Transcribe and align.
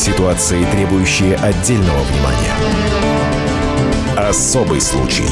Ситуации, 0.00 0.64
требующие 0.64 1.36
отдельного 1.36 2.00
внимания. 2.04 2.54
Особый 4.16 4.80
случай. 4.80 5.28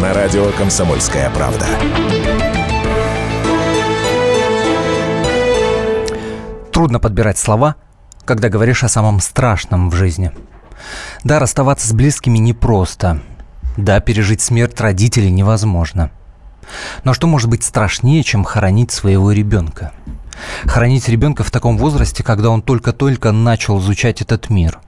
На 0.00 0.14
радио 0.14 0.48
«Комсомольская 0.52 1.28
правда». 1.30 1.66
Трудно 6.72 7.00
подбирать 7.00 7.36
слова, 7.36 7.74
когда 8.24 8.48
говоришь 8.48 8.84
о 8.84 8.88
самом 8.88 9.18
страшном 9.18 9.90
в 9.90 9.96
жизни. 9.96 10.30
Да, 11.24 11.40
расставаться 11.40 11.88
с 11.88 11.92
близкими 11.92 12.38
непросто. 12.38 13.22
Да, 13.76 13.98
пережить 13.98 14.40
смерть 14.40 14.80
родителей 14.80 15.32
невозможно. 15.32 16.12
Но 17.02 17.12
что 17.12 17.26
может 17.26 17.50
быть 17.50 17.64
страшнее, 17.64 18.22
чем 18.22 18.44
хоронить 18.44 18.92
своего 18.92 19.32
ребенка? 19.32 19.90
Хранить 20.64 21.08
ребенка 21.08 21.44
в 21.44 21.50
таком 21.50 21.78
возрасте, 21.78 22.22
когда 22.22 22.50
он 22.50 22.62
только-только 22.62 23.32
начал 23.32 23.78
изучать 23.80 24.22
этот 24.22 24.50
мир. 24.50 24.80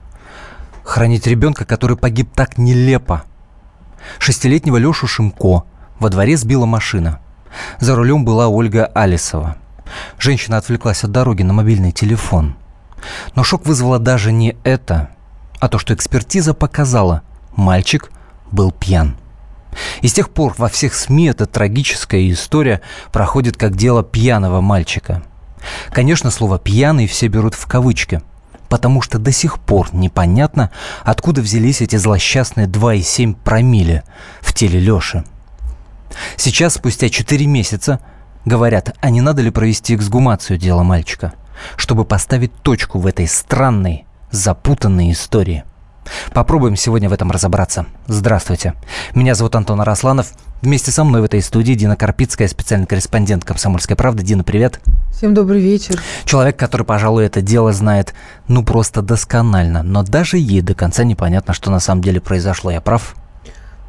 Хранить 0.83 1.27
ребенка, 1.27 1.65
который 1.65 1.97
погиб 1.97 2.29
так 2.33 2.57
нелепо. 2.57 3.23
Шестилетнего 4.19 4.77
Лешу 4.77 5.07
Шимко 5.07 5.63
во 5.99 6.09
дворе 6.09 6.37
сбила 6.37 6.65
машина. 6.65 7.19
За 7.79 7.95
рулем 7.95 8.25
была 8.25 8.47
Ольга 8.47 8.85
Алисова– 8.85 9.57
Женщина 10.17 10.57
отвлеклась 10.57 11.03
от 11.03 11.11
дороги 11.11 11.43
на 11.43 11.53
мобильный 11.53 11.91
телефон. 11.91 12.55
Но 13.35 13.43
шок 13.43 13.65
вызвало 13.65 13.99
даже 13.99 14.31
не 14.31 14.55
это, 14.63 15.09
а 15.59 15.67
то, 15.67 15.77
что 15.77 15.93
экспертиза 15.93 16.53
показала, 16.53 17.21
мальчик 17.55 18.11
был 18.51 18.71
пьян. 18.71 19.15
И 20.01 20.07
с 20.07 20.13
тех 20.13 20.29
пор 20.29 20.55
во 20.57 20.69
всех 20.69 20.93
СМИ 20.93 21.27
эта 21.27 21.45
трагическая 21.45 22.29
история 22.31 22.81
проходит 23.11 23.57
как 23.57 23.75
дело 23.75 24.03
пьяного 24.03 24.61
мальчика. 24.61 25.23
Конечно, 25.91 26.31
слово 26.31 26.59
«пьяный» 26.59 27.07
все 27.07 27.27
берут 27.27 27.55
в 27.55 27.65
кавычки, 27.67 28.21
потому 28.69 29.01
что 29.01 29.19
до 29.19 29.31
сих 29.31 29.59
пор 29.59 29.89
непонятно, 29.93 30.71
откуда 31.03 31.41
взялись 31.41 31.81
эти 31.81 31.95
злосчастные 31.95 32.67
2,7 32.67 33.35
промилле 33.35 34.03
в 34.41 34.53
теле 34.53 34.79
Лёши. 34.79 35.23
Сейчас, 36.37 36.75
спустя 36.75 37.09
4 37.09 37.45
месяца, 37.45 37.99
Говорят, 38.45 38.95
а 39.01 39.09
не 39.09 39.21
надо 39.21 39.41
ли 39.41 39.49
провести 39.49 39.95
эксгумацию 39.95 40.59
дела 40.59 40.83
мальчика, 40.83 41.33
чтобы 41.77 42.05
поставить 42.05 42.53
точку 42.61 42.99
в 42.99 43.07
этой 43.07 43.27
странной, 43.27 44.05
запутанной 44.29 45.11
истории? 45.11 45.63
Попробуем 46.31 46.75
сегодня 46.75 47.09
в 47.09 47.13
этом 47.13 47.31
разобраться. 47.31 47.87
Здравствуйте. 48.05 48.75
Меня 49.15 49.33
зовут 49.33 49.55
Антон 49.55 49.81
Арасланов. 49.81 50.31
Вместе 50.61 50.89
со 50.89 51.03
мной 51.03 51.21
в 51.21 51.25
этой 51.25 51.41
студии 51.41 51.73
Дина 51.73 51.95
Карпицкая, 51.97 52.47
специальный 52.47 52.87
корреспондент 52.87 53.43
«Комсомольской 53.43 53.97
правды». 53.97 54.23
Дина, 54.23 54.43
привет. 54.43 54.79
Всем 55.11 55.33
добрый 55.33 55.59
вечер. 55.59 56.01
Человек, 56.23 56.55
который, 56.55 56.83
пожалуй, 56.83 57.25
это 57.25 57.41
дело 57.41 57.73
знает, 57.73 58.13
ну, 58.47 58.63
просто 58.63 59.01
досконально. 59.01 59.83
Но 59.83 60.03
даже 60.03 60.37
ей 60.37 60.61
до 60.61 60.73
конца 60.73 61.03
непонятно, 61.03 61.53
что 61.53 61.71
на 61.71 61.79
самом 61.81 62.01
деле 62.01 62.21
произошло. 62.21 62.71
Я 62.71 62.79
прав? 62.79 63.15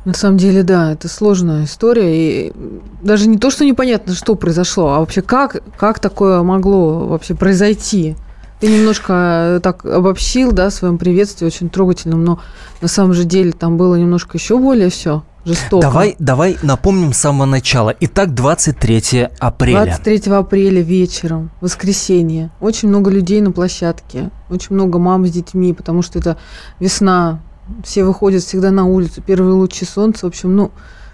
На 0.04 0.12
самом 0.12 0.38
деле, 0.38 0.64
да, 0.64 0.92
это 0.92 1.08
сложная 1.08 1.64
история. 1.64 2.48
И 2.48 2.52
даже 3.00 3.28
не 3.28 3.38
то, 3.38 3.50
что 3.50 3.64
непонятно, 3.64 4.14
что 4.14 4.34
произошло, 4.34 4.94
а 4.94 5.00
вообще 5.00 5.22
как, 5.22 5.62
как 5.78 6.00
такое 6.00 6.42
могло 6.42 7.06
вообще 7.06 7.34
произойти. 7.34 8.16
Ты 8.60 8.66
немножко 8.66 9.60
так 9.62 9.84
обобщил, 9.84 10.50
да, 10.50 10.70
в 10.70 10.74
своем 10.74 10.98
приветствии, 10.98 11.46
очень 11.46 11.70
трогательном, 11.70 12.24
но 12.24 12.40
на 12.80 12.88
самом 12.88 13.14
же 13.14 13.24
деле 13.24 13.52
там 13.52 13.76
было 13.76 13.94
немножко 13.94 14.36
еще 14.36 14.58
более 14.58 14.90
все 14.90 15.22
жестоко. 15.46 15.80
Давай, 15.80 16.16
давай 16.18 16.58
напомним 16.62 17.12
с 17.12 17.18
самого 17.18 17.46
начала. 17.46 17.94
Итак, 18.00 18.34
23 18.34 19.28
апреля. 19.38 19.84
23 19.84 20.32
апреля 20.32 20.82
вечером, 20.82 21.50
воскресенье. 21.60 22.50
Очень 22.60 22.88
много 22.88 23.10
людей 23.10 23.40
на 23.40 23.52
площадке, 23.52 24.30
очень 24.50 24.74
много 24.74 24.98
мам 24.98 25.26
с 25.26 25.30
детьми, 25.30 25.72
потому 25.72 26.02
что 26.02 26.18
это 26.18 26.36
весна, 26.80 27.40
все 27.84 28.04
выходят 28.04 28.42
всегда 28.42 28.70
на 28.70 28.84
улицу, 28.84 29.22
первые 29.22 29.54
лучи 29.54 29.84
солнца, 29.84 30.26
в 30.26 30.28
общем, 30.28 30.54
ну, 30.54 30.72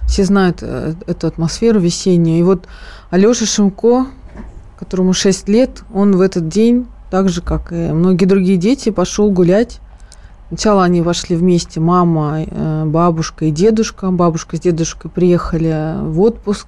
все 0.09 0.25
знают 0.25 0.59
э, 0.63 0.95
эту 1.07 1.27
атмосферу 1.27 1.79
весеннюю. 1.79 2.39
И 2.39 2.43
вот 2.43 2.67
Алёша 3.11 3.47
Шимко, 3.47 4.07
которому 4.79 5.13
6 5.13 5.49
лет, 5.49 5.83
он 5.95 6.17
в 6.17 6.21
этот 6.21 6.49
день, 6.49 6.87
так 7.11 7.29
же, 7.29 7.43
как 7.43 7.73
и 7.73 7.93
многие 7.93 8.25
другие 8.25 8.57
дети, 8.57 8.91
пошел 8.91 9.31
гулять. 9.31 9.81
Сначала 10.53 10.85
они 10.85 11.01
вошли 11.01 11.35
вместе, 11.35 11.81
мама, 11.81 12.45
э, 12.47 12.85
бабушка 12.85 13.47
и 13.47 13.51
дедушка. 13.51 14.11
Бабушка 14.11 14.59
с 14.59 14.61
дедушкой 14.61 15.11
приехали 15.11 15.95
в 16.03 16.21
отпуск 16.21 16.67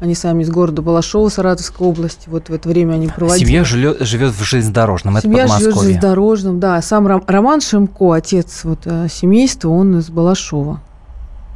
они 0.00 0.14
сами 0.14 0.42
из 0.42 0.50
города 0.50 0.82
Балашова, 0.82 1.28
Саратовской 1.28 1.86
области. 1.86 2.28
Вот 2.28 2.48
в 2.48 2.52
это 2.52 2.68
время 2.68 2.94
они 2.94 3.08
проводили. 3.08 3.46
Семья 3.46 3.64
живет, 3.64 4.00
живет 4.00 4.32
в 4.32 4.42
железнодорожном, 4.42 5.16
это 5.16 5.26
Семья 5.28 5.46
живет 5.46 5.74
в 5.74 5.80
железнодорожном, 5.80 6.60
да. 6.60 6.80
Сам 6.82 7.06
Роман 7.06 7.60
Шимко, 7.60 8.12
отец 8.12 8.64
вот, 8.64 8.80
э, 8.86 9.06
семейства, 9.10 9.68
он 9.68 9.98
из 9.98 10.10
Балашова. 10.10 10.80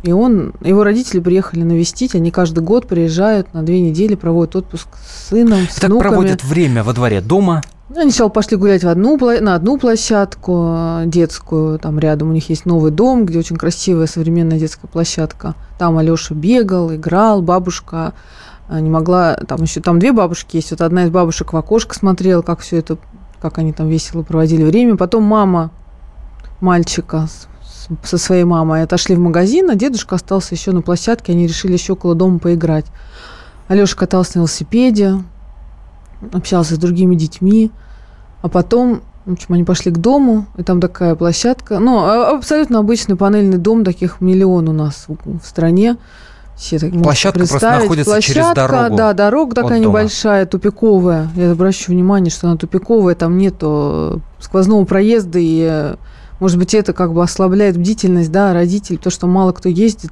И 0.03 0.12
он, 0.12 0.53
его 0.60 0.84
родители 0.84 1.19
приехали 1.19 1.62
навестить, 1.62 2.15
они 2.15 2.30
каждый 2.30 2.62
год 2.62 2.86
приезжают 2.86 3.53
на 3.53 3.65
две 3.65 3.80
недели, 3.80 4.15
проводят 4.15 4.54
отпуск 4.54 4.86
с 5.04 5.30
сыном, 5.30 5.66
с 5.69 5.75
Так 5.75 5.91
внуками. 5.91 6.09
проводят 6.09 6.44
время 6.44 6.84
во 6.84 6.92
дворе 6.92 7.20
дома? 7.20 7.62
Ну, 7.91 8.00
они 8.00 8.10
сначала 8.10 8.28
пошли 8.28 8.59
гулять 8.59 8.84
в 8.84 8.88
одну, 8.88 9.16
на 9.41 9.54
одну 9.54 9.78
площадку 9.78 10.75
э, 10.76 11.03
детскую, 11.06 11.78
там 11.78 11.99
рядом 11.99 12.28
у 12.28 12.32
них 12.32 12.50
есть 12.50 12.66
новый 12.66 12.91
дом, 12.91 13.25
где 13.25 13.38
очень 13.38 13.56
красивая 13.56 14.06
современная 14.06 14.59
детская 14.59 14.88
площадка. 14.88 15.54
Там 15.78 15.97
Алеша 15.97 16.34
бегал, 16.34 16.94
играл, 16.94 17.41
бабушка 17.41 18.12
э, 18.69 18.78
не 18.81 18.91
могла, 18.91 19.37
там 19.37 19.62
еще 19.62 19.81
там 19.81 19.98
две 20.00 20.12
бабушки 20.12 20.56
есть, 20.56 20.71
вот 20.71 20.82
одна 20.82 21.04
из 21.04 21.10
бабушек 21.10 21.54
в 21.54 21.56
окошко 21.56 21.94
смотрела, 21.94 22.43
как 22.43 22.60
все 22.60 22.77
это, 22.77 22.98
как 23.41 23.56
они 23.56 23.72
там 23.72 23.88
весело 23.88 24.22
проводили 24.22 24.65
время. 24.65 24.98
Потом 24.98 25.22
мама 25.22 25.71
мальчика 26.60 27.27
со 28.03 28.19
своей 28.19 28.44
мамой 28.44 28.82
отошли 28.82 29.16
в 29.16 29.21
магазин, 29.21 29.71
а 29.71 29.77
дедушка 29.77 30.16
остался 30.16 30.54
еще 30.54 30.72
на 30.72 30.82
площадке, 30.82 31.32
они 31.32 31.47
решили 31.47 31.72
еще 31.72 31.94
около 31.94 32.15
дома 32.15 32.38
поиграть. 32.38 32.84
Алеша 33.66 33.97
катался 33.97 34.32
на 34.34 34.41
велосипеде, 34.41 35.22
общался 36.32 36.74
с 36.74 36.78
другими 36.78 37.14
детьми, 37.14 37.70
а 38.42 38.48
потом 38.48 39.02
в 39.26 39.32
общем, 39.32 39.54
они 39.54 39.64
пошли 39.64 39.92
к 39.92 39.98
дому, 39.98 40.46
и 40.56 40.62
там 40.62 40.80
такая 40.80 41.14
площадка. 41.14 41.78
Ну, 41.78 41.98
а, 41.98 42.30
абсолютно 42.30 42.78
обычный 42.78 43.14
панельный 43.14 43.58
дом, 43.58 43.84
таких 43.84 44.22
миллион 44.22 44.70
у 44.70 44.72
нас 44.72 45.06
в 45.06 45.46
стране. 45.46 45.98
Все 46.56 46.78
так 46.78 46.90
Площадка 47.02 47.46
просто 47.46 47.70
находится 47.70 48.10
Площадка, 48.10 48.34
через 48.34 48.54
дорогу. 48.54 48.96
Да, 48.96 49.12
дорога 49.12 49.54
такая 49.54 49.78
небольшая, 49.78 50.46
тупиковая. 50.46 51.28
Я 51.36 51.52
обращу 51.52 51.92
внимание, 51.92 52.30
что 52.30 52.48
она 52.48 52.56
тупиковая, 52.56 53.14
там 53.14 53.36
нету 53.36 54.22
сквозного 54.40 54.84
проезда, 54.86 55.38
и 55.40 55.94
может 56.40 56.58
быть, 56.58 56.74
это 56.74 56.92
как 56.92 57.12
бы 57.12 57.22
ослабляет 57.22 57.76
бдительность, 57.76 58.30
да, 58.32 58.54
родителей, 58.54 58.98
то, 58.98 59.10
что 59.10 59.26
мало 59.26 59.52
кто 59.52 59.68
ездит. 59.68 60.10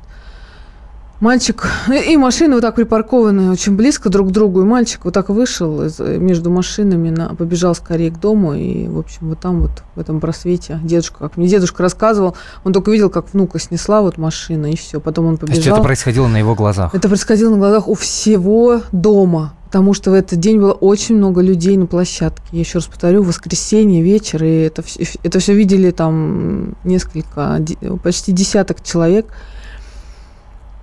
Мальчик 1.20 1.66
и 1.88 2.16
машины 2.18 2.54
вот 2.54 2.60
так 2.60 2.74
припаркованы 2.74 3.50
очень 3.50 3.74
близко 3.74 4.10
друг 4.10 4.28
к 4.28 4.30
другу, 4.32 4.60
и 4.60 4.64
мальчик 4.64 5.00
вот 5.04 5.14
так 5.14 5.30
вышел 5.30 5.84
из, 5.84 5.98
между 5.98 6.50
машинами, 6.50 7.08
на, 7.08 7.34
побежал 7.34 7.74
скорее 7.74 8.10
к 8.10 8.20
дому, 8.20 8.54
и, 8.54 8.86
в 8.86 8.98
общем, 8.98 9.30
вот 9.30 9.40
там 9.40 9.62
вот, 9.62 9.82
в 9.94 10.00
этом 10.00 10.20
просвете, 10.20 10.78
дедушка, 10.84 11.18
как 11.20 11.38
мне 11.38 11.48
дедушка 11.48 11.82
рассказывал, 11.82 12.36
он 12.64 12.74
только 12.74 12.90
видел, 12.90 13.08
как 13.08 13.32
внука 13.32 13.58
снесла 13.58 14.02
вот 14.02 14.18
машина, 14.18 14.70
и 14.70 14.76
все, 14.76 15.00
потом 15.00 15.24
он 15.24 15.36
побежал. 15.38 15.54
То 15.54 15.60
есть 15.60 15.68
это 15.68 15.82
происходило 15.82 16.26
на 16.26 16.36
его 16.36 16.54
глазах? 16.54 16.94
Это 16.94 17.08
происходило 17.08 17.50
на 17.50 17.56
глазах 17.56 17.88
у 17.88 17.94
всего 17.94 18.82
дома, 18.92 19.54
потому 19.64 19.94
что 19.94 20.10
в 20.10 20.14
этот 20.14 20.38
день 20.38 20.60
было 20.60 20.72
очень 20.72 21.16
много 21.16 21.40
людей 21.40 21.78
на 21.78 21.86
площадке. 21.86 22.42
Я 22.52 22.60
еще 22.60 22.78
раз 22.78 22.88
повторю, 22.88 23.22
воскресенье, 23.22 24.02
вечер, 24.02 24.44
и 24.44 24.64
это, 24.64 24.82
это 25.22 25.38
все 25.38 25.54
видели 25.54 25.92
там 25.92 26.74
несколько, 26.84 27.58
почти 28.02 28.32
десяток 28.32 28.82
человек. 28.82 29.32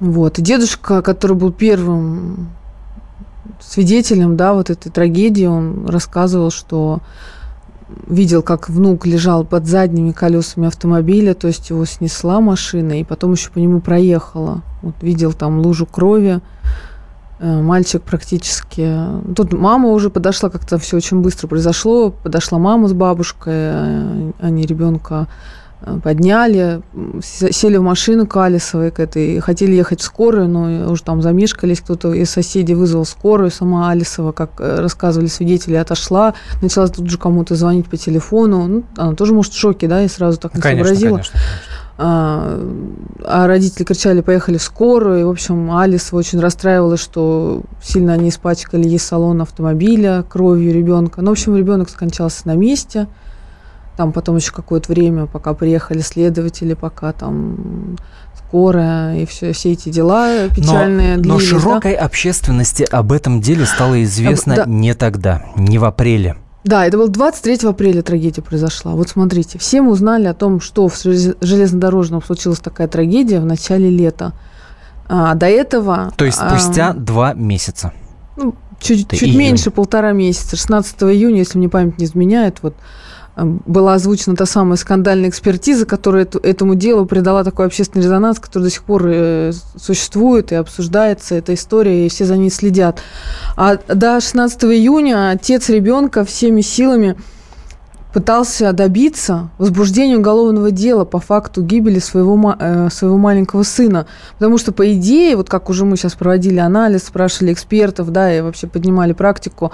Вот. 0.03 0.37
И 0.37 0.41
дедушка, 0.41 1.01
который 1.01 1.37
был 1.37 1.53
первым 1.53 2.49
свидетелем, 3.61 4.35
да, 4.35 4.53
вот 4.53 4.69
этой 4.69 4.91
трагедии, 4.91 5.45
он 5.45 5.87
рассказывал, 5.87 6.51
что 6.51 6.99
видел, 8.07 8.41
как 8.41 8.67
внук 8.67 9.05
лежал 9.05 9.45
под 9.45 9.65
задними 9.65 10.11
колесами 10.11 10.67
автомобиля, 10.67 11.33
то 11.33 11.47
есть 11.47 11.69
его 11.69 11.85
снесла 11.85 12.41
машина, 12.41 12.99
и 12.99 13.05
потом 13.05 13.31
еще 13.31 13.49
по 13.49 13.59
нему 13.59 13.79
проехала. 13.79 14.61
Вот 14.81 14.95
видел 15.01 15.31
там 15.31 15.61
лужу 15.61 15.85
крови, 15.85 16.41
Э, 17.43 17.61
мальчик 17.61 18.01
практически... 18.01 18.89
Тут 19.35 19.51
мама 19.51 19.89
уже 19.89 20.09
подошла, 20.09 20.49
как-то 20.49 20.77
все 20.77 20.95
очень 20.95 21.19
быстро 21.19 21.47
произошло. 21.47 22.09
Подошла 22.09 22.57
мама 22.57 22.87
с 22.87 22.93
бабушкой, 22.93 23.53
э, 23.53 24.31
они 24.39 24.65
ребенка 24.65 25.27
подняли, 26.03 26.81
сели 27.21 27.77
в 27.77 27.81
машину 27.81 28.27
к 28.27 28.37
Алисовой, 28.37 28.91
к 28.91 28.99
этой, 28.99 29.39
хотели 29.39 29.73
ехать 29.73 30.01
в 30.01 30.03
скорую, 30.03 30.47
но 30.47 30.91
уже 30.91 31.03
там 31.03 31.21
замешкались, 31.21 31.81
кто-то 31.81 32.13
из 32.13 32.29
соседей 32.29 32.75
вызвал 32.75 33.05
скорую, 33.05 33.51
сама 33.51 33.89
Алисова, 33.89 34.31
как 34.31 34.51
рассказывали 34.59 35.27
свидетели, 35.27 35.75
отошла, 35.75 36.33
начала 36.61 36.87
тут 36.87 37.09
же 37.09 37.17
кому-то 37.17 37.55
звонить 37.55 37.87
по 37.87 37.97
телефону, 37.97 38.67
ну, 38.67 38.83
она 38.97 39.13
тоже, 39.13 39.33
может, 39.33 39.53
в 39.53 39.57
шоке, 39.57 39.87
да, 39.87 40.03
и 40.03 40.07
сразу 40.07 40.39
так 40.39 40.55
не 40.55 40.61
конечно, 40.61 40.85
сообразила. 40.85 41.17
Конечно, 41.17 41.39
конечно. 41.39 41.83
а, 41.97 42.59
а 43.25 43.47
родители 43.47 43.83
кричали, 43.83 44.21
поехали 44.21 44.57
в 44.57 44.63
скорую. 44.63 45.19
И, 45.19 45.23
в 45.23 45.29
общем, 45.29 45.75
Алис 45.75 46.13
очень 46.13 46.39
расстраивалась, 46.39 46.99
что 46.99 47.61
сильно 47.81 48.13
они 48.13 48.29
испачкали 48.29 48.87
ей 48.87 48.99
салон 48.99 49.41
автомобиля 49.41 50.23
кровью 50.27 50.73
ребенка. 50.73 51.21
Ну, 51.21 51.29
в 51.29 51.31
общем, 51.33 51.55
ребенок 51.55 51.89
скончался 51.89 52.47
на 52.47 52.55
месте. 52.55 53.07
Там 53.95 54.11
потом 54.11 54.37
еще 54.37 54.51
какое-то 54.51 54.91
время, 54.91 55.27
пока 55.27 55.53
приехали 55.53 55.99
следователи, 55.99 56.73
пока 56.73 57.13
там 57.13 57.97
скорая 58.35 59.19
и 59.19 59.25
все, 59.25 59.53
все 59.53 59.71
эти 59.73 59.89
дела 59.89 60.47
печальные. 60.49 61.17
Но, 61.17 61.23
длились, 61.23 61.51
но 61.51 61.59
широкой 61.59 61.95
да? 61.95 62.05
общественности 62.05 62.87
об 62.89 63.11
этом 63.11 63.41
деле 63.41 63.65
стало 63.65 64.03
известно 64.03 64.55
да. 64.55 64.63
не 64.65 64.93
тогда, 64.93 65.45
не 65.55 65.77
в 65.77 65.85
апреле. 65.85 66.37
Да, 66.63 66.85
это 66.85 66.97
был 66.97 67.09
23 67.09 67.67
апреля 67.67 68.01
трагедия 68.01 68.41
произошла. 68.41 68.93
Вот 68.93 69.09
смотрите, 69.09 69.59
все 69.59 69.81
мы 69.81 69.91
узнали 69.91 70.27
о 70.27 70.33
том, 70.33 70.61
что 70.61 70.87
в 70.87 70.95
железнодорожном 71.01 72.23
случилась 72.23 72.59
такая 72.59 72.87
трагедия 72.87 73.39
в 73.39 73.45
начале 73.45 73.89
лета. 73.89 74.33
А 75.09 75.35
до 75.35 75.47
этого... 75.47 76.13
То 76.15 76.23
есть 76.23 76.37
спустя 76.37 76.91
а, 76.91 76.93
два 76.93 77.33
месяца. 77.33 77.91
Ну, 78.37 78.55
чуть, 78.79 79.09
чуть 79.11 79.35
меньше 79.35 79.71
полтора 79.71 80.13
месяца. 80.13 80.55
16 80.55 81.03
июня, 81.03 81.39
если 81.39 81.57
мне 81.57 81.67
память 81.67 81.97
не 81.97 82.05
изменяет, 82.05 82.59
вот 82.61 82.75
была 83.35 83.95
озвучена 83.95 84.35
та 84.35 84.45
самая 84.45 84.77
скандальная 84.77 85.29
экспертиза, 85.29 85.85
которая 85.85 86.27
этому 86.43 86.75
делу 86.75 87.05
придала 87.05 87.43
такой 87.43 87.65
общественный 87.65 88.03
резонанс, 88.03 88.39
который 88.39 88.63
до 88.63 88.69
сих 88.69 88.83
пор 88.83 89.07
э, 89.07 89.51
существует 89.75 90.51
и 90.51 90.55
обсуждается 90.55 91.35
эта 91.35 91.53
история, 91.55 92.05
и 92.05 92.09
все 92.09 92.25
за 92.25 92.37
ней 92.37 92.51
следят. 92.51 93.01
А 93.55 93.77
до 93.87 94.21
16 94.21 94.63
июня 94.65 95.31
отец 95.31 95.69
ребенка 95.69 96.23
всеми 96.25 96.61
силами 96.61 97.17
пытался 98.13 98.71
добиться 98.73 99.49
возбуждения 99.57 100.17
уголовного 100.17 100.69
дела 100.69 101.03
по 101.03 101.19
факту 101.19 101.63
гибели 101.63 101.97
своего, 101.97 102.55
э, 102.57 102.89
своего 102.91 103.17
маленького 103.17 103.63
сына. 103.63 104.05
Потому 104.37 104.59
что, 104.59 104.71
по 104.71 104.93
идее, 104.93 105.35
вот 105.35 105.49
как 105.49 105.69
уже 105.71 105.83
мы 105.83 105.97
сейчас 105.97 106.13
проводили 106.13 106.59
анализ, 106.59 107.05
спрашивали 107.05 107.53
экспертов, 107.53 108.11
да, 108.11 108.31
и 108.31 108.41
вообще 108.41 108.67
поднимали 108.67 109.13
практику, 109.13 109.71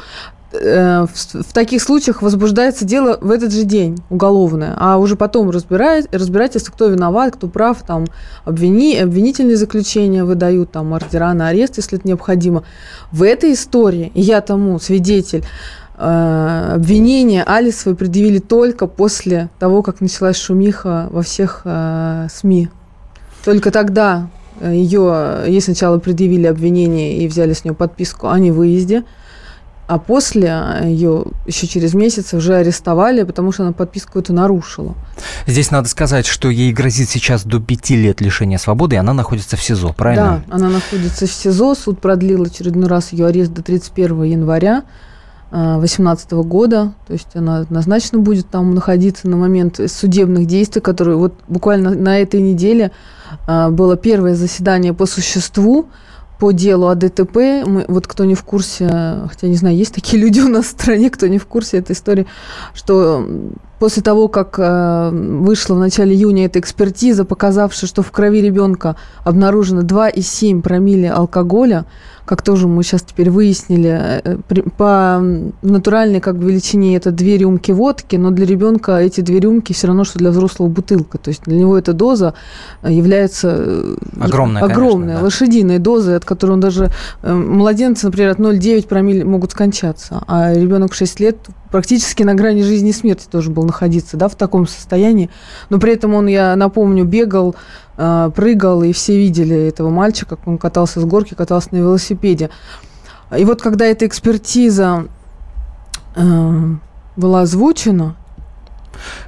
Э, 0.52 1.06
в, 1.06 1.54
таких 1.54 1.82
случаях 1.82 2.24
возбуждается 2.24 2.84
дело 2.84 3.20
в 3.22 3.30
этот 3.30 3.54
же 3.54 3.66
день 3.66 4.00
уголовное, 4.10 4.74
а 4.78 4.98
уже 4.98 5.16
потом 5.16 5.52
разбирает, 5.52 6.14
разбирательство, 6.14 6.72
кто 6.72 6.88
виноват, 6.88 7.36
кто 7.36 7.48
прав, 7.48 7.84
там 7.86 8.06
обвини, 8.46 8.98
обвинительные 8.98 9.58
заключения 9.58 10.24
выдают, 10.24 10.72
там 10.72 10.94
ордера 10.94 11.34
на 11.34 11.50
арест, 11.50 11.78
если 11.78 12.00
это 12.00 12.08
необходимо. 12.08 12.64
В 13.12 13.22
этой 13.22 13.54
истории, 13.54 14.12
я 14.16 14.42
тому 14.42 14.80
свидетель, 14.80 15.44
э, 16.00 16.72
обвинения 16.74 17.44
Алисовой 17.44 17.96
предъявили 17.96 18.40
только 18.40 18.88
после 18.88 19.52
того, 19.60 19.84
как 19.84 20.02
началась 20.02 20.38
шумиха 20.38 21.10
во 21.12 21.22
всех 21.22 21.62
э, 21.66 22.28
СМИ. 22.34 22.70
Только 23.46 23.70
тогда 23.70 24.30
ее, 24.60 25.44
ей 25.48 25.62
сначала 25.62 26.00
предъявили 26.00 26.48
обвинение 26.48 27.20
и 27.20 27.28
взяли 27.28 27.54
с 27.54 27.64
нее 27.64 27.76
подписку 27.76 28.30
о 28.30 28.40
невыезде– 28.40 29.04
а 29.90 29.98
после 29.98 30.84
ее 30.84 31.24
еще 31.48 31.66
через 31.66 31.96
месяц 31.96 32.36
уже 32.36 32.54
арестовали, 32.54 33.24
потому 33.24 33.52
что 33.52 33.64
она 33.64 33.72
подписку 33.72 34.20
эту 34.20 34.34
нарушила. 34.34 34.94
Здесь 35.48 35.72
надо 35.72 35.90
сказать, 35.90 36.28
что 36.28 36.52
ей 36.52 36.72
грозит 36.72 37.10
сейчас 37.10 37.44
до 37.44 37.60
пяти 37.60 37.96
лет 37.96 38.22
лишения 38.22 38.60
свободы, 38.60 38.98
и 38.98 39.00
она 39.00 39.14
находится 39.14 39.58
в 39.58 39.64
СИЗО, 39.64 39.94
правильно? 39.94 40.44
Да, 40.48 40.56
она 40.56 40.70
находится 40.70 41.26
в 41.26 41.32
СИЗО. 41.32 41.74
Суд 41.74 42.00
продлил 42.02 42.44
очередной 42.44 42.88
раз 42.88 43.14
ее 43.14 43.26
арест 43.26 43.52
до 43.52 43.64
31 43.64 44.24
января 44.26 44.84
2018 45.50 46.34
года. 46.34 46.94
То 47.08 47.14
есть 47.14 47.36
она 47.36 47.58
однозначно 47.58 48.20
будет 48.20 48.48
там 48.48 48.76
находиться 48.76 49.28
на 49.28 49.38
момент 49.38 49.80
судебных 49.88 50.46
действий, 50.46 50.82
которые 50.82 51.18
вот 51.18 51.34
буквально 51.48 51.96
на 51.96 52.20
этой 52.20 52.42
неделе 52.42 52.92
а, 53.48 53.72
было 53.72 53.98
первое 53.98 54.36
заседание 54.36 54.94
по 54.94 55.08
существу 55.08 55.88
по 56.40 56.52
делу 56.52 56.88
о 56.88 56.96
ДТП. 56.96 57.36
Мы, 57.66 57.86
вот 57.88 58.08
кто 58.08 58.26
не 58.26 58.34
в 58.34 58.44
курсе, 58.44 58.88
хотя 59.28 59.48
не 59.48 59.56
знаю, 59.56 59.76
есть 59.76 59.94
такие 59.94 60.22
люди 60.24 60.40
у 60.40 60.48
нас 60.48 60.66
в 60.66 60.70
стране, 60.70 61.10
кто 61.10 61.28
не 61.28 61.38
в 61.38 61.46
курсе 61.46 61.78
этой 61.78 61.92
истории, 61.92 62.26
что 62.74 63.28
после 63.80 64.02
того, 64.02 64.28
как 64.28 64.58
э, 64.58 65.10
вышла 65.12 65.76
в 65.76 65.80
начале 65.80 66.16
июня 66.16 66.46
эта 66.46 66.60
экспертиза, 66.60 67.26
показавшая, 67.26 67.88
что 67.88 68.02
в 68.02 68.12
крови 68.12 68.42
ребенка 68.42 68.96
обнаружено 69.24 69.82
2,7 69.82 70.62
промилле 70.62 71.12
алкоголя, 71.12 71.86
как 72.30 72.44
тоже 72.44 72.68
мы 72.68 72.84
сейчас 72.84 73.02
теперь 73.02 73.32
выяснили, 73.32 74.22
э, 74.24 74.38
по 74.78 75.20
натуральной 75.64 76.20
как 76.20 76.38
бы 76.38 76.52
величине 76.52 76.96
это 76.96 77.10
две 77.10 77.40
рюмки 77.40 77.72
водки, 77.72 78.18
но 78.18 78.30
для 78.30 78.46
ребенка 78.46 79.00
эти 79.00 79.22
две 79.22 79.40
рюмки 79.40 79.74
все 79.74 79.88
равно, 79.88 80.04
что 80.04 80.20
для 80.20 80.30
взрослого 80.30 80.68
бутылка. 80.68 81.18
То 81.18 81.30
есть 81.30 81.42
для 81.46 81.58
него 81.58 81.76
эта 81.76 81.92
доза 81.92 82.36
э, 82.84 82.94
является 82.94 83.56
э, 83.58 83.96
огромная, 84.20 84.62
огромная 84.62 85.00
конечно, 85.00 85.18
да. 85.18 85.24
лошадиной 85.24 85.80
дозой, 85.80 86.18
от 86.18 86.24
которой 86.24 86.52
он 86.52 86.60
даже 86.60 86.92
младенцы, 87.24 88.06
например, 88.06 88.30
от 88.30 88.38
0,9 88.38 88.88
промилле 88.88 89.26
могут 89.26 89.50
скончаться, 89.50 90.22
а 90.28 90.54
ребенок 90.54 90.94
в 90.94 90.96
6 90.96 91.20
лет 91.20 91.38
практически 91.72 92.22
на 92.22 92.36
грани 92.36 92.62
жизни 92.62 92.92
и 92.92 92.94
смерти 92.94 93.26
тоже 93.30 93.50
был 93.50 93.64
находиться, 93.64 94.18
да, 94.18 94.28
в 94.28 94.36
таком 94.36 94.68
состоянии. 94.68 95.32
Но 95.70 95.80
при 95.80 95.94
этом 95.94 96.14
он, 96.14 96.28
я 96.28 96.56
напомню, 96.56 97.06
бегал, 97.06 97.56
э, 98.00 98.32
прыгал, 98.34 98.84
и 98.84 98.94
все 98.94 99.18
видели 99.18 99.68
этого 99.68 99.90
мальчика, 99.90 100.36
как 100.36 100.48
он 100.48 100.58
катался 100.58 101.02
с 101.02 101.06
горки, 101.06 101.34
катался 101.34 101.70
на 101.72 101.78
велосипеде. 101.78 102.50
И 103.38 103.46
вот 103.46 103.62
когда 103.62 103.86
эта 103.86 104.08
экспертиза 104.08 105.06
э, 106.16 106.76
была 107.16 107.42
озвучена, 107.42 108.16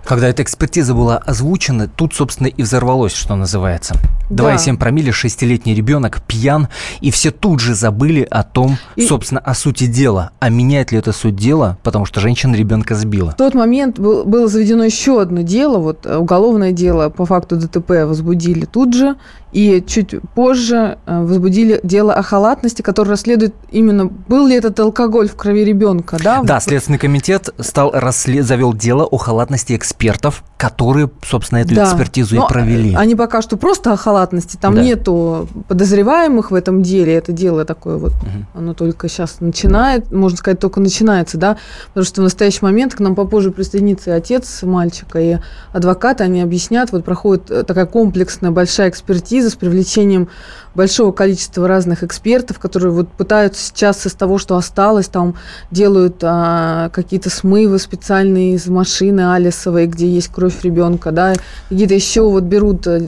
когда 0.06 0.28
эта 0.28 0.44
экспертиза 0.44 0.94
была 0.94 1.18
озвучена, 1.18 1.88
тут, 1.88 2.14
собственно, 2.14 2.48
и 2.48 2.62
взорвалось, 2.62 3.14
что 3.14 3.36
называется. 3.36 3.96
Да. 4.30 4.56
2,7 4.56 4.78
промилле, 4.78 5.12
шестилетний 5.12 5.74
ребенок, 5.74 6.22
пьян, 6.22 6.70
и 7.02 7.12
все 7.12 7.32
тут 7.32 7.60
же 7.60 7.76
забыли 7.76 8.26
о 8.30 8.44
том, 8.44 8.78
и... 8.96 9.06
собственно, 9.06 9.42
о 9.42 9.54
сути 9.54 9.88
дела. 9.88 10.32
А 10.40 10.50
меняет 10.50 10.92
ли 10.92 10.98
это 10.98 11.12
суть 11.12 11.36
дела, 11.36 11.78
потому 11.84 12.06
что 12.06 12.20
женщина 12.22 12.56
ребенка 12.56 12.96
сбила? 12.96 13.32
В 13.32 13.36
тот 13.36 13.54
момент 13.54 14.00
был, 14.00 14.24
было 14.24 14.48
заведено 14.48 14.84
еще 14.84 15.22
одно 15.22 15.42
дело, 15.42 15.80
вот 15.80 16.06
э, 16.06 16.16
уголовное 16.16 16.72
дело 16.72 17.10
по 17.10 17.26
факту 17.26 17.58
ДТП 17.58 18.06
возбудили 18.06 18.66
тут 18.66 18.94
же, 18.94 19.18
и 19.52 19.84
чуть 19.86 20.16
позже 20.34 20.98
э, 21.06 21.24
возбудили 21.24 21.82
дело 21.84 22.14
о 22.14 22.22
халатности, 22.22 22.82
которое 22.82 23.12
расследует 23.12 23.54
именно, 23.70 24.06
был 24.06 24.48
ли 24.48 24.56
этот 24.56 24.80
алкоголь 24.80 25.28
в 25.28 25.36
крови 25.36 25.66
ребенка. 25.66 26.18
Да, 26.24 26.42
да 26.42 26.60
Следственный 26.60 27.00
комитет 27.00 27.50
стал 27.60 27.92
расслед... 27.92 28.46
завел 28.46 28.74
дело 28.74 29.04
о 29.04 29.18
халатности 29.18 29.74
экспертов, 29.92 30.44
которые, 30.58 31.10
собственно, 31.24 31.60
эту 31.60 31.76
да. 31.76 31.86
экспертизу 31.86 32.36
Но 32.36 32.46
и 32.46 32.48
провели. 32.48 32.96
Они 32.96 33.16
пока 33.16 33.42
что 33.42 33.58
просто 33.58 33.94
о 33.94 33.98
халатности, 33.98 34.58
там 34.58 34.76
да. 34.76 34.84
нету 34.84 35.48
подозреваемых 35.68 36.52
в 36.52 36.56
этом 36.56 36.82
деле, 36.82 37.14
это 37.14 37.32
дело 37.32 37.66
такое 37.66 37.98
вот, 37.98 38.14
угу. 38.14 38.46
оно 38.54 38.74
только 38.74 39.10
сейчас 39.10 39.40
начинает, 39.40 40.12
можно 40.12 40.38
сказать, 40.38 40.60
только 40.60 40.80
начинается, 40.80 41.38
да, 41.38 41.58
потому 41.90 42.06
что 42.06 42.22
в 42.22 42.24
настоящий 42.24 42.64
момент 42.64 42.96
к 42.96 43.00
нам 43.00 43.16
попозже 43.16 43.52
присоединится 43.52 44.12
и 44.12 44.14
отец 44.14 44.64
мальчика, 44.64 45.20
и 45.20 45.38
адвокаты, 45.74 46.24
они 46.24 46.42
объяснят, 46.42 46.92
вот 46.92 47.04
проходит 47.04 47.50
э, 47.52 47.64
такая 47.64 47.86
комплексная 47.86 48.52
большая 48.52 48.90
экспертиза 48.90 49.50
с 49.50 49.56
привлечением 49.56 50.30
большого 50.76 51.12
количества 51.12 51.68
разных 51.68 52.04
экспертов, 52.04 52.60
которые 52.60 52.92
вот 52.92 53.10
пытаются 53.10 53.64
сейчас 53.64 54.06
из 54.06 54.14
того, 54.14 54.38
что 54.38 54.56
осталось, 54.56 55.08
там 55.08 55.36
делают 55.70 56.18
а, 56.24 56.90
какие-то 56.90 57.30
смывы 57.30 57.80
специальные 57.80 58.56
из 58.56 58.68
машины 58.68 59.34
Алисовой, 59.34 59.88
где 59.88 60.10
есть 60.10 60.30
кровь 60.30 60.64
ребенка, 60.64 61.12
да, 61.12 61.34
какие-то 61.70 61.94
еще 61.94 62.22
вот 62.22 62.44
берут 62.44 62.88
э, 62.88 63.08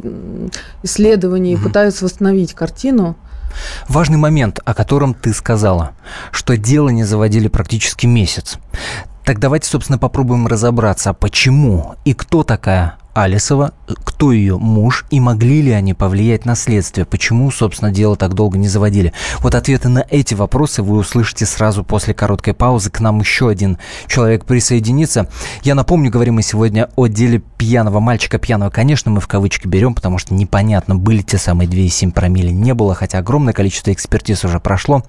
исследования 0.84 1.53
и 1.53 1.58
пытаются 1.58 2.05
восстановить 2.05 2.53
картину. 2.53 3.15
Важный 3.88 4.17
момент, 4.17 4.60
о 4.65 4.74
котором 4.74 5.13
ты 5.13 5.34
сказала, 5.34 5.91
что 6.32 6.58
дело 6.58 6.89
не 6.89 7.03
заводили 7.03 7.48
практически 7.48 8.08
месяц. 8.08 8.58
Так 9.24 9.39
давайте, 9.39 9.70
собственно, 9.70 9.98
попробуем 9.98 10.48
разобраться, 10.48 11.13
почему 11.13 11.96
и 12.03 12.13
кто 12.13 12.43
такая 12.43 12.98
Алисова, 13.13 13.74
кто 14.03 14.32
ее 14.32 14.58
муж 14.58 15.05
и 15.12 15.20
могли 15.20 15.62
ли 15.62 15.72
они 15.72 15.93
повлиять 15.93 16.46
на 16.46 16.55
следствие, 16.55 17.05
почему, 17.05 17.51
собственно, 17.51 17.91
дело 17.91 18.15
так 18.15 18.34
долго 18.34 18.58
не 18.58 18.67
заводили. 18.67 19.13
Вот 19.39 19.53
ответы 19.55 19.89
на 19.89 20.05
эти 20.10 20.34
вопросы 20.34 20.82
вы 20.82 20.98
услышите 20.98 21.46
сразу 21.46 21.84
после 21.84 22.13
короткой 22.13 22.53
паузы. 22.53 22.89
К 22.89 23.00
нам 23.00 23.20
еще 23.20 23.50
один 23.50 23.77
человек 24.08 24.46
присоединится. 24.46 25.27
Я 25.63 25.75
напомню, 25.75 26.10
говорим 26.10 26.36
мы 26.36 26.41
сегодня 26.41 26.89
о 26.96 27.08
деле 27.08 27.43
пьяного 27.58 28.00
мальчика. 28.00 28.39
Пьяного, 28.39 28.70
конечно, 28.70 29.12
мы 29.12 29.22
в 29.22 29.27
кавычки 29.27 29.67
берем, 29.67 29.93
потому 29.93 30.17
что 30.17 30.34
непонятно, 30.34 30.96
были 30.96 31.22
те 31.22 31.38
самые 31.38 31.70
2,7 31.70 32.12
промили, 32.12 32.50
не 32.50 32.74
было, 32.74 32.96
хотя 32.96 33.20
огромное 33.20 33.53
количество 33.53 33.91
экспертиз 33.91 34.43
уже 34.43 34.60
прошло. 34.60 35.03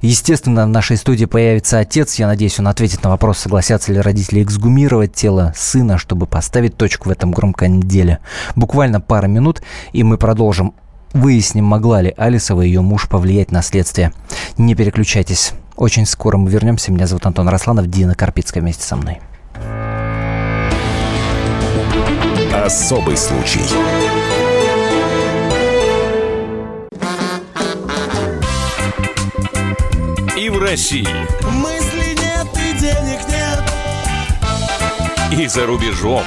Естественно, 0.00 0.64
в 0.64 0.68
нашей 0.68 0.96
студии 0.96 1.26
появится 1.26 1.78
отец. 1.78 2.14
Я 2.14 2.26
надеюсь, 2.28 2.58
он 2.58 2.68
ответит 2.68 3.02
на 3.02 3.10
вопрос, 3.10 3.38
согласятся 3.38 3.92
ли 3.92 4.00
родители 4.00 4.42
эксгумировать 4.42 5.14
тело 5.14 5.52
сына, 5.56 5.98
чтобы 5.98 6.26
поставить 6.26 6.76
точку 6.76 7.08
в 7.08 7.12
этом 7.12 7.32
громком 7.42 7.82
деле. 7.82 8.20
Буквально 8.54 9.00
пара 9.00 9.26
минут, 9.26 9.62
и 9.92 10.04
мы 10.04 10.16
продолжим. 10.16 10.74
Выясним, 11.12 11.64
могла 11.64 12.00
ли 12.00 12.14
Алисова 12.16 12.62
и 12.62 12.68
ее 12.68 12.80
муж 12.80 13.06
повлиять 13.08 13.52
на 13.52 13.62
следствие. 13.62 14.12
Не 14.56 14.74
переключайтесь. 14.74 15.52
Очень 15.76 16.06
скоро 16.06 16.38
мы 16.38 16.50
вернемся. 16.50 16.90
Меня 16.90 17.06
зовут 17.06 17.26
Антон 17.26 17.48
Росланов, 17.48 17.88
Дина 17.88 18.14
Карпицкая 18.14 18.62
вместе 18.62 18.84
со 18.84 18.96
мной. 18.96 19.20
Особый 22.64 23.16
случай. 23.16 23.60
И 30.38 30.48
в 30.48 30.58
России. 30.62 31.06
Мысли 31.60 31.81
И 35.32 35.46
за 35.46 35.64
рубежом. 35.64 36.22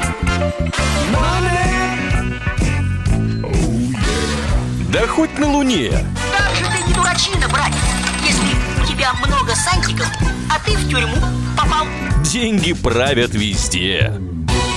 Да 4.90 5.06
хоть 5.08 5.38
на 5.38 5.48
Луне. 5.48 5.92
Как 6.36 6.56
же 6.56 6.66
ты 6.66 6.88
не 6.88 6.94
дурачина, 6.96 7.48
братец, 7.48 7.78
если 8.24 8.82
у 8.82 8.86
тебя 8.88 9.14
много 9.14 9.54
сантиков, 9.54 10.08
а 10.50 10.60
ты 10.66 10.76
в 10.76 10.90
тюрьму 10.90 11.18
попал. 11.56 11.86
Деньги 12.24 12.74
правят 12.74 13.36
везде. 13.36 14.12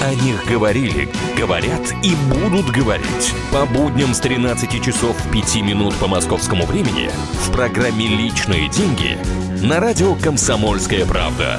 О 0.02 0.14
них 0.22 0.44
говорили, 0.44 1.08
говорят 1.34 1.94
и 2.02 2.14
будут 2.14 2.70
говорить. 2.70 3.32
По 3.50 3.64
будням 3.64 4.12
с 4.12 4.20
13 4.20 4.84
часов 4.84 5.16
5 5.32 5.56
минут 5.62 5.94
по 5.94 6.06
московскому 6.06 6.66
времени 6.66 7.10
в 7.46 7.50
программе 7.50 8.06
«Личные 8.06 8.68
деньги» 8.68 9.16
на 9.62 9.80
радио 9.80 10.14
«Комсомольская 10.16 11.06
правда». 11.06 11.58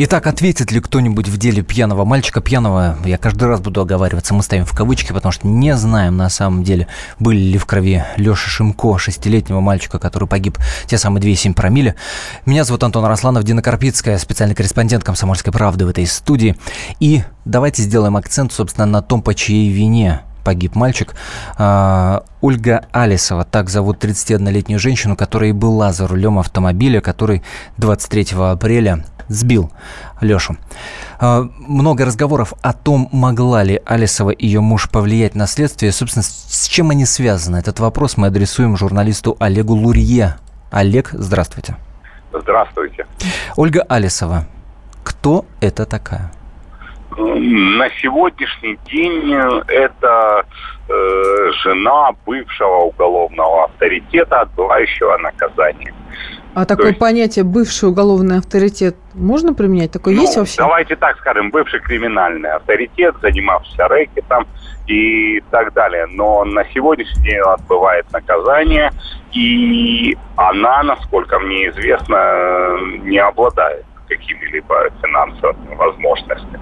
Итак, 0.00 0.28
ответит 0.28 0.70
ли 0.70 0.78
кто-нибудь 0.78 1.26
в 1.26 1.36
деле 1.38 1.60
пьяного 1.60 2.04
мальчика? 2.04 2.40
Пьяного, 2.40 2.96
я 3.04 3.18
каждый 3.18 3.48
раз 3.48 3.58
буду 3.58 3.80
оговариваться, 3.80 4.32
мы 4.32 4.44
ставим 4.44 4.64
в 4.64 4.72
кавычки, 4.72 5.10
потому 5.12 5.32
что 5.32 5.48
не 5.48 5.76
знаем 5.76 6.16
на 6.16 6.28
самом 6.28 6.62
деле, 6.62 6.86
были 7.18 7.38
ли 7.38 7.58
в 7.58 7.66
крови 7.66 8.04
Леша 8.16 8.48
Шимко, 8.48 8.96
шестилетнего 8.96 9.58
мальчика, 9.58 9.98
который 9.98 10.28
погиб 10.28 10.56
те 10.86 10.98
самые 10.98 11.20
2,7 11.20 11.52
промили. 11.52 11.96
Меня 12.46 12.62
зовут 12.62 12.84
Антон 12.84 13.06
Арасланов, 13.06 13.42
Дина 13.42 13.60
Карпицкая, 13.60 14.18
специальный 14.18 14.54
корреспондент 14.54 15.02
«Комсомольской 15.02 15.52
правды» 15.52 15.84
в 15.84 15.88
этой 15.88 16.06
студии. 16.06 16.56
И 17.00 17.24
давайте 17.44 17.82
сделаем 17.82 18.16
акцент, 18.16 18.52
собственно, 18.52 18.86
на 18.86 19.02
том, 19.02 19.20
по 19.20 19.34
чьей 19.34 19.68
вине 19.68 20.20
погиб 20.48 20.76
мальчик. 20.76 21.14
А, 21.58 22.24
Ольга 22.40 22.86
Алисова, 22.90 23.44
так 23.44 23.68
зовут 23.68 24.02
31-летнюю 24.02 24.78
женщину, 24.78 25.14
которая 25.14 25.50
и 25.50 25.52
была 25.52 25.92
за 25.92 26.06
рулем 26.06 26.38
автомобиля, 26.38 27.02
который 27.02 27.42
23 27.76 28.28
апреля 28.38 29.04
сбил 29.28 29.70
Лешу. 30.22 30.56
А, 31.20 31.42
много 31.58 32.06
разговоров 32.06 32.54
о 32.62 32.72
том, 32.72 33.10
могла 33.12 33.62
ли 33.62 33.82
Алисова 33.84 34.30
и 34.30 34.46
ее 34.46 34.62
муж 34.62 34.88
повлиять 34.88 35.34
на 35.34 35.46
следствие. 35.46 35.92
Собственно, 35.92 36.22
с 36.22 36.66
чем 36.66 36.88
они 36.88 37.04
связаны? 37.04 37.58
Этот 37.58 37.78
вопрос 37.78 38.16
мы 38.16 38.28
адресуем 38.28 38.74
журналисту 38.78 39.36
Олегу 39.40 39.74
Лурье. 39.74 40.36
Олег, 40.70 41.10
здравствуйте. 41.12 41.76
Здравствуйте. 42.32 43.04
Ольга 43.56 43.82
Алисова. 43.82 44.46
Кто 45.04 45.44
это 45.60 45.84
такая? 45.84 46.32
На 47.18 47.90
сегодняшний 48.00 48.78
день 48.86 49.32
это 49.66 50.44
э, 50.88 51.50
жена 51.64 52.10
бывшего 52.24 52.76
уголовного 52.84 53.64
авторитета, 53.64 54.42
отбывающего 54.42 55.16
наказание. 55.18 55.92
А 56.54 56.64
такое 56.64 56.88
есть- 56.88 56.98
понятие 56.98 57.44
бывший 57.44 57.88
уголовный 57.88 58.38
авторитет 58.38 58.96
можно 59.14 59.52
применять? 59.52 59.90
Такое 59.92 60.14
Ну, 60.14 60.22
есть 60.22 60.36
вообще? 60.36 60.56
Давайте 60.58 60.94
так 60.96 61.16
скажем, 61.18 61.50
бывший 61.50 61.80
криминальный 61.80 62.50
авторитет, 62.52 63.16
занимавшийся 63.20 63.88
рэкетом 63.88 64.46
и 64.86 65.40
так 65.50 65.72
далее. 65.72 66.06
Но 66.06 66.44
на 66.44 66.64
сегодняшний 66.72 67.22
день 67.24 67.38
отбывает 67.38 68.10
наказание, 68.12 68.92
и 69.32 70.16
она, 70.36 70.82
насколько 70.84 71.38
мне 71.40 71.68
известно, 71.70 72.78
не 73.02 73.18
обладает 73.18 73.84
какими-либо 74.08 74.90
финансовыми 75.02 75.74
возможностями. 75.74 76.60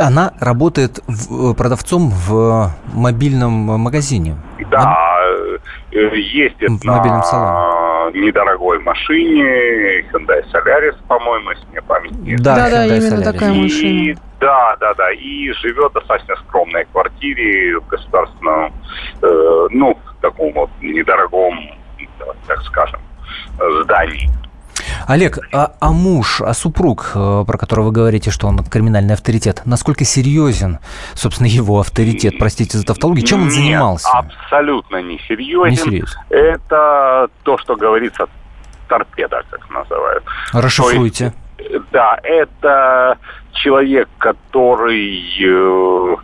Она 0.00 0.32
работает 0.40 1.00
в- 1.06 1.54
продавцом 1.54 2.10
в 2.10 2.70
мобильном 2.94 3.52
магазине. 3.52 4.36
Да, 4.70 5.18
э, 5.92 6.16
ездит 6.16 6.68
В 6.70 6.84
мобильном 6.84 7.18
на 7.18 7.22
салоне. 7.24 8.20
недорогой 8.26 8.78
машине, 8.80 10.00
Hyundai 10.10 10.42
Solaris, 10.52 10.96
по-моему, 11.08 11.50
если 11.50 11.66
мне 11.70 11.82
память 11.82 12.12
не 12.22 12.36
Да, 12.36 12.56
Да-да, 12.56 12.86
Hyundai 12.86 12.96
именно 12.98 13.20
Solaris. 13.20 13.32
такая 13.32 13.52
И, 13.52 13.62
машина. 13.62 14.20
да, 14.40 14.76
да, 14.80 14.94
да. 14.94 15.12
И 15.12 15.52
живет 15.52 15.90
в 15.90 15.94
достаточно 15.94 16.36
скромной 16.36 16.84
квартире 16.92 17.78
в 17.78 17.86
государственном, 17.88 18.72
э, 19.22 19.66
ну, 19.70 19.98
таком 20.20 20.52
вот 20.54 20.70
недорогом, 20.80 21.54
да, 22.18 22.26
так 22.46 22.62
скажем, 22.62 23.00
э, 23.58 23.82
здании. 23.82 24.30
Олег, 25.06 25.38
а, 25.52 25.72
а 25.80 25.92
муж, 25.92 26.40
а 26.40 26.54
супруг, 26.54 27.12
э, 27.14 27.44
про 27.46 27.58
которого 27.58 27.86
вы 27.86 27.92
говорите, 27.92 28.30
что 28.30 28.46
он 28.46 28.58
криминальный 28.64 29.14
авторитет, 29.14 29.62
насколько 29.64 30.04
серьезен, 30.04 30.78
собственно, 31.14 31.46
его 31.46 31.80
авторитет, 31.80 32.34
простите 32.38 32.78
за 32.78 32.84
тавтологию, 32.84 33.26
чем 33.26 33.42
он 33.42 33.48
Нет, 33.48 33.54
занимался? 33.54 34.08
абсолютно 34.10 35.02
не 35.02 35.18
серьезен. 35.28 35.70
Не 35.70 35.76
серьезен. 35.76 36.18
Это 36.30 37.28
то, 37.42 37.58
что 37.58 37.76
говорится, 37.76 38.26
торпеда, 38.88 39.42
как 39.50 39.70
называют. 39.70 40.24
Расшифруйте. 40.52 41.32
Да, 41.92 42.18
это 42.22 43.16
человек, 43.52 44.08
который 44.18 45.22
э, 45.42 46.16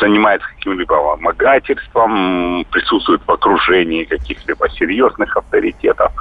занимается 0.00 0.48
каким-либо 0.56 0.94
вымогательством, 0.94 2.64
присутствует 2.70 3.22
в 3.26 3.30
окружении 3.30 4.04
каких-либо 4.04 4.68
серьезных 4.70 5.36
авторитетов. 5.36 6.12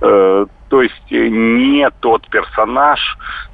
Э, 0.00 0.46
то 0.68 0.82
есть 0.82 1.12
э, 1.12 1.28
не 1.28 1.88
тот 2.00 2.28
персонаж, 2.28 3.00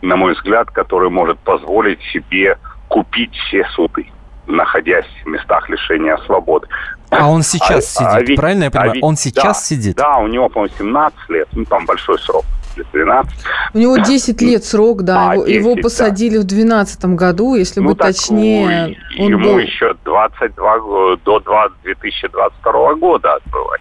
на 0.02 0.16
мой 0.16 0.34
взгляд, 0.34 0.70
который 0.70 1.10
может 1.10 1.38
позволить 1.40 2.00
себе 2.12 2.58
купить 2.88 3.34
все 3.34 3.64
суды 3.74 4.06
находясь 4.46 5.06
в 5.24 5.28
местах 5.28 5.68
лишения 5.68 6.16
свободы. 6.26 6.66
А 7.10 7.28
он 7.28 7.42
сейчас 7.42 7.96
А- 8.00 8.06
а 8.06 8.10
сидит, 8.16 8.28
ведь- 8.30 8.40
правильно 8.40 8.64
я 8.64 8.68
а 8.68 8.70
понимаю? 8.72 8.92
ведь- 8.94 9.04
он 9.04 9.16
сейчас 9.16 9.44
да, 9.58 9.64
сидит? 9.64 9.96
Да, 9.96 10.16
у 10.18 10.26
него, 10.26 10.48
по-моему, 10.48 10.74
17 10.76 11.28
лет, 11.28 11.48
ну 11.52 11.64
там 11.64 11.86
большой 11.86 12.18
срок, 12.18 12.44
или 12.80 13.02
12. 13.04 13.32
У 13.74 13.78
него 13.78 13.96
10 13.98 14.42
лет 14.42 14.64
срок, 14.64 15.02
да. 15.02 15.30
А, 15.30 15.34
его, 15.34 15.46
10, 15.46 15.56
его 15.56 15.74
да. 15.74 15.82
посадили 15.82 16.38
в 16.38 16.44
2012 16.44 17.04
году, 17.16 17.54
если 17.54 17.80
Ну, 17.80 17.90
быть 17.90 17.98
точнее. 17.98 18.96
Он 19.18 19.30
ему 19.30 19.44
был... 19.44 19.58
еще 19.58 19.94
22 20.04 20.78
го- 20.80 21.16
до 21.24 21.40
2 21.40 21.68
2022 21.84 22.94
года 22.94 23.34
отбывать. 23.34 23.80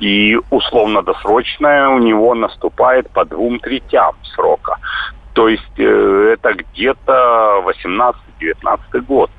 И 0.00 0.38
условно-досрочное 0.50 1.88
у 1.88 1.98
него 1.98 2.34
наступает 2.34 3.10
по 3.10 3.24
двум 3.24 3.58
третям 3.60 4.14
срока. 4.34 4.76
То 5.34 5.48
есть 5.48 5.78
э, 5.78 6.34
это 6.34 6.52
где-то 6.52 7.62
18-19 8.40 9.00
год. 9.06 9.30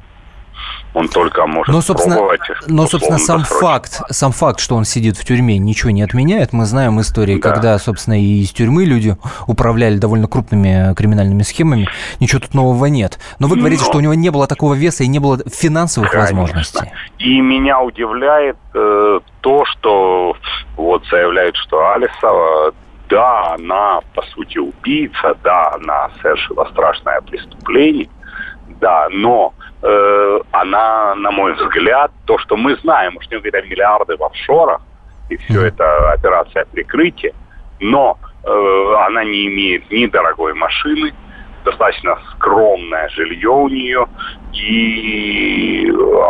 Он 0.94 1.08
только 1.08 1.48
может 1.48 1.74
Но, 1.74 1.82
собственно, 1.82 2.16
пробовать. 2.18 2.42
но, 2.68 2.86
собственно, 2.88 3.18
сам 3.18 3.44
факт, 3.44 4.02
сам 4.12 4.32
факт, 4.32 4.60
что 4.60 4.76
он 4.76 4.86
сидит 4.86 5.18
в 5.18 5.26
тюрьме, 5.26 5.58
ничего 5.58 5.90
не 5.92 6.04
отменяет. 6.04 6.54
Мы 6.54 6.66
знаем 6.66 7.02
истории, 7.02 7.40
Да. 7.40 7.50
когда, 7.50 7.80
собственно, 7.80 8.22
и 8.22 8.42
из 8.42 8.52
тюрьмы 8.52 8.86
люди 8.86 9.18
управляли 9.48 9.98
довольно 9.98 10.28
крупными 10.28 10.94
криминальными 10.94 11.42
схемами. 11.42 11.88
Ничего 12.20 12.42
тут 12.42 12.54
нового 12.54 12.86
нет. 12.86 13.18
Но 13.40 13.48
вы 13.48 13.58
говорите, 13.58 13.82
Но- 13.84 13.90
что 13.90 13.98
у 13.98 14.02
него 14.02 14.14
не 14.14 14.30
было 14.30 14.46
такого 14.46 14.76
веса 14.76 15.04
и 15.04 15.08
не 15.08 15.20
было 15.20 15.40
финансовых 15.52 16.12
Конечно. 16.12 16.38
возможностей. 16.42 16.92
И 17.18 17.42
меня 17.42 17.82
удивляет 17.82 18.58
э, 18.76 19.20
то, 19.42 19.66
что 19.66 20.36
вот 20.78 21.04
заявляют, 21.10 21.56
что 21.58 21.92
Алисова, 21.94 22.72
да, 23.10 23.54
она 23.56 24.00
по 24.14 24.22
сути 24.34 24.58
убийца, 24.60 25.36
да, 25.44 25.72
она 25.74 26.10
совершила 26.22 26.68
страшное 26.72 27.20
преступление, 27.22 28.10
да, 28.80 29.08
но 29.12 29.54
э, 29.84 30.40
она, 30.52 31.16
на 31.16 31.32
мой 31.32 31.54
взгляд, 31.54 32.12
то, 32.26 32.38
что 32.38 32.56
мы 32.56 32.76
знаем, 32.78 33.18
уж 33.18 33.30
не 33.30 33.40
говоря, 33.40 33.62
миллиарды 33.62 34.16
в 34.16 34.24
офшорах, 34.24 34.82
и 35.30 35.38
все 35.38 35.68
это 35.68 36.12
операция 36.14 36.66
прикрытия, 36.66 37.34
но 37.80 38.18
э, 38.44 38.96
она 39.06 39.24
не 39.24 39.48
имеет 39.48 39.92
ни 39.92 40.06
дорогой 40.06 40.54
машины, 40.54 41.14
достаточно 41.64 42.18
скромное 42.36 43.10
жилье 43.10 43.50
у 43.50 43.68
нее, 43.70 44.06
и 44.54 45.88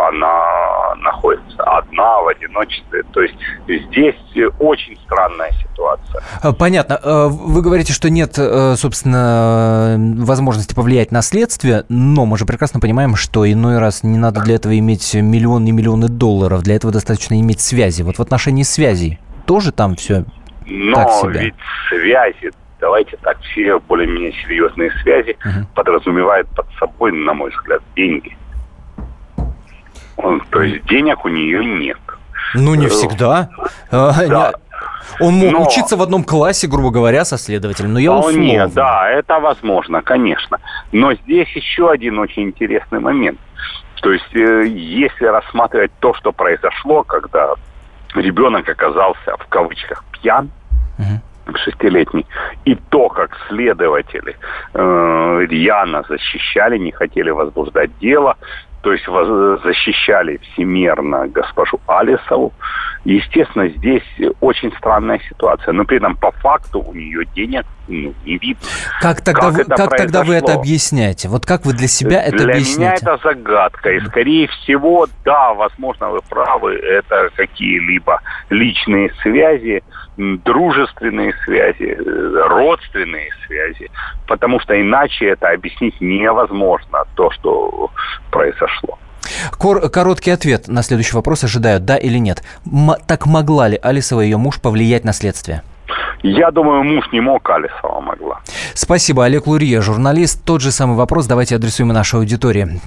она 0.09 0.95
находится 1.01 1.63
одна 1.63 2.21
в 2.21 2.27
одиночестве. 2.27 3.03
То 3.13 3.21
есть 3.21 3.35
здесь 3.67 4.15
очень 4.59 4.97
странная 5.05 5.51
ситуация. 5.61 6.21
А, 6.41 6.53
Понятно. 6.53 6.99
Э, 7.03 7.27
Вы 7.29 7.61
говорите, 7.61 7.93
что 7.93 8.09
нет, 8.09 8.35
э, 8.37 8.75
собственно, 8.77 9.95
возможности 10.23 10.73
повлиять 10.73 11.11
на 11.11 11.21
следствие, 11.21 11.85
но 11.89 12.25
мы 12.25 12.37
же 12.37 12.45
прекрасно 12.45 12.79
понимаем, 12.79 13.15
что 13.15 13.49
иной 13.49 13.79
раз 13.79 14.03
не 14.03 14.17
надо 14.17 14.41
для 14.41 14.55
этого 14.55 14.77
иметь 14.77 15.13
миллионы 15.13 15.69
и 15.69 15.71
миллионы 15.71 16.07
долларов. 16.07 16.61
Для 16.63 16.75
этого 16.75 16.93
достаточно 16.93 17.39
иметь 17.39 17.61
связи. 17.61 18.01
Вот 18.03 18.17
в 18.17 18.21
отношении 18.21 18.63
связей 18.63 19.19
тоже 19.45 19.71
там 19.71 19.95
все 19.95 20.25
Но 20.65 20.95
Так 20.95 21.11
себе. 21.11 21.39
ведь 21.45 21.53
связи 21.89 22.51
давайте 22.83 23.15
так, 23.21 23.39
все 23.41 23.79
более-менее 23.79 24.33
серьезные 24.43 24.91
связи 25.01 25.37
Мгм. 25.45 25.67
подразумевают 25.73 26.49
под 26.49 26.65
собой, 26.79 27.13
на 27.13 27.33
мой 27.33 27.49
взгляд, 27.51 27.81
деньги. 27.95 28.37
Он- 30.17 30.41
то 30.51 30.61
есть 30.61 30.85
денег 30.87 31.23
у 31.25 31.29
нее 31.29 31.63
нет. 31.63 31.97
Ну, 32.55 32.75
не 32.75 32.87
всегда. 32.87 33.47
А, 33.91 34.11
Да. 34.27 34.51
Он 35.19 35.33
мог 35.35 35.51
Но- 35.51 35.61
учиться 35.63 35.95
в 35.95 36.01
одном 36.01 36.23
классе, 36.23 36.67
грубо 36.67 36.89
говоря, 36.91 37.23
со 37.25 37.37
следователем. 37.37 37.93
Но 37.93 37.99
я 37.99 38.11
условно. 38.11 38.31
Вполне, 38.31 38.67
да, 38.67 39.09
это 39.09 39.39
возможно, 39.39 40.01
конечно. 40.01 40.57
Но 40.91 41.13
здесь 41.13 41.49
еще 41.55 41.89
один 41.91 42.19
очень 42.19 42.43
интересный 42.43 42.99
момент. 42.99 43.39
То 44.01 44.11
есть, 44.11 44.35
э, 44.35 44.65
если 44.67 45.25
рассматривать 45.25 45.91
то, 45.99 46.13
что 46.15 46.31
произошло, 46.31 47.03
когда 47.03 47.53
ребенок 48.15 48.67
оказался 48.69 49.37
в 49.39 49.45
кавычках 49.47 50.03
пьян, 50.11 50.49
Мгм. 50.97 51.21
Шестилетний, 51.55 52.25
и 52.65 52.75
то, 52.75 53.09
как 53.09 53.37
следователи 53.47 54.35
э, 54.73 55.45
защищали, 56.07 56.77
не 56.77 56.91
хотели 56.91 57.29
возбуждать 57.31 57.91
дело, 57.99 58.37
то 58.81 58.91
есть 58.91 59.05
защищали 59.63 60.37
всемерно 60.37 61.27
госпожу 61.27 61.79
Алисову. 61.87 62.53
Естественно, 63.05 63.67
здесь 63.67 64.03
очень 64.39 64.71
странная 64.77 65.19
ситуация, 65.27 65.73
но 65.73 65.83
при 65.83 65.97
этом 65.97 66.15
по 66.15 66.31
факту 66.31 66.81
у 66.81 66.93
нее 66.93 67.25
денег 67.35 67.65
ну, 67.89 68.13
не 68.25 68.37
видно. 68.37 68.65
Как 69.01 69.21
тогда, 69.21 69.41
Как 69.41 69.53
вы, 69.53 69.61
это 69.61 69.75
как 69.75 69.97
тогда 69.97 70.23
вы 70.23 70.35
это 70.35 70.53
объясняете? 70.53 71.27
Вот 71.27 71.45
как 71.45 71.65
вы 71.65 71.73
для 71.73 71.89
себя 71.89 72.21
это 72.21 72.37
Для 72.37 72.53
объясните? 72.53 72.79
меня 72.79 72.93
это 72.93 73.19
загадка. 73.21 73.91
И, 73.91 73.99
скорее 74.05 74.47
всего, 74.47 75.07
да, 75.25 75.53
возможно, 75.53 76.09
вы 76.09 76.21
правы, 76.21 76.75
это 76.75 77.29
какие-либо 77.35 78.21
личные 78.49 79.11
связи, 79.21 79.83
дружественные 80.15 81.33
связи, 81.43 81.97
э, 81.99 82.47
родственные 82.47 83.29
связи. 83.45 83.89
Потому 84.27 84.61
что 84.61 84.79
иначе 84.79 85.25
это 85.25 85.49
объяснить 85.49 85.99
невозможно, 85.99 87.03
то, 87.15 87.31
что 87.31 87.91
произошло. 88.31 88.97
Кор- 89.57 89.89
короткий 89.89 90.31
ответ 90.31 90.67
на 90.67 90.83
следующий 90.83 91.15
вопрос 91.15 91.43
ожидаю, 91.43 91.79
да 91.79 91.97
или 91.97 92.17
нет. 92.17 92.43
М- 92.65 92.95
так 93.07 93.25
могла 93.25 93.67
ли 93.67 93.79
Алисова 93.81 94.21
и 94.21 94.25
ее 94.25 94.37
муж 94.37 94.59
повлиять 94.59 95.03
на 95.03 95.13
следствие? 95.13 95.61
Я 96.21 96.51
думаю, 96.51 96.83
муж 96.83 97.05
не 97.11 97.19
мог, 97.19 97.49
Алисова 97.49 97.99
могла. 97.99 98.39
Спасибо, 98.73 99.25
Олег 99.25 99.45
Лурье, 99.47 99.81
журналист. 99.81 100.41
Тот 100.45 100.61
же 100.61 100.71
самый 100.71 100.95
вопрос 100.95 101.27
давайте 101.27 101.55
адресуем 101.55 101.91
и 101.91 101.93
нашей 101.93 102.19
аудитории. 102.19 102.79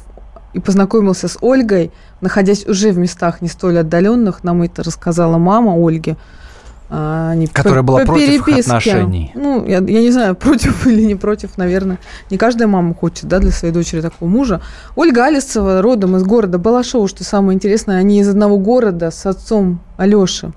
и 0.54 0.60
познакомился 0.60 1.28
с 1.28 1.38
Ольгой, 1.42 1.92
находясь 2.22 2.66
уже 2.66 2.92
в 2.92 2.98
местах 2.98 3.42
не 3.42 3.48
столь 3.48 3.80
отдаленных, 3.80 4.44
нам 4.44 4.64
это 4.64 4.84
рассказала 4.84 5.38
мама 5.38 5.74
Ольги. 5.76 6.16
А, 6.92 7.32
Они 7.32 7.48
Которая 7.48 7.84
была 7.84 8.00
против 8.00 8.48
их 8.48 8.60
отношений. 8.60 9.32
Ну, 9.36 9.66
я, 9.66 9.78
я 9.78 10.02
не 10.02 10.12
знаю, 10.12 10.36
против 10.40 10.88
или 10.88 11.04
не 11.04 11.16
против, 11.16 11.58
наверное. 11.58 12.00
Не 12.32 12.38
каждая 12.38 12.68
мама 12.68 12.96
хочет, 12.96 13.26
да, 13.26 13.40
для 13.40 13.52
своей 13.52 13.74
дочери 13.74 14.02
такого 14.02 14.28
мужа. 14.28 14.62
Ольга 14.96 15.26
Алисова 15.26 15.82
родом 15.82 16.16
из 16.16 16.24
города 16.24 16.58
Балашова, 16.58 17.08
что 17.08 17.24
самое 17.24 17.56
интересное, 17.56 17.98
они 17.98 18.20
из 18.20 18.28
одного 18.30 18.58
города 18.58 19.12
с 19.12 19.26
отцом 19.26 19.82
Алеши, 19.98 20.52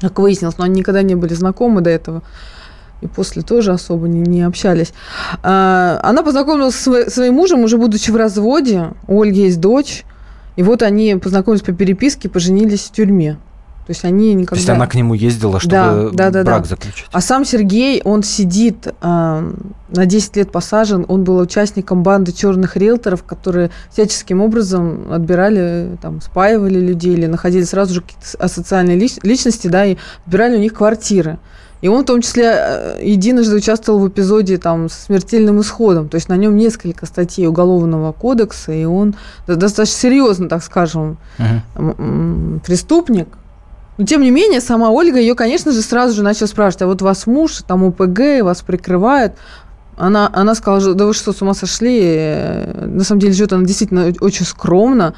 как 0.00 0.18
выяснилось, 0.18 0.56
но 0.56 0.64
они 0.64 0.80
никогда 0.80 1.02
не 1.02 1.14
были 1.14 1.34
знакомы 1.34 1.82
до 1.82 1.90
этого. 1.90 2.22
И 3.02 3.06
после 3.06 3.42
тоже 3.42 3.72
особо 3.72 4.08
не, 4.08 4.20
не 4.20 4.42
общались. 4.42 4.94
А, 5.42 6.00
она 6.02 6.22
познакомилась 6.22 6.74
со 6.74 6.90
сво- 6.90 7.10
своим 7.10 7.34
мужем, 7.34 7.60
уже 7.60 7.76
будучи 7.76 8.10
в 8.10 8.16
разводе. 8.16 8.92
У 9.06 9.20
Ольги 9.20 9.42
есть 9.42 9.60
дочь. 9.60 10.04
И 10.56 10.62
вот 10.62 10.82
они 10.82 11.16
познакомились 11.16 11.62
по 11.62 11.72
переписке, 11.72 12.30
поженились 12.30 12.84
в 12.84 12.92
тюрьме. 12.92 13.36
То 13.86 13.92
есть 13.92 14.04
они 14.04 14.34
никогда... 14.34 14.50
То 14.50 14.56
есть 14.56 14.68
она 14.68 14.86
к 14.88 14.94
нему 14.96 15.14
ездила, 15.14 15.60
чтобы 15.60 15.70
Да, 15.72 16.10
да, 16.12 16.30
да, 16.30 16.42
брак 16.44 16.62
да. 16.62 16.68
заключить. 16.70 17.06
А 17.12 17.20
сам 17.20 17.44
Сергей, 17.44 18.02
он 18.04 18.24
сидит 18.24 18.88
э, 18.88 18.92
на 19.00 20.06
10 20.06 20.36
лет 20.36 20.50
посажен. 20.50 21.04
Он 21.08 21.22
был 21.22 21.38
участником 21.38 22.02
банды 22.02 22.32
черных 22.32 22.76
риэлторов, 22.76 23.22
которые 23.22 23.70
всяческим 23.92 24.40
образом 24.42 25.12
отбирали, 25.12 25.96
там, 26.02 26.20
спаивали 26.20 26.80
людей 26.80 27.12
или 27.14 27.26
находили 27.26 27.62
сразу 27.62 27.94
же 27.94 28.00
какие-то 28.00 28.26
асоциальные 28.44 28.98
лич- 28.98 29.20
личности, 29.22 29.68
да, 29.68 29.84
и 29.84 29.96
отбирали 30.26 30.56
у 30.56 30.60
них 30.60 30.74
квартиры. 30.74 31.38
И 31.82 31.88
он 31.88 32.02
в 32.02 32.06
том 32.06 32.22
числе 32.22 32.54
э, 32.56 33.00
единожды 33.04 33.54
участвовал 33.54 34.00
в 34.00 34.08
эпизоде 34.08 34.56
там, 34.58 34.88
с 34.88 34.94
смертельным 34.94 35.60
исходом. 35.60 36.08
То 36.08 36.16
есть 36.16 36.28
на 36.28 36.36
нем 36.36 36.56
несколько 36.56 37.06
статей 37.06 37.46
Уголовного 37.46 38.10
кодекса, 38.12 38.72
и 38.72 38.84
он 38.84 39.14
до- 39.46 39.54
достаточно 39.56 39.96
серьезно, 39.98 40.48
так 40.48 40.64
скажем, 40.64 41.18
м, 41.76 42.60
преступник. 42.66 43.28
Но 43.98 44.04
тем 44.04 44.20
не 44.22 44.30
менее, 44.30 44.60
сама 44.60 44.90
Ольга 44.90 45.18
ее, 45.18 45.34
конечно 45.34 45.72
же, 45.72 45.80
сразу 45.82 46.14
же 46.14 46.22
начала 46.22 46.46
спрашивать, 46.48 46.82
а 46.82 46.86
вот 46.86 47.02
вас 47.02 47.26
муж, 47.26 47.62
там 47.66 47.82
УПГ, 47.82 48.42
вас 48.42 48.60
прикрывает. 48.62 49.32
Она, 49.96 50.30
она 50.34 50.54
сказала, 50.54 50.94
да 50.94 51.06
вы 51.06 51.14
что, 51.14 51.32
с 51.32 51.40
ума 51.40 51.54
сошли? 51.54 52.28
На 52.82 53.02
самом 53.04 53.20
деле 53.20 53.32
живет 53.32 53.52
она 53.54 53.64
действительно 53.64 54.12
очень 54.20 54.44
скромно 54.44 55.14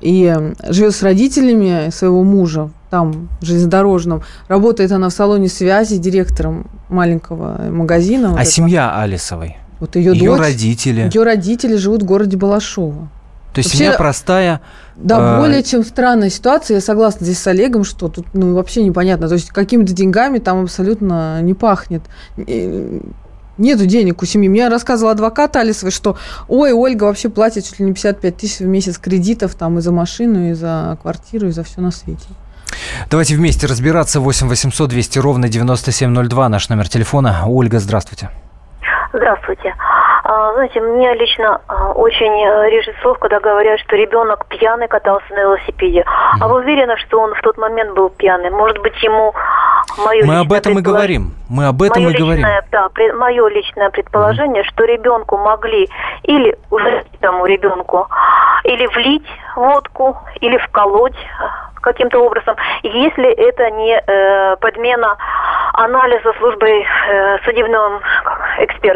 и 0.00 0.34
э, 0.34 0.54
живет 0.72 0.94
с 0.94 1.02
родителями 1.02 1.90
своего 1.90 2.24
мужа, 2.24 2.70
там, 2.90 3.28
железнодорожном. 3.42 4.22
Работает 4.48 4.90
она 4.92 5.10
в 5.10 5.12
салоне 5.12 5.48
связи 5.48 5.98
директором 5.98 6.66
маленького 6.88 7.60
магазина. 7.70 8.30
вот 8.30 8.38
А 8.38 8.40
этого. 8.40 8.52
семья 8.52 8.98
Алисовой? 8.98 9.58
Вот 9.80 9.96
ее, 9.96 10.12
Ее 10.14 10.30
дочь, 10.30 10.40
родители? 10.40 11.10
ее 11.12 11.22
родители 11.22 11.76
живут 11.76 12.02
в 12.02 12.06
городе 12.06 12.36
Балашова. 12.38 13.10
То 13.52 13.58
есть 13.58 13.68
Вообще- 13.68 13.78
семья 13.84 13.92
простая. 13.98 14.60
Да, 15.02 15.36
А, 15.36 15.40
более 15.40 15.62
чем 15.62 15.84
странная 15.84 16.30
ситуация. 16.30 16.76
Я 16.76 16.80
согласна 16.80 17.26
здесь 17.26 17.38
с 17.38 17.46
Олегом, 17.46 17.84
что 17.84 18.08
тут 18.08 18.26
ну, 18.34 18.54
вообще 18.54 18.84
непонятно. 18.84 19.28
То 19.28 19.34
есть 19.34 19.48
какими-то 19.48 19.92
деньгами 19.92 20.38
там 20.38 20.62
абсолютно 20.62 21.42
не 21.42 21.54
пахнет. 21.54 22.02
Нету 22.36 23.86
денег 23.86 24.22
у 24.22 24.26
семьи. 24.26 24.48
Мне 24.48 24.68
рассказывал 24.68 25.12
адвокат 25.12 25.56
Алисовой, 25.56 25.92
что 25.92 26.16
ой, 26.48 26.72
Ольга 26.72 27.04
вообще 27.04 27.28
платит 27.28 27.64
чуть 27.66 27.80
ли 27.80 27.84
не 27.84 27.92
55 27.92 28.36
тысяч 28.36 28.60
в 28.60 28.66
месяц 28.66 28.98
кредитов 28.98 29.54
там 29.54 29.78
и 29.78 29.82
за 29.82 29.92
машину, 29.92 30.50
и 30.50 30.52
за 30.54 30.98
квартиру, 31.02 31.48
и 31.48 31.52
за 31.52 31.62
все 31.62 31.80
на 31.80 31.90
свете. 31.90 32.26
Давайте 33.10 33.36
вместе 33.36 33.66
разбираться. 33.66 34.20
8 34.20 34.48
800 34.48 34.88
200 34.88 35.18
ровно 35.18 35.48
9702 35.48 36.48
наш 36.48 36.68
номер 36.68 36.88
телефона. 36.88 37.42
Ольга, 37.46 37.78
здравствуйте. 37.78 38.30
Здравствуйте. 39.12 39.74
А, 40.24 40.54
Знаете, 40.54 40.80
мне 40.80 41.12
лично 41.14 41.60
а, 41.68 41.92
очень 41.92 42.32
э, 42.32 42.70
режет 42.70 42.94
слов, 43.02 43.18
когда 43.18 43.40
говорят, 43.40 43.78
что 43.80 43.96
ребенок 43.96 44.46
пьяный 44.46 44.88
катался 44.88 45.26
на 45.30 45.40
велосипеде. 45.40 46.04
А 46.40 46.48
вы 46.48 46.60
уверены, 46.60 46.96
что 46.96 47.20
он 47.20 47.34
в 47.34 47.40
тот 47.42 47.58
момент 47.58 47.94
был 47.94 48.08
пьяный? 48.08 48.50
Может 48.50 48.78
быть, 48.78 49.00
ему 49.02 49.34
мое 49.98 50.24
Мы 50.24 50.38
об 50.38 50.52
этом 50.52 50.78
и 50.78 50.82
говорим. 50.82 51.34
Мы 51.50 51.66
об 51.66 51.82
этом 51.82 52.04
мое 52.04 52.14
и 52.14 52.18
говорим. 52.18 52.46
личное, 52.46 52.64
да, 52.70 52.88
мое 53.14 53.48
личное 53.48 53.90
предположение, 53.90 54.64
что 54.64 54.84
ребенку 54.84 55.36
могли 55.36 55.90
или 56.22 56.56
уже 56.70 57.04
тому 57.20 57.44
ребенку, 57.44 58.08
или 58.64 58.86
влить 58.86 59.26
водку, 59.56 60.16
или 60.40 60.56
вколоть 60.56 61.16
э, 61.16 61.44
каким-то 61.82 62.20
образом, 62.20 62.56
если 62.82 63.30
это 63.30 63.70
не 63.72 64.00
э, 64.00 64.56
подмена 64.56 65.18
анализа 65.74 66.32
службой 66.38 66.86
э, 67.08 67.38
судебным 67.44 68.00
как, 68.24 68.40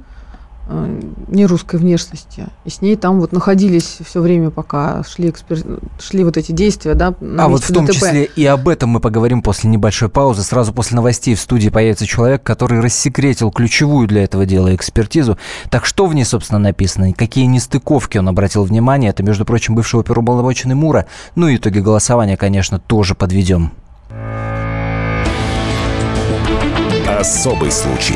не 1.28 1.46
русской 1.46 1.78
внешности. 1.78 2.48
И 2.64 2.70
с 2.70 2.82
ней 2.82 2.96
там 2.96 3.20
вот 3.20 3.32
находились 3.34 3.98
все 4.06 4.22
время, 4.22 4.50
пока 4.50 5.04
шли, 5.04 5.30
экспер... 5.30 5.60
шли 6.00 6.24
вот 6.24 6.38
эти 6.38 6.52
действия, 6.52 6.94
да, 6.94 7.14
А 7.38 7.48
вот 7.50 7.64
в 7.64 7.74
том 7.74 7.86
ДТП. 7.86 7.96
числе 7.96 8.24
и 8.24 8.46
об 8.46 8.70
этом 8.70 8.90
мы 8.92 9.00
поговорим 9.00 9.42
после 9.42 9.70
небольшой 9.70 10.10
паузы. 10.10 10.44
Сразу 10.44 10.74
после 10.74 10.96
новостей 10.96 11.36
в 11.36 11.40
студии 11.40 11.70
появится 11.70 12.06
человек, 12.06 12.44
который 12.44 12.80
рассекретил 12.80 13.52
ключевую 13.52 14.08
для 14.08 14.24
этого 14.24 14.46
дела 14.46 14.74
экспертизу. 14.74 15.38
Так 15.70 15.86
что 15.86 16.06
в 16.06 16.14
ней, 16.16 16.24
собственно, 16.24 16.60
написано? 16.60 17.12
Какие 17.14 17.46
нестыковки 17.46 18.18
он 18.18 18.30
обратил 18.30 18.64
внимание? 18.64 19.10
Это, 19.10 19.22
между 19.24 19.46
прочим, 19.46 19.76
бывший 19.76 20.00
оперуполномоченный 20.00 20.76
Мура. 20.76 21.08
Ну 21.36 21.48
и 21.50 21.58
итоги 21.58 21.80
голосования, 21.80 22.38
конечно, 22.38 22.80
тоже 22.80 23.16
подведем. 23.16 23.72
Особый 27.08 27.72
случай. 27.72 28.16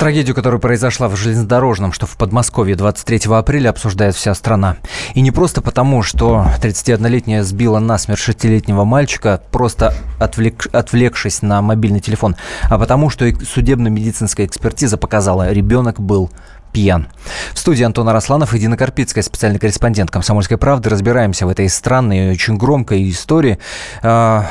Трагедию, 0.00 0.34
которая 0.34 0.58
произошла 0.58 1.08
в 1.08 1.16
железнодорожном, 1.16 1.92
что 1.92 2.06
в 2.06 2.16
Подмосковье 2.16 2.74
23 2.74 3.30
апреля 3.34 3.68
обсуждает 3.68 4.14
вся 4.14 4.34
страна. 4.34 4.78
И 5.12 5.20
не 5.20 5.30
просто 5.30 5.60
потому, 5.60 6.02
что 6.02 6.46
31-летняя 6.62 7.42
сбила 7.42 7.80
насмерть 7.80 8.18
шестилетнего 8.18 8.84
мальчика, 8.84 9.42
просто 9.50 9.92
отвлек, 10.18 10.68
отвлекшись 10.72 11.42
на 11.42 11.60
мобильный 11.60 12.00
телефон, 12.00 12.36
а 12.70 12.78
потому, 12.78 13.10
что 13.10 13.30
судебно-медицинская 13.44 14.46
экспертиза 14.46 14.96
показала, 14.96 15.52
ребенок 15.52 16.00
был 16.00 16.30
пьян. 16.72 17.08
В 17.52 17.58
студии 17.58 17.82
Антона 17.84 18.12
Росланов 18.12 18.54
и 18.54 18.58
Дина 18.58 18.76
Карпицкая, 18.76 19.22
специальный 19.22 19.58
корреспондент 19.58 20.10
«Комсомольской 20.10 20.56
правды». 20.56 20.88
Разбираемся 20.88 21.46
в 21.46 21.48
этой 21.48 21.68
странной 21.68 22.28
и 22.28 22.30
очень 22.32 22.56
громкой 22.56 23.08
истории. 23.10 23.58
А, 24.02 24.46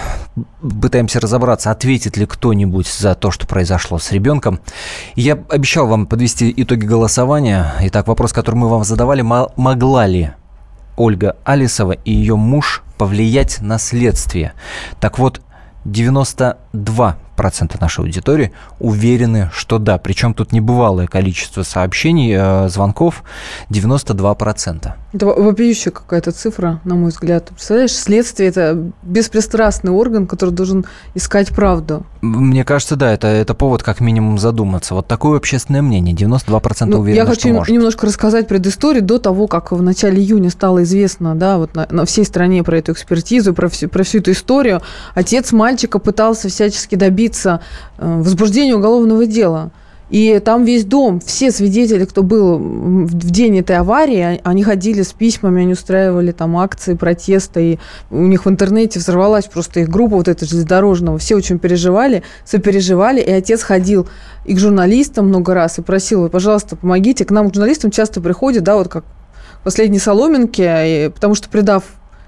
пытаемся 0.82 1.20
разобраться, 1.20 1.72
ответит 1.72 2.18
ли 2.18 2.26
кто-нибудь 2.26 2.88
за 2.88 3.16
то, 3.16 3.32
что 3.32 3.48
произошло 3.48 4.00
с 4.00 4.12
ребенком. 4.12 4.60
Я 5.16 5.38
обещал 5.50 5.88
вам 5.88 6.08
подвести 6.08 6.54
итоги 6.56 6.86
голосования. 6.86 7.74
Итак, 7.82 8.08
вопрос, 8.08 8.34
который 8.34 8.56
мы 8.56 8.70
вам 8.70 8.84
задавали. 8.84 9.22
Могла 9.22 10.06
ли 10.08 10.32
Ольга 10.98 11.38
Алисова 11.44 11.94
и 11.94 12.12
ее 12.12 12.36
муж 12.36 12.84
повлиять 12.98 13.62
на 13.62 13.80
следствие? 13.80 14.54
Так 15.00 15.20
вот, 15.20 15.42
92 15.86 17.18
процента 17.40 17.78
нашей 17.80 18.02
аудитории 18.02 18.52
уверены, 18.80 19.50
что 19.54 19.78
да. 19.78 19.98
Причем 19.98 20.34
тут 20.34 20.52
небывалое 20.52 21.08
количество 21.08 21.64
сообщений, 21.64 22.36
э, 22.38 22.68
звонков 22.68 23.24
92%. 23.70 24.92
Это 25.14 25.26
вопиющая 25.26 25.92
какая-то 25.92 26.32
цифра, 26.34 26.82
на 26.84 26.96
мой 26.96 27.12
взгляд. 27.12 27.48
Представляешь, 27.48 27.94
следствие– 27.94 28.50
это 28.50 28.92
беспристрастный 29.04 29.92
орган, 29.92 30.28
который 30.28 30.52
должен 30.52 30.86
искать 31.16 31.50
правду. 31.50 32.06
Мне 32.22 32.66
кажется, 32.66 32.98
да, 32.98 33.14
это, 33.14 33.28
это 33.28 33.54
повод 33.54 33.84
как 33.84 34.02
минимум 34.02 34.38
задуматься. 34.38 34.94
Вот 34.94 35.08
такое 35.08 35.38
общественное 35.38 35.82
мнение. 35.82 36.14
92% 36.14 36.86
ну, 36.86 37.00
уверены, 37.00 37.18
Я 37.18 37.26
хочу 37.26 37.40
что 37.40 37.50
может. 37.50 37.74
немножко 37.74 38.06
рассказать 38.06 38.50
предысторию 38.50 39.02
до 39.02 39.18
того, 39.18 39.48
как 39.48 39.72
в 39.72 39.82
начале 39.82 40.22
июня 40.22 40.50
стало 40.50 40.84
известно 40.84 41.36
да, 41.36 41.58
вот 41.58 41.74
на, 41.74 41.88
на 41.90 42.06
всей 42.06 42.26
стране 42.26 42.64
про 42.64 42.78
эту 42.78 42.92
экспертизу, 42.92 43.54
про 43.54 43.70
всю, 43.70 43.88
про 43.88 44.04
всю 44.04 44.20
эту 44.20 44.32
историю. 44.34 44.82
Отец 45.16 45.54
мальчика 45.54 46.00
пытался 46.00 46.50
всячески 46.50 46.96
добиться 46.96 47.29
добиться 47.30 47.62
э, 47.98 48.22
возбуждения 48.22 48.76
уголовного 48.76 49.26
дела. 49.26 49.72
И 50.10 50.42
там 50.44 50.64
весь 50.64 50.86
дом, 50.86 51.20
все 51.20 51.52
свидетели, 51.52 52.04
кто 52.04 52.24
был 52.24 52.58
в 52.58 53.30
день 53.30 53.60
этой 53.60 53.78
аварии, 53.78 54.42
они 54.44 54.64
ходили 54.64 55.04
с 55.04 55.14
письмами, 55.14 55.62
они 55.62 55.74
устраивали 55.74 56.32
там 56.32 56.58
акции 56.58 56.96
протеста, 56.96 57.60
и 57.60 57.78
у 58.10 58.26
них 58.26 58.46
в 58.46 58.50
интернете 58.50 58.98
взорвалась 58.98 59.46
просто 59.46 59.82
их 59.82 59.90
группа 59.90 60.16
вот 60.16 60.28
эта 60.28 60.48
железнодорожного. 60.48 61.20
Все 61.20 61.36
очень 61.36 61.60
переживали, 61.60 62.24
сопереживали, 62.44 63.22
и 63.22 63.30
отец 63.30 63.62
ходил 63.62 64.08
и 64.46 64.56
к 64.56 64.60
журналистам 64.60 65.28
много 65.28 65.54
раз 65.54 65.78
и 65.78 65.84
просил, 65.84 66.28
пожалуйста, 66.28 66.76
помогите. 66.76 67.24
К 67.24 67.30
нам, 67.30 67.52
к 67.52 67.54
журналистам, 67.54 67.92
часто 67.92 68.20
приходят, 68.20 68.64
да, 68.64 68.78
вот 68.78 68.88
как 68.88 69.06
последние 69.64 70.02
соломинки, 70.02 71.12
потому 71.14 71.36
что 71.36 71.50
придав 71.50 71.84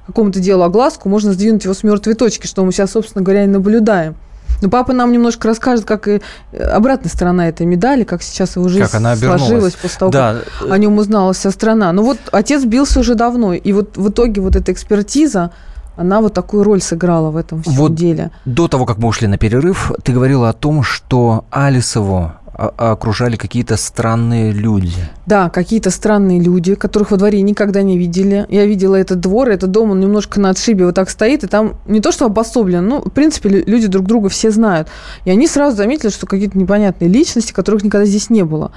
какому-то 0.06 0.40
делу 0.40 0.64
огласку, 0.64 1.10
можно 1.10 1.34
сдвинуть 1.34 1.64
его 1.64 1.74
с 1.74 1.84
мертвой 1.84 2.14
точки, 2.14 2.46
что 2.46 2.64
мы 2.64 2.72
сейчас, 2.72 2.92
собственно 2.92 3.24
говоря, 3.24 3.44
и 3.44 3.48
наблюдаем. 3.48 4.16
Но 4.62 4.70
папа 4.70 4.94
нам 4.94 5.12
немножко 5.12 5.48
расскажет, 5.48 5.86
как 5.86 6.08
и 6.08 6.22
э, 6.52 6.64
обратная 6.64 7.10
сторона 7.10 7.50
этой 7.50 7.66
медали, 7.66 8.04
как 8.04 8.24
сейчас 8.24 8.56
его 8.56 8.68
жизнь 8.70 8.84
как 8.84 8.96
она 8.96 9.16
сложилась 9.16 9.74
после 9.74 10.00
того, 10.00 10.12
да. 10.12 10.38
как 10.60 10.72
о 10.72 10.78
нем 10.78 10.98
узнала 10.98 11.34
вся 11.34 11.52
страна. 11.52 11.92
Ну 11.92 12.04
вот 12.04 12.18
отец 12.32 12.64
бился 12.64 13.00
уже 13.00 13.16
давно, 13.16 13.54
и 13.54 13.74
вот 13.74 13.98
в 13.98 14.10
итоге 14.10 14.42
вот 14.42 14.56
эта 14.56 14.72
экспертиза, 14.72 15.52
она 15.98 16.22
вот 16.22 16.34
такую 16.34 16.64
роль 16.64 16.82
сыграла 16.82 17.32
в 17.32 17.38
этом 17.38 17.62
всем 17.64 17.74
вот 17.74 17.96
деле. 17.96 18.32
До 18.46 18.68
того, 18.68 18.86
как 18.86 18.98
мы 18.98 19.08
ушли 19.08 19.28
на 19.28 19.38
перерыв, 19.38 19.92
ты 20.04 20.14
говорила 20.14 20.50
о 20.50 20.54
том, 20.54 20.84
что 20.84 21.46
Алисову 21.52 22.32
окружали 22.54 23.38
какие-то 23.38 23.78
странные 23.78 24.52
люди. 24.52 24.94
Да, 25.26 25.50
какие-то 25.50 25.90
странные 25.90 26.42
люди, 26.42 26.76
которых 26.76 27.12
во 27.12 27.18
дворе 27.18 27.42
никогда 27.42 27.82
не 27.82 27.98
видели. 27.98 28.46
Я 28.50 28.66
видела 28.66 28.96
этот 28.96 29.20
двор, 29.20 29.50
этот 29.50 29.72
дом, 29.72 29.92
он 29.92 30.00
немножко 30.00 30.40
на 30.40 30.50
отшибе 30.50 30.86
вот 30.86 30.96
так 30.96 31.10
стоит, 31.10 31.44
и 31.44 31.48
там 31.48 31.76
не 31.86 32.02
то 32.02 32.12
что 32.12 32.26
обособлен, 32.26 32.86
ну, 32.86 33.02
в 33.02 33.10
принципе, 33.10 33.50
люди 33.50 33.88
друг 33.88 34.06
друга 34.06 34.30
все 34.30 34.52
знают. 34.52 34.90
И 35.26 35.32
они 35.32 35.48
сразу 35.48 35.78
заметили, 35.78 36.10
что 36.10 36.28
какие-то 36.28 36.58
непонятные 36.58 37.10
личности, 37.10 37.54
которых 37.54 37.84
никогда 37.84 38.06
здесь 38.06 38.30
не 38.30 38.44
было. 38.44 38.72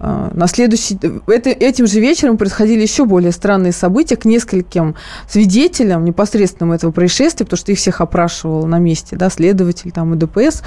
А, 0.00 0.30
на 0.34 0.46
следующий... 0.46 0.98
Этим 1.26 1.86
же 1.86 2.00
вечером 2.00 2.36
происходили 2.36 2.82
еще 2.82 3.06
более 3.06 3.32
странные 3.32 3.72
события 3.72 4.16
к 4.16 4.26
нескольким 4.26 4.96
свидетелям 5.28 6.04
непосредственным 6.04 6.72
этого 6.72 6.90
происшествия, 6.90 7.46
потому 7.46 7.58
что 7.58 7.72
их 7.72 7.78
всех 7.78 8.00
опрашивал 8.00 8.66
на 8.66 8.78
месте, 8.78 9.16
да, 9.16 9.30
следователь 9.30 9.90
там 9.92 10.12
и 10.14 10.16
ДПС 10.16 10.62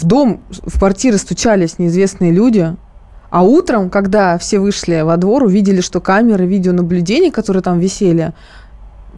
в 0.00 0.04
дом, 0.04 0.40
в 0.50 0.78
квартиры 0.78 1.18
стучались 1.18 1.78
неизвестные 1.78 2.32
люди, 2.32 2.74
а 3.30 3.42
утром, 3.42 3.90
когда 3.90 4.38
все 4.38 4.58
вышли 4.58 5.02
во 5.02 5.16
двор, 5.16 5.42
увидели, 5.44 5.80
что 5.80 6.00
камеры 6.00 6.46
видеонаблюдения, 6.46 7.30
которые 7.30 7.62
там 7.62 7.78
висели, 7.78 8.32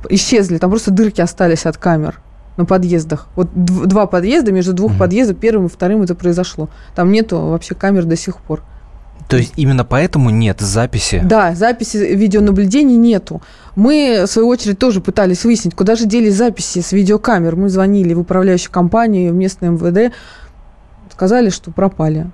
исчезли. 0.09 0.59
Там 0.59 0.71
просто 0.71 0.91
дырки 0.91 1.21
остались 1.21 1.67
от 1.67 1.77
камер 1.77 2.21
на 2.57 2.65
подъездах. 2.65 3.29
Вот 3.37 3.49
два 3.55 4.07
подъезда, 4.07 4.51
между 4.51 4.73
двух 4.73 4.93
mm-hmm. 4.93 4.99
подъездов, 4.99 5.37
первым 5.39 5.67
и 5.67 5.69
вторым 5.69 6.03
это 6.03 6.15
произошло. 6.15 6.69
Там 6.95 7.13
нету 7.13 7.39
вообще 7.39 7.75
камер 7.75 8.05
до 8.05 8.17
сих 8.17 8.39
пор. 8.39 8.63
То 9.29 9.37
есть 9.37 9.53
именно 9.57 9.85
поэтому 9.85 10.31
нет 10.31 10.61
записи? 10.61 11.21
Да, 11.23 11.55
записи 11.55 11.99
видеонаблюдений 11.99 12.97
нету. 12.97 13.43
Мы, 13.77 14.25
в 14.27 14.27
свою 14.27 14.49
очередь, 14.49 14.79
тоже 14.79 15.03
пытались 15.03 15.45
выяснить, 15.45 15.75
куда 15.75 15.97
же 15.97 16.07
делись 16.07 16.35
записи 16.35 16.81
с 16.81 16.93
видеокамер. 16.93 17.55
Мы 17.55 17.69
звонили 17.69 18.15
в 18.15 18.21
управляющую 18.21 18.73
компанию, 18.73 19.33
в 19.33 19.37
местное 19.37 19.71
МВД 19.71 20.15
сказали, 21.19 21.51
что 21.51 21.73
пропали. 21.73 22.31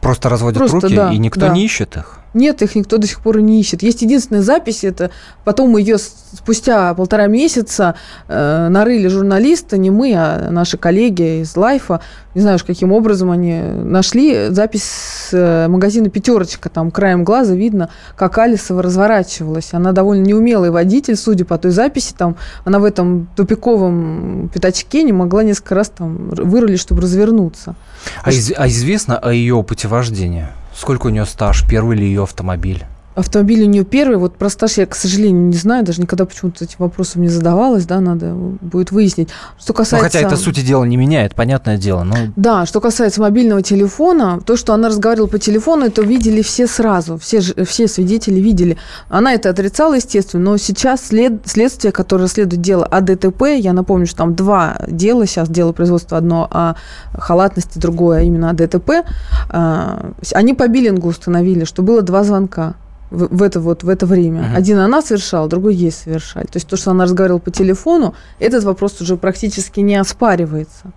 Просто 0.00 0.28
разводят 0.28 0.58
Просто, 0.58 0.82
руки, 0.82 0.94
да, 0.94 1.12
и 1.12 1.18
никто 1.18 1.40
да. 1.40 1.48
не 1.48 1.64
ищет 1.64 1.96
их? 1.96 2.20
Нет, 2.34 2.62
их 2.62 2.74
никто 2.74 2.98
до 2.98 3.06
сих 3.06 3.20
пор 3.20 3.40
не 3.40 3.60
ищет. 3.60 3.82
Есть 3.82 4.02
единственная 4.02 4.42
запись, 4.42 4.84
это 4.84 5.10
потом 5.44 5.76
ее 5.76 5.98
спустя 5.98 6.92
полтора 6.94 7.26
месяца 7.28 7.94
э, 8.28 8.68
нарыли 8.68 9.06
журналисты, 9.08 9.78
не 9.78 9.90
мы, 9.90 10.14
а 10.16 10.50
наши 10.50 10.76
коллеги 10.76 11.42
из 11.42 11.56
Лайфа. 11.56 12.00
Не 12.34 12.40
знаю 12.40 12.56
уж, 12.56 12.64
каким 12.64 12.90
образом 12.90 13.30
они 13.30 13.60
нашли 13.60 14.48
запись 14.50 14.82
с 14.82 15.28
э, 15.32 15.68
магазина 15.68 16.10
«Пятерочка». 16.10 16.68
Там 16.68 16.90
краем 16.90 17.22
глаза 17.22 17.54
видно, 17.54 17.90
как 18.16 18.36
Алисова 18.38 18.82
разворачивалась. 18.82 19.72
Она 19.72 19.92
довольно 19.92 20.24
неумелый 20.24 20.70
водитель, 20.70 21.16
судя 21.16 21.44
по 21.44 21.56
той 21.58 21.70
записи. 21.70 22.12
Там, 22.16 22.36
она 22.64 22.80
в 22.80 22.84
этом 22.84 23.28
тупиковом 23.36 24.50
пятачке 24.52 25.04
не 25.04 25.12
могла 25.12 25.44
несколько 25.44 25.76
раз 25.76 25.90
там 25.90 26.30
вырулить, 26.30 26.80
чтобы 26.80 27.02
развернуться. 27.02 27.76
А, 28.24 28.30
из, 28.32 28.52
а 28.56 28.66
известно 28.66 29.16
о 29.16 29.32
ее 29.32 29.54
опыте 29.54 29.86
вождения? 29.86 30.50
Сколько 30.74 31.06
у 31.06 31.10
нее 31.10 31.24
стаж? 31.24 31.64
Первый 31.68 31.96
ли 31.96 32.06
ее 32.06 32.24
автомобиль? 32.24 32.84
Автомобиль 33.14 33.62
у 33.62 33.66
нее 33.66 33.84
первый. 33.84 34.16
Вот 34.16 34.36
про 34.36 34.50
стаж 34.50 34.78
я, 34.78 34.86
к 34.86 34.94
сожалению, 34.96 35.42
не 35.42 35.56
знаю. 35.56 35.84
Даже 35.84 36.00
никогда 36.00 36.24
почему-то 36.24 36.64
этим 36.64 36.76
вопросом 36.78 37.22
не 37.22 37.28
задавалась. 37.28 37.86
Да, 37.86 38.00
надо 38.00 38.32
будет 38.32 38.90
выяснить. 38.90 39.28
Что 39.58 39.72
касается... 39.72 39.96
Ну, 39.96 40.12
хотя 40.12 40.26
это 40.26 40.36
сути 40.36 40.60
дела 40.60 40.84
не 40.84 40.96
меняет, 40.96 41.34
понятное 41.34 41.78
дело. 41.78 42.02
Но... 42.02 42.16
Да, 42.34 42.66
что 42.66 42.80
касается 42.80 43.20
мобильного 43.20 43.62
телефона, 43.62 44.40
то, 44.44 44.56
что 44.56 44.74
она 44.74 44.88
разговаривала 44.88 45.28
по 45.28 45.38
телефону, 45.38 45.86
это 45.86 46.02
видели 46.02 46.42
все 46.42 46.66
сразу. 46.66 47.16
Все, 47.16 47.40
все 47.40 47.86
свидетели 47.86 48.40
видели. 48.40 48.76
Она 49.08 49.32
это 49.32 49.50
отрицала, 49.50 49.94
естественно. 49.94 50.42
Но 50.42 50.56
сейчас 50.56 51.06
след, 51.06 51.42
следствие, 51.44 51.92
которое 51.92 52.24
расследует 52.24 52.62
дело 52.62 52.84
о 52.84 53.00
ДТП, 53.00 53.42
я 53.56 53.72
напомню, 53.72 54.06
что 54.06 54.18
там 54.18 54.34
два 54.34 54.78
дела. 54.88 55.26
Сейчас 55.26 55.48
дело 55.48 55.72
производства 55.72 56.18
одно 56.18 56.48
о 56.50 56.74
халатности, 57.16 57.78
другое 57.78 58.22
именно 58.22 58.50
о 58.50 58.54
ДТП. 58.54 59.04
А, 59.50 60.12
они 60.32 60.54
по 60.54 60.66
биллингу 60.66 61.08
установили, 61.08 61.64
что 61.64 61.82
было 61.82 62.02
два 62.02 62.24
звонка 62.24 62.74
в, 63.14 63.36
в 63.36 63.42
это 63.42 63.60
вот 63.60 63.82
в 63.82 63.88
это 63.88 64.06
время. 64.06 64.40
Uh-huh. 64.40 64.56
Один 64.56 64.78
она 64.78 65.02
совершала, 65.02 65.48
другой 65.48 65.74
ей 65.74 65.92
совершали. 65.92 66.46
То 66.46 66.56
есть 66.56 66.68
то, 66.68 66.76
что 66.76 66.90
она 66.90 67.04
разговаривала 67.04 67.40
по 67.40 67.50
телефону, 67.50 68.14
этот 68.38 68.64
вопрос 68.64 69.00
уже 69.00 69.16
практически 69.16 69.80
не 69.80 69.96
оспаривается. 69.96 70.92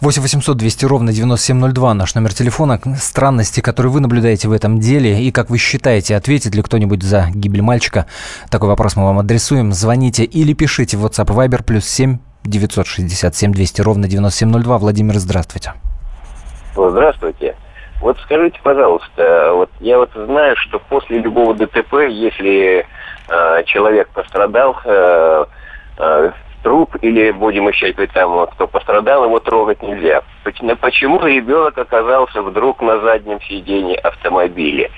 8 0.00 0.22
800 0.22 0.56
200 0.56 0.84
ровно 0.86 1.12
9702 1.12 1.94
наш 1.94 2.14
номер 2.14 2.34
телефона. 2.34 2.80
Странности, 2.98 3.60
которые 3.60 3.92
вы 3.92 4.00
наблюдаете 4.00 4.48
в 4.48 4.52
этом 4.52 4.80
деле 4.80 5.22
и 5.22 5.30
как 5.30 5.50
вы 5.50 5.58
считаете, 5.58 6.16
ответит 6.16 6.54
ли 6.54 6.62
кто-нибудь 6.62 7.02
за 7.02 7.28
гибель 7.32 7.62
мальчика? 7.62 8.06
Такой 8.50 8.68
вопрос 8.68 8.96
мы 8.96 9.04
вам 9.04 9.18
адресуем. 9.20 9.72
Звоните 9.72 10.24
или 10.24 10.52
пишите 10.54 10.96
в 10.96 11.06
WhatsApp 11.06 11.26
Viber 11.26 11.62
плюс 11.62 11.84
7 11.84 12.18
967 12.44 13.52
200 13.52 13.80
ровно 13.82 14.08
9702. 14.08 14.78
Владимир, 14.78 15.18
здравствуйте. 15.18 15.74
Здравствуйте. 16.74 17.54
Вот 18.02 18.18
скажите, 18.24 18.58
пожалуйста, 18.64 19.52
вот 19.54 19.70
я 19.78 19.96
вот 19.96 20.10
знаю, 20.12 20.56
что 20.56 20.80
после 20.80 21.20
любого 21.20 21.54
ДТП, 21.54 22.08
если 22.08 22.84
э, 23.28 23.64
человек 23.64 24.08
пострадал, 24.08 24.76
э, 24.84 25.44
э, 25.98 26.32
труп 26.62 26.96
или 27.02 27.30
будем 27.30 27.68
еще 27.68 27.92
там, 28.14 28.46
кто 28.46 28.66
пострадал, 28.66 29.24
его 29.24 29.38
трогать 29.40 29.82
нельзя. 29.82 30.22
Почему 30.44 31.24
ребенок 31.24 31.76
оказался 31.78 32.42
вдруг 32.42 32.80
на 32.82 33.00
заднем 33.00 33.40
сидении 33.42 33.96
автомобиля? 33.96 34.90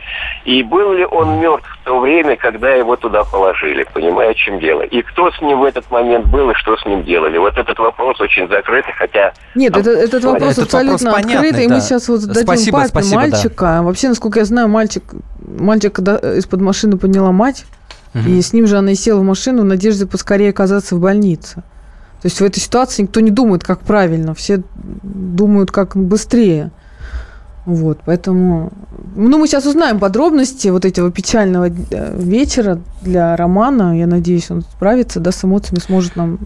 И 0.44 0.62
был 0.62 0.92
ли 0.92 1.04
он 1.04 1.40
мертв 1.40 1.68
в 1.80 1.84
то 1.84 2.00
время, 2.00 2.36
когда 2.36 2.70
его 2.70 2.96
туда 2.96 3.24
положили? 3.24 3.86
Понимаю, 3.92 4.30
о 4.30 4.34
чем 4.34 4.58
дело. 4.58 4.82
И 4.82 5.02
кто 5.02 5.30
с 5.30 5.40
ним 5.40 5.60
в 5.60 5.64
этот 5.64 5.90
момент 5.90 6.26
был 6.26 6.50
и 6.50 6.54
что 6.54 6.76
с 6.76 6.84
ним 6.86 7.02
делали? 7.04 7.38
Вот 7.38 7.56
этот 7.58 7.78
вопрос 7.78 8.20
очень 8.20 8.48
закрытый, 8.48 8.94
хотя... 8.94 9.32
Нет, 9.54 9.72
там, 9.72 9.82
это, 9.82 9.90
этот 9.90 10.24
вопрос 10.24 10.52
этот 10.52 10.64
абсолютно 10.64 11.10
вопрос 11.10 11.24
открытый, 11.24 11.40
понятный, 11.40 11.64
и 11.64 11.68
да. 11.68 11.74
мы 11.74 11.80
сейчас 11.80 12.08
вот 12.08 12.20
дадим 12.20 12.42
спасибо, 12.42 12.78
папе 12.78 12.88
спасибо, 12.88 13.20
мальчика. 13.20 13.64
Да. 13.64 13.82
Вообще, 13.82 14.08
насколько 14.08 14.38
я 14.38 14.44
знаю, 14.44 14.68
мальчик, 14.68 15.02
мальчик 15.46 15.94
когда 15.94 16.16
из-под 16.16 16.60
машины 16.60 16.98
подняла 16.98 17.32
мать, 17.32 17.64
Угу. 18.14 18.28
И 18.28 18.40
с 18.40 18.52
ним 18.52 18.66
же 18.66 18.78
она 18.78 18.92
и 18.92 18.94
села 18.94 19.20
в 19.20 19.24
машину 19.24 19.62
в 19.62 19.64
надежде 19.64 20.06
поскорее 20.06 20.50
оказаться 20.50 20.96
в 20.96 21.00
больнице. 21.00 21.56
То 22.22 22.28
есть 22.28 22.40
в 22.40 22.44
этой 22.44 22.60
ситуации 22.60 23.02
никто 23.02 23.20
не 23.20 23.30
думает, 23.30 23.64
как 23.64 23.80
правильно, 23.80 24.34
все 24.34 24.62
думают, 25.02 25.70
как 25.70 25.96
быстрее. 25.96 26.70
Вот, 27.66 28.00
поэтому... 28.04 28.72
Ну, 29.16 29.38
мы 29.38 29.46
сейчас 29.46 29.66
узнаем 29.66 29.98
подробности 29.98 30.68
вот 30.68 30.84
этого 30.84 31.10
печального 31.10 31.68
э, 31.68 32.16
вечера 32.18 32.80
для 33.02 33.36
Романа. 33.36 33.98
Я 33.98 34.06
надеюсь, 34.06 34.50
он 34.50 34.62
справится, 34.62 35.20
да, 35.20 35.32
с 35.32 35.44
эмоциями, 35.44 35.80
сможет 35.80 36.16
нам 36.16 36.38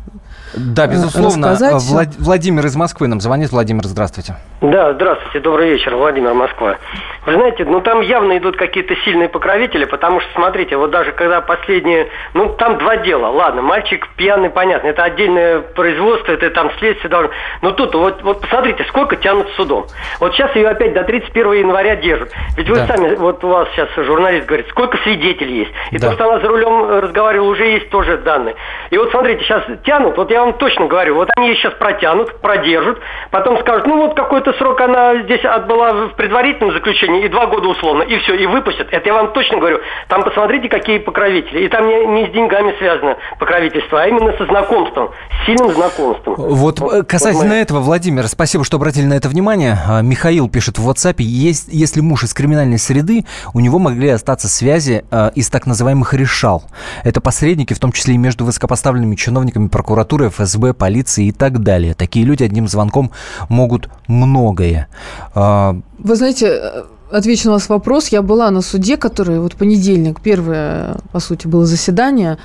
да, 0.54 0.86
э, 0.86 0.88
безусловно. 0.88 1.50
Рассказать. 1.50 1.82
Влад... 1.84 2.08
Владимир 2.18 2.66
из 2.66 2.76
Москвы 2.76 3.08
нам 3.08 3.20
звонит. 3.20 3.50
Владимир, 3.50 3.84
здравствуйте. 3.84 4.36
Да, 4.60 4.92
здравствуйте, 4.94 5.38
добрый 5.40 5.70
вечер, 5.70 5.94
Владимир, 5.94 6.34
Москва. 6.34 6.78
Вы 7.26 7.34
знаете, 7.34 7.64
ну 7.64 7.80
там 7.80 8.00
явно 8.00 8.38
идут 8.38 8.56
какие-то 8.56 8.96
сильные 9.04 9.28
покровители, 9.28 9.84
потому 9.84 10.20
что, 10.20 10.30
смотрите, 10.34 10.76
вот 10.76 10.90
даже 10.90 11.12
когда 11.12 11.40
последние, 11.40 12.08
ну 12.34 12.48
там 12.54 12.78
два 12.78 12.96
дела, 12.96 13.28
ладно, 13.28 13.62
мальчик 13.62 14.08
пьяный, 14.16 14.50
понятно, 14.50 14.88
это 14.88 15.04
отдельное 15.04 15.60
производство, 15.60 16.32
это 16.32 16.50
там 16.50 16.70
следствие 16.78 17.10
должно, 17.10 17.30
но 17.62 17.72
тут 17.72 17.94
вот, 17.94 18.22
вот 18.22 18.40
посмотрите, 18.40 18.84
сколько 18.88 19.14
тянут 19.16 19.48
судом. 19.56 19.86
Вот 20.18 20.32
сейчас 20.32 20.54
ее 20.56 20.68
опять 20.68 20.92
до 20.92 21.04
31 21.04 21.52
января 21.52 21.94
держат. 21.96 22.32
Ведь 22.56 22.68
вы 22.68 22.76
да. 22.76 22.86
сами, 22.86 23.14
вот 23.14 23.44
у 23.44 23.48
вас 23.48 23.68
сейчас 23.74 23.88
журналист 23.94 24.46
говорит, 24.46 24.66
сколько 24.70 24.96
свидетелей 24.98 25.58
есть. 25.58 25.72
И 25.92 25.98
да. 25.98 26.08
то, 26.08 26.14
что 26.14 26.30
она 26.30 26.40
за 26.40 26.48
рулем 26.48 26.98
разговаривала, 27.00 27.50
уже 27.50 27.64
есть 27.64 27.90
тоже 27.90 28.16
данные. 28.18 28.56
И 28.90 28.98
вот 28.98 29.10
смотрите, 29.10 29.44
сейчас 29.44 29.62
тянут, 29.84 30.16
вот 30.16 30.27
я 30.30 30.44
вам 30.44 30.54
точно 30.54 30.86
говорю, 30.86 31.14
вот 31.14 31.28
они 31.36 31.48
ее 31.48 31.56
сейчас 31.56 31.74
протянут, 31.74 32.40
продержат, 32.40 32.98
потом 33.30 33.58
скажут, 33.60 33.86
ну 33.86 34.06
вот 34.06 34.16
какой-то 34.16 34.52
срок 34.54 34.80
она 34.80 35.22
здесь 35.22 35.44
отбыла 35.44 36.08
в 36.08 36.14
предварительном 36.14 36.72
заключении, 36.72 37.24
и 37.24 37.28
два 37.28 37.46
года 37.46 37.68
условно, 37.68 38.02
и 38.02 38.18
все, 38.18 38.34
и 38.34 38.46
выпустят. 38.46 38.88
Это 38.90 39.08
я 39.08 39.14
вам 39.14 39.32
точно 39.32 39.58
говорю. 39.58 39.78
Там 40.08 40.22
посмотрите, 40.22 40.68
какие 40.68 40.98
покровители. 40.98 41.64
И 41.64 41.68
там 41.68 41.86
не, 41.86 42.06
не 42.06 42.26
с 42.26 42.30
деньгами 42.30 42.74
связано 42.78 43.16
покровительство, 43.38 44.02
а 44.02 44.06
именно 44.06 44.32
со 44.36 44.46
знакомством, 44.46 45.10
с 45.42 45.46
сильным 45.46 45.72
знакомством. 45.72 46.34
Вот, 46.36 46.80
вот 46.80 47.06
касательно 47.06 47.44
вот 47.44 47.50
мы... 47.50 47.56
этого, 47.56 47.80
Владимир, 47.80 48.26
спасибо, 48.28 48.64
что 48.64 48.76
обратили 48.76 49.06
на 49.06 49.14
это 49.14 49.28
внимание. 49.28 49.76
А, 49.88 50.02
Михаил 50.02 50.48
пишет 50.48 50.78
в 50.78 50.88
WhatsApp, 50.88 51.16
есть, 51.18 51.68
если 51.68 52.00
муж 52.00 52.24
из 52.24 52.34
криминальной 52.34 52.78
среды, 52.78 53.24
у 53.54 53.60
него 53.60 53.78
могли 53.78 54.08
остаться 54.10 54.48
связи 54.48 55.04
э, 55.10 55.30
из 55.34 55.48
так 55.50 55.66
называемых 55.66 56.14
решал. 56.14 56.64
Это 57.04 57.20
посредники, 57.20 57.74
в 57.74 57.78
том 57.78 57.92
числе 57.92 58.14
и 58.14 58.18
между 58.18 58.44
высокопоставленными 58.44 59.14
чиновниками 59.14 59.68
прокуратуры, 59.68 60.17
ФСБ, 60.26 60.74
полиции 60.74 61.26
и 61.26 61.32
так 61.32 61.62
далее. 61.62 61.94
Такие 61.94 62.24
люди 62.24 62.42
одним 62.42 62.68
звонком 62.68 63.10
могут 63.48 63.88
многое. 64.08 64.88
А, 65.34 65.76
Вы 65.98 66.16
знаете, 66.16 66.46
э, 66.46 66.82
отвечу 67.10 67.48
на 67.48 67.54
вас 67.54 67.68
вопрос. 67.68 68.08
Я 68.08 68.22
была 68.22 68.50
на 68.50 68.60
суде, 68.60 68.96
который 68.96 69.40
вот 69.40 69.54
понедельник, 69.54 70.20
первое, 70.20 70.96
по 71.12 71.20
сути, 71.20 71.46
было 71.46 71.66
заседание. 71.66 72.38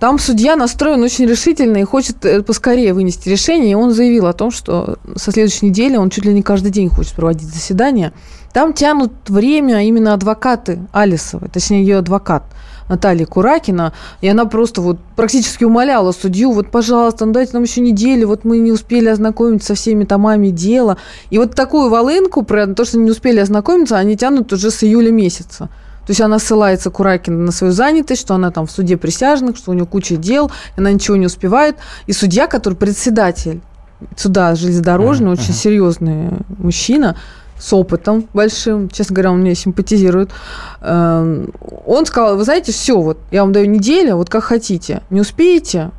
Там 0.00 0.18
судья 0.18 0.56
настроен 0.56 1.02
очень 1.02 1.26
решительно 1.26 1.76
и 1.76 1.84
хочет 1.84 2.24
э, 2.24 2.42
поскорее 2.42 2.94
вынести 2.94 3.28
решение. 3.28 3.72
И 3.72 3.74
он 3.74 3.92
заявил 3.92 4.26
о 4.26 4.32
том, 4.32 4.50
что 4.50 4.98
со 5.16 5.30
следующей 5.30 5.66
недели 5.66 5.96
он 5.96 6.08
чуть 6.08 6.24
ли 6.24 6.32
не 6.32 6.42
каждый 6.42 6.70
день 6.70 6.88
хочет 6.88 7.12
проводить 7.12 7.48
заседание. 7.48 8.12
Там 8.52 8.72
тянут 8.72 9.12
время 9.28 9.84
именно 9.84 10.14
адвокаты 10.14 10.80
Алисовой, 10.92 11.50
точнее 11.50 11.82
ее 11.82 11.98
адвокат. 11.98 12.44
Наталья 12.90 13.24
Куракина, 13.24 13.92
и 14.20 14.28
она 14.28 14.44
просто 14.44 14.80
вот 14.80 14.98
практически 15.14 15.62
умоляла 15.62 16.10
судью, 16.10 16.50
вот, 16.50 16.70
пожалуйста, 16.70 17.24
ну 17.24 17.32
дайте 17.32 17.52
нам 17.54 17.62
еще 17.62 17.80
неделю, 17.80 18.26
вот 18.26 18.44
мы 18.44 18.58
не 18.58 18.72
успели 18.72 19.08
ознакомиться 19.08 19.68
со 19.68 19.74
всеми 19.74 20.04
томами 20.04 20.48
дела. 20.48 20.96
И 21.30 21.38
вот 21.38 21.54
такую 21.54 21.88
волынку 21.88 22.42
про 22.42 22.66
то, 22.66 22.84
что 22.84 22.98
не 22.98 23.10
успели 23.10 23.38
ознакомиться, 23.38 23.96
они 23.96 24.16
тянут 24.16 24.52
уже 24.52 24.72
с 24.72 24.82
июля 24.82 25.12
месяца. 25.12 25.68
То 26.04 26.10
есть 26.10 26.20
она 26.20 26.40
ссылается 26.40 26.90
Куракина 26.90 27.38
на 27.38 27.52
свою 27.52 27.72
занятость, 27.72 28.22
что 28.22 28.34
она 28.34 28.50
там 28.50 28.66
в 28.66 28.72
суде 28.72 28.96
присяжных, 28.96 29.56
что 29.56 29.70
у 29.70 29.74
нее 29.74 29.86
куча 29.86 30.16
дел, 30.16 30.50
она 30.76 30.90
ничего 30.90 31.16
не 31.16 31.26
успевает. 31.26 31.76
И 32.08 32.12
судья, 32.12 32.48
который 32.48 32.74
председатель 32.74 33.60
суда 34.16 34.56
железнодорожный, 34.56 35.28
mm-hmm. 35.28 35.40
очень 35.40 35.52
серьезный 35.52 36.30
мужчина, 36.58 37.16
с 37.60 37.72
опытом 37.72 38.26
большим, 38.32 38.88
честно 38.88 39.14
говоря, 39.14 39.32
он 39.32 39.40
мне 39.40 39.54
симпатизирует. 39.54 40.30
Эм, 40.80 41.52
он 41.86 42.06
сказал, 42.06 42.36
вы 42.36 42.44
знаете, 42.44 42.72
все, 42.72 43.00
вот 43.00 43.18
я 43.30 43.42
вам 43.42 43.52
даю 43.52 43.66
неделю, 43.66 44.16
вот 44.16 44.30
как 44.30 44.44
хотите. 44.44 45.02
Не 45.10 45.20
успеете, 45.20 45.90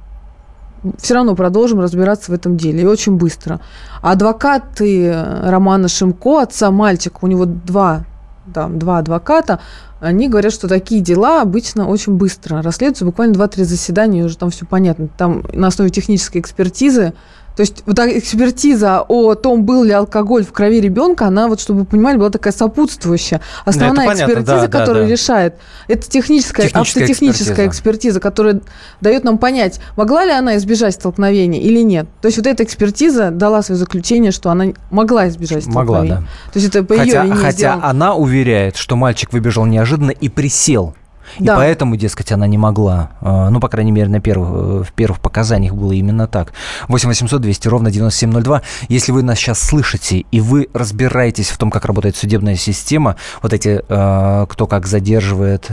все 0.97 1.13
равно 1.13 1.35
продолжим 1.35 1.79
разбираться 1.79 2.31
в 2.31 2.33
этом 2.33 2.57
деле. 2.57 2.81
И 2.81 2.85
очень 2.85 3.15
быстро. 3.15 3.59
Адвокаты 4.01 5.13
Романа 5.43 5.87
Шимко, 5.87 6.41
отца 6.41 6.71
мальчика, 6.71 7.19
у 7.21 7.27
него 7.27 7.45
два, 7.45 8.05
да, 8.47 8.67
два 8.67 8.97
адвоката, 8.97 9.59
они 9.99 10.29
говорят, 10.29 10.51
что 10.51 10.67
такие 10.67 10.99
дела 10.99 11.43
обычно 11.43 11.87
очень 11.87 12.13
быстро 12.13 12.63
расследуются, 12.63 13.05
буквально 13.05 13.33
2-3 13.33 13.63
заседания, 13.65 14.21
и 14.21 14.23
уже 14.23 14.35
там 14.35 14.49
все 14.49 14.65
понятно. 14.65 15.09
Там 15.15 15.43
на 15.53 15.67
основе 15.67 15.91
технической 15.91 16.41
экспертизы 16.41 17.13
то 17.55 17.61
есть 17.61 17.83
вот 17.85 17.99
экспертиза 17.99 19.01
о 19.07 19.35
том, 19.35 19.63
был 19.63 19.83
ли 19.83 19.91
алкоголь 19.91 20.45
в 20.45 20.51
крови 20.51 20.79
ребенка, 20.79 21.27
она, 21.27 21.47
вот 21.47 21.59
чтобы 21.59 21.81
вы 21.81 21.85
понимали, 21.85 22.17
была 22.17 22.29
такая 22.29 22.53
сопутствующая. 22.53 23.41
Основная 23.65 24.07
да, 24.07 24.13
экспертиза, 24.13 24.67
да, 24.67 24.79
которая 24.79 25.05
да, 25.05 25.11
решает, 25.11 25.55
это 25.87 26.09
техническая, 26.09 26.67
техническая 26.67 27.03
автотехническая 27.03 27.67
экспертиза. 27.67 27.67
экспертиза, 27.67 28.19
которая 28.19 28.61
дает 29.01 29.23
нам 29.23 29.37
понять, 29.37 29.79
могла 29.97 30.25
ли 30.25 30.31
она 30.31 30.57
избежать 30.57 30.93
столкновения 30.93 31.59
или 31.59 31.81
нет. 31.81 32.07
То 32.21 32.27
есть 32.27 32.37
вот 32.37 32.47
эта 32.47 32.63
экспертиза 32.63 33.31
дала 33.31 33.61
свое 33.61 33.77
заключение, 33.77 34.31
что 34.31 34.49
она 34.49 34.67
могла 34.89 35.27
избежать 35.27 35.63
столкновения. 35.63 36.15
Могла, 36.15 36.27
да. 36.27 36.51
То 36.53 36.59
есть 36.59 36.69
это 36.69 36.83
по 36.83 36.97
хотя, 36.97 37.23
ее 37.23 37.35
Хотя 37.35 37.51
сделано. 37.51 37.89
она 37.89 38.15
уверяет, 38.15 38.77
что 38.77 38.95
мальчик 38.95 39.33
выбежал 39.33 39.65
неожиданно 39.65 40.11
и 40.11 40.29
присел. 40.29 40.95
И 41.39 41.43
да. 41.43 41.55
поэтому, 41.55 41.95
дескать, 41.95 42.31
она 42.31 42.47
не 42.47 42.57
могла. 42.57 43.11
А, 43.21 43.49
ну, 43.49 43.59
по 43.59 43.69
крайней 43.69 43.91
мере, 43.91 44.09
на 44.09 44.19
первых, 44.19 44.87
в 44.87 44.93
первых 44.93 45.19
показаниях 45.19 45.73
было 45.73 45.91
именно 45.91 46.27
так. 46.27 46.53
8 46.87 47.09
800 47.09 47.41
200 47.41 47.67
ровно 47.67 47.91
9702. 47.91 48.61
Если 48.89 49.11
вы 49.11 49.23
нас 49.23 49.37
сейчас 49.37 49.59
слышите, 49.59 50.25
и 50.31 50.41
вы 50.41 50.69
разбираетесь 50.73 51.49
в 51.49 51.57
том, 51.57 51.71
как 51.71 51.85
работает 51.85 52.15
судебная 52.15 52.55
система, 52.55 53.15
вот 53.41 53.53
эти, 53.53 53.81
а, 53.89 54.45
кто 54.47 54.67
как 54.67 54.87
задерживает 54.87 55.69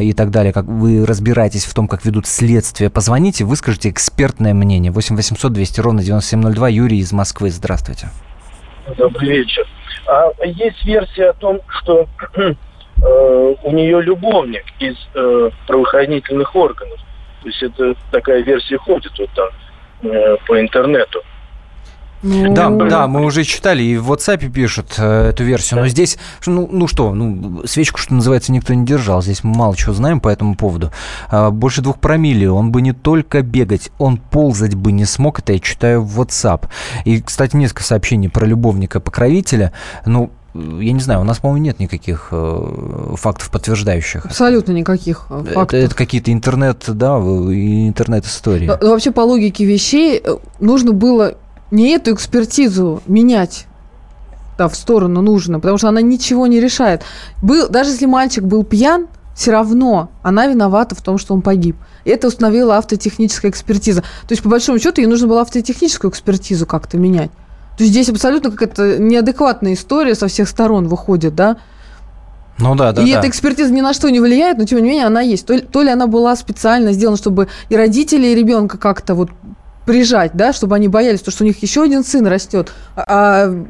и 0.00 0.12
так 0.12 0.30
далее, 0.30 0.52
как 0.52 0.66
вы 0.66 1.04
разбираетесь 1.06 1.64
в 1.64 1.74
том, 1.74 1.88
как 1.88 2.04
ведут 2.04 2.26
следствие, 2.26 2.90
позвоните, 2.90 3.44
выскажите 3.44 3.90
экспертное 3.90 4.54
мнение. 4.54 4.92
8 4.92 5.16
800 5.16 5.52
200 5.52 5.80
ровно 5.80 6.02
9702. 6.02 6.68
Юрий 6.68 6.98
из 6.98 7.12
Москвы. 7.12 7.50
Здравствуйте. 7.50 8.08
Добрый 8.96 9.28
вечер. 9.28 9.64
А 10.06 10.30
есть 10.44 10.84
версия 10.84 11.30
о 11.30 11.32
том, 11.34 11.60
что 11.68 12.08
э, 13.02 13.54
у 13.62 13.72
нее 13.72 14.02
любовник 14.02 14.64
из 14.78 14.96
э, 15.14 15.50
правоохранительных 15.66 16.54
органов. 16.54 16.98
То 17.42 17.48
есть 17.48 17.62
это 17.62 17.94
такая 18.10 18.42
версия 18.42 18.78
ходит 18.78 19.12
вот 19.18 19.30
там 19.34 19.48
э, 20.10 20.36
по 20.46 20.60
интернету. 20.60 21.22
Ну... 22.22 22.54
Да, 22.54 22.70
да, 22.70 23.08
мы 23.08 23.24
уже 23.24 23.42
читали, 23.42 23.82
и 23.82 23.96
в 23.96 24.12
WhatsApp 24.12 24.48
пишут 24.48 24.94
э, 24.96 25.30
эту 25.30 25.42
версию. 25.42 25.80
Но 25.80 25.88
здесь, 25.88 26.18
ну, 26.46 26.68
ну 26.70 26.86
что, 26.86 27.12
ну, 27.14 27.66
свечку, 27.66 27.98
что 27.98 28.14
называется, 28.14 28.52
никто 28.52 28.72
не 28.74 28.86
держал. 28.86 29.22
Здесь 29.22 29.42
мы 29.42 29.56
мало 29.56 29.76
чего 29.76 29.92
знаем 29.92 30.20
по 30.20 30.28
этому 30.28 30.54
поводу. 30.54 30.92
А, 31.28 31.50
больше 31.50 31.82
двух 31.82 31.98
промилле. 31.98 32.48
Он 32.48 32.70
бы 32.70 32.80
не 32.80 32.92
только 32.92 33.42
бегать, 33.42 33.90
он 33.98 34.18
ползать 34.18 34.76
бы 34.76 34.92
не 34.92 35.04
смог. 35.04 35.40
Это 35.40 35.54
я 35.54 35.58
читаю 35.58 36.02
в 36.02 36.20
WhatsApp. 36.20 36.68
И, 37.04 37.20
кстати, 37.20 37.56
несколько 37.56 37.82
сообщений 37.82 38.28
про 38.28 38.46
любовника-покровителя. 38.46 39.72
Ну, 40.06 40.30
я 40.54 40.92
не 40.92 41.00
знаю, 41.00 41.20
у 41.20 41.24
нас, 41.24 41.38
по-моему, 41.38 41.64
нет 41.64 41.80
никаких 41.80 42.28
э, 42.30 43.14
фактов 43.16 43.50
подтверждающих. 43.50 44.26
Абсолютно 44.26 44.72
никаких 44.72 45.26
э, 45.30 45.44
фактов. 45.44 45.62
Это, 45.62 45.76
это 45.78 45.94
какие-то 45.94 46.32
интернет, 46.32 46.84
да, 46.88 47.16
интернет-истории. 47.16 48.66
Но, 48.66 48.78
но 48.80 48.90
вообще 48.90 49.12
по 49.12 49.22
логике 49.22 49.64
вещей 49.64 50.20
э, 50.22 50.36
нужно 50.60 50.92
было 50.92 51.36
не 51.70 51.90
эту 51.90 52.12
экспертизу 52.12 53.02
менять 53.06 53.66
да, 54.58 54.68
в 54.68 54.76
сторону 54.76 55.22
нужно, 55.22 55.58
потому 55.58 55.78
что 55.78 55.88
она 55.88 56.02
ничего 56.02 56.46
не 56.46 56.60
решает. 56.60 57.02
Был, 57.40 57.68
даже 57.68 57.90
если 57.90 58.06
мальчик 58.06 58.44
был 58.44 58.64
пьян, 58.64 59.08
все 59.34 59.50
равно 59.50 60.10
она 60.22 60.46
виновата 60.46 60.94
в 60.94 61.00
том, 61.00 61.18
что 61.18 61.34
он 61.34 61.40
погиб. 61.40 61.76
Это 62.04 62.28
установила 62.28 62.76
автотехническая 62.76 63.50
экспертиза. 63.50 64.02
То 64.02 64.32
есть, 64.32 64.42
по 64.42 64.48
большому 64.48 64.78
счету, 64.78 65.00
ей 65.00 65.06
нужно 65.06 65.26
было 65.26 65.40
автотехническую 65.40 66.10
экспертизу 66.10 66.66
как-то 66.66 66.98
менять. 66.98 67.30
То 67.76 67.84
есть 67.84 67.92
здесь 67.92 68.08
абсолютно 68.08 68.50
какая-то 68.50 68.98
неадекватная 68.98 69.74
история 69.74 70.14
со 70.14 70.28
всех 70.28 70.48
сторон 70.48 70.88
выходит, 70.88 71.34
да? 71.34 71.56
Ну 72.58 72.74
да, 72.74 72.92
да. 72.92 73.02
И 73.02 73.12
да. 73.12 73.18
эта 73.18 73.28
экспертиза 73.28 73.72
ни 73.72 73.80
на 73.80 73.94
что 73.94 74.10
не 74.10 74.20
влияет, 74.20 74.58
но 74.58 74.64
тем 74.64 74.78
не 74.82 74.90
менее 74.90 75.06
она 75.06 75.20
есть. 75.20 75.46
То, 75.46 75.58
то 75.60 75.82
ли 75.82 75.88
она 75.88 76.06
была 76.06 76.36
специально 76.36 76.92
сделана, 76.92 77.16
чтобы 77.16 77.48
и 77.68 77.76
родители, 77.76 78.26
и 78.26 78.34
ребенка 78.34 78.78
как-то 78.78 79.14
вот 79.14 79.30
прижать, 79.86 80.32
да, 80.34 80.52
чтобы 80.52 80.76
они 80.76 80.88
боялись, 80.88 81.20
то, 81.20 81.30
что 81.30 81.44
у 81.44 81.46
них 81.46 81.60
еще 81.62 81.82
один 81.82 82.04
сын 82.04 82.26
растет. 82.26 82.72
А, 82.94 83.04
а 83.06 83.64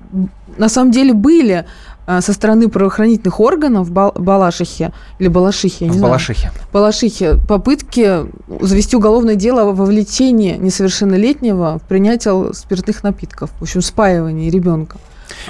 на 0.58 0.68
самом 0.68 0.90
деле 0.90 1.14
были 1.14 1.64
со 2.06 2.32
стороны 2.32 2.68
правоохранительных 2.68 3.40
органов 3.40 3.90
Балашихе 3.90 4.92
или 5.18 5.28
Балашихе, 5.28 5.84
я 5.84 5.86
не 5.86 5.92
в 5.92 5.98
знаю. 5.98 6.10
Балашихе. 6.10 6.50
Балашихе 6.72 7.34
попытки 7.48 8.26
завести 8.60 8.96
уголовное 8.96 9.36
дело 9.36 9.62
о 9.62 9.72
вовлечении 9.72 10.56
несовершеннолетнего 10.56 11.78
в 11.78 11.88
принятие 11.88 12.52
спиртных 12.54 13.02
напитков, 13.04 13.50
в 13.58 13.62
общем, 13.62 13.82
спаивание 13.82 14.50
ребенка. 14.50 14.98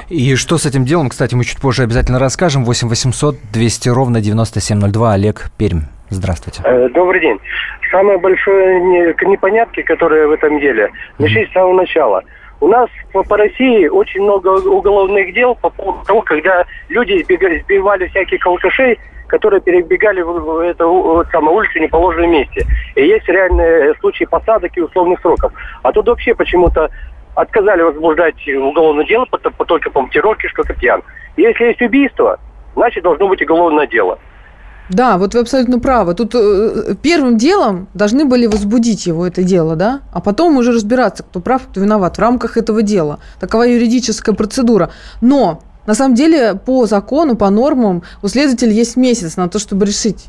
И 0.08 0.36
что 0.36 0.58
с 0.58 0.66
этим 0.66 0.84
делом, 0.84 1.08
кстати, 1.08 1.34
мы 1.34 1.44
чуть 1.44 1.60
позже 1.60 1.82
обязательно 1.82 2.18
расскажем. 2.18 2.64
8 2.64 2.88
800 2.88 3.36
200 3.52 3.88
ровно 3.88 4.20
9702. 4.20 5.12
Олег 5.12 5.50
Пермь. 5.56 5.82
Здравствуйте. 6.10 6.62
Э, 6.64 6.88
добрый 6.90 7.20
день. 7.20 7.38
Самое 7.90 8.18
большое 8.18 8.80
непонятки, 8.80 9.82
которые 9.82 10.26
в 10.26 10.30
этом 10.30 10.60
деле, 10.60 10.90
начались 11.18 11.48
с 11.50 11.52
самого 11.52 11.74
начала– 11.74 12.22
у 12.62 12.68
нас 12.68 12.88
по, 13.12 13.36
России 13.36 13.88
очень 13.88 14.22
много 14.22 14.50
уголовных 14.50 15.34
дел 15.34 15.56
по 15.56 15.68
поводу 15.68 16.04
того, 16.06 16.22
когда 16.22 16.64
люди 16.88 17.20
избегали, 17.20 17.58
сбивали 17.58 18.06
всяких 18.06 18.46
алкашей, 18.46 19.00
которые 19.26 19.60
перебегали 19.60 20.20
в, 20.22 20.30
в 20.38 20.58
эту 20.60 20.88
вот, 20.88 21.26
самую 21.32 21.56
улицу 21.56 21.80
в 21.80 21.82
неположенном 21.82 22.30
месте. 22.30 22.64
И 22.94 23.04
есть 23.04 23.28
реальные 23.28 23.94
случаи 23.98 24.26
посадок 24.26 24.70
и 24.76 24.80
условных 24.80 25.20
сроков. 25.22 25.52
А 25.82 25.90
тут 25.90 26.06
вообще 26.06 26.36
почему-то 26.36 26.88
отказали 27.34 27.82
возбуждать 27.82 28.36
уголовное 28.46 29.06
дело 29.06 29.24
по, 29.24 29.38
по, 29.38 29.64
только 29.64 29.90
по 29.90 30.02
мотивировке, 30.02 30.46
что 30.46 30.62
то 30.62 30.72
пьян. 30.72 31.02
Если 31.36 31.64
есть 31.64 31.82
убийство, 31.82 32.38
значит 32.76 33.02
должно 33.02 33.26
быть 33.26 33.42
уголовное 33.42 33.88
дело. 33.88 34.20
Да, 34.92 35.18
вот 35.18 35.34
вы 35.34 35.40
абсолютно 35.40 35.78
правы. 35.78 36.14
Тут 36.14 36.34
э, 36.34 36.94
первым 37.00 37.38
делом 37.38 37.88
должны 37.94 38.24
были 38.24 38.46
возбудить 38.46 39.06
его 39.06 39.26
это 39.26 39.42
дело, 39.42 39.74
да, 39.74 40.00
а 40.12 40.20
потом 40.20 40.56
уже 40.56 40.72
разбираться, 40.72 41.22
кто 41.22 41.40
прав, 41.40 41.62
кто 41.70 41.80
виноват 41.80 42.16
в 42.16 42.20
рамках 42.20 42.56
этого 42.56 42.82
дела. 42.82 43.18
Такова 43.40 43.62
юридическая 43.62 44.34
процедура. 44.34 44.90
Но 45.20 45.62
на 45.86 45.94
самом 45.94 46.14
деле 46.14 46.54
по 46.54 46.86
закону, 46.86 47.36
по 47.36 47.48
нормам 47.50 48.02
у 48.22 48.28
следователя 48.28 48.72
есть 48.72 48.96
месяц 48.96 49.36
на 49.36 49.48
то, 49.48 49.58
чтобы 49.58 49.86
решить 49.86 50.28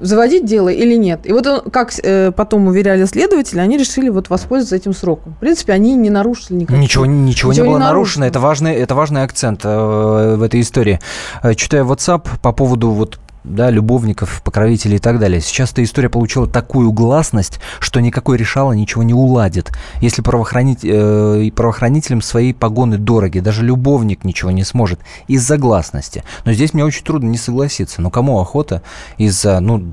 заводить 0.00 0.44
дело 0.44 0.68
или 0.68 0.94
нет. 0.94 1.20
И 1.24 1.32
вот 1.32 1.46
он, 1.46 1.70
как 1.70 1.92
э, 2.02 2.32
потом 2.32 2.66
уверяли 2.66 3.04
следователи, 3.06 3.60
они 3.60 3.78
решили 3.78 4.08
вот 4.08 4.28
воспользоваться 4.28 4.76
этим 4.76 4.92
сроком. 4.92 5.34
В 5.34 5.38
принципе, 5.38 5.72
они 5.72 5.94
не 5.94 6.10
нарушили 6.10 6.58
никакого. 6.58 6.80
Ничего, 6.80 7.06
ничего, 7.06 7.52
ничего 7.52 7.52
не 7.52 7.70
было 7.70 7.78
не 7.78 7.84
нарушено. 7.84 8.26
Это 8.26 8.40
важный, 8.40 8.74
это 8.74 8.94
важный 8.94 9.22
акцент 9.22 9.60
э, 9.64 10.36
в 10.36 10.42
этой 10.42 10.60
истории. 10.60 11.00
Э, 11.42 11.54
читая 11.54 11.84
WhatsApp 11.84 12.26
по 12.42 12.52
поводу 12.52 12.90
вот 12.90 13.18
да, 13.44 13.70
любовников, 13.70 14.42
покровителей 14.42 14.96
и 14.96 15.00
так 15.00 15.18
далее. 15.18 15.40
Сейчас 15.40 15.72
эта 15.72 15.84
история 15.84 16.08
получила 16.08 16.48
такую 16.48 16.90
гласность, 16.92 17.60
что 17.78 18.00
никакой 18.00 18.38
решало 18.38 18.72
ничего 18.72 19.02
не 19.02 19.14
уладит. 19.14 19.70
Если 20.00 20.22
правоохранить, 20.22 20.80
э, 20.82 21.50
правоохранителям 21.54 22.22
свои 22.22 22.52
погоны 22.52 22.96
дороги, 22.96 23.40
даже 23.40 23.62
любовник 23.62 24.24
ничего 24.24 24.50
не 24.50 24.64
сможет 24.64 25.00
из-за 25.28 25.58
гласности. 25.58 26.24
Но 26.44 26.52
здесь 26.52 26.72
мне 26.72 26.84
очень 26.84 27.04
трудно 27.04 27.28
не 27.28 27.38
согласиться. 27.38 28.00
Но 28.00 28.10
кому 28.10 28.40
охота 28.40 28.82
из-за, 29.18 29.60
ну, 29.60 29.92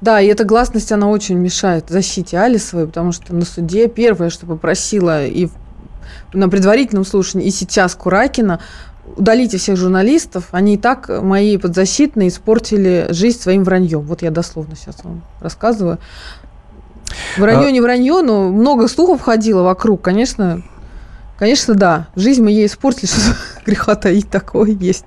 да, 0.00 0.20
и 0.20 0.26
эта 0.26 0.44
гласность, 0.44 0.90
она 0.90 1.08
очень 1.08 1.36
мешает 1.36 1.88
защите 1.88 2.36
Алисовой, 2.36 2.88
потому 2.88 3.12
что 3.12 3.34
на 3.36 3.44
суде 3.44 3.86
первое, 3.86 4.30
что 4.30 4.46
попросила 4.46 5.24
и 5.24 5.48
на 6.32 6.48
предварительном 6.48 7.04
слушании, 7.04 7.46
и 7.46 7.50
сейчас 7.50 7.94
Куракина, 7.94 8.60
удалите 9.16 9.58
всех 9.58 9.76
журналистов, 9.76 10.48
они 10.52 10.74
и 10.74 10.78
так 10.78 11.08
мои 11.08 11.56
подзащитные 11.56 12.28
испортили 12.28 13.06
жизнь 13.10 13.40
своим 13.40 13.64
враньем. 13.64 14.00
Вот 14.00 14.22
я 14.22 14.30
дословно 14.30 14.76
сейчас 14.76 15.02
вам 15.04 15.22
рассказываю. 15.40 15.98
Вранье 17.36 17.68
а... 17.68 17.70
не 17.70 17.80
вранье, 17.80 18.22
но 18.22 18.48
много 18.50 18.88
слухов 18.88 19.20
ходило 19.20 19.62
вокруг, 19.62 20.02
конечно. 20.02 20.62
Конечно, 21.38 21.74
да. 21.74 22.08
Жизнь 22.14 22.42
мы 22.42 22.50
ей 22.50 22.66
испортили, 22.66 23.06
что 23.06 23.36
греха 23.66 23.94
таить 23.94 24.30
такое 24.30 24.70
есть. 24.70 25.06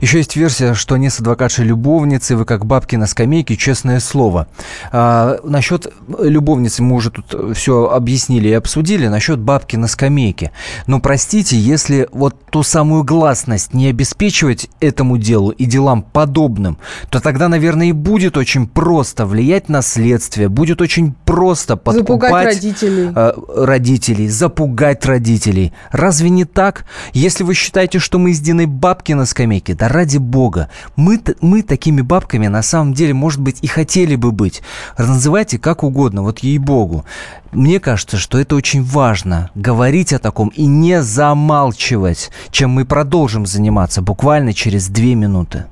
Еще 0.00 0.18
есть 0.18 0.36
версия, 0.36 0.74
что 0.74 0.94
они 0.94 1.10
с 1.10 1.20
адвокатшей 1.20 1.64
любовницей, 1.64 2.36
вы 2.36 2.44
как 2.44 2.66
бабки 2.66 2.96
на 2.96 3.06
скамейке, 3.06 3.56
честное 3.56 4.00
слово. 4.00 4.48
А, 4.92 5.38
насчет 5.44 5.92
любовницы 6.18 6.82
мы 6.82 6.96
уже 6.96 7.10
тут 7.10 7.56
все 7.56 7.86
объяснили 7.86 8.48
и 8.48 8.52
обсудили, 8.52 9.08
насчет 9.08 9.38
бабки 9.38 9.76
на 9.76 9.88
скамейке. 9.88 10.52
Но 10.86 11.00
простите, 11.00 11.58
если 11.58 12.08
вот 12.12 12.36
ту 12.50 12.62
самую 12.62 13.04
гласность 13.04 13.74
не 13.74 13.88
обеспечивать 13.88 14.68
этому 14.80 15.18
делу 15.18 15.50
и 15.50 15.64
делам 15.64 16.02
подобным, 16.02 16.78
то 17.10 17.20
тогда, 17.20 17.48
наверное, 17.48 17.88
и 17.88 17.92
будет 17.92 18.36
очень 18.36 18.66
просто 18.66 19.26
влиять 19.26 19.68
на 19.68 19.82
следствие, 19.82 20.48
будет 20.48 20.80
очень 20.80 21.14
просто 21.24 21.76
подкупать 21.76 22.08
Запугать 22.08 22.46
родителей. 22.54 23.12
э, 23.14 23.32
родителей, 23.64 24.28
запугать 24.28 25.04
родителей. 25.06 25.72
Разве 25.90 26.30
не 26.30 26.44
так? 26.44 26.84
Если 27.12 27.44
вы 27.44 27.54
считаете, 27.54 27.98
что 27.98 28.18
мы 28.18 28.32
с 28.32 28.40
Диной 28.40 28.66
бабки 28.66 29.12
на 29.12 29.26
скамейке, 29.26 29.57
да 29.66 29.88
ради 29.88 30.18
бога, 30.18 30.68
мы, 30.96 31.20
мы 31.40 31.62
такими 31.62 32.00
бабками 32.00 32.46
на 32.46 32.62
самом 32.62 32.94
деле, 32.94 33.14
может 33.14 33.40
быть, 33.40 33.58
и 33.62 33.66
хотели 33.66 34.16
бы 34.16 34.32
быть. 34.32 34.62
Называйте 34.96 35.58
как 35.58 35.82
угодно, 35.82 36.22
вот 36.22 36.40
ей-богу. 36.40 37.04
Мне 37.52 37.80
кажется, 37.80 38.16
что 38.16 38.38
это 38.38 38.56
очень 38.56 38.82
важно, 38.82 39.50
говорить 39.54 40.12
о 40.12 40.18
таком 40.18 40.48
и 40.48 40.66
не 40.66 41.02
замалчивать, 41.02 42.30
чем 42.50 42.70
мы 42.70 42.84
продолжим 42.84 43.46
заниматься 43.46 44.02
буквально 44.02 44.52
через 44.52 44.88
две 44.88 45.14
минуты. 45.14 45.64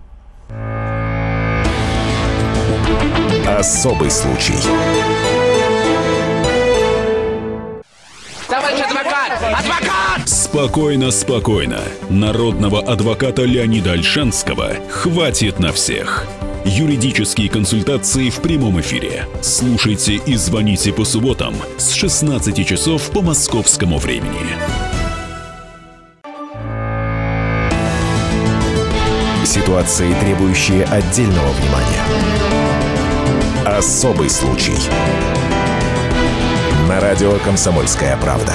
Особый 3.46 4.10
случай. 4.10 4.54
Спокойно, 10.56 11.10
спокойно. 11.10 11.80
Народного 12.08 12.80
адвоката 12.80 13.42
Леонида 13.42 13.92
Альшанского 13.92 14.70
хватит 14.88 15.58
на 15.58 15.70
всех. 15.70 16.26
Юридические 16.64 17.50
консультации 17.50 18.30
в 18.30 18.40
прямом 18.40 18.80
эфире. 18.80 19.26
Слушайте 19.42 20.14
и 20.14 20.34
звоните 20.34 20.94
по 20.94 21.04
субботам 21.04 21.54
с 21.76 21.92
16 21.92 22.66
часов 22.66 23.10
по 23.10 23.20
московскому 23.20 23.98
времени. 23.98 24.56
Ситуации, 29.44 30.10
требующие 30.20 30.84
отдельного 30.84 31.50
внимания. 31.50 32.02
Особый 33.66 34.30
случай. 34.30 34.78
На 36.88 36.98
радио 36.98 37.32
«Комсомольская 37.44 38.16
правда». 38.16 38.54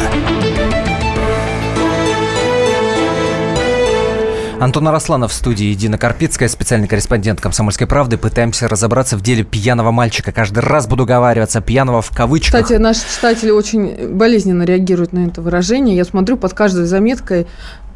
Антон 4.62 4.88
Арасланов 4.88 5.32
в 5.32 5.34
студии, 5.34 5.74
Дина 5.74 5.97
Карпицкая, 5.97 6.47
специальный 6.47 6.88
корреспондент 6.88 7.41
«Комсомольской 7.41 7.88
правды». 7.88 8.20
Пытаемся 8.20 8.68
разобраться 8.68 9.18
в 9.18 9.22
деле 9.22 9.43
пьяного 9.43 9.89
мальчика. 9.89 10.32
Каждый 10.32 10.59
раз 10.59 10.86
буду 10.86 11.07
говариваться 11.07 11.62
пьяного 11.62 12.03
в 12.03 12.12
кавычках. 12.12 12.62
Кстати, 12.62 12.80
наши 12.80 13.01
читатели 13.12 13.49
очень 13.49 14.14
болезненно 14.14 14.62
реагируют 14.62 15.14
на 15.14 15.26
это 15.26 15.41
выражение. 15.41 15.97
Я 15.97 16.05
смотрю, 16.05 16.38
под 16.38 16.53
каждой 16.53 16.86
заметкой 16.86 17.47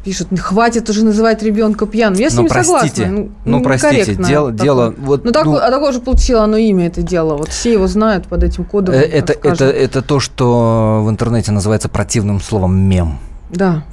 пишут, 0.04 0.26
хватит 0.40 0.90
уже 0.90 1.04
называть 1.04 1.40
ребенка 1.44 1.86
пьяным. 1.86 2.18
Я 2.18 2.30
с 2.30 2.34
ну, 2.34 2.40
ними 2.40 2.48
простите, 2.48 3.04
согласна. 3.04 3.28
Ну, 3.44 3.62
простите, 3.62 4.14
дело... 4.16 4.50
такое. 4.50 4.64
дело 4.64 4.94
вот, 4.98 5.24
ну, 5.24 5.30
так, 5.30 5.46
а 5.46 5.70
такое 5.70 5.92
же 5.92 6.00
получило 6.00 6.42
оно 6.42 6.56
имя, 6.56 6.88
это 6.88 7.00
дело. 7.00 7.36
Вот 7.36 7.50
все 7.50 7.74
его 7.74 7.86
знают 7.86 8.26
под 8.26 8.42
этим 8.42 8.64
кодом. 8.64 8.92
Э, 8.92 9.02
Это, 9.02 9.34
это, 9.34 9.66
это 9.66 10.02
то, 10.02 10.18
что 10.18 11.00
в 11.04 11.10
интернете 11.10 11.52
называется 11.52 11.88
противным 11.88 12.40
словом 12.40 12.76
«мем». 12.76 13.20
Да. 13.50 13.84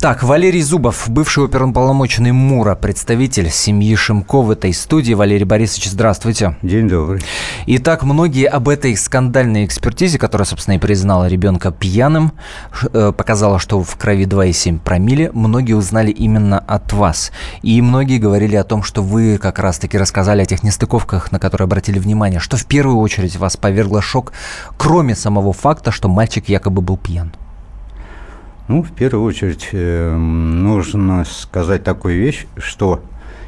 Так, 0.00 0.22
Валерий 0.22 0.62
Зубов, 0.62 1.08
бывший 1.08 1.46
оперуполномоченный 1.46 2.30
МУРа, 2.30 2.76
представитель 2.76 3.50
семьи 3.50 3.96
Шимко 3.96 4.42
в 4.42 4.50
этой 4.52 4.72
студии. 4.72 5.12
Валерий 5.12 5.44
Борисович, 5.44 5.90
здравствуйте. 5.90 6.56
День 6.62 6.88
добрый. 6.88 7.20
Итак, 7.66 8.04
многие 8.04 8.46
об 8.46 8.68
этой 8.68 8.96
скандальной 8.96 9.64
экспертизе, 9.64 10.16
которая, 10.16 10.46
собственно, 10.46 10.76
и 10.76 10.78
признала 10.78 11.26
ребенка 11.26 11.72
пьяным, 11.72 12.30
э, 12.92 13.10
показала, 13.10 13.58
что 13.58 13.82
в 13.82 13.96
крови 13.96 14.24
2,7 14.24 14.78
промили, 14.78 15.32
многие 15.34 15.72
узнали 15.72 16.12
именно 16.12 16.60
от 16.60 16.92
вас. 16.92 17.32
И 17.62 17.82
многие 17.82 18.18
говорили 18.20 18.54
о 18.54 18.62
том, 18.62 18.84
что 18.84 19.02
вы 19.02 19.36
как 19.36 19.58
раз-таки 19.58 19.98
рассказали 19.98 20.42
о 20.42 20.46
тех 20.46 20.62
нестыковках, 20.62 21.32
на 21.32 21.40
которые 21.40 21.64
обратили 21.64 21.98
внимание. 21.98 22.38
Что 22.38 22.56
в 22.56 22.66
первую 22.66 22.98
очередь 22.98 23.34
вас 23.34 23.56
повергло 23.56 24.00
шок, 24.00 24.32
кроме 24.76 25.16
самого 25.16 25.52
факта, 25.52 25.90
что 25.90 26.08
мальчик 26.08 26.48
якобы 26.48 26.82
был 26.82 26.98
пьян? 26.98 27.32
Ну, 28.68 28.82
в 28.82 28.92
первую 28.92 29.24
очередь, 29.24 29.70
э, 29.72 30.14
нужно 30.14 31.24
сказать 31.24 31.84
такую 31.84 32.18
вещь, 32.18 32.46
что 32.58 33.00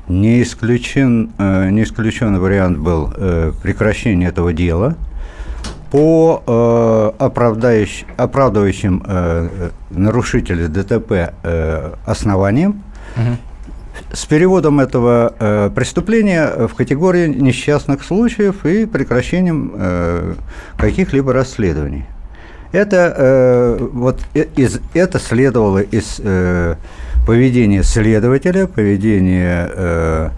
не 0.08 0.42
исключен, 0.42 1.30
э, 1.36 1.68
не 1.68 1.82
исключен 1.82 2.38
вариант 2.38 2.78
был 2.78 3.12
э, 3.14 3.52
прекращения 3.62 4.28
этого 4.28 4.54
дела 4.54 4.96
по 5.90 6.42
э, 6.46 7.22
оправдающим, 7.22 8.06
оправдывающим 8.16 9.02
э, 9.06 9.70
нарушителя 9.90 10.68
ДТП 10.68 11.34
э, 11.42 11.92
основаниям 12.06 12.82
с 14.12 14.24
переводом 14.24 14.80
этого 14.80 15.70
преступления 15.74 16.66
в 16.66 16.74
категорию 16.74 17.28
несчастных 17.30 18.02
случаев 18.04 18.64
и 18.64 18.86
прекращением 18.86 20.36
каких-либо 20.76 21.32
расследований. 21.32 22.06
Это, 22.72 23.14
э, 23.16 23.88
вот, 23.92 24.20
э, 24.34 24.44
из, 24.56 24.80
это 24.94 25.18
следовало 25.18 25.78
из 25.78 26.20
э, 26.22 26.76
поведения 27.26 27.82
следователя, 27.82 28.66
поведения 28.66 29.70
э, 29.72 30.30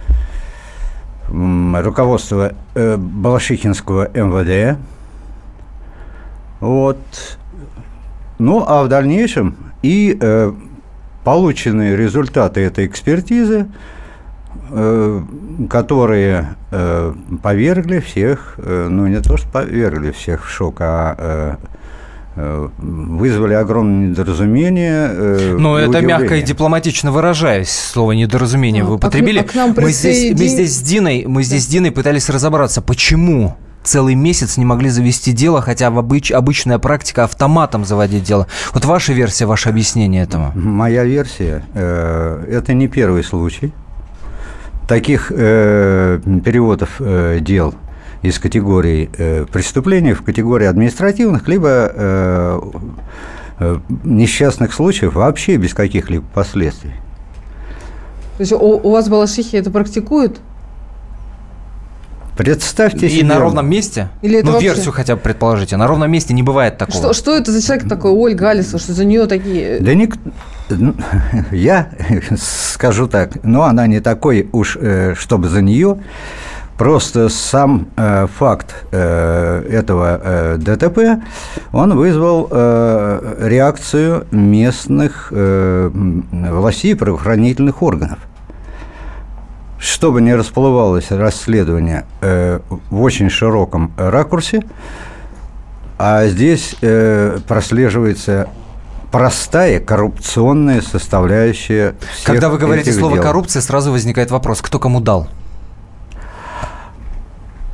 руководства 1.31 2.55
э, 2.75 2.97
Балашихинского 2.97 4.09
МВД. 4.15 4.79
Вот. 6.61 6.99
Ну, 8.39 8.65
а 8.67 8.83
в 8.83 8.89
дальнейшем 8.89 9.57
и 9.83 10.17
э, 10.19 10.53
полученные 11.25 11.97
результаты 11.97 12.61
этой 12.61 12.87
экспертизы, 12.87 13.67
э, 14.71 15.23
которые 15.69 16.55
э, 16.71 17.13
повергли 17.43 18.01
всех, 18.01 18.55
э, 18.57 18.89
ну 18.91 19.07
не 19.07 19.21
то 19.21 19.37
что 19.37 19.49
повергли 19.51 20.13
всех 20.13 20.47
в 20.47 20.49
шок, 20.49 20.77
а 20.81 21.15
э, 21.19 21.57
вызвали 22.37 23.55
огромное 23.55 24.09
недоразумение. 24.09 25.09
э, 25.13 25.57
Ну, 25.59 25.77
и 25.79 25.83
это 25.83 25.91
удивление. 25.91 26.19
мягко 26.19 26.37
и 26.37 26.43
дипломатично 26.43 27.13
выражаясь, 27.13 27.71
слово 27.71 28.13
недоразумение 28.13 28.83
А, 28.83 28.87
вы 28.87 28.95
а 28.95 28.95
к 28.95 28.99
употребили. 28.99 29.39
а 29.41 29.45
к 29.45 29.55
нам 29.55 29.75
мы, 29.77 29.93
здесь, 29.93 30.33
мы 30.39 30.47
здесь 30.47 30.77
с 30.77 30.81
Диной, 30.83 31.25
мы 31.27 31.43
здесь 31.43 31.65
с 31.65 31.67
Диной 31.67 31.91
пытались 31.91 32.29
разобраться, 32.31 32.81
почему 32.81 33.57
целый 33.85 34.15
месяц 34.15 34.57
не 34.57 34.65
могли 34.65 34.89
завести 34.91 35.33
дело, 35.33 35.61
хотя 35.61 35.91
в 35.91 35.99
обыч, 35.99 36.31
обычная 36.31 36.79
практика 36.79 37.25
автоматом 37.25 37.85
заводить 37.85 38.23
дело. 38.23 38.47
Вот 38.73 38.85
ваша 38.85 39.13
версия, 39.13 39.45
ваше 39.47 39.69
объяснение 39.69 40.23
этому. 40.23 40.53
Моя 40.55 41.05
версия, 41.05 41.65
э, 41.75 42.45
это 42.49 42.75
не 42.75 42.89
первый 42.89 43.25
случай. 43.25 43.73
Таких 44.89 45.33
э, 45.35 46.21
переводов 46.45 46.91
э, 47.01 47.39
дел 47.41 47.75
из 48.23 48.39
категории 48.39 49.11
э, 49.17 49.47
преступлений 49.51 50.13
в 50.13 50.23
категории 50.23 50.67
административных, 50.67 51.49
либо 51.49 51.69
э, 51.93 52.61
э, 53.59 53.79
несчастных 54.05 54.73
случаев 54.73 55.15
вообще 55.15 55.57
без 55.57 55.75
каких-либо 55.75 56.25
последствий. 56.33 56.93
То 58.37 58.41
есть 58.41 58.53
у, 58.53 58.57
у 58.57 58.91
вас 58.91 59.09
в 59.09 59.11
Балашихе 59.11 59.59
это 59.59 59.71
практикуют? 59.71 60.41
Представьте 62.37 63.07
И 63.07 63.11
себе... 63.11 63.27
на 63.27 63.39
ровном 63.39 63.69
месте? 63.69 64.09
Или 64.23 64.39
это 64.39 64.47
ну, 64.47 64.53
вообще- 64.53 64.69
версию 64.69 64.93
хотя 64.93 65.17
бы 65.17 65.21
предположите. 65.21 65.77
На 65.77 65.87
ровном 65.87 66.11
месте 66.11 66.33
не 66.33 66.43
бывает 66.43 66.79
такого. 66.79 66.99
Что, 66.99 67.13
что 67.13 67.37
это 67.37 67.53
за 67.53 67.63
человек 67.63 67.89
такой, 67.89 68.13
Ольга 68.13 68.51
Алисова, 68.51 68.79
что 68.79 68.95
за 68.95 69.05
нее 69.05 69.27
такие... 69.27 69.81
Да 69.81 69.93
ник... 69.93 70.17
ну, 70.71 70.95
Я 71.53 71.91
скажу 72.39 73.07
так, 73.07 73.45
но 73.45 73.65
она 73.65 73.87
не 73.87 74.01
такой 74.01 74.49
уж, 74.53 74.79
э, 74.81 75.15
чтобы 75.15 75.51
за 75.51 75.61
нее. 75.61 75.99
Просто 76.83 77.29
сам 77.29 77.87
э, 77.97 78.27
факт 78.27 78.75
э, 78.91 79.69
этого 79.71 80.21
э, 80.21 80.57
ДТП, 80.59 81.23
он 81.73 81.97
вызвал 81.97 82.49
э, 82.51 83.37
реакцию 83.43 84.27
местных 84.33 85.29
э, 85.31 85.91
властей 86.33 86.91
и 86.91 86.95
правоохранительных 86.97 87.85
органов. 87.85 88.19
Чтобы 89.79 90.23
не 90.23 90.35
расплывалось 90.35 91.13
расследование 91.13 92.05
э, 92.21 92.59
в 92.91 93.01
очень 93.01 93.31
широком 93.31 93.93
ракурсе, 93.97 94.65
а 96.01 96.27
здесь 96.27 96.75
э, 96.83 97.39
прослеживается 97.47 98.49
простая 99.13 99.79
коррупционная 99.79 100.81
составляющая 100.81 101.95
Когда 102.25 102.49
вы 102.49 102.59
говорите 102.59 102.93
слово 102.93 103.15
дел. 103.15 103.23
коррупция, 103.23 103.63
сразу 103.63 103.93
возникает 103.93 104.33
вопрос, 104.33 104.61
кто 104.61 104.81
кому 104.81 105.01
дал? 105.01 105.29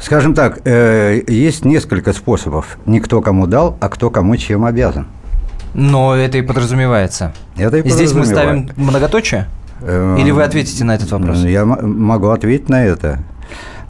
Скажем 0.01 0.35
так, 0.35 0.61
э, 0.65 1.23
есть 1.27 1.65
несколько 1.65 2.13
способов. 2.13 2.79
Не 2.87 3.01
кто 3.01 3.21
кому 3.21 3.47
дал, 3.47 3.77
а 3.81 3.89
кто 3.89 4.11
кому 4.11 4.37
чем 4.37 4.65
обязан. 4.65 5.07
Но 5.75 6.15
это 6.15 6.39
и 6.39 6.43
подразумевается. 6.43 7.33
Это 7.57 7.79
и 7.79 7.89
Здесь 7.89 8.13
мы 8.13 8.25
ставим 8.25 8.71
многоточие? 8.77 9.49
Или 9.83 10.31
вы 10.31 10.43
ответите 10.43 10.85
на 10.85 10.95
этот 10.95 11.11
вопрос? 11.11 11.39
Я 11.45 11.65
могу 11.65 12.29
ответить 12.29 12.69
на 12.69 12.85
это. 12.85 13.21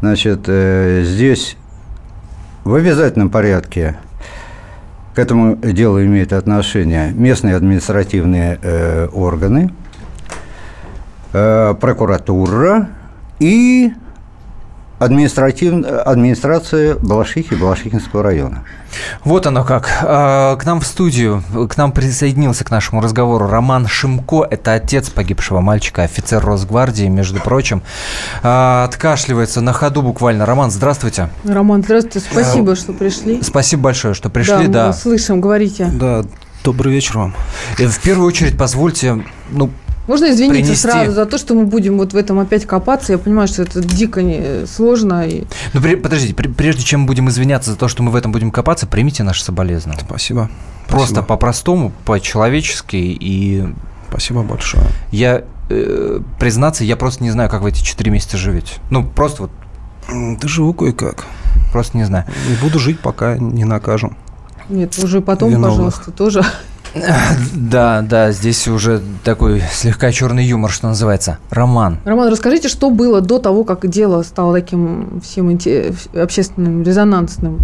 Значит, 0.00 0.40
здесь 0.46 1.56
в 2.64 2.74
обязательном 2.74 3.30
порядке 3.30 3.96
к 5.18 5.20
этому 5.20 5.56
делу 5.56 6.00
имеют 6.00 6.32
отношение 6.32 7.12
местные 7.12 7.56
административные 7.56 8.58
э, 8.62 9.08
органы, 9.12 9.72
э, 11.32 11.74
прокуратура 11.80 12.90
и 13.40 13.92
административ... 14.98 15.84
администрация 16.04 16.96
Балашихи 16.96 17.54
и 17.54 17.56
Балашихинского 17.56 18.22
района. 18.22 18.64
Вот 19.24 19.46
оно 19.46 19.64
как. 19.64 19.88
А, 20.02 20.56
к 20.56 20.64
нам 20.64 20.80
в 20.80 20.86
студию, 20.86 21.42
к 21.68 21.76
нам 21.76 21.92
присоединился 21.92 22.64
к 22.64 22.70
нашему 22.70 23.00
разговору 23.00 23.46
Роман 23.46 23.86
Шимко. 23.86 24.46
Это 24.50 24.74
отец 24.74 25.10
погибшего 25.10 25.60
мальчика, 25.60 26.02
офицер 26.02 26.44
Росгвардии, 26.44 27.06
между 27.06 27.40
прочим. 27.40 27.82
А, 28.42 28.84
откашливается 28.84 29.60
на 29.60 29.72
ходу 29.72 30.02
буквально. 30.02 30.46
Роман, 30.46 30.70
здравствуйте. 30.70 31.28
Роман, 31.44 31.82
здравствуйте. 31.82 32.20
Спасибо, 32.20 32.76
что 32.76 32.92
пришли. 32.92 33.42
Спасибо 33.42 33.84
большое, 33.84 34.14
что 34.14 34.30
пришли. 34.30 34.66
Да, 34.66 34.88
мы 34.88 34.92
слышим, 34.92 35.40
говорите. 35.40 35.90
Да, 35.92 36.22
добрый 36.64 36.92
вечер 36.92 37.18
вам. 37.18 37.34
И 37.78 37.86
в 37.86 38.00
первую 38.00 38.26
очередь 38.26 38.56
позвольте, 38.56 39.24
ну, 39.50 39.70
можно 40.08 40.30
извиниться 40.30 40.62
принести... 40.62 40.82
сразу 40.82 41.12
за 41.12 41.26
то, 41.26 41.38
что 41.38 41.54
мы 41.54 41.66
будем 41.66 41.98
вот 41.98 42.14
в 42.14 42.16
этом 42.16 42.40
опять 42.40 42.66
копаться. 42.66 43.12
Я 43.12 43.18
понимаю, 43.18 43.46
что 43.46 43.62
это 43.62 43.80
дико 43.80 44.22
не... 44.22 44.66
сложно. 44.66 45.28
И... 45.28 45.44
Ну, 45.74 45.80
при... 45.80 45.94
подождите, 45.96 46.34
при... 46.34 46.48
прежде 46.48 46.82
чем 46.82 47.06
будем 47.06 47.28
извиняться 47.28 47.70
за 47.70 47.76
то, 47.76 47.88
что 47.88 48.02
мы 48.02 48.10
в 48.10 48.16
этом 48.16 48.32
будем 48.32 48.50
копаться, 48.50 48.86
примите 48.86 49.22
наши 49.22 49.44
соболезнования. 49.44 50.02
Спасибо. 50.04 50.50
Просто 50.88 51.22
по-простому, 51.22 51.92
по-человечески 52.04 52.96
и... 52.96 53.68
Спасибо 54.08 54.42
большое. 54.42 54.86
Я, 55.12 55.44
э, 55.68 56.20
признаться, 56.40 56.82
я 56.82 56.96
просто 56.96 57.22
не 57.22 57.30
знаю, 57.30 57.50
как 57.50 57.60
вы 57.60 57.68
эти 57.68 57.82
четыре 57.82 58.10
месяца 58.10 58.38
живете. 58.38 58.74
Ну, 58.90 59.04
просто 59.06 59.42
вот... 59.42 59.50
Да 60.08 60.48
живу 60.48 60.72
кое-как. 60.72 61.26
Просто 61.70 61.98
не 61.98 62.04
знаю. 62.04 62.24
Не 62.48 62.56
буду 62.56 62.78
жить, 62.78 63.00
пока 63.00 63.36
не 63.36 63.64
накажем. 63.64 64.16
Нет, 64.70 64.98
уже 64.98 65.20
потом, 65.20 65.50
Виновных. 65.50 65.70
пожалуйста, 65.70 66.10
тоже. 66.10 66.42
Да, 67.54 68.02
да, 68.02 68.32
здесь 68.32 68.66
уже 68.68 69.00
такой 69.24 69.62
слегка 69.72 70.12
черный 70.12 70.44
юмор, 70.44 70.70
что 70.70 70.88
называется. 70.88 71.38
Роман. 71.50 71.98
Роман, 72.04 72.28
расскажите, 72.28 72.68
что 72.68 72.90
было 72.90 73.20
до 73.20 73.38
того, 73.38 73.64
как 73.64 73.86
дело 73.88 74.22
стало 74.22 74.54
таким 74.54 75.20
всем 75.22 75.58
общественным, 76.14 76.82
резонансным? 76.82 77.60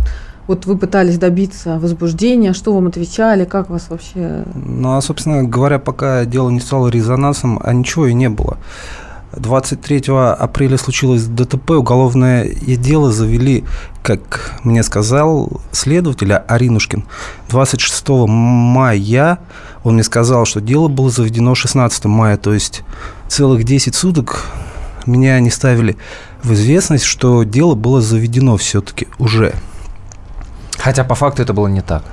Вот 0.47 0.67
вы 0.67 0.77
пытались 0.77 1.17
добиться 1.17 1.79
возбуждения, 1.79 2.53
что 2.53 2.75
вам 2.75 2.89
отвечали, 2.89 3.47
как 3.47 3.71
вас 3.71 3.87
вообще... 3.89 4.45
Ну, 4.55 4.95
а, 4.95 5.01
собственно 5.01 5.43
говоря, 5.45 5.79
пока 5.79 6.27
дело 6.27 6.51
не 6.51 6.61
стало 6.61 6.89
резонансом, 6.89 7.59
а 7.65 7.73
ничего 7.73 8.07
и 8.09 8.15
не 8.15 8.29
было. 8.29 8.59
23 9.37 10.05
апреля 10.39 10.79
случилось 10.79 11.25
ДТП, 11.25 11.71
уголовное 11.71 12.45
дело 12.45 13.13
завели, 13.13 13.65
как 14.03 14.59
мне 14.65 14.83
сказал 14.83 15.61
следователь 15.73 16.33
Аринушкин. 16.33 17.05
26 17.49 18.09
мая 18.27 19.39
он 19.83 19.95
мне 19.95 20.03
сказал, 20.03 20.47
что 20.47 20.61
дело 20.61 20.89
было 20.89 21.11
заведено 21.11 21.55
16 21.55 22.05
мая, 22.07 22.37
то 22.37 22.55
есть 22.55 22.83
целых 23.29 23.65
10 23.65 23.95
суток 23.95 24.47
меня 25.07 25.39
не 25.41 25.51
ставили 25.51 25.97
в 26.43 26.53
известность, 26.53 27.05
что 27.05 27.43
дело 27.43 27.75
было 27.75 28.01
заведено 28.01 28.57
все-таки 28.57 29.09
уже. 29.19 29.55
Хотя 30.79 31.05
по 31.05 31.15
факту 31.15 31.43
это 31.43 31.53
было 31.53 31.69
не 31.69 31.83
так. 31.83 32.05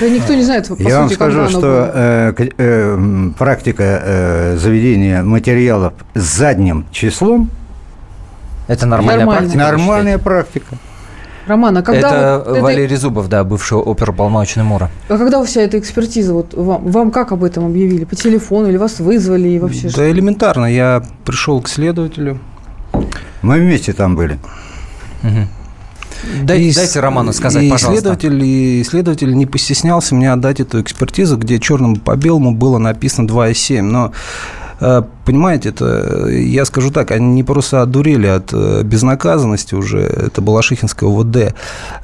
Да 0.00 0.08
никто 0.08 0.34
не 0.34 0.42
знает, 0.42 0.68
по 0.68 0.74
Я 0.74 0.78
сути, 0.78 0.92
вам 0.92 1.10
скажу, 1.10 1.48
что 1.48 1.90
э, 1.94 2.34
э, 2.58 3.30
практика 3.38 4.02
э, 4.04 4.56
заведения 4.56 5.22
материалов 5.22 5.94
с 6.14 6.20
задним 6.20 6.84
числом 6.92 7.50
это 8.68 8.84
нормальная 8.84 9.24
Нормально. 9.24 9.40
практика. 9.40 9.58
Нормальная 9.58 10.18
практика. 10.18 10.76
Роман, 11.46 11.78
а 11.78 11.82
когда 11.82 12.36
это 12.36 12.44
вот 12.46 12.60
Валерий 12.60 12.94
это... 12.94 13.00
Зубов, 13.00 13.28
да, 13.28 13.42
бывший 13.42 13.78
оперуполномоченный 13.78 14.66
Мура. 14.66 14.90
А 15.08 15.16
когда 15.16 15.42
вся 15.42 15.62
эта 15.62 15.78
экспертиза, 15.78 16.34
вот 16.34 16.52
вам, 16.52 16.86
вам 16.86 17.10
как 17.10 17.32
об 17.32 17.42
этом 17.42 17.64
объявили? 17.64 18.04
По 18.04 18.14
телефону 18.14 18.68
или 18.68 18.76
вас 18.76 19.00
вызвали 19.00 19.48
и 19.48 19.58
вообще? 19.58 19.84
Да 19.84 19.90
что? 19.90 20.10
элементарно, 20.10 20.66
я 20.66 21.02
пришел 21.24 21.62
к 21.62 21.68
следователю. 21.68 22.38
Мы 23.40 23.60
вместе 23.60 23.94
там 23.94 24.14
были. 24.14 24.38
Угу. 25.22 25.48
Дай, 26.42 26.62
и, 26.62 26.74
дайте 26.74 27.00
Роману 27.00 27.32
сказать, 27.32 27.64
и 27.64 27.70
пожалуйста. 27.70 28.00
Следователь, 28.00 28.44
и 28.44 28.84
следователь 28.84 29.34
не 29.36 29.46
постеснялся 29.46 30.14
мне 30.14 30.32
отдать 30.32 30.60
эту 30.60 30.80
экспертизу, 30.80 31.36
где 31.36 31.58
черным 31.58 31.96
по 31.96 32.16
белому 32.16 32.52
было 32.52 32.78
написано 32.78 33.28
2,7. 33.28 33.82
Но 33.82 34.12
э, 34.80 35.02
Понимаете, 35.24 35.68
это, 35.68 36.26
я 36.30 36.64
скажу 36.64 36.90
так, 36.90 37.10
они 37.10 37.42
просто 37.42 37.82
одурели 37.82 38.26
от 38.26 38.50
э, 38.52 38.82
безнаказанности 38.82 39.74
уже, 39.74 39.98
это 40.00 40.40
Балашихинское 40.40 41.08
ОВД. 41.08 41.54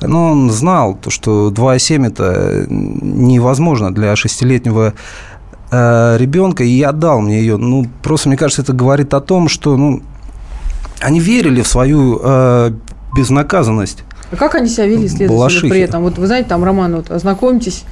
Но 0.02 0.32
он 0.32 0.50
знал, 0.50 0.94
то, 0.94 1.10
что 1.10 1.50
2,7 1.50 2.06
это 2.06 2.66
невозможно 2.68 3.94
для 3.94 4.14
шестилетнего 4.14 4.92
э, 5.70 6.16
ребенка, 6.18 6.64
и 6.64 6.68
я 6.68 6.90
отдал 6.90 7.20
мне 7.20 7.40
ее. 7.40 7.56
Ну, 7.56 7.86
просто, 8.02 8.28
мне 8.28 8.36
кажется, 8.36 8.60
это 8.60 8.74
говорит 8.74 9.14
о 9.14 9.20
том, 9.20 9.48
что 9.48 9.76
ну, 9.76 10.02
они 11.00 11.20
верили 11.20 11.62
в 11.62 11.68
свою 11.68 12.20
э, 12.22 12.72
безнаказанность. 13.14 14.02
А 14.30 14.36
как 14.36 14.54
они 14.54 14.68
себя 14.68 14.86
вели 14.86 15.08
следователи 15.08 15.68
при 15.68 15.80
этом? 15.80 16.02
Вот 16.02 16.18
вы 16.18 16.26
знаете, 16.26 16.48
там, 16.48 16.64
Роман, 16.64 16.96
вот 16.96 17.10
ознакомьтесь 17.10 17.84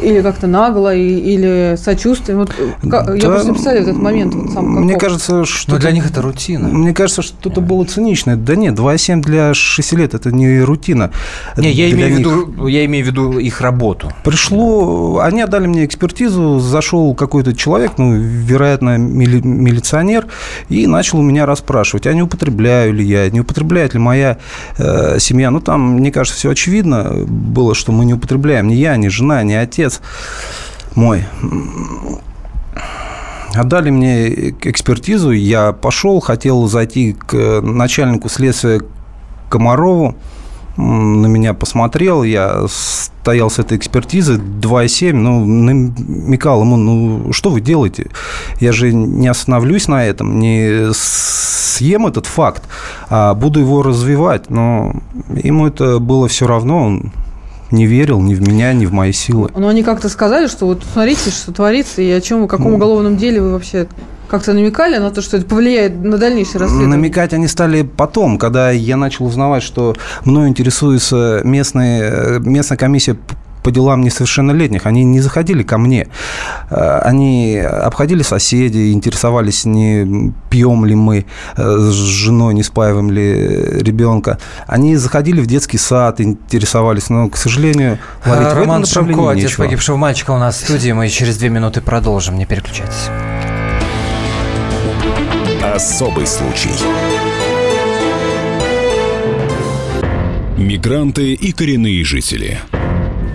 или 0.00 0.22
как-то 0.22 0.46
нагло, 0.46 0.94
и, 0.94 1.18
или 1.18 1.76
сочувствием. 1.76 2.38
Вот, 2.38 2.52
как, 2.82 3.06
да, 3.06 3.14
я 3.14 3.28
просто 3.28 3.52
представляю 3.52 3.88
этот 3.88 3.96
момент. 3.96 4.34
Вот 4.34 4.52
сам, 4.52 4.66
мне 4.66 4.96
кажется, 4.96 5.44
что... 5.44 5.72
Но 5.72 5.78
для 5.78 5.90
них 5.90 6.08
это 6.08 6.22
рутина. 6.22 6.68
Мне 6.68 6.94
кажется, 6.94 7.22
что 7.22 7.50
это 7.50 7.60
было 7.60 7.84
цинично. 7.84 8.36
Да 8.36 8.54
нет, 8.54 8.74
2,7 8.78 9.20
для 9.20 9.52
6 9.52 9.92
лет– 9.94 10.14
это 10.14 10.30
не 10.30 10.60
рутина. 10.60 11.10
Не, 11.56 11.70
я 11.70 11.90
имею, 11.90 12.08
них... 12.08 12.16
в 12.16 12.18
виду, 12.18 12.66
я 12.68 12.84
имею 12.84 13.04
в 13.04 13.08
виду 13.08 13.38
их 13.38 13.60
работу. 13.60 14.12
Пришло... 14.24 15.18
Они 15.20 15.42
отдали 15.42 15.66
мне 15.66 15.84
экспертизу, 15.84 16.60
зашел 16.60 17.14
какой-то 17.14 17.54
человек, 17.54 17.92
ну, 17.98 18.14
вероятно, 18.14 18.96
мили... 18.96 19.40
милиционер, 19.40 20.26
и 20.68 20.86
начал 20.86 21.18
у 21.18 21.22
меня 21.22 21.46
расспрашивать, 21.46 22.06
а 22.06 22.14
не 22.14 22.22
употребляю 22.22 22.94
ли 22.94 23.04
я, 23.04 23.28
не 23.30 23.40
употребляет 23.40 23.94
ли 23.94 24.00
моя 24.00 24.38
э, 24.78 25.18
семья. 25.18 25.50
Ну, 25.50 25.60
там, 25.60 25.94
мне 25.94 26.12
кажется, 26.12 26.38
все 26.38 26.50
очевидно 26.50 27.24
было, 27.26 27.74
что 27.74 27.90
мы 27.90 28.04
не 28.04 28.14
употребляем. 28.14 28.68
Ни 28.68 28.74
я, 28.74 28.96
ни 28.96 29.08
жена, 29.08 29.42
ни 29.42 29.52
отец 29.52 29.79
отец 29.80 30.00
мой. 30.94 31.24
Отдали 33.54 33.90
мне 33.90 34.50
экспертизу, 34.50 35.32
я 35.32 35.72
пошел, 35.72 36.20
хотел 36.20 36.68
зайти 36.68 37.14
к 37.14 37.60
начальнику 37.62 38.28
следствия 38.28 38.80
Комарову, 39.48 40.14
на 40.76 41.26
меня 41.26 41.52
посмотрел, 41.52 42.22
я 42.22 42.64
стоял 42.68 43.50
с 43.50 43.58
этой 43.58 43.76
экспертизы 43.76 44.36
2,7, 44.36 45.12
ну, 45.12 45.44
намекал 45.44 46.62
ему, 46.62 46.76
ну, 46.76 47.32
что 47.32 47.50
вы 47.50 47.60
делаете? 47.60 48.06
Я 48.60 48.70
же 48.70 48.92
не 48.92 49.26
остановлюсь 49.26 49.88
на 49.88 50.06
этом, 50.06 50.38
не 50.38 50.92
съем 50.94 52.06
этот 52.06 52.26
факт, 52.26 52.62
а 53.08 53.34
буду 53.34 53.58
его 53.58 53.82
развивать. 53.82 54.48
Но 54.48 54.94
ему 55.34 55.66
это 55.66 55.98
было 55.98 56.28
все 56.28 56.46
равно, 56.46 56.86
он 56.86 57.12
не 57.70 57.86
верил 57.86 58.20
ни 58.20 58.34
в 58.34 58.40
меня, 58.40 58.72
ни 58.72 58.86
в 58.86 58.92
мои 58.92 59.12
силы. 59.12 59.50
Но 59.56 59.68
они 59.68 59.82
как-то 59.82 60.08
сказали, 60.08 60.46
что 60.46 60.66
вот 60.66 60.82
смотрите, 60.92 61.30
что 61.30 61.52
творится, 61.52 62.02
и 62.02 62.10
о 62.10 62.20
чем, 62.20 62.44
о 62.44 62.46
каком 62.48 62.70
ну, 62.70 62.76
уголовном 62.76 63.16
деле 63.16 63.40
вы 63.40 63.52
вообще 63.52 63.86
как-то 64.28 64.52
намекали 64.52 64.96
на 64.98 65.10
то, 65.10 65.22
что 65.22 65.36
это 65.36 65.46
повлияет 65.46 66.02
на 66.02 66.16
дальнейшее 66.16 66.60
расследование? 66.60 66.96
Намекать 66.96 67.32
они 67.32 67.48
стали 67.48 67.82
потом, 67.82 68.38
когда 68.38 68.70
я 68.70 68.96
начал 68.96 69.26
узнавать, 69.26 69.62
что 69.62 69.96
мной 70.24 70.48
интересуется 70.48 71.40
местная, 71.44 72.38
местная 72.38 72.78
комиссия 72.78 73.16
по 73.62 73.70
делам 73.70 74.02
несовершеннолетних. 74.02 74.86
Они 74.86 75.04
не 75.04 75.20
заходили 75.20 75.62
ко 75.62 75.78
мне. 75.78 76.08
Э, 76.70 77.00
они 77.02 77.58
обходили 77.58 78.22
соседей, 78.22 78.92
интересовались, 78.92 79.64
не 79.64 80.32
пьем 80.50 80.84
ли 80.84 80.94
мы 80.94 81.26
э, 81.56 81.78
с 81.78 81.94
женой, 81.94 82.54
не 82.54 82.62
спаиваем 82.62 83.10
ли 83.10 83.80
ребенка. 83.80 84.38
Они 84.66 84.96
заходили 84.96 85.40
в 85.40 85.46
детский 85.46 85.78
сад, 85.78 86.20
интересовались, 86.20 87.10
но, 87.10 87.28
к 87.28 87.36
сожалению, 87.36 87.98
ловить 88.24 88.52
Роман 88.52 88.86
Шамко, 88.86 89.30
отец 89.30 89.56
погибшего 89.56 89.96
мальчика 89.96 90.32
у 90.32 90.38
нас 90.38 90.56
в 90.56 90.64
студии. 90.64 90.92
Мы 90.92 91.08
через 91.08 91.36
две 91.38 91.48
минуты 91.48 91.80
продолжим. 91.80 92.36
Не 92.38 92.46
переключайтесь. 92.46 93.08
Особый 95.62 96.26
случай. 96.26 96.70
Мигранты 100.56 101.32
и 101.32 101.52
коренные 101.52 102.04
жители– 102.04 102.58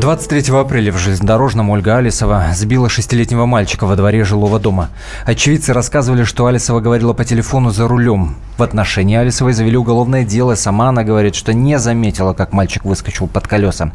23 0.00 0.56
апреля 0.58 0.92
в 0.92 0.96
железнодорожном 0.96 1.68
Ольга 1.68 1.98
Алисова 1.98 2.46
сбила 2.54 2.88
шестилетнего 2.88 3.44
мальчика 3.44 3.84
во 3.84 3.96
дворе 3.96 4.24
жилого 4.24 4.58
дома. 4.58 4.88
Очевидцы 5.26 5.74
рассказывали, 5.74 6.24
что 6.24 6.46
Алисова 6.46 6.80
говорила 6.80 7.12
по 7.12 7.22
телефону 7.22 7.68
за 7.68 7.86
рулем. 7.86 8.36
В 8.56 8.62
отношении 8.62 9.16
Алисовой 9.16 9.52
завели 9.52 9.76
уголовное 9.76 10.24
дело. 10.24 10.54
Сама 10.54 10.88
она 10.88 11.04
говорит, 11.04 11.34
что 11.34 11.52
не 11.52 11.78
заметила, 11.78 12.32
как 12.32 12.52
мальчик 12.54 12.84
выскочил 12.84 13.26
под 13.26 13.46
колеса. 13.46 13.92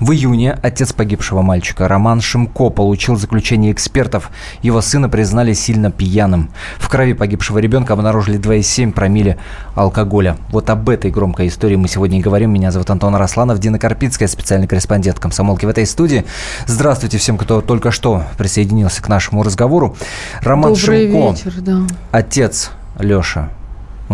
В 0.00 0.10
июне 0.12 0.58
отец 0.62 0.92
погибшего 0.92 1.42
мальчика 1.42 1.86
Роман 1.86 2.20
Шимко 2.20 2.70
получил 2.70 3.16
заключение 3.16 3.70
экспертов. 3.70 4.30
Его 4.62 4.80
сына 4.80 5.08
признали 5.08 5.52
сильно 5.52 5.92
пьяным. 5.92 6.50
В 6.78 6.88
крови 6.88 7.12
погибшего 7.12 7.58
ребенка 7.58 7.92
обнаружили 7.92 8.40
2,7 8.40 8.92
промилле 8.92 9.38
алкоголя. 9.76 10.36
Вот 10.50 10.70
об 10.70 10.88
этой 10.88 11.12
громкой 11.12 11.46
истории 11.48 11.76
мы 11.76 11.88
сегодня 11.88 12.18
и 12.18 12.22
говорим. 12.22 12.52
Меня 12.52 12.70
зовут 12.72 12.90
Антон 12.90 13.14
Росланов, 13.16 13.60
Дина 13.60 13.78
Карпицкая, 13.78 14.28
специальный 14.28 14.66
корреспондент 14.66 15.18
комсомолки 15.44 15.66
в 15.66 15.68
этой 15.68 15.86
студии. 15.86 16.24
Здравствуйте 16.66 17.18
всем, 17.18 17.36
кто 17.36 17.60
только 17.60 17.90
что 17.90 18.24
присоединился 18.38 19.02
к 19.02 19.08
нашему 19.08 19.42
разговору. 19.42 19.96
Роман 20.40 20.74
Добрый 20.74 21.10
Шимко, 21.10 21.32
вечер, 21.32 21.60
да. 21.60 21.80
отец 22.12 22.70
Леша, 22.98 23.50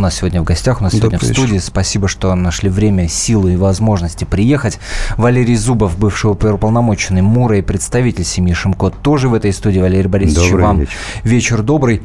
у 0.01 0.03
нас 0.03 0.15
сегодня 0.15 0.41
в 0.41 0.45
гостях, 0.45 0.81
у 0.81 0.85
нас 0.85 0.95
сегодня 0.95 1.19
Добрый 1.19 1.31
в 1.31 1.37
студии. 1.37 1.59
Спасибо, 1.59 2.09
что 2.09 2.35
нашли 2.35 2.71
время, 2.71 3.07
силы 3.07 3.53
и 3.53 3.57
возможности 3.57 4.25
приехать. 4.25 4.79
Валерий 5.19 5.57
Зубов, 5.57 5.99
бывший 5.99 6.31
оперуполномоченный 6.31 7.21
Мура 7.21 7.59
и 7.59 7.63
представитель 7.63 8.25
семьи 8.25 8.55
Шимко, 8.55 8.89
тоже 8.89 9.29
в 9.29 9.35
этой 9.35 9.53
студии. 9.53 9.79
Валерий 9.79 10.09
Борисович, 10.09 10.49
Добрый 10.49 10.65
вам 10.65 10.79
вечер. 10.81 10.93
вечер 11.25 11.63
добрый. 11.63 12.03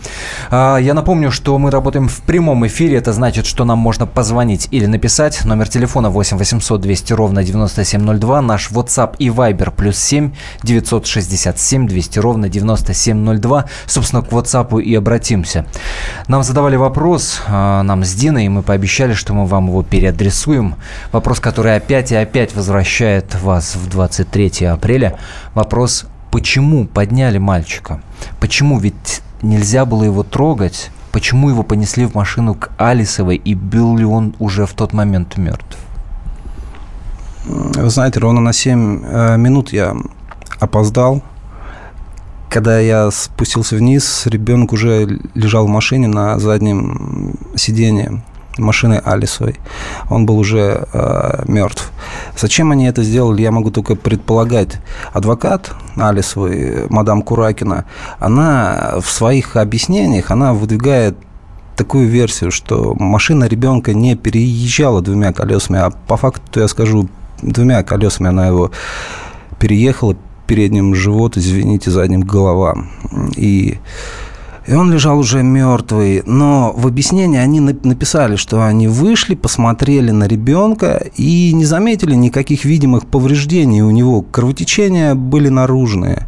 А, 0.51 0.75
Я 0.77 0.93
напомню, 0.93 1.31
что 1.31 1.57
мы 1.57 1.71
работаем 1.71 2.09
в 2.09 2.19
прямом 2.23 2.67
эфире. 2.67 2.97
Это 2.97 3.13
значит, 3.13 3.45
что 3.45 3.63
нам 3.63 3.79
можно 3.79 4.05
позвонить 4.05 4.67
или 4.71 4.87
написать. 4.87 5.45
Номер 5.45 5.69
телефона 5.69 6.09
8 6.09 6.37
800 6.37 6.81
200 6.81 7.13
ровно 7.13 7.43
9702. 7.45 8.41
Наш 8.41 8.71
WhatsApp 8.71 9.15
и 9.19 9.29
Viber 9.29 9.71
плюс 9.71 9.97
7 9.97 10.33
967 10.63 11.87
200 11.87 12.19
ровно 12.19 12.49
9702. 12.49 13.65
Собственно, 13.85 14.21
к 14.21 14.27
WhatsApp 14.33 14.81
и 14.81 14.93
обратимся. 14.95 15.65
Нам 16.27 16.43
задавали 16.43 16.75
вопрос, 16.75 17.39
а, 17.47 17.83
нам 17.85 18.03
с 18.03 18.13
Диной, 18.13 18.45
и 18.45 18.49
мы 18.49 18.61
пообещали, 18.61 19.13
что 19.13 19.33
мы 19.33 19.45
вам 19.45 19.67
его 19.67 19.83
переадресуем. 19.83 20.75
Вопрос, 21.11 21.39
который 21.39 21.75
опять 21.75 22.11
и 22.11 22.15
опять 22.15 22.55
возвращает 22.55 23.35
вас 23.41 23.75
в 23.75 23.89
23 23.89 24.65
апреля. 24.65 25.17
Вопрос, 25.53 26.05
почему 26.31 26.85
подняли 26.85 27.37
мальчика? 27.37 28.01
Почему? 28.39 28.79
Ведь 28.79 29.21
нельзя 29.41 29.85
было 29.85 30.03
его 30.03 30.23
трогать. 30.23 30.89
Почему 31.11 31.49
его 31.49 31.63
понесли 31.63 32.05
в 32.05 32.13
машину 32.13 32.55
к 32.55 32.71
Алисовой, 32.77 33.37
и 33.37 33.55
был 33.55 33.95
ли 33.97 34.03
он 34.03 34.35
уже 34.39 34.65
в 34.65 34.73
тот 34.73 34.91
момент 34.91 35.37
мертв? 35.37 35.77
Вы 37.45 37.89
знаете, 37.89 38.19
ровно 38.19 38.41
на 38.41 38.53
7 38.53 39.03
э, 39.05 39.37
минут 39.37 39.71
я 39.71 39.95
опоздал. 40.59 41.23
Когда 42.49 42.79
я 42.79 43.11
спустился 43.11 43.75
вниз, 43.75 44.23
ребенок 44.25 44.73
уже 44.73 45.19
лежал 45.33 45.65
в 45.65 45.69
машине 45.69 46.07
на 46.07 46.39
заднем 46.39 47.35
сиденье 47.55 48.21
машины 48.57 49.01
Алисовой. 49.03 49.59
Он 50.09 50.25
был 50.25 50.37
уже 50.37 50.87
э, 50.93 51.43
мертв. 51.47 51.91
Зачем 52.37 52.71
они 52.71 52.85
это 52.85 53.03
сделали, 53.03 53.41
я 53.41 53.51
могу 53.51 53.71
только 53.71 53.95
предполагать. 53.95 54.77
Адвокат 55.13 55.73
Алисовой, 55.95 56.87
мадам 56.89 57.21
Куракина, 57.21 57.85
она 58.19 58.95
в 59.01 59.09
своих 59.09 59.55
объяснениях, 59.55 60.31
она 60.31 60.53
выдвигает 60.53 61.17
такую 61.75 62.07
версию, 62.07 62.51
что 62.51 62.95
машина 62.95 63.45
ребенка 63.45 63.93
не 63.93 64.15
переезжала 64.15 65.01
двумя 65.01 65.33
колесами, 65.33 65.79
а 65.79 65.89
по 65.89 66.15
факту, 66.15 66.61
я 66.61 66.67
скажу, 66.67 67.09
двумя 67.41 67.83
колесами 67.83 68.29
она 68.29 68.47
его 68.47 68.71
переехала, 69.59 70.15
передним 70.47 70.95
живот, 70.95 71.37
извините, 71.37 71.91
задним 71.91 72.21
голова. 72.21 72.75
И, 73.35 73.77
и 74.67 74.73
он 74.73 74.91
лежал 74.91 75.19
уже 75.19 75.43
мертвый. 75.43 76.23
Но 76.25 76.73
в 76.75 76.87
объяснении 76.87 77.39
они 77.39 77.59
на- 77.59 77.75
написали, 77.83 78.35
что 78.35 78.63
они 78.63 78.87
вышли, 78.87 79.35
посмотрели 79.35 80.11
на 80.11 80.27
ребенка 80.27 81.05
и 81.15 81.53
не 81.53 81.65
заметили 81.65 82.15
никаких 82.15 82.65
видимых 82.65 83.05
повреждений. 83.05 83.81
У 83.81 83.91
него 83.91 84.21
кровотечения 84.21 85.15
были 85.15 85.49
наружные. 85.49 86.27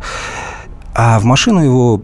А 0.94 1.20
в 1.20 1.26
машину 1.26 1.64
его 1.64 2.02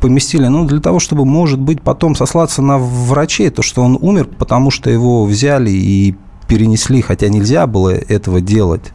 поместили, 0.00 0.46
ну, 0.46 0.64
для 0.64 0.80
того, 0.80 1.00
чтобы, 1.00 1.24
может 1.24 1.58
быть, 1.58 1.82
потом 1.82 2.14
сослаться 2.14 2.62
на 2.62 2.78
врачей, 2.78 3.50
то, 3.50 3.62
что 3.62 3.82
он 3.82 3.98
умер, 4.00 4.28
потому 4.38 4.70
что 4.70 4.90
его 4.90 5.24
взяли 5.24 5.70
и 5.70 6.14
перенесли, 6.48 7.02
хотя 7.02 7.28
нельзя 7.28 7.66
было 7.66 7.90
этого 7.90 8.40
делать. 8.40 8.92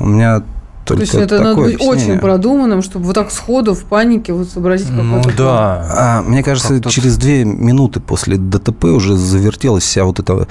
У 0.00 0.06
меня 0.06 0.42
только 0.84 1.06
То 1.06 1.18
есть 1.18 1.32
это 1.32 1.42
надо 1.42 1.62
быть 1.62 1.74
объяснение. 1.74 2.12
очень 2.14 2.18
продуманным, 2.18 2.82
чтобы 2.82 3.06
вот 3.06 3.14
так 3.14 3.30
сходу 3.30 3.74
в 3.74 3.84
панике 3.84 4.32
вот 4.32 4.48
сообразить 4.48 4.90
Ну 4.90 5.18
какой-то 5.18 5.36
план. 5.36 5.48
А, 5.48 6.22
мне 6.22 6.42
кажется, 6.42 6.80
через 6.90 7.16
две 7.16 7.44
минуты 7.44 8.00
после 8.00 8.36
ДТП 8.36 8.84
уже 8.84 9.16
завертелась 9.16 9.84
вся 9.84 10.04
вот 10.04 10.20
эта 10.20 10.46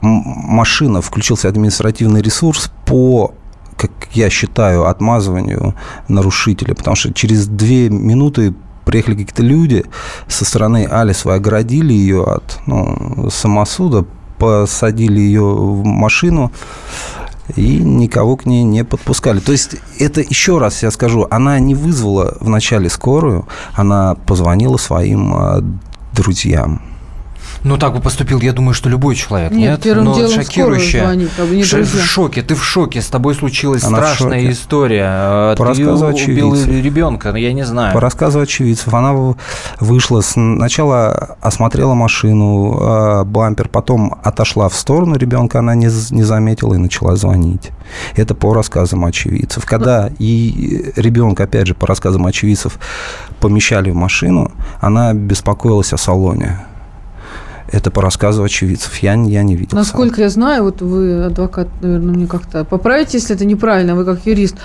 машина, 0.00 1.00
включился 1.00 1.48
административный 1.48 2.22
ресурс 2.22 2.70
по 2.84 3.32
как 3.76 3.90
я 4.12 4.30
считаю, 4.30 4.86
отмазыванию 4.86 5.74
нарушителя, 6.08 6.74
потому 6.74 6.96
что 6.96 7.12
через 7.12 7.46
две 7.46 7.90
минуты 7.90 8.54
приехали 8.86 9.16
какие-то 9.16 9.42
люди 9.42 9.84
со 10.28 10.46
стороны 10.46 10.86
Алисовой, 10.86 11.36
оградили 11.36 11.92
ее 11.92 12.24
от 12.24 12.60
ну, 12.66 13.28
самосуда, 13.30 14.06
посадили 14.38 15.20
ее 15.20 15.42
в 15.42 15.84
машину, 15.84 16.52
и 17.54 17.78
никого 17.78 18.36
к 18.36 18.46
ней 18.46 18.64
не 18.64 18.84
подпускали. 18.84 19.40
То 19.40 19.52
есть 19.52 19.76
это, 19.98 20.20
еще 20.20 20.58
раз 20.58 20.82
я 20.82 20.90
скажу, 20.90 21.26
она 21.30 21.58
не 21.60 21.74
вызвала 21.74 22.36
вначале 22.40 22.88
скорую, 22.88 23.46
она 23.74 24.14
позвонила 24.14 24.76
своим 24.76 25.34
э, 25.34 25.62
друзьям. 26.12 26.82
Ну, 27.66 27.78
так 27.78 27.94
бы 27.94 28.00
поступил, 28.00 28.40
я 28.40 28.52
думаю, 28.52 28.74
что 28.74 28.88
любой 28.88 29.16
человек. 29.16 29.50
Нет, 29.50 29.70
Нет, 29.72 29.82
первым 29.82 30.04
Но 30.04 30.14
делом 30.14 30.30
шокирующе. 30.30 30.98
скорую 30.98 31.06
звонить, 31.08 31.30
как 31.36 31.46
бы 31.46 31.56
не 31.56 31.64
Ш- 31.64 31.82
в 31.82 32.00
шоке, 32.04 32.42
ты 32.42 32.54
в 32.54 32.62
шоке, 32.62 33.02
с 33.02 33.08
тобой 33.08 33.34
случилась 33.34 33.82
Она 33.82 33.98
страшная 33.98 34.48
история. 34.52 35.56
По 35.56 35.64
Ты 35.64 35.64
рассказу 35.64 36.06
убил 36.06 36.16
очевидцев. 36.16 36.68
ребенка, 36.68 37.34
я 37.34 37.52
не 37.52 37.64
знаю. 37.64 37.92
По 37.92 38.00
рассказу 38.00 38.38
очевидцев, 38.38 38.94
она 38.94 39.34
вышла, 39.80 40.20
сначала 40.20 41.36
осмотрела 41.40 41.94
машину, 41.94 42.78
э, 42.80 43.24
бампер, 43.24 43.68
потом 43.68 44.14
отошла 44.22 44.68
в 44.68 44.74
сторону 44.76 45.16
ребенка, 45.16 45.58
она 45.58 45.74
не, 45.74 45.86
не 46.12 46.22
заметила 46.22 46.74
и 46.74 46.78
начала 46.78 47.16
звонить. 47.16 47.70
Это 48.14 48.36
по 48.36 48.54
рассказам 48.54 49.04
очевидцев. 49.04 49.64
Когда 49.66 50.08
и 50.20 50.92
ребенка, 50.94 51.42
опять 51.44 51.66
же, 51.66 51.74
по 51.74 51.88
рассказам 51.88 52.26
очевидцев, 52.26 52.78
помещали 53.40 53.90
в 53.90 53.96
машину, 53.96 54.52
она 54.80 55.12
беспокоилась 55.14 55.92
о 55.92 55.96
салоне. 55.96 56.60
Это 57.72 57.90
по 57.90 58.00
рассказу 58.02 58.42
очевидцев. 58.42 58.96
Я, 58.98 59.14
я 59.14 59.42
не 59.42 59.56
видел. 59.56 59.76
Насколько 59.76 60.20
я 60.22 60.28
знаю, 60.28 60.62
вот 60.64 60.82
вы, 60.82 61.24
адвокат, 61.24 61.68
наверное, 61.82 62.14
мне 62.14 62.26
как-то 62.26 62.64
поправите, 62.64 63.18
если 63.18 63.34
это 63.34 63.44
неправильно, 63.44 63.94
вы 63.96 64.04
как 64.04 64.24
юрист. 64.26 64.56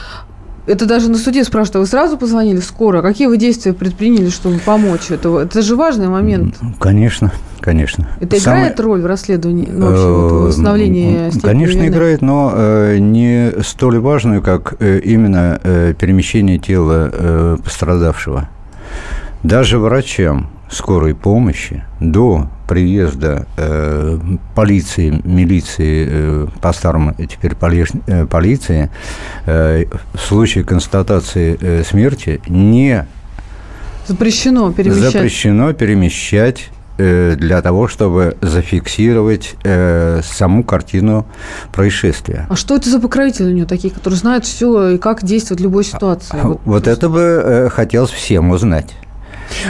Это 0.68 0.86
даже 0.86 1.10
на 1.10 1.18
суде 1.18 1.43
спрашивают, 1.43 1.76
а 1.78 1.80
вы 1.80 1.86
сразу 1.88 2.18
позвонили 2.20 2.60
в 2.60 2.64
скорую? 2.64 3.02
Какие 3.02 3.26
вы 3.28 3.38
действия 3.38 3.74
предприняли, 3.74 4.30
чтобы 4.30 4.60
помочь? 4.60 5.10
Это, 5.10 5.39
это 5.39 5.64
же 5.64 5.76
важный 5.76 6.08
момент. 6.08 6.56
Конечно, 6.80 7.32
конечно. 7.60 8.08
Это 8.20 8.39
Самое- 8.39 8.62
играет 8.66 8.80
роль 8.80 9.02
в 9.02 9.08
расследовании, 9.08 9.68
ну, 9.72 9.88
вообще, 9.88 10.06
вот, 10.08 10.32
в 10.32 10.36
Э, 10.36 10.47
восстановлении 10.49 11.32
Конечно, 11.41 11.80
вины? 11.80 11.88
играет, 11.91 12.22
но 12.22 12.54
э, 12.56 12.97
не 12.99 13.54
столь 13.64 13.97
важную, 13.99 14.43
как 14.43 14.76
э, 14.80 14.99
именно 14.99 15.60
э, 15.64 15.95
перемещение 15.99 16.60
тела 16.60 17.10
э, 17.12 17.58
пострадавшего. 17.64 18.47
Даже 19.41 19.80
врачам 19.80 20.52
скорой 20.70 21.16
помощи 21.16 21.84
до 21.99 22.47
приезда 22.72 23.47
э, 23.57 24.17
полиции, 24.55 25.22
милиции, 25.26 26.07
э, 26.09 26.47
по-старому 26.61 27.13
теперь 27.17 27.51
поли- 27.53 27.86
э, 28.07 28.26
полиции, 28.26 28.89
э, 29.45 29.84
в 30.13 30.19
случае 30.19 30.63
констатации 30.63 31.57
э, 31.59 31.84
смерти 31.84 32.39
не 32.47 33.05
Запрещено 34.07 34.72
перемещать. 34.72 35.11
запрещено 35.11 35.74
перемещать 35.74 36.69
э, 36.97 37.36
для 37.38 37.61
того, 37.61 37.89
чтобы 37.89 38.38
зафиксировать 38.39 39.55
э, 39.65 40.22
саму 40.24 40.63
картину 40.63 41.26
происшествия. 41.74 42.45
А 42.49 42.55
что 42.55 42.78
это 42.78 42.89
за 42.89 42.99
покровители 43.01 43.47
у 43.51 43.53
него 43.53 43.67
такие, 43.67 43.93
которые 43.93 44.17
знают 44.17 44.45
все 44.45 44.91
и 44.91 44.97
как 44.97 45.26
действовать 45.26 45.59
в 45.59 45.63
любой 45.65 45.84
ситуации? 45.84 46.38
Вот, 46.41 46.61
вот 46.63 46.88
это 46.88 47.09
бы 47.09 47.19
э, 47.19 47.69
хотелось 47.69 48.11
всем 48.11 48.51
узнать. 48.51 48.95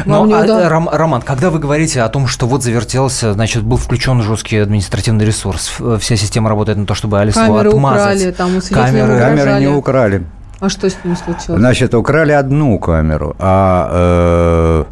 Но, 0.05 0.23
а, 0.23 0.43
да. 0.45 0.69
Ром, 0.69 0.89
Роман, 0.91 1.21
когда 1.21 1.49
вы 1.49 1.59
говорите 1.59 2.01
о 2.01 2.09
том, 2.09 2.27
что 2.27 2.47
вот 2.47 2.63
завертелся, 2.63 3.33
значит, 3.33 3.63
был 3.63 3.77
включен 3.77 4.21
жесткий 4.21 4.57
административный 4.57 5.25
ресурс, 5.25 5.71
вся 5.99 6.15
система 6.15 6.49
работает 6.49 6.77
на 6.77 6.85
то, 6.85 6.93
чтобы 6.93 7.19
Алису 7.19 7.39
Камеры 7.39 7.69
отмазать. 7.69 8.17
украли, 8.17 8.31
там 8.31 8.57
у 8.57 8.61
камеры, 8.73 9.19
камеры 9.19 9.59
не 9.59 9.67
украли. 9.67 10.23
А 10.59 10.69
что 10.69 10.89
с 10.89 10.95
ним 11.03 11.15
случилось? 11.15 11.59
Значит, 11.59 11.95
украли 11.95 12.33
одну 12.33 12.77
камеру, 12.77 13.35
а 13.39 13.89
э, 13.91 14.85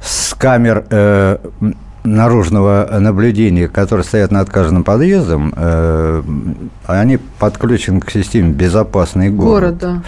с 0.00 0.32
камер 0.34 0.84
э, 0.90 1.38
наружного 2.04 2.88
наблюдения, 3.00 3.68
которые 3.68 4.04
стоят 4.04 4.30
над 4.30 4.48
каждым 4.48 4.84
подъездом, 4.84 5.52
э, 5.56 6.22
они 6.86 7.16
подключены 7.16 8.00
к 8.00 8.10
системе 8.10 8.50
«Безопасный 8.50 9.30
город». 9.30 9.78
Город, 9.78 9.78
да. 9.78 10.02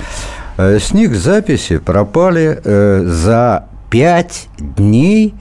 Э, 0.56 0.78
с 0.78 0.92
них 0.92 1.16
записи 1.16 1.78
пропали 1.78 2.60
э, 2.62 3.04
за 3.06 3.64
пять 3.90 4.48
дней 4.58 5.34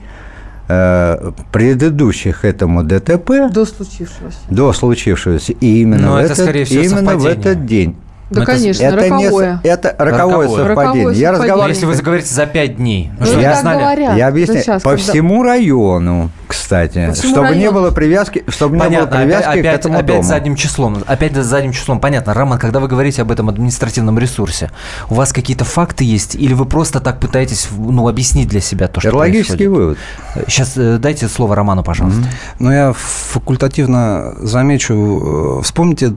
э, 0.68 1.32
предыдущих 1.52 2.44
этому 2.44 2.82
ДТП 2.82 3.50
до 3.50 3.64
случившегося. 3.64 4.38
До 4.50 4.72
случившегося. 4.72 5.52
И 5.52 5.82
именно, 5.82 6.06
Но 6.08 6.12
в, 6.14 6.16
это, 6.16 6.42
этот, 6.42 6.66
всего, 6.66 6.82
именно 6.82 7.16
в 7.16 7.26
этот 7.26 7.64
день. 7.64 7.96
Да, 8.30 8.42
это, 8.42 8.52
конечно, 8.52 8.82
это 8.84 8.96
роковое. 8.96 9.60
Не, 9.64 9.70
это 9.70 9.94
роковое, 9.98 10.14
роковое 10.14 10.48
совпадение. 10.48 10.68
Роковое 10.68 11.14
я 11.14 11.32
разговариваю. 11.32 11.68
Если 11.68 11.86
вы 11.86 11.94
заговорите 11.94 12.32
за 12.32 12.46
пять 12.46 12.76
дней, 12.76 13.10
ну, 13.18 13.26
что 13.26 13.40
я, 13.40 13.60
так 13.60 13.78
говорят. 13.78 14.16
Я 14.16 14.28
объясняю. 14.28 14.62
Сейчас, 14.62 14.82
по 14.82 14.90
когда... 14.90 15.02
всему 15.02 15.42
району, 15.42 16.30
кстати, 16.46 17.06
по 17.08 17.12
всему 17.12 17.32
чтобы 17.32 17.48
району. 17.48 17.60
не 17.60 17.70
было 17.72 17.90
привязки, 17.90 18.44
чтобы 18.46 18.78
Понятно, 18.78 18.96
не 18.96 19.24
было 19.24 19.24
привязки 19.24 19.58
опять, 19.58 19.62
к 19.62 19.78
этому 19.80 19.94
опять 19.94 20.06
дому. 20.06 20.22
задним 20.22 20.54
числом. 20.54 20.98
Опять 21.06 21.34
задним 21.34 21.72
числом. 21.72 21.98
Понятно, 21.98 22.32
Роман, 22.32 22.60
когда 22.60 22.78
вы 22.78 22.86
говорите 22.86 23.22
об 23.22 23.32
этом 23.32 23.48
административном 23.48 24.16
ресурсе, 24.18 24.70
у 25.08 25.14
вас 25.14 25.32
какие-то 25.32 25.64
факты 25.64 26.04
есть, 26.04 26.36
или 26.36 26.54
вы 26.54 26.66
просто 26.66 27.00
так 27.00 27.18
пытаетесь 27.18 27.68
ну, 27.76 28.06
объяснить 28.06 28.48
для 28.48 28.60
себя 28.60 28.86
то, 28.86 29.00
что 29.00 29.16
Логический 29.16 29.66
происходит? 29.66 29.76
вывод. 29.76 29.98
Сейчас 30.46 30.76
э, 30.76 30.98
дайте 30.98 31.26
слово 31.26 31.56
Роману, 31.56 31.82
пожалуйста. 31.82 32.20
Mm-hmm. 32.20 32.56
Ну, 32.60 32.70
я 32.72 32.92
факультативно 32.94 34.34
замечу. 34.40 35.58
э, 35.58 35.62
Вспомните 35.62 36.14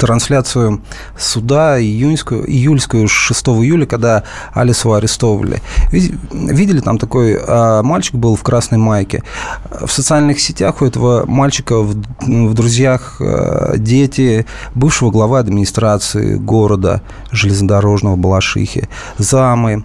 трансляцию 0.00 0.80
суда 1.16 1.78
июньскую, 1.78 2.50
июльскую 2.50 3.06
6 3.06 3.48
июля, 3.48 3.86
когда 3.86 4.24
Алису 4.54 4.94
арестовывали. 4.94 5.60
Видели, 5.92 6.80
там 6.80 6.98
такой 6.98 7.38
а, 7.38 7.82
мальчик 7.82 8.14
был 8.14 8.34
в 8.34 8.42
красной 8.42 8.78
майке. 8.78 9.22
В 9.70 9.90
социальных 9.90 10.40
сетях 10.40 10.80
у 10.80 10.86
этого 10.86 11.26
мальчика 11.26 11.78
в, 11.80 11.94
в 12.20 12.54
друзьях 12.54 13.16
а, 13.20 13.76
дети 13.76 14.46
бывшего 14.74 15.10
главы 15.10 15.38
администрации 15.38 16.36
города 16.36 17.02
железнодорожного 17.30 18.16
Балашихи, 18.16 18.88
замы, 19.18 19.84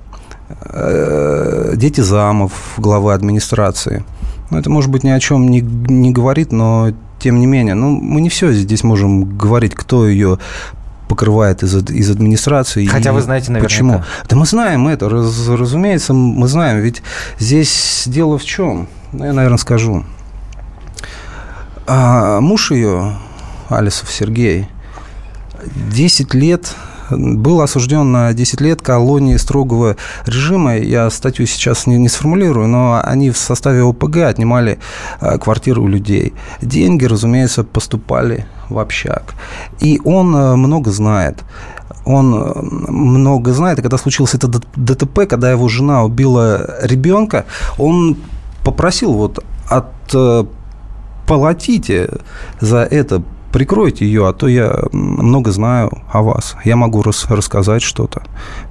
а, 0.61 1.75
дети 1.75 1.99
замов 1.99 2.53
главы 2.77 3.13
администрации. 3.13 4.05
Ну, 4.49 4.59
это, 4.59 4.69
может 4.69 4.89
быть, 4.89 5.03
ни 5.03 5.09
о 5.09 5.19
чем 5.19 5.49
не, 5.49 5.59
не 5.59 6.11
говорит, 6.11 6.53
но 6.53 6.93
тем 7.25 7.39
не 7.39 7.47
менее, 7.47 7.73
ну, 7.73 7.89
мы 7.89 8.21
не 8.21 8.29
все 8.29 8.53
здесь 8.53 8.83
можем 8.83 9.35
говорить, 9.35 9.73
кто 9.73 10.07
ее 10.07 10.37
покрывает 11.09 11.63
из, 11.63 11.73
из 11.73 12.11
администрации. 12.11 12.85
Хотя 12.85 13.13
вы 13.13 13.21
знаете, 13.21 13.51
наверное. 13.51 13.67
Почему? 13.67 14.03
Да 14.29 14.35
мы 14.35 14.45
знаем 14.45 14.87
это, 14.87 15.09
раз, 15.09 15.47
разумеется, 15.47 16.13
мы 16.13 16.47
знаем. 16.47 16.81
Ведь 16.81 17.01
здесь 17.39 18.03
дело 18.05 18.37
в 18.37 18.45
чем? 18.45 18.87
Ну, 19.11 19.25
я, 19.25 19.33
наверное, 19.33 19.57
скажу. 19.57 20.03
А, 21.87 22.41
муж 22.41 22.69
ее, 22.69 23.13
Алисов 23.69 24.11
Сергей, 24.11 24.67
10 25.65 26.35
лет 26.35 26.75
был 27.09 27.61
осужден 27.61 28.11
на 28.11 28.33
10 28.33 28.61
лет 28.61 28.81
колонии 28.81 29.37
строгого 29.37 29.95
режима. 30.25 30.77
Я 30.77 31.09
статью 31.09 31.45
сейчас 31.45 31.87
не, 31.87 31.97
не 31.97 32.09
сформулирую, 32.09 32.67
но 32.67 33.01
они 33.03 33.31
в 33.31 33.37
составе 33.37 33.83
ОПГ 33.83 34.17
отнимали 34.17 34.79
а, 35.19 35.37
квартиры 35.37 35.81
у 35.81 35.87
людей. 35.87 36.33
Деньги, 36.61 37.05
разумеется, 37.05 37.63
поступали 37.63 38.45
в 38.69 38.79
общак. 38.79 39.35
И 39.79 40.01
он 40.03 40.35
а, 40.35 40.55
много 40.55 40.91
знает 40.91 41.43
он 42.03 42.31
много 42.87 43.51
знает, 43.53 43.79
и 43.79 43.81
когда 43.81 43.97
случился 43.97 44.37
этот 44.37 44.63
ДТП, 44.75 45.21
когда 45.27 45.49
его 45.49 45.67
жена 45.67 46.03
убила 46.03 46.77
ребенка, 46.83 47.45
он 47.79 48.17
попросил 48.63 49.13
вот 49.13 49.43
от 49.67 49.87
полотите 51.25 52.09
за 52.59 52.83
это 52.83 53.23
прикройте 53.55 54.05
ее, 54.05 54.27
а 54.27 54.33
то 54.33 54.49
я 54.49 54.83
много 54.91 55.49
знаю 55.53 55.89
о 56.11 56.23
вас. 56.23 56.57
Я 56.65 56.75
могу 56.75 57.01
рас 57.01 57.25
рассказать 57.29 57.81
что-то. 57.81 58.21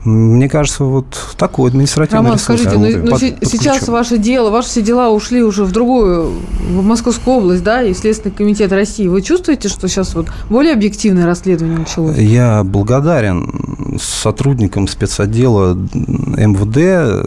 Мне 0.04 0.46
кажется, 0.46 0.84
вот 0.84 1.06
такой 1.38 1.70
административный 1.70 2.18
Роман, 2.18 2.34
ресурс. 2.34 2.60
скажите, 2.60 2.98
ну, 2.98 3.10
ну 3.10 3.16
сейчас 3.16 3.88
ваше 3.88 4.18
дело, 4.18 4.50
ваши 4.50 4.68
все 4.68 4.82
дела 4.82 5.08
ушли 5.08 5.42
уже 5.42 5.64
в 5.64 5.72
другую, 5.72 6.32
в 6.68 6.84
Московскую 6.84 7.38
область, 7.38 7.64
да, 7.64 7.82
и 7.82 7.94
Следственный 7.94 8.34
комитет 8.34 8.72
России. 8.72 9.08
Вы 9.08 9.22
чувствуете, 9.22 9.70
что 9.70 9.88
сейчас 9.88 10.14
вот 10.14 10.26
более 10.50 10.74
объективное 10.74 11.24
расследование 11.24 11.78
началось? 11.78 12.18
Я 12.18 12.62
благодарен 12.62 13.98
сотрудникам 13.98 14.86
спецотдела 14.86 15.72
МВД, 15.94 17.26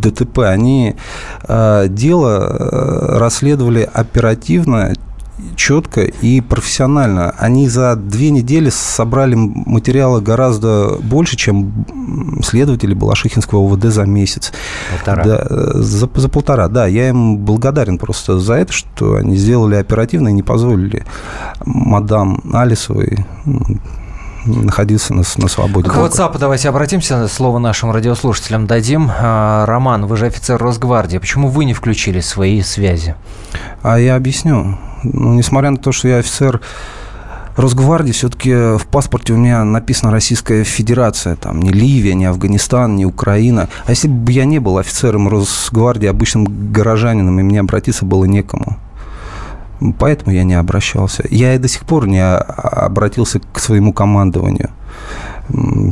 ДТП. 0.00 0.38
Они 0.38 0.96
э, 1.46 1.86
дело 1.90 3.18
расследовали 3.18 3.86
оперативно, 3.92 4.94
четко 5.54 6.02
и 6.02 6.40
профессионально. 6.40 7.34
Они 7.38 7.68
за 7.68 7.96
две 7.96 8.30
недели 8.30 8.70
собрали 8.70 9.34
материала 9.34 10.20
гораздо 10.20 10.96
больше, 11.00 11.36
чем 11.36 11.72
следователи 12.42 12.94
Балашихинского 12.94 13.64
ОВД 13.64 13.84
за 13.84 14.04
месяц. 14.04 14.52
Полтора. 14.96 15.24
Да, 15.24 15.46
за, 15.74 16.08
за 16.14 16.28
полтора, 16.28 16.68
да. 16.68 16.86
Я 16.86 17.08
им 17.08 17.38
благодарен 17.38 17.98
просто 17.98 18.38
за 18.38 18.54
это, 18.54 18.72
что 18.72 19.16
они 19.16 19.36
сделали 19.36 19.74
оперативно 19.76 20.28
и 20.28 20.32
не 20.32 20.42
позволили 20.42 21.04
мадам 21.64 22.42
Алисовой 22.52 23.26
находиться 24.46 25.14
на, 25.14 25.22
на 25.36 25.48
свободе. 25.48 25.90
К 25.90 25.94
WhatsApp 25.94 26.36
давайте 26.38 26.68
обратимся, 26.68 27.28
слово 27.28 27.58
нашим 27.58 27.90
радиослушателям 27.90 28.66
дадим. 28.66 29.10
Роман, 29.10 30.06
вы 30.06 30.16
же 30.16 30.26
офицер 30.26 30.60
Росгвардии. 30.60 31.18
Почему 31.18 31.48
вы 31.48 31.64
не 31.64 31.74
включили 31.74 32.20
свои 32.20 32.62
связи? 32.62 33.14
А 33.82 33.98
я 33.98 34.16
объясню. 34.16 34.78
Ну, 35.02 35.34
несмотря 35.34 35.70
на 35.70 35.76
то, 35.76 35.92
что 35.92 36.08
я 36.08 36.18
офицер 36.18 36.60
Росгвардии, 37.56 38.12
все-таки 38.12 38.52
в 38.76 38.86
паспорте 38.90 39.32
у 39.32 39.36
меня 39.36 39.64
написана 39.64 40.12
Российская 40.12 40.62
Федерация, 40.64 41.36
там 41.36 41.60
не 41.62 41.70
Ливия, 41.70 42.14
не 42.14 42.26
Афганистан, 42.26 42.96
не 42.96 43.06
Украина. 43.06 43.68
А 43.86 43.90
если 43.90 44.08
бы 44.08 44.30
я 44.30 44.44
не 44.44 44.58
был 44.58 44.78
офицером 44.78 45.28
Росгвардии, 45.28 46.06
обычным 46.06 46.72
горожанином, 46.72 47.40
и 47.40 47.42
мне 47.42 47.60
обратиться 47.60 48.04
было 48.04 48.24
некому. 48.24 48.76
Поэтому 49.98 50.32
я 50.32 50.44
не 50.44 50.54
обращался. 50.54 51.24
Я 51.30 51.54
и 51.54 51.58
до 51.58 51.68
сих 51.68 51.82
пор 51.82 52.06
не 52.06 52.24
обратился 52.24 53.40
к 53.40 53.58
своему 53.58 53.92
командованию. 53.92 54.70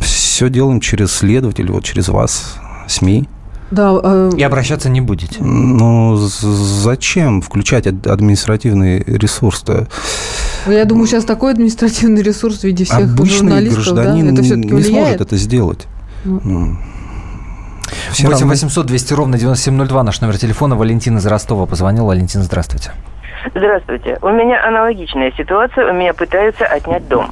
Все 0.03 0.49
делаем 0.49 0.81
через 0.81 1.13
следователей, 1.13 1.71
вот 1.71 1.85
через 1.85 2.09
вас, 2.09 2.57
СМИ. 2.89 3.29
Да, 3.71 3.99
э... 4.03 4.33
И 4.37 4.43
обращаться 4.43 4.89
не 4.89 5.01
будете? 5.01 5.43
Ну, 5.43 6.17
зачем 6.17 7.41
включать 7.41 7.87
административный 7.87 9.01
ресурс-то? 9.01 9.89
Я 10.67 10.85
думаю, 10.85 11.07
сейчас 11.07 11.25
такой 11.25 11.53
административный 11.53 12.23
ресурс 12.23 12.61
в 12.61 12.65
виде 12.65 12.85
всех 12.85 12.99
Обычный 12.99 13.39
журналистов, 13.39 13.85
гражданин 13.85 14.35
да? 14.35 14.43
это 14.43 14.57
не 14.57 14.73
влияет? 14.73 14.87
сможет 14.87 15.21
это 15.21 15.37
сделать. 15.37 15.87
Ну. 16.25 16.77
8 18.19 18.49
800 18.49 18.87
200 18.87 19.13
ровно 19.15 19.39
9702 19.39 20.03
наш 20.03 20.21
номер 20.21 20.39
телефона. 20.39 20.77
Валентин 20.77 21.19
из 21.19 21.27
Ростова 21.27 21.67
позвонил. 21.67 22.07
Валентин, 22.07 22.43
здравствуйте. 22.43 22.93
Здравствуйте. 23.55 24.19
У 24.23 24.31
меня 24.31 24.65
аналогичная 24.67 25.33
ситуация. 25.37 25.91
У 25.91 25.95
меня 25.95 26.15
пытаются 26.15 26.65
отнять 26.65 27.07
дом. 27.09 27.31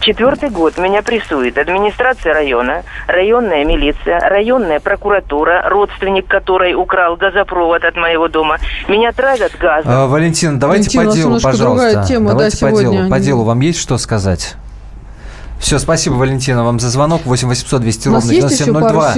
Четвертый 0.00 0.50
год 0.50 0.78
меня 0.78 1.02
прессует 1.02 1.58
администрация 1.58 2.32
района, 2.32 2.82
районная 3.06 3.64
милиция, 3.64 4.18
районная 4.20 4.80
прокуратура, 4.80 5.62
родственник 5.68 6.26
которой 6.26 6.74
украл 6.74 7.16
газопровод 7.16 7.84
от 7.84 7.96
моего 7.96 8.28
дома. 8.28 8.58
Меня 8.88 9.12
травят 9.12 9.52
газом. 9.58 9.90
А, 9.92 10.06
Валентин, 10.06 10.58
давайте 10.58 10.96
Валентин, 10.96 11.10
по 11.10 11.16
делу, 11.16 11.40
пожалуйста. 11.40 12.04
Тема, 12.08 12.30
давайте 12.30 12.58
да, 12.58 12.66
по 12.66 12.70
сегодня. 12.76 12.98
делу. 12.98 13.10
По 13.10 13.20
делу 13.20 13.44
вам 13.44 13.60
есть 13.60 13.78
что 13.78 13.98
сказать? 13.98 14.56
Все, 15.60 15.78
спасибо, 15.78 16.14
Валентина, 16.14 16.64
вам 16.64 16.80
за 16.80 16.88
звонок. 16.88 17.26
8 17.26 17.46
800 17.46 17.82
200 17.82 18.08
ровно 18.08 18.32
9702. 18.32 19.14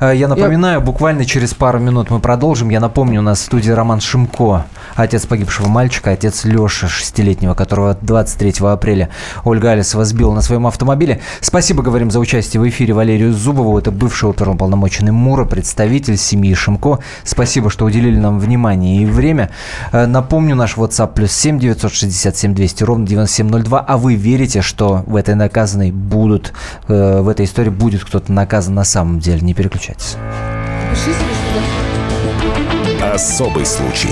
Э, 0.00 0.12
я 0.14 0.28
напоминаю, 0.28 0.78
Я... 0.78 0.80
буквально 0.80 1.24
через 1.24 1.52
пару 1.52 1.80
минут 1.80 2.10
мы 2.10 2.20
продолжим. 2.20 2.70
Я 2.70 2.78
напомню, 2.78 3.18
у 3.18 3.22
нас 3.24 3.40
в 3.40 3.42
студии 3.42 3.72
Роман 3.72 4.00
Шимко, 4.00 4.66
отец 4.94 5.26
погибшего 5.26 5.66
мальчика, 5.66 6.12
отец 6.12 6.44
Леши, 6.44 6.88
шестилетнего, 6.88 7.54
которого 7.54 7.98
23 8.00 8.54
апреля 8.68 9.10
Ольга 9.44 9.72
Алисова 9.72 10.04
сбила 10.04 10.32
на 10.32 10.42
своем 10.42 10.68
автомобиле. 10.68 11.20
Спасибо, 11.40 11.82
говорим, 11.82 12.12
за 12.12 12.20
участие 12.20 12.60
в 12.60 12.68
эфире 12.68 12.94
Валерию 12.94 13.34
Зубову. 13.34 13.76
Это 13.76 13.90
бывший 13.90 14.30
оперуполномоченный 14.30 15.12
Мура, 15.12 15.44
представитель 15.44 16.16
семьи 16.16 16.54
Шимко. 16.54 17.00
Спасибо, 17.24 17.68
что 17.68 17.84
уделили 17.84 18.16
нам 18.16 18.38
внимание 18.38 19.02
и 19.02 19.06
время. 19.06 19.50
Э, 19.90 20.06
напомню, 20.06 20.54
наш 20.54 20.76
WhatsApp 20.76 21.14
плюс 21.14 21.32
7 21.32 21.58
967 21.58 22.54
200 22.54 22.84
ровно 22.84 23.06
9702. 23.08 23.80
А 23.80 23.98
вы 23.98 24.14
верите, 24.14 24.62
что 24.62 25.02
в 25.06 25.16
этой 25.16 25.34
наказанной 25.34 25.79
наказаны 25.80 25.92
будут, 25.92 26.52
э, 26.88 27.20
в 27.20 27.28
этой 27.28 27.46
истории 27.46 27.70
будет 27.70 28.04
кто-то 28.04 28.32
наказан 28.32 28.74
на 28.74 28.84
самом 28.84 29.18
деле. 29.20 29.40
Не 29.40 29.54
переключайтесь. 29.54 30.16
Особый 33.02 33.66
случай. 33.66 34.10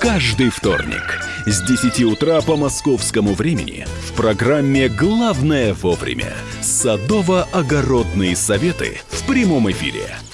Каждый 0.00 0.50
вторник 0.50 1.20
с 1.46 1.62
10 1.62 2.04
утра 2.04 2.40
по 2.40 2.56
московскому 2.56 3.34
времени 3.34 3.86
в 4.08 4.12
программе 4.12 4.88
«Главное 4.88 5.74
вовремя» 5.74 6.32
садово-огородные 6.62 8.36
советы 8.36 8.98
в 9.08 9.24
прямом 9.24 9.70
эфире– 9.70 10.06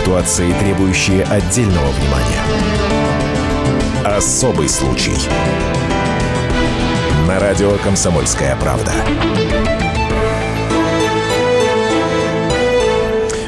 Ситуации, 0.00 0.50
требующие 0.54 1.24
отдельного 1.24 1.90
внимания. 1.90 2.40
Особый 4.02 4.66
случай. 4.66 5.12
На 7.28 7.38
радио 7.38 7.72
«Комсомольская 7.84 8.56
правда». 8.56 8.92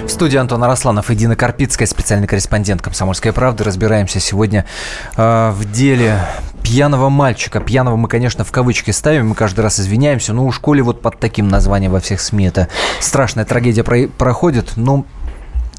В 0.05 0.09
студии 0.11 0.37
Антон 0.37 0.63
Арасланов 0.63 1.11
и 1.11 1.15
Дина 1.15 1.37
Карпицкая, 1.37 1.89
специальный 1.89 2.27
корреспондент 2.27 2.83
«Комсомольской 2.83 3.33
правды». 3.33 3.65
Разбираемся 3.65 4.21
сегодня 4.21 4.67
э, 5.17 5.53
в 5.53 5.73
деле 5.73 6.19
пьяного 6.63 7.09
мальчика. 7.09 7.61
Пьяного 7.61 7.97
мы, 7.97 8.09
конечно, 8.09 8.45
в 8.45 8.53
кавычки 8.53 8.91
ставим, 8.91 9.29
мы 9.29 9.35
каждый 9.35 9.63
раз 9.63 9.81
извиняемся, 9.81 10.35
но 10.35 10.45
у 10.45 10.53
школе 10.53 10.83
вот 10.83 11.01
под 11.01 11.19
таким 11.19 11.49
названием 11.49 11.93
во 11.93 12.01
всех 12.01 12.21
СМИ 12.21 12.49
это 12.49 12.69
страшная 13.01 13.47
трагедия 13.47 13.85
про- 13.85 14.07
проходит, 14.07 14.77
но 14.77 15.07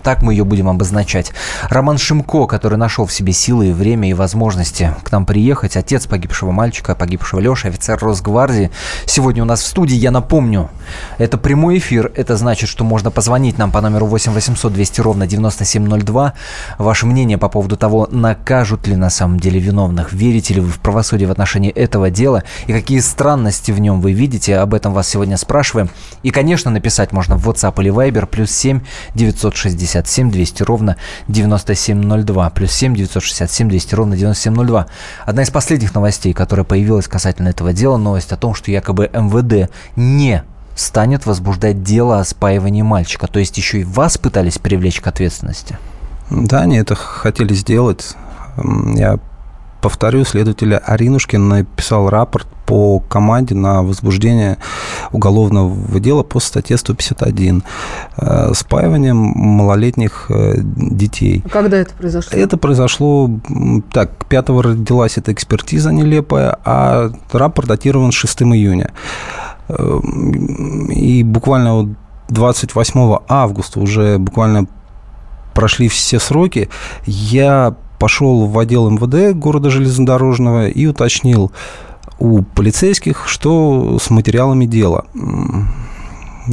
так 0.04 0.22
мы 0.22 0.34
ее 0.34 0.44
будем 0.44 0.68
обозначать. 0.68 1.32
Роман 1.70 1.98
Шимко, 1.98 2.46
который 2.46 2.78
нашел 2.78 3.06
в 3.06 3.14
себе 3.14 3.34
силы, 3.34 3.70
и 3.70 3.72
время 3.72 4.10
и 4.10 4.14
возможности 4.14 4.94
к 5.04 5.12
нам 5.12 5.26
приехать. 5.26 5.78
Отец 5.78 6.06
погибшего 6.06 6.52
мальчика, 6.52 6.94
погибшего 6.94 7.40
Леши, 7.40 7.70
офицер 7.70 7.98
Росгвардии. 8.00 8.70
Сегодня 9.06 9.44
у 9.44 9.46
нас 9.46 9.62
в 9.62 9.68
студии, 9.68 9.96
я 9.96 10.12
напомню, 10.12 10.70
это 11.18 11.38
прямой 11.38 11.78
эфир. 11.78 12.12
Это 12.16 12.36
значит, 12.36 12.70
что 12.70 12.84
можно 12.84 13.12
позвонить 13.12 13.58
нам 13.58 13.72
по 13.72 13.82
номеру 13.82 14.06
8 14.06 14.34
800 14.34 14.74
200 14.74 15.02
ровно 15.02 15.28
9702. 15.28 16.34
Ваше 16.78 17.06
мнение 17.06 17.38
по 17.38 17.50
поводу 17.50 17.78
того, 17.78 18.08
накажут 18.12 18.88
ли 18.88 18.96
на 18.96 19.10
самом 19.10 19.40
деле 19.40 19.60
виновных, 19.60 20.12
верите 20.12 20.56
ли 20.56 20.62
вы 20.62 20.70
в 20.70 20.80
правосудие 20.80 21.28
в 21.28 21.32
отношении 21.32 21.72
этого 21.72 22.10
дела 22.10 22.44
и 22.68 22.74
какие 22.74 23.00
странности 23.00 23.72
в 23.72 23.80
нем 23.80 24.02
вы 24.02 24.12
видите. 24.12 24.58
Об 24.58 24.74
этом 24.74 24.94
вас 24.94 25.08
сегодня 25.08 25.38
спрашиваем. 25.38 25.90
И, 26.24 26.32
конечно, 26.32 26.72
написать 26.72 27.12
можно 27.14 27.38
в 27.38 27.48
WhatsApp 27.48 27.82
или 27.82 27.92
Viber 27.92 28.26
плюс 28.26 28.52
7 28.52 28.82
960 29.16 29.93
967 29.94 30.32
200 30.32 30.64
ровно 30.64 30.98
9702. 31.28 32.50
Плюс 32.50 32.72
7 32.72 32.96
967 32.96 33.70
200 33.70 33.96
ровно 33.96 34.18
9702. 34.18 34.88
Одна 35.26 35.44
из 35.44 35.50
последних 35.52 35.94
новостей, 35.94 36.34
которая 36.34 36.64
появилась 36.64 37.08
касательно 37.08 37.50
этого 37.50 37.74
дела, 37.74 37.98
новость 37.98 38.32
о 38.32 38.38
том, 38.38 38.56
что 38.56 38.72
якобы 38.72 39.10
МВД 39.14 39.70
не 39.96 40.44
станет 40.76 41.26
возбуждать 41.26 41.84
дело 41.84 42.20
о 42.20 42.26
спаивании 42.26 42.82
мальчика. 42.82 43.28
То 43.28 43.40
есть 43.40 43.58
еще 43.58 43.82
и 43.82 43.84
вас 43.84 44.18
пытались 44.18 44.58
привлечь 44.58 45.02
к 45.02 45.08
ответственности? 45.08 45.78
Да, 46.30 46.62
они 46.62 46.78
это 46.78 46.96
хотели 46.96 47.54
сделать. 47.54 48.16
Я 48.58 49.20
повторю, 49.84 50.24
следователь 50.24 50.76
Аринушкин 50.76 51.50
написал 51.50 52.10
рапорт 52.10 52.48
по 52.66 53.02
команде 53.02 53.54
на 53.54 53.84
возбуждение 53.84 54.58
уголовного 55.12 56.00
дела 56.00 56.24
по 56.24 56.40
статье 56.40 56.78
151 56.78 57.64
э, 58.16 58.54
спаиванием 58.54 59.18
малолетних 59.18 60.28
э, 60.30 60.54
детей. 60.58 61.44
Когда 61.52 61.78
это 61.78 61.94
произошло? 61.96 62.40
Это 62.40 62.58
произошло, 62.58 63.30
так, 63.92 64.12
5 64.30 64.50
родилась 64.50 65.18
эта 65.18 65.34
экспертиза 65.34 65.92
нелепая, 65.92 66.58
а 66.64 67.12
рапорт 67.34 67.68
датирован 67.68 68.14
6 68.14 68.44
июня. 68.44 68.94
Э, 69.68 70.00
и 70.92 71.24
буквально 71.24 71.74
вот 71.74 71.88
28 72.30 73.18
августа 73.28 73.82
уже 73.82 74.18
буквально 74.18 74.68
прошли 75.54 75.90
все 75.90 76.20
сроки, 76.20 76.70
я 77.06 77.76
пошел 78.04 78.48
в 78.48 78.60
отдел 78.60 78.90
МВД 78.90 79.34
города 79.34 79.70
Железнодорожного 79.70 80.68
и 80.68 80.86
уточнил 80.86 81.54
у 82.20 82.42
полицейских, 82.42 83.30
что 83.30 83.98
с 83.98 84.10
материалами 84.10 84.66
дела. 84.66 85.06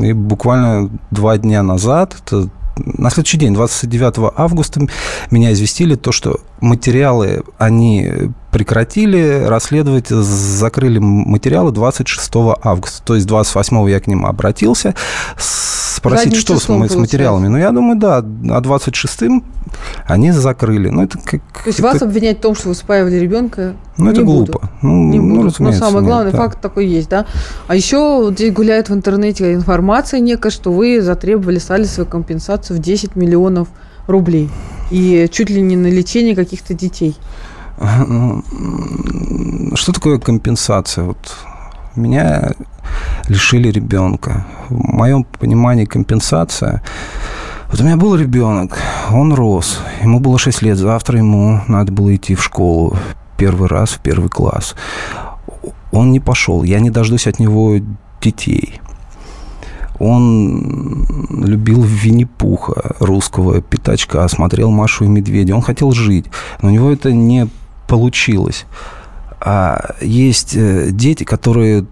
И 0.01 0.13
буквально 0.13 0.91
два 1.11 1.39
дня 1.39 1.65
назад, 1.65 2.15
это 2.25 2.49
на 2.77 3.11
следующий 3.11 3.39
день, 3.39 3.53
29 3.53 4.33
августа, 4.37 4.87
меня 5.33 5.53
известили 5.53 5.97
то, 5.97 6.13
что 6.13 6.39
материалы 6.61 7.43
они 7.59 8.33
прекратили 8.51 9.45
расследовать, 9.47 10.09
закрыли 10.09 10.99
материалы 10.99 11.73
26 11.73 12.31
августа. 12.63 13.03
То 13.05 13.15
есть 13.15 13.27
28 13.27 13.91
я 13.91 14.01
к 14.01 14.07
ним 14.07 14.27
обратился, 14.27 14.95
спросить, 15.37 16.37
что 16.37 16.59
с, 16.59 16.65
с 16.65 16.95
материалами. 16.97 17.49
Ну, 17.49 17.59
я 17.59 17.71
думаю, 17.71 17.99
да, 17.99 18.19
а 18.19 18.23
26-м 18.23 19.45
они 20.07 20.33
закрыли. 20.33 20.89
Ну, 20.89 21.03
это 21.03 21.19
как, 21.19 21.41
То 21.41 21.67
есть 21.67 21.79
это... 21.79 21.89
вас 21.89 22.03
обвинять 22.03 22.39
в 22.39 22.41
том, 22.41 22.55
что 22.55 22.69
вы 22.69 22.75
спаивали 22.75 23.17
ребенка 23.17 23.77
Ну, 23.99 24.11
это 24.11 24.23
глупо. 24.23 24.71
Ну, 24.83 25.11
не 25.11 25.21
ну, 25.21 25.37
будут. 25.37 25.59
Но 25.61 25.73
самое 25.73 26.05
главное, 26.05 26.33
нет, 26.33 26.41
факт 26.41 26.57
да. 26.57 26.69
такой 26.69 26.87
есть, 26.87 27.09
да. 27.09 27.27
А 27.69 27.77
еще 27.77 28.29
здесь 28.33 28.53
гуляет 28.53 28.89
в 28.89 28.95
интернете 28.95 29.55
информация 29.55 30.21
некая, 30.21 30.51
что 30.51 30.73
вы 30.73 31.01
затребовали 31.01 31.59
с 31.59 31.71
Алисовой 31.71 32.11
компенсацию 32.11 32.79
в 32.79 32.81
10 32.81 33.15
миллионов 33.15 33.69
рублей. 33.69 33.81
И 34.91 35.29
чуть 35.31 35.51
ли 35.51 35.63
не 35.63 35.77
на 35.77 35.87
лечение 35.89 36.35
каких-то 36.35 36.75
детей. 36.75 37.17
Ну, 37.79 38.43
что 39.75 39.93
такое 39.93 40.19
компенсация? 40.19 41.05
Вот 41.05 41.37
меня 41.97 42.53
лишили 43.29 43.71
ребенка. 43.71 44.47
В 44.69 44.75
моем 44.75 45.25
понимании 45.25 45.85
компенсация... 45.85 46.83
Вот 47.71 47.81
у 47.81 47.85
меня 47.85 47.97
был 47.97 48.17
ребенок, 48.17 48.77
он 49.13 49.33
рос, 49.33 49.79
ему 50.03 50.19
было 50.19 50.41
6 50.41 50.63
лет, 50.63 50.77
завтра 50.77 51.19
ему 51.19 51.61
надо 51.69 51.93
было 51.93 52.17
идти 52.17 52.35
в 52.35 52.43
школу 52.43 52.97
первый 53.37 53.69
раз, 53.69 53.91
в 53.91 54.01
первый 54.01 54.29
класс. 54.29 54.75
Он 55.93 56.11
не 56.11 56.19
пошел, 56.19 56.65
я 56.65 56.81
не 56.81 56.91
дождусь 56.91 57.29
от 57.29 57.39
него 57.39 57.77
детей. 58.21 58.81
Он 60.01 61.07
любил 61.31 61.83
Винни-Пуха, 61.83 62.97
русского 62.99 63.61
пятачка, 63.61 64.27
смотрел 64.29 64.71
Машу 64.71 65.05
и 65.05 65.09
Медведя. 65.09 65.55
Он 65.55 65.63
хотел 65.63 65.93
жить, 65.93 66.27
но 66.63 66.69
у 66.69 66.73
него 66.73 66.91
это 66.91 67.13
не 67.13 67.49
получилось. 67.87 68.65
А 69.41 69.95
есть 70.01 70.57
э, 70.57 70.89
дети, 70.91 71.25
которые 71.25 71.85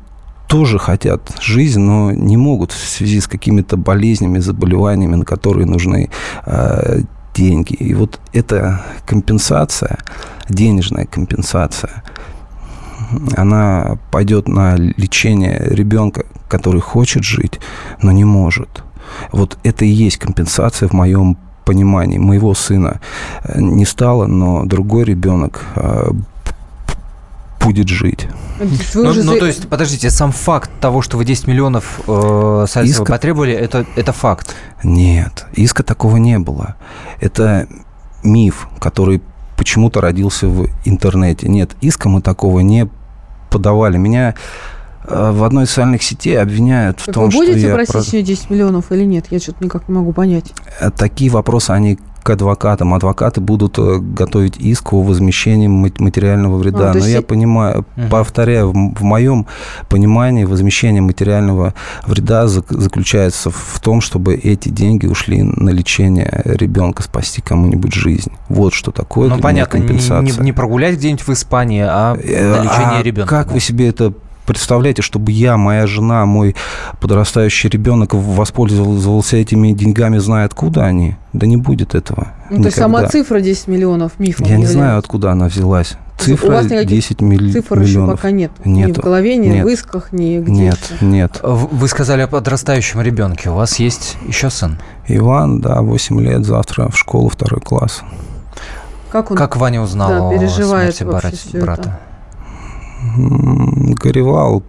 тоже 0.48 0.78
хотят 0.78 1.20
жизнь, 1.40 1.80
но 1.80 2.10
не 2.10 2.38
могут 2.38 2.72
в 2.72 2.88
связи 2.88 3.20
с 3.20 3.28
какими-то 3.28 3.76
болезнями, 3.76 4.38
заболеваниями, 4.38 5.16
на 5.16 5.24
которые 5.26 5.66
нужны 5.66 6.08
э, 6.46 7.00
деньги. 7.34 7.74
И 7.74 7.94
вот 7.94 8.20
эта 8.32 8.82
компенсация, 9.06 9.98
денежная 10.48 11.04
компенсация, 11.04 12.02
она 13.36 13.98
пойдет 14.10 14.48
на 14.48 14.76
лечение 14.76 15.62
ребенка, 15.70 16.24
который 16.48 16.80
хочет 16.80 17.24
жить, 17.24 17.60
но 18.02 18.12
не 18.12 18.24
может. 18.24 18.82
Вот 19.32 19.58
это 19.62 19.84
и 19.84 19.88
есть 19.88 20.18
компенсация 20.18 20.88
в 20.88 20.92
моем 20.92 21.36
понимании. 21.64 22.18
Моего 22.18 22.54
сына 22.54 23.00
э, 23.44 23.60
не 23.60 23.84
стало, 23.84 24.26
но 24.26 24.64
другой 24.64 25.04
ребенок 25.04 25.64
э, 25.76 26.10
будет 27.60 27.88
жить. 27.88 28.26
Ну, 28.94 29.12
ну, 29.14 29.38
то 29.38 29.46
есть, 29.46 29.68
подождите, 29.68 30.10
сам 30.10 30.32
факт 30.32 30.70
того, 30.80 31.02
что 31.02 31.16
вы 31.16 31.24
10 31.24 31.46
миллионов 31.46 32.00
э, 32.06 32.64
Сальцева 32.68 33.02
Иска... 33.02 33.12
потребовали, 33.12 33.52
это, 33.52 33.84
это 33.96 34.12
факт? 34.12 34.54
Нет, 34.82 35.46
иска 35.52 35.82
такого 35.82 36.16
не 36.16 36.38
было. 36.38 36.76
Это 37.20 37.68
миф, 38.22 38.68
который 38.80 39.20
почему-то 39.56 40.00
родился 40.00 40.48
в 40.48 40.68
интернете. 40.84 41.48
Нет, 41.48 41.72
иска 41.80 42.08
мы 42.08 42.22
такого 42.22 42.60
не 42.60 42.88
подавали. 43.50 43.96
Меня 43.98 44.34
в 45.08 45.44
одной 45.44 45.64
из 45.64 45.70
социальных 45.70 46.02
сетей 46.02 46.40
обвиняют 46.40 46.98
так 46.98 47.08
в 47.08 47.12
том, 47.12 47.30
что 47.30 47.42
я... 47.42 47.48
Вы 47.48 47.54
будете 47.54 47.72
просить 47.72 47.92
про... 47.92 48.02
с 48.02 48.10
10 48.10 48.50
миллионов 48.50 48.92
или 48.92 49.04
нет? 49.04 49.26
Я 49.30 49.38
что-то 49.38 49.64
никак 49.64 49.88
не 49.88 49.94
могу 49.94 50.12
понять. 50.12 50.52
Э, 50.80 50.90
такие 50.90 51.30
вопросы, 51.30 51.70
они 51.70 51.98
к 52.28 52.30
адвокатам. 52.30 52.92
Адвокаты 52.92 53.40
будут 53.40 53.78
э, 53.78 53.98
готовить 54.00 54.58
иск 54.58 54.92
о 54.92 55.02
возмещении 55.02 55.66
материального 55.66 56.58
вреда. 56.58 56.90
А, 56.90 56.94
Но 56.94 57.06
я 57.06 57.22
понимаю, 57.22 57.86
угу. 57.96 58.08
повторяю, 58.10 58.70
в, 58.70 58.74
в 58.74 59.02
моем 59.02 59.46
понимании 59.88 60.44
возмещение 60.44 61.00
материального 61.00 61.72
вреда 62.06 62.46
заключается 62.48 63.50
в 63.50 63.80
том, 63.80 64.02
чтобы 64.02 64.34
эти 64.34 64.68
деньги 64.68 65.06
ушли 65.06 65.42
на 65.42 65.70
лечение 65.70 66.42
ребенка, 66.44 67.02
спасти 67.02 67.40
кому-нибудь 67.40 67.94
жизнь. 67.94 68.32
Вот 68.50 68.74
что 68.74 68.90
такое. 68.90 69.30
Ну, 69.30 69.38
понятно, 69.38 69.78
компенсация. 69.78 70.20
Не, 70.20 70.44
не 70.44 70.52
прогулять 70.52 70.96
где-нибудь 70.96 71.26
в 71.26 71.30
Испании, 71.30 71.82
а 71.82 72.14
э, 72.14 72.50
на 72.50 72.62
лечение 72.62 72.98
а 72.98 73.02
ребенка. 73.02 73.30
Как 73.30 73.52
вы 73.52 73.60
себе 73.60 73.88
это 73.88 74.12
представляете, 74.48 75.02
чтобы 75.02 75.30
я, 75.30 75.58
моя 75.58 75.86
жена, 75.86 76.24
мой 76.24 76.56
подрастающий 77.00 77.68
ребенок 77.68 78.14
воспользовался 78.14 79.36
этими 79.36 79.72
деньгами, 79.72 80.16
зная 80.18 80.46
откуда 80.46 80.86
они? 80.86 81.16
Да 81.34 81.46
не 81.46 81.58
будет 81.58 81.94
этого. 81.94 82.28
Ну, 82.50 82.62
то 82.62 82.64
есть 82.64 82.78
сама 82.78 83.06
цифра 83.06 83.40
10 83.40 83.68
миллионов 83.68 84.18
миф. 84.18 84.40
Я 84.40 84.56
не 84.56 84.66
знаю, 84.66 84.98
откуда 84.98 85.32
она 85.32 85.48
взялась. 85.48 85.96
Цифра 86.16 86.48
У 86.48 86.50
вас 86.50 86.66
10 86.66 87.20
милли- 87.20 87.52
цифр 87.52 87.78
миллионов. 87.78 88.08
еще 88.08 88.16
пока 88.16 88.30
нет. 88.32 88.50
нет. 88.64 88.88
Ни 88.88 88.92
в 88.92 88.98
голове, 88.98 89.36
ни 89.36 89.48
нет. 89.48 89.64
в 89.64 89.68
исках, 89.68 90.12
ни 90.12 90.38
где 90.38 90.50
Нет, 90.50 90.78
нет. 91.00 91.40
Вы 91.42 91.86
сказали 91.86 92.22
о 92.22 92.26
подрастающем 92.26 93.02
ребенке. 93.02 93.50
У 93.50 93.54
вас 93.54 93.78
есть 93.78 94.16
еще 94.26 94.50
сын? 94.50 94.78
Иван, 95.06 95.60
да, 95.60 95.82
8 95.82 96.20
лет, 96.20 96.44
завтра 96.44 96.88
в 96.88 96.98
школу, 96.98 97.28
второй 97.28 97.60
класс. 97.60 98.00
Как, 99.12 99.30
он, 99.30 99.36
как 99.36 99.56
Ваня 99.56 99.80
узнал 99.80 100.30
да, 100.30 100.44
о 100.44 100.48
смерти 100.48 101.04
брата? 101.04 101.32
брата? 101.52 102.00
Горевал, 103.94 104.62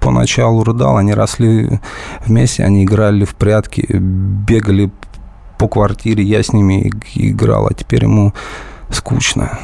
поначалу 0.00 0.64
рыдал, 0.64 0.96
они 0.96 1.14
росли 1.14 1.80
вместе, 2.26 2.64
они 2.64 2.84
играли 2.84 3.24
в 3.24 3.34
прятки, 3.34 3.86
бегали 3.90 4.90
по 5.58 5.68
квартире, 5.68 6.24
я 6.24 6.42
с 6.42 6.52
ними 6.52 6.92
играл, 7.14 7.68
а 7.68 7.74
теперь 7.74 8.04
ему 8.04 8.32
скучно, 8.90 9.58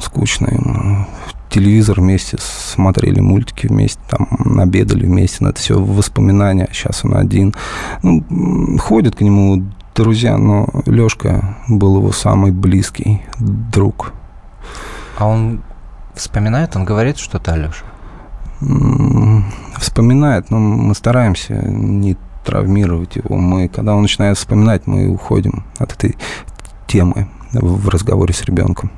скучно 0.00 0.48
ему. 0.48 1.06
Телевизор 1.50 2.00
вместе 2.00 2.38
смотрели 2.40 3.20
мультики 3.20 3.66
вместе, 3.66 4.00
там 4.08 4.26
обедали 4.58 5.04
вместе, 5.04 5.38
но 5.40 5.50
это 5.50 5.60
все 5.60 5.78
воспоминания, 5.78 6.68
сейчас 6.72 7.04
он 7.04 7.14
один. 7.14 7.54
Ну, 8.02 8.78
ходят 8.78 9.16
к 9.16 9.20
нему 9.20 9.62
друзья, 9.94 10.38
но 10.38 10.66
Лешка 10.86 11.58
был 11.68 11.98
его 11.98 12.12
самый 12.12 12.52
близкий 12.52 13.20
друг. 13.38 14.12
А 15.18 15.26
он 15.26 15.60
Вспоминает, 16.14 16.76
он 16.76 16.84
говорит 16.84 17.18
что-то, 17.18 17.52
Алеша? 17.52 17.84
Вспоминает, 19.78 20.50
но 20.50 20.58
мы 20.58 20.94
стараемся 20.94 21.54
не 21.54 22.16
травмировать 22.44 23.16
его. 23.16 23.36
Мы, 23.36 23.68
когда 23.68 23.94
он 23.94 24.02
начинает 24.02 24.36
вспоминать, 24.36 24.86
мы 24.86 25.08
уходим 25.08 25.64
от 25.78 25.92
этой 25.92 26.16
темы 26.86 27.28
в 27.52 27.88
разговоре 27.88 28.34
с 28.34 28.42
ребенком. 28.42 28.90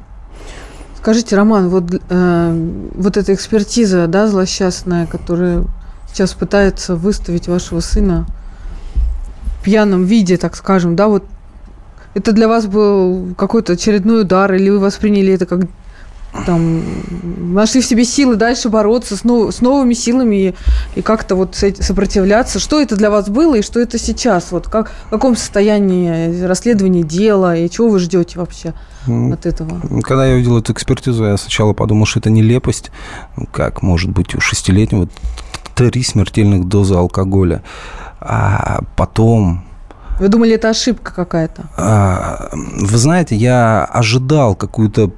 Скажите, 0.96 1.36
Роман, 1.36 1.68
вот, 1.68 2.02
э, 2.08 2.88
вот 2.94 3.16
эта 3.16 3.34
экспертиза, 3.34 4.06
да, 4.06 4.26
злосчастная, 4.26 5.06
которая 5.06 5.64
сейчас 6.08 6.32
пытается 6.32 6.96
выставить 6.96 7.46
вашего 7.46 7.80
сына 7.80 8.26
в 9.60 9.64
пьяном 9.64 10.04
виде, 10.04 10.38
так 10.38 10.56
скажем, 10.56 10.96
да, 10.96 11.08
вот 11.08 11.24
это 12.14 12.32
для 12.32 12.48
вас 12.48 12.66
был 12.66 13.34
какой-то 13.36 13.74
очередной 13.74 14.22
удар, 14.22 14.52
или 14.54 14.70
вы 14.70 14.78
восприняли 14.78 15.32
это 15.34 15.46
как 15.46 15.66
там, 16.46 16.82
нашли 17.54 17.80
в 17.80 17.86
себе 17.86 18.04
силы 18.04 18.36
дальше 18.36 18.68
бороться 18.68 19.16
с, 19.16 19.24
нов, 19.24 19.54
с 19.54 19.60
новыми 19.60 19.94
силами 19.94 20.36
и, 20.36 20.54
и 20.96 21.02
как-то 21.02 21.36
вот 21.36 21.54
сопротивляться. 21.54 22.58
Что 22.58 22.80
это 22.80 22.96
для 22.96 23.10
вас 23.10 23.28
было 23.28 23.56
и 23.56 23.62
что 23.62 23.80
это 23.80 23.98
сейчас? 23.98 24.50
Вот 24.50 24.68
как, 24.68 24.90
в 25.06 25.10
каком 25.10 25.36
состоянии 25.36 26.44
расследования 26.44 27.02
дела 27.02 27.56
и 27.56 27.70
чего 27.70 27.88
вы 27.88 27.98
ждете 27.98 28.38
вообще 28.38 28.74
от 29.06 29.46
этого? 29.46 29.80
Когда 30.02 30.26
я 30.26 30.34
увидел 30.34 30.58
эту 30.58 30.72
экспертизу, 30.72 31.24
я 31.24 31.36
сначала 31.36 31.72
подумал, 31.72 32.06
что 32.06 32.18
это 32.18 32.30
нелепость. 32.30 32.90
Как 33.52 33.82
может 33.82 34.10
быть 34.10 34.34
у 34.34 34.40
шестилетнего 34.40 35.08
три 35.74 36.02
смертельных 36.02 36.66
дозы 36.66 36.94
алкоголя. 36.94 37.62
А 38.20 38.80
потом 38.96 39.64
вы 40.20 40.28
думали, 40.28 40.54
это 40.54 40.70
ошибка 40.70 41.12
какая-то? 41.12 41.64
А, 41.76 42.48
вы 42.52 42.98
знаете, 42.98 43.34
я 43.34 43.84
ожидал 43.84 44.54
какую-то 44.54 45.10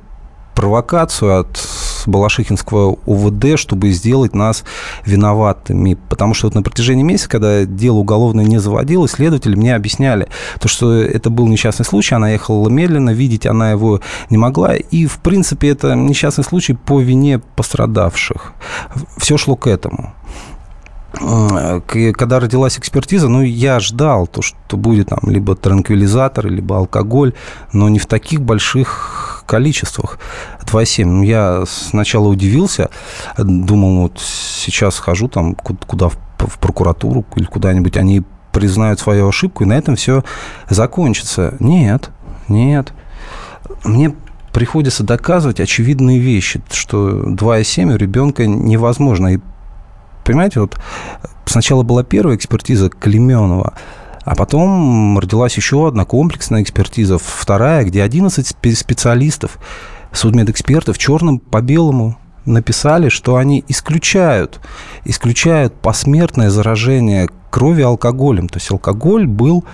провокацию 0.57 1.41
от 1.41 1.61
Балашихинского 2.07 2.99
УВД, 3.05 3.59
чтобы 3.59 3.91
сделать 3.91 4.35
нас 4.35 4.65
виноватыми. 5.05 5.99
Потому 6.09 6.35
что 6.35 6.47
вот 6.47 6.55
на 6.55 6.63
протяжении 6.63 7.03
месяца, 7.03 7.29
когда 7.29 7.65
дело 7.65 7.99
уголовное 7.99 8.45
не 8.45 8.59
заводилось, 8.59 9.13
следователи 9.13 9.55
мне 9.55 9.77
объясняли, 9.77 10.29
то, 10.59 10.67
что 10.67 10.95
это 10.95 11.29
был 11.31 11.47
несчастный 11.47 11.85
случай, 11.85 12.15
она 12.15 12.31
ехала 12.31 12.69
медленно, 12.69 13.11
видеть 13.11 13.47
она 13.47 13.71
его 13.71 14.01
не 14.31 14.39
могла. 14.39 14.75
И, 14.75 15.07
в 15.07 15.19
принципе, 15.19 15.69
это 15.69 15.95
несчастный 15.95 16.43
случай 16.43 16.73
по 16.73 17.01
вине 17.01 17.39
пострадавших. 17.39 18.55
Все 19.19 19.37
шло 19.37 19.57
к 19.57 19.67
этому 19.67 20.15
когда 21.19 22.41
родилась 22.41 22.79
экспертиза, 22.79 23.29
ну, 23.29 23.43
я 23.43 23.81
ждал 23.81 24.27
то, 24.27 24.43
что 24.43 24.77
будет 24.77 25.09
там 25.09 25.21
либо 25.23 25.57
транквилизатор, 25.57 26.47
либо 26.47 26.77
алкоголь, 26.77 27.33
но 27.73 27.89
не 27.89 27.99
в 27.99 28.07
таких 28.07 28.43
больших 28.43 29.45
количествах. 29.47 30.19
2,7. 30.65 31.05
Ну, 31.07 31.23
я 31.23 31.65
сначала 31.67 32.29
удивился, 32.29 32.91
думал, 33.39 33.91
ну, 33.91 34.03
вот 34.03 34.21
сейчас 34.21 34.97
схожу 34.97 35.29
там 35.29 35.55
куда, 35.55 36.09
в 36.09 36.59
прокуратуру 36.61 37.25
или 37.37 37.45
куда-нибудь, 37.45 37.97
они 37.97 38.23
признают 38.53 39.01
свою 39.01 39.29
ошибку, 39.29 39.65
и 39.65 39.67
на 39.67 39.75
этом 39.75 39.97
все 39.97 40.25
закончится. 40.69 41.55
Нет, 41.61 42.11
нет. 42.49 42.93
Мне 43.85 44.15
приходится 44.53 45.05
доказывать 45.05 45.61
очевидные 45.61 46.19
вещи, 46.19 46.63
что 46.71 47.25
2,7 47.25 47.93
у 47.93 47.97
ребенка 47.97 48.47
невозможно. 48.47 49.35
И 49.35 49.39
понимаете, 50.27 50.61
вот 50.61 50.79
сначала 51.47 51.83
была 51.83 52.03
первая 52.03 52.37
экспертиза 52.37 52.91
Клеменова, 52.91 53.75
а 54.25 54.35
потом 54.35 55.19
родилась 55.19 55.57
еще 55.57 55.87
одна 55.89 56.05
комплексная 56.05 56.63
экспертиза, 56.63 57.19
вторая, 57.19 57.85
где 57.85 58.03
11 58.03 58.57
специалистов, 58.77 59.59
судмедэкспертов 60.13 60.99
черным 60.99 61.39
по 61.39 61.61
белому 61.61 62.19
написали, 62.45 63.09
что 63.09 63.37
они 63.37 63.65
исключают, 63.69 64.61
исключают 65.05 65.75
посмертное 65.75 66.51
заражение 66.51 67.29
крови 67.51 67.83
алкоголем. 67.83 68.49
То 68.49 68.59
есть 68.59 68.71
алкоголь 68.71 69.27
был 69.27 69.65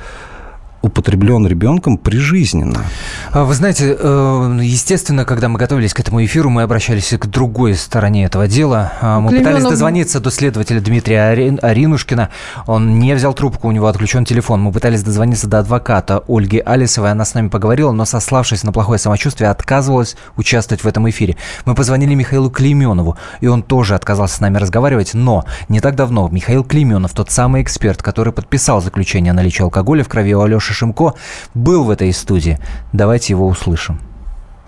употреблен 0.83 1.47
ребенком 1.47 1.97
прижизненно. 1.97 2.83
А 3.31 3.45
вы 3.45 3.55
знаете, 3.55 3.97
э, 3.99 4.59
естественно, 4.63 5.25
когда 5.25 5.49
мы 5.49 5.59
готовились 5.59 5.95
к 5.95 6.01
этому 6.01 6.25
эфиру, 6.25 6.51
мы 6.51 6.63
обращались 6.63 7.13
к 7.13 7.27
другой 7.27 7.75
стороне 7.75 8.25
этого 8.25 8.49
дела. 8.49 8.93
А, 9.01 9.21
мы 9.21 9.31
Клеменов... 9.31 9.53
пытались 9.53 9.71
дозвониться 9.71 10.21
до 10.21 10.31
следователя 10.31 10.81
Дмитрия 10.81 11.59
Аринушкина. 11.63 12.31
Он 12.67 12.99
не 12.99 13.15
взял 13.15 13.33
трубку, 13.33 13.69
у 13.69 13.73
него 13.73 13.87
отключен 13.87 14.25
телефон. 14.25 14.61
Мы 14.61 14.73
пытались 14.73 15.03
дозвониться 15.03 15.47
до 15.47 15.61
адвоката 15.61 16.23
Ольги 16.27 16.59
Алисовой. 16.59 17.13
Она 17.13 17.25
с 17.25 17.35
нами 17.35 17.49
поговорила, 17.49 17.93
но, 17.93 18.05
сославшись 18.05 18.65
на 18.65 18.73
плохое 18.73 18.99
самочувствие, 18.99 19.51
отказывалась 19.51 20.17
участвовать 20.37 20.83
в 20.83 20.89
этом 20.89 21.09
эфире. 21.09 21.37
Мы 21.65 21.75
позвонили 21.75 22.15
Михаилу 22.15 22.51
Клейменову, 22.51 23.17
и 23.41 23.47
он 23.47 23.63
тоже 23.63 23.95
отказался 23.95 24.37
с 24.37 24.41
нами 24.41 24.59
разговаривать. 24.59 25.15
Но 25.15 25.45
не 25.69 25.81
так 25.81 25.95
давно 25.95 26.29
Михаил 26.29 26.65
Клейменов, 26.65 27.13
тот 27.13 27.31
самый 27.31 27.63
эксперт, 27.63 28.03
который 28.03 28.33
подписал 28.33 28.83
заключение 28.83 29.31
о 29.31 29.35
наличии 29.35 29.63
алкоголя 29.63 30.03
в 30.03 30.09
крови 30.09 30.35
у 30.35 30.41
Алеши 30.41 30.72
Саша 30.73 30.79
Шимко 30.79 31.15
был 31.55 31.85
в 31.85 31.91
этой 31.91 32.13
студии. 32.13 32.59
Давайте 32.93 33.35
его 33.35 33.47
услышим. 33.47 34.01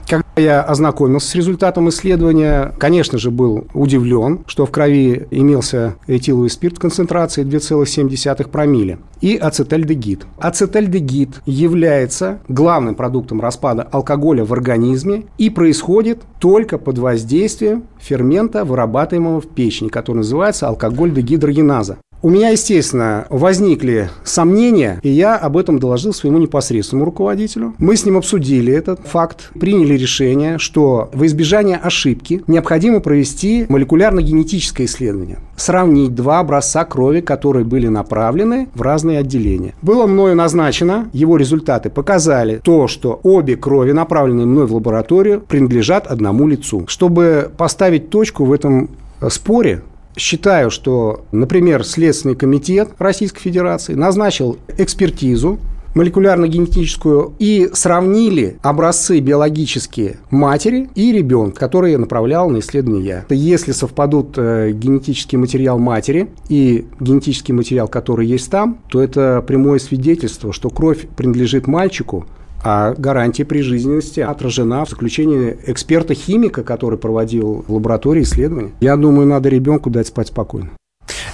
Когда 0.07 0.27
я 0.37 0.61
ознакомился 0.61 1.29
с 1.31 1.35
результатом 1.35 1.89
исследования, 1.89 2.75
конечно 2.79 3.17
же, 3.17 3.31
был 3.31 3.67
удивлен, 3.73 4.45
что 4.47 4.67
в 4.67 4.71
крови 4.71 5.27
имелся 5.31 5.95
этиловый 6.07 6.51
спирт 6.51 6.77
в 6.77 6.79
концентрации 6.79 7.43
2,7 7.43 8.49
промилле 8.51 8.99
и 9.23 9.39
ацетальдегид. 9.39 10.27
Ацетальдегид 10.39 11.41
является 11.47 12.41
главным 12.49 12.97
продуктом 12.97 13.41
распада 13.41 13.89
алкоголя 13.91 14.45
в 14.45 14.53
организме 14.53 15.25
и 15.39 15.49
происходит 15.49 16.21
только 16.39 16.77
под 16.77 16.99
воздействием 16.99 17.85
фермента, 17.99 18.67
вырабатываемого 18.67 19.41
в 19.41 19.47
печени, 19.47 19.89
который 19.89 20.19
называется 20.19 20.69
алкоголь 20.69 21.13
дегидрогеназа. 21.15 21.97
У 22.23 22.31
меня, 22.31 22.49
естественно, 22.49 23.27
возникли 23.29 24.09
сомнения, 24.25 24.99
и 25.03 25.11
я 25.11 25.37
об 25.37 25.59
этом 25.59 25.79
доложил 25.79 26.15
своему 26.15 26.39
непосредственному 26.39 27.05
руководителю. 27.05 27.75
Мы 27.77 27.97
с 27.97 28.07
ним 28.07 28.17
обсудили 28.17 28.73
этот 28.73 29.01
факт, 29.07 29.51
приняли 29.61 29.95
решение, 29.95 30.57
что 30.59 31.11
во 31.13 31.27
избежание 31.27 31.77
ошибки 31.77 32.43
необходимо 32.47 33.01
провести 33.01 33.67
молекулярно-генетическое 33.69 34.87
исследование. 34.87 35.39
Сравнить 35.57 36.15
два 36.15 36.41
образца 36.41 36.87
крови, 36.87 37.21
которые 37.21 37.67
были 37.67 37.89
направлены 37.89 38.69
в 38.75 38.81
разные 38.81 39.19
отделения. 39.19 39.75
Было 39.83 40.07
мною 40.07 40.35
назначено, 40.35 41.11
его 41.13 41.37
результаты 41.37 41.91
показали 41.91 42.59
то, 42.65 42.89
что 42.89 43.21
обе 43.23 43.57
крови, 43.57 43.93
направленные 43.93 44.47
мной 44.47 44.67
в 44.67 44.75
лабораторию, 44.75 45.43
принадлежат 45.43 46.07
одному 46.07 46.49
лицу. 46.49 46.85
Чтобы 46.87 47.51
поставить 47.57 48.09
точку 48.09 48.47
в 48.47 48.53
этом 48.53 48.89
споре, 49.29 49.83
считаю, 50.17 50.71
что, 50.71 51.25
например, 51.33 51.85
Следственный 51.85 52.35
комитет 52.35 52.91
Российской 52.99 53.41
Федерации 53.41 53.95
назначил 53.95 54.59
экспертизу 54.79 55.59
молекулярно-генетическую 55.95 57.35
и 57.39 57.71
сравнили 57.73 58.59
образцы 58.63 59.21
биологические 59.21 60.19
матери 60.31 60.89
и 60.95 61.13
ребенка, 61.13 61.61
которые 61.61 61.99
направлял 61.99 62.51
на 62.51 62.59
исследование 62.59 63.05
я. 63.05 63.25
Если 63.35 63.73
совпадут 63.73 64.35
э, 64.37 64.73
генетический 64.73 65.39
материал 65.39 65.79
матери 65.79 66.29
и 66.49 66.87
генетический 67.01 67.55
материал, 67.55 67.89
который 67.89 68.27
есть 68.27 68.51
там, 68.51 68.79
то 68.89 69.01
это 69.01 69.43
прямое 69.47 69.79
свидетельство, 69.79 70.53
что 70.53 70.69
кровь 70.69 71.07
принадлежит 71.17 71.67
мальчику, 71.67 72.27
а 72.65 72.95
гарантия 72.97 73.45
прижизненности 73.45 74.21
отражена 74.21 74.85
в 74.87 74.91
заключении 74.91 75.57
эксперта-химика, 75.67 76.63
который 76.63 76.99
проводил 76.99 77.65
в 77.69 77.75
лаборатории 77.75 78.23
исследования. 78.23 78.73
Я 78.81 78.97
думаю, 78.97 79.29
надо 79.29 79.51
ребенку 79.51 79.91
дать 79.91 80.07
спать 80.07 80.29
спокойно. 80.29 80.71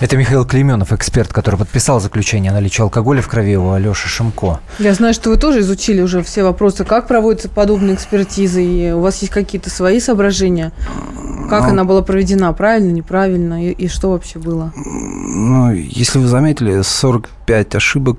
Это 0.01 0.17
Михаил 0.17 0.47
Клеменов, 0.47 0.93
эксперт, 0.93 1.33
который 1.33 1.57
подписал 1.57 2.01
заключение 2.01 2.51
о 2.51 2.55
наличии 2.55 2.81
алкоголя 2.81 3.21
в 3.21 3.29
крови 3.29 3.57
у 3.57 3.71
Алеши 3.71 4.09
Шимко. 4.09 4.59
Я 4.79 4.95
знаю, 4.95 5.13
что 5.15 5.29
вы 5.29 5.37
тоже 5.37 5.61
изучили 5.61 6.01
уже 6.01 6.23
все 6.23 6.43
вопросы, 6.43 6.85
как 6.85 7.07
проводятся 7.07 7.49
подобные 7.49 7.95
экспертизы, 7.95 8.65
и 8.65 8.93
у 8.93 9.01
вас 9.01 9.21
есть 9.21 9.33
какие-то 9.33 9.69
свои 9.69 10.01
соображения, 10.01 10.73
как 11.51 11.65
Ну, 11.65 11.71
она 11.71 11.85
была 11.85 12.03
проведена, 12.03 12.53
правильно, 12.55 12.91
неправильно, 12.91 13.65
и, 13.65 13.73
и 13.73 13.89
что 13.89 14.11
вообще 14.11 14.39
было? 14.39 14.73
Ну, 14.75 15.71
если 15.73 16.19
вы 16.19 16.27
заметили, 16.27 16.81
45 16.81 17.75
ошибок 17.75 18.19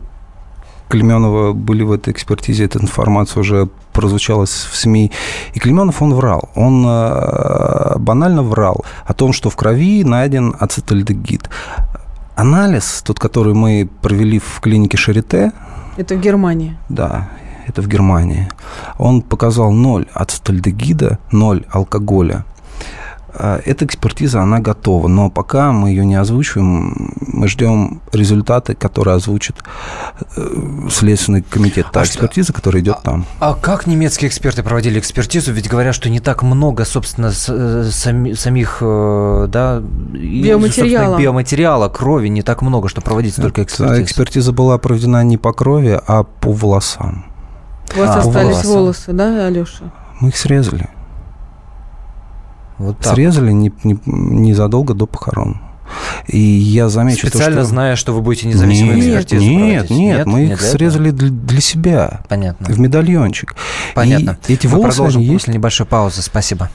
Клеменова 0.92 1.54
были 1.54 1.84
в 1.84 1.92
этой 1.92 2.12
экспертизе, 2.14 2.66
эта 2.66 2.80
информация 2.80 3.42
уже 3.42 3.68
прозвучала 3.94 4.46
в 4.46 4.76
СМИ. 4.76 5.12
И 5.56 5.60
Клеменов, 5.60 6.02
он 6.02 6.14
врал. 6.14 6.50
Он 6.56 6.86
э, 6.88 7.98
банально 7.98 8.44
врал 8.44 8.84
о 9.06 9.14
том, 9.14 9.34
что 9.34 9.50
в 9.50 9.56
крови 9.56 10.04
найден 10.04 10.54
ацетальдегид. 10.60 11.50
Анализ, 12.36 13.02
тот, 13.04 13.20
который 13.20 13.54
мы 13.54 13.90
провели 14.02 14.40
в 14.40 14.60
клинике 14.62 14.98
Шарите, 14.98 15.52
Это 15.98 16.16
в 16.16 16.20
Германии. 16.20 16.78
да, 16.90 17.30
это 17.68 17.82
в 17.82 17.88
Германии, 17.88 18.48
он 18.98 19.22
показал 19.22 19.72
ноль 19.72 20.06
ацетальдегида, 20.14 21.18
ноль 21.32 21.64
алкоголя. 21.72 22.44
А, 23.34 23.60
Эта 23.66 23.86
экспертиза, 23.86 24.42
она 24.42 24.60
готова, 24.60 25.08
но 25.08 25.30
пока 25.30 25.72
мы 25.72 25.90
ее 25.90 26.06
не 26.06 26.16
озвучиваем, 26.16 27.14
мы 27.28 27.48
ждем 27.48 28.02
результаты, 28.12 28.76
которые 28.76 29.16
озвучит 29.16 29.56
э, 30.36 30.48
Следственный 30.90 31.42
комитет. 31.42 31.88
Та 31.92 32.02
А 32.02 32.06
что- 32.06 32.14
экспертиза, 32.16 32.54
которая 32.54 32.82
идет 32.82 32.98
там. 33.04 33.26
А 33.40 33.54
как 33.54 33.88
немецкие 33.88 34.28
эксперты 34.30 34.64
проводили 34.64 35.00
экспертизу? 35.00 35.54
Ведь 35.54 35.70
говорят, 35.70 35.96
что 35.96 36.10
не 36.10 36.20
так 36.20 36.44
много, 36.44 36.84
собственно, 36.86 37.32
с- 37.32 37.48
э, 37.50 37.90
сами- 37.92 38.34
самих, 38.34 38.80
э, 38.82 39.48
да, 39.50 39.80
Биоматериала. 39.82 41.06
собственно, 41.06 41.18
биоматериала, 41.20 41.90
крови 41.90 42.28
не 42.28 42.42
так 42.42 42.62
много, 42.62 42.90
что 42.90 43.02
проводить 43.02 43.34
столько 43.34 43.62
Эта 43.62 43.70
экспертиз. 43.70 44.06
экспертиза 44.06 44.52
была 44.52 44.78
проведена 44.78 45.24
не 45.24 45.38
по 45.38 45.54
крови, 45.54 46.00
а 46.08 46.24
по 46.24 46.52
волосам. 46.52 47.26
У 47.96 48.00
вас 48.00 48.10
А, 48.16 48.20
остались 48.20 48.64
волосы. 48.64 48.68
волосы, 48.68 49.14
да, 49.14 49.48
Алеша? 49.48 49.92
Мы 50.20 50.30
их 50.30 50.38
срезали. 50.38 50.90
Вот 52.82 52.98
так. 53.00 53.14
Срезали 53.14 53.52
не- 53.52 53.72
не- 53.84 54.00
незадолго 54.06 54.94
до 54.94 55.06
похорон. 55.06 55.62
И 56.28 56.38
я 56.40 56.88
замечу, 56.88 57.24
то, 57.24 57.28
Специально 57.28 57.62
что... 57.62 57.70
зная, 57.70 57.96
что 57.98 58.14
вы 58.14 58.22
будете 58.22 58.48
независимую 58.48 58.96
нет, 58.98 59.06
экспертизу 59.08 59.44
Нет, 59.44 59.88
проводить? 59.88 59.98
нет, 59.98 60.26
мы 60.26 60.40
не 60.40 60.44
их 60.46 60.48
для 60.48 60.56
этого? 60.68 60.78
срезали 60.78 61.12
для, 61.12 61.30
для 61.30 61.62
себя. 61.62 62.22
Понятно. 62.30 62.68
В 62.74 62.80
медальончик. 62.80 63.56
Понятно. 63.94 64.38
И 64.48 64.54
эти 64.54 64.68
Мы 64.68 64.76
волосы, 64.78 64.98
продолжим 64.98 65.22
есть. 65.22 65.34
после 65.34 65.54
небольшой 65.54 65.86
паузы. 65.86 66.22
Спасибо. 66.22 66.70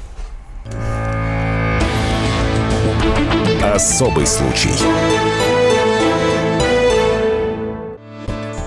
Особый 3.74 4.26
случай. 4.26 4.70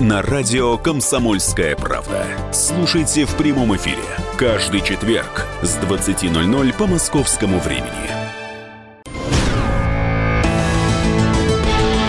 на 0.00 0.20
радио 0.20 0.76
«Комсомольская 0.76 1.74
правда». 1.74 2.26
Слушайте 2.52 3.24
в 3.24 3.34
прямом 3.36 3.74
эфире 3.76 4.02
каждый 4.36 4.82
четверг 4.82 5.46
с 5.62 5.78
20.00 5.78 6.74
по 6.74 6.86
московскому 6.86 7.58
времени. 7.60 7.90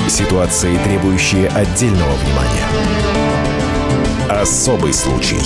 Ситуации, 0.10 0.78
требующие 0.84 1.48
отдельного 1.50 2.14
внимания. 2.16 2.68
Особый 4.30 4.94
случай. 4.94 5.40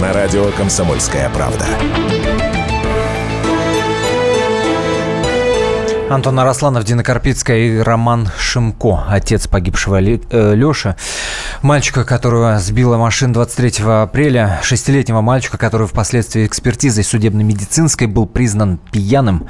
На 0.00 0.12
радио 0.12 0.50
«Комсомольская 0.52 1.30
правда». 1.30 1.66
Антон 6.08 6.38
Арасланов, 6.38 6.84
Дина 6.84 7.02
Карпицкая 7.02 7.58
и 7.58 7.78
Роман 7.78 8.28
Шимко, 8.38 9.04
отец 9.08 9.48
погибшего 9.48 9.98
Ле- 9.98 10.20
э, 10.30 10.54
Леши. 10.54 10.94
Мальчика, 11.62 12.04
которого 12.04 12.60
сбила 12.60 12.96
машина 12.96 13.34
23 13.34 14.02
апреля, 14.04 14.60
шестилетнего 14.62 15.20
мальчика, 15.20 15.58
который 15.58 15.88
впоследствии 15.88 16.46
экспертизой 16.46 17.02
судебно-медицинской 17.02 18.06
был 18.06 18.26
признан 18.26 18.78
пьяным. 18.92 19.48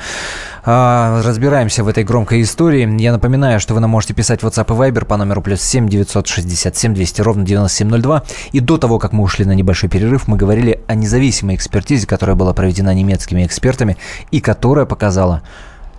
А, 0.64 1.20
Разбираемся 1.22 1.84
в 1.84 1.88
этой 1.88 2.04
громкой 2.04 2.40
истории. 2.40 2.88
Я 3.02 3.12
напоминаю, 3.12 3.60
что 3.60 3.74
вы 3.74 3.80
нам 3.80 3.90
можете 3.90 4.14
писать 4.14 4.40
WhatsApp 4.40 4.66
и 4.74 4.90
Viber 4.90 5.04
по 5.04 5.18
номеру 5.18 5.42
плюс 5.42 5.60
7 5.60 5.90
967 5.90 6.94
200 6.94 7.20
ровно 7.20 7.44
9702. 7.44 8.22
И 8.52 8.60
до 8.60 8.78
того, 8.78 8.98
как 8.98 9.12
мы 9.12 9.24
ушли 9.24 9.44
на 9.44 9.52
небольшой 9.52 9.90
перерыв, 9.90 10.26
мы 10.26 10.38
говорили 10.38 10.80
о 10.86 10.94
независимой 10.94 11.54
экспертизе, 11.56 12.06
которая 12.06 12.34
была 12.34 12.54
проведена 12.54 12.94
немецкими 12.94 13.44
экспертами 13.44 13.98
и 14.30 14.40
которая 14.40 14.86
показала 14.86 15.42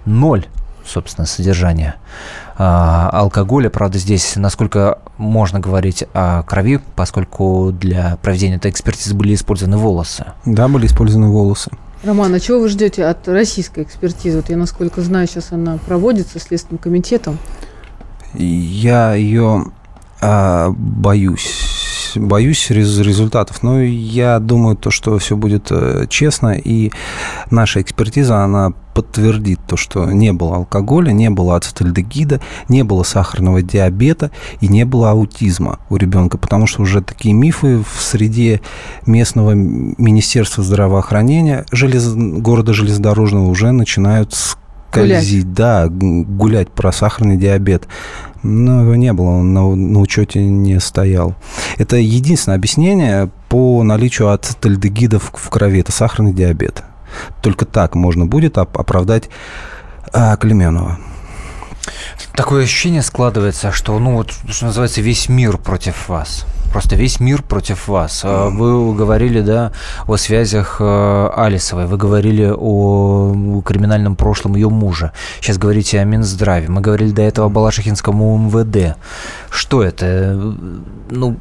ноль, 0.07 0.47
собственно, 0.85 1.27
содержания 1.27 1.95
а, 2.57 3.09
алкоголя. 3.11 3.69
Правда, 3.69 3.99
здесь, 3.99 4.35
насколько 4.35 4.99
можно 5.17 5.59
говорить 5.59 6.03
о 6.13 6.43
крови, 6.43 6.79
поскольку 6.95 7.71
для 7.71 8.17
проведения 8.21 8.55
этой 8.55 8.71
экспертизы 8.71 9.13
были 9.13 9.35
использованы 9.35 9.77
волосы. 9.77 10.25
Да, 10.45 10.67
были 10.67 10.87
использованы 10.87 11.27
волосы. 11.27 11.71
Роман, 12.03 12.33
а 12.33 12.39
чего 12.39 12.59
вы 12.59 12.69
ждете 12.69 13.05
от 13.05 13.27
российской 13.27 13.83
экспертизы? 13.83 14.37
Вот 14.37 14.49
я, 14.49 14.57
насколько 14.57 15.01
знаю, 15.01 15.27
сейчас 15.27 15.51
она 15.51 15.77
проводится 15.77 16.39
Следственным 16.39 16.77
комитетом. 16.77 17.37
Я 18.33 19.13
ее 19.15 19.65
а, 20.21 20.69
боюсь. 20.69 21.76
Боюсь 22.19 22.69
рез- 22.69 22.99
результатов. 22.99 23.63
Но 23.63 23.81
я 23.81 24.39
думаю, 24.39 24.75
то, 24.75 24.91
что 24.91 25.17
все 25.17 25.35
будет 25.35 25.67
э, 25.71 26.05
честно. 26.09 26.55
И 26.55 26.91
наша 27.51 27.81
экспертиза, 27.81 28.43
она 28.43 28.73
подтвердит 28.93 29.59
то, 29.67 29.77
что 29.77 30.11
не 30.11 30.33
было 30.33 30.55
алкоголя, 30.55 31.11
не 31.11 31.29
было 31.29 31.55
ацетальдегида, 31.55 32.41
не 32.67 32.83
было 32.83 33.03
сахарного 33.03 33.61
диабета 33.61 34.31
и 34.59 34.67
не 34.67 34.85
было 34.85 35.11
аутизма 35.11 35.79
у 35.89 35.97
ребенка. 35.97 36.37
Потому 36.37 36.65
что 36.65 36.81
уже 36.81 37.01
такие 37.01 37.33
мифы 37.33 37.83
в 37.83 38.01
среде 38.01 38.61
местного 39.05 39.51
Министерства 39.51 40.63
здравоохранения 40.63 41.65
желез... 41.71 42.11
города 42.15 42.73
железнодорожного 42.73 43.47
уже 43.47 43.71
начинают 43.71 44.33
скользить, 44.91 45.53
да, 45.53 45.87
г- 45.87 46.23
гулять 46.23 46.69
про 46.69 46.91
сахарный 46.91 47.37
диабет. 47.37 47.87
Но 48.43 48.81
его 48.81 48.95
не 48.95 49.13
было, 49.13 49.29
он 49.39 49.53
на, 49.53 49.75
на 49.75 49.99
учете 49.99 50.39
не 50.43 50.79
стоял. 50.79 51.35
Это 51.77 51.97
единственное 51.97 52.55
объяснение 52.57 53.29
по 53.49 53.83
наличию 53.83 54.29
ацетальдегидов 54.31 55.31
в 55.33 55.49
крови. 55.49 55.81
Это 55.81 55.91
сахарный 55.91 56.33
диабет. 56.33 56.83
Только 57.41 57.65
так 57.65 57.95
можно 57.95 58.25
будет 58.25 58.57
оп- 58.57 58.77
оправдать 58.77 59.29
а, 60.13 60.35
Клеменова. 60.37 60.97
Такое 62.35 62.63
ощущение 62.63 63.01
складывается, 63.01 63.71
что, 63.71 63.97
ну 63.99 64.13
вот, 64.13 64.31
что 64.49 64.65
называется, 64.65 65.01
весь 65.01 65.29
мир 65.29 65.57
против 65.57 66.09
вас. 66.09 66.45
Просто 66.71 66.95
весь 66.95 67.19
мир 67.19 67.41
против 67.41 67.87
вас. 67.87 68.21
А 68.23 68.49
Вы 68.49 68.93
говорили, 68.95 69.41
да, 69.41 69.71
о 70.05 70.17
связях 70.17 70.77
э, 70.79 71.29
Алисовой, 71.35 71.85
вы 71.85 71.97
говорили 71.97 72.53
о 72.55 73.61
криминальном 73.65 74.15
прошлом 74.15 74.55
ее 74.55 74.69
мужа. 74.69 75.11
Сейчас 75.41 75.57
говорите 75.57 75.99
о 75.99 76.03
Минздраве. 76.03 76.67
Мы 76.69 76.81
говорили 76.81 77.11
до 77.11 77.21
этого 77.21 77.47
о 77.47 77.49
Балашихинском 77.49 78.21
УМВД. 78.21 78.97
Что 79.49 79.83
это? 79.83 80.35
Ну, 81.09 81.37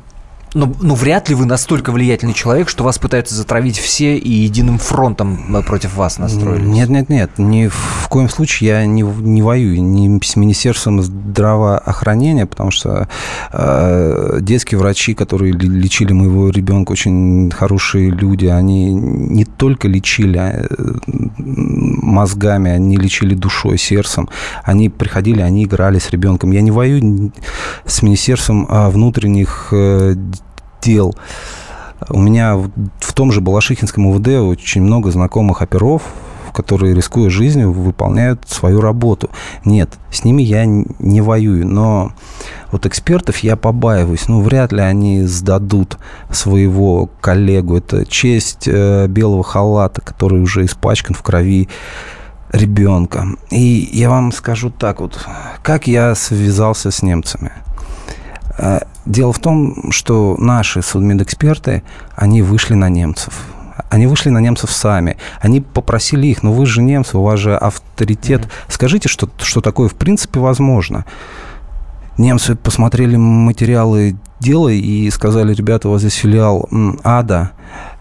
ну, 0.56 0.74
ну, 0.80 0.94
вряд 0.94 1.28
ли 1.28 1.34
вы 1.34 1.44
настолько 1.44 1.92
влиятельный 1.92 2.32
человек, 2.32 2.70
что 2.70 2.82
вас 2.82 2.98
пытаются 2.98 3.34
затравить 3.34 3.78
все 3.78 4.16
и 4.16 4.30
единым 4.30 4.78
фронтом 4.78 5.54
э, 5.54 5.62
против 5.62 5.94
вас 5.96 6.18
настроились. 6.18 6.66
Нет, 6.66 6.88
нет, 6.88 7.10
нет. 7.10 7.30
Ни 7.36 7.68
в 7.68 8.08
коем 8.08 8.30
случае 8.30 8.70
я 8.70 8.86
не, 8.86 9.02
не 9.02 9.42
воюю 9.42 9.82
ни 9.82 10.18
с 10.24 10.34
Министерством 10.34 11.02
здравоохранения, 11.02 12.46
потому 12.46 12.70
что 12.70 13.06
э, 13.52 14.38
детские 14.40 14.78
врачи, 14.78 15.12
которые 15.12 15.52
лечили 15.52 16.14
моего 16.14 16.48
ребенка, 16.48 16.92
очень 16.92 17.50
хорошие 17.50 18.10
люди, 18.10 18.46
они 18.46 18.94
не 18.94 19.44
только 19.44 19.88
лечили 19.88 20.40
э, 20.40 20.64
мозгами, 21.36 22.70
они 22.70 22.96
лечили 22.96 23.34
душой, 23.34 23.76
сердцем. 23.76 24.30
Они 24.64 24.88
приходили, 24.88 25.42
они 25.42 25.64
играли 25.64 25.98
с 25.98 26.10
ребенком. 26.10 26.52
Я 26.52 26.62
не 26.62 26.70
воюю 26.70 27.30
с 27.84 28.00
Министерством 28.00 28.66
а, 28.70 28.88
внутренних 28.88 29.68
э, 29.72 30.14
дел. 30.82 31.14
У 32.10 32.20
меня 32.20 32.56
в 32.56 33.12
том 33.14 33.32
же 33.32 33.40
Балашихинском 33.40 34.06
УВД 34.06 34.28
очень 34.28 34.82
много 34.82 35.10
знакомых 35.10 35.62
оперов, 35.62 36.02
которые, 36.52 36.94
рискуя 36.94 37.30
жизнью, 37.30 37.72
выполняют 37.72 38.48
свою 38.48 38.80
работу. 38.80 39.30
Нет, 39.64 39.90
с 40.10 40.24
ними 40.24 40.42
я 40.42 40.64
не 40.64 41.20
воюю, 41.20 41.66
но 41.66 42.12
вот 42.72 42.86
экспертов 42.86 43.38
я 43.38 43.56
побаиваюсь. 43.56 44.28
Ну, 44.28 44.40
вряд 44.40 44.72
ли 44.72 44.80
они 44.80 45.22
сдадут 45.24 45.98
своего 46.30 47.10
коллегу. 47.20 47.76
Это 47.76 48.06
честь 48.06 48.66
э, 48.66 49.06
белого 49.06 49.44
халата, 49.44 50.00
который 50.00 50.40
уже 50.40 50.64
испачкан 50.64 51.14
в 51.14 51.22
крови 51.22 51.68
ребенка. 52.52 53.26
И 53.50 53.90
я 53.92 54.08
вам 54.08 54.32
скажу 54.32 54.70
так 54.70 55.00
вот, 55.00 55.18
как 55.62 55.86
я 55.86 56.14
связался 56.14 56.90
с 56.90 57.02
немцами. 57.02 57.52
Э, 58.58 58.80
дело 59.04 59.32
в 59.32 59.38
том, 59.38 59.90
что 59.92 60.36
наши 60.38 60.82
судмедэксперты, 60.82 61.82
они 62.14 62.42
вышли 62.42 62.74
на 62.74 62.88
немцев. 62.88 63.34
Они 63.90 64.06
вышли 64.06 64.30
на 64.30 64.38
немцев 64.38 64.70
сами. 64.70 65.16
Они 65.40 65.60
попросили 65.60 66.26
их, 66.26 66.42
ну 66.42 66.52
вы 66.52 66.66
же 66.66 66.82
немцы, 66.82 67.18
у 67.18 67.22
вас 67.22 67.38
же 67.38 67.56
авторитет. 67.56 68.42
Mm-hmm. 68.42 68.50
Скажите, 68.68 69.08
что, 69.08 69.28
что 69.38 69.60
такое 69.60 69.88
в 69.88 69.94
принципе 69.94 70.40
возможно. 70.40 71.04
Немцы 72.18 72.56
посмотрели 72.56 73.16
материалы 73.16 74.16
дела 74.40 74.70
и 74.70 75.10
сказали, 75.10 75.52
ребята, 75.52 75.88
у 75.88 75.92
вас 75.92 76.00
здесь 76.00 76.14
филиал 76.14 76.68
ада, 77.04 77.50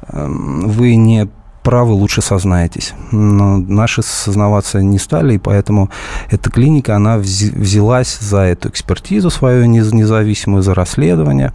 эм, 0.08 0.70
вы 0.70 0.96
не 0.96 1.28
правы, 1.66 1.94
лучше 1.94 2.22
сознаетесь. 2.22 2.94
Но 3.12 3.58
наши 3.58 4.04
сознаваться 4.04 4.82
не 4.82 5.00
стали, 5.00 5.34
и 5.34 5.38
поэтому 5.40 5.90
эта 6.30 6.52
клиника, 6.52 6.96
она 6.96 7.18
взялась 7.18 8.20
за 8.20 8.42
эту 8.42 8.70
экспертизу 8.70 9.32
свою 9.32 9.66
независимую, 9.66 10.62
за 10.62 10.76
расследование. 10.76 11.54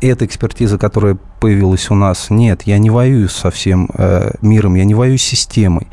Эта 0.00 0.24
экспертиза, 0.24 0.78
которая 0.78 1.18
появилась 1.40 1.90
у 1.90 1.94
нас, 1.94 2.30
нет, 2.30 2.62
я 2.62 2.78
не 2.78 2.88
воюю 2.88 3.28
со 3.28 3.50
всем 3.50 3.90
э, 3.92 4.32
миром, 4.40 4.76
я 4.76 4.84
не 4.84 4.94
воюю 4.94 5.18
с 5.18 5.22
системой. 5.22 5.88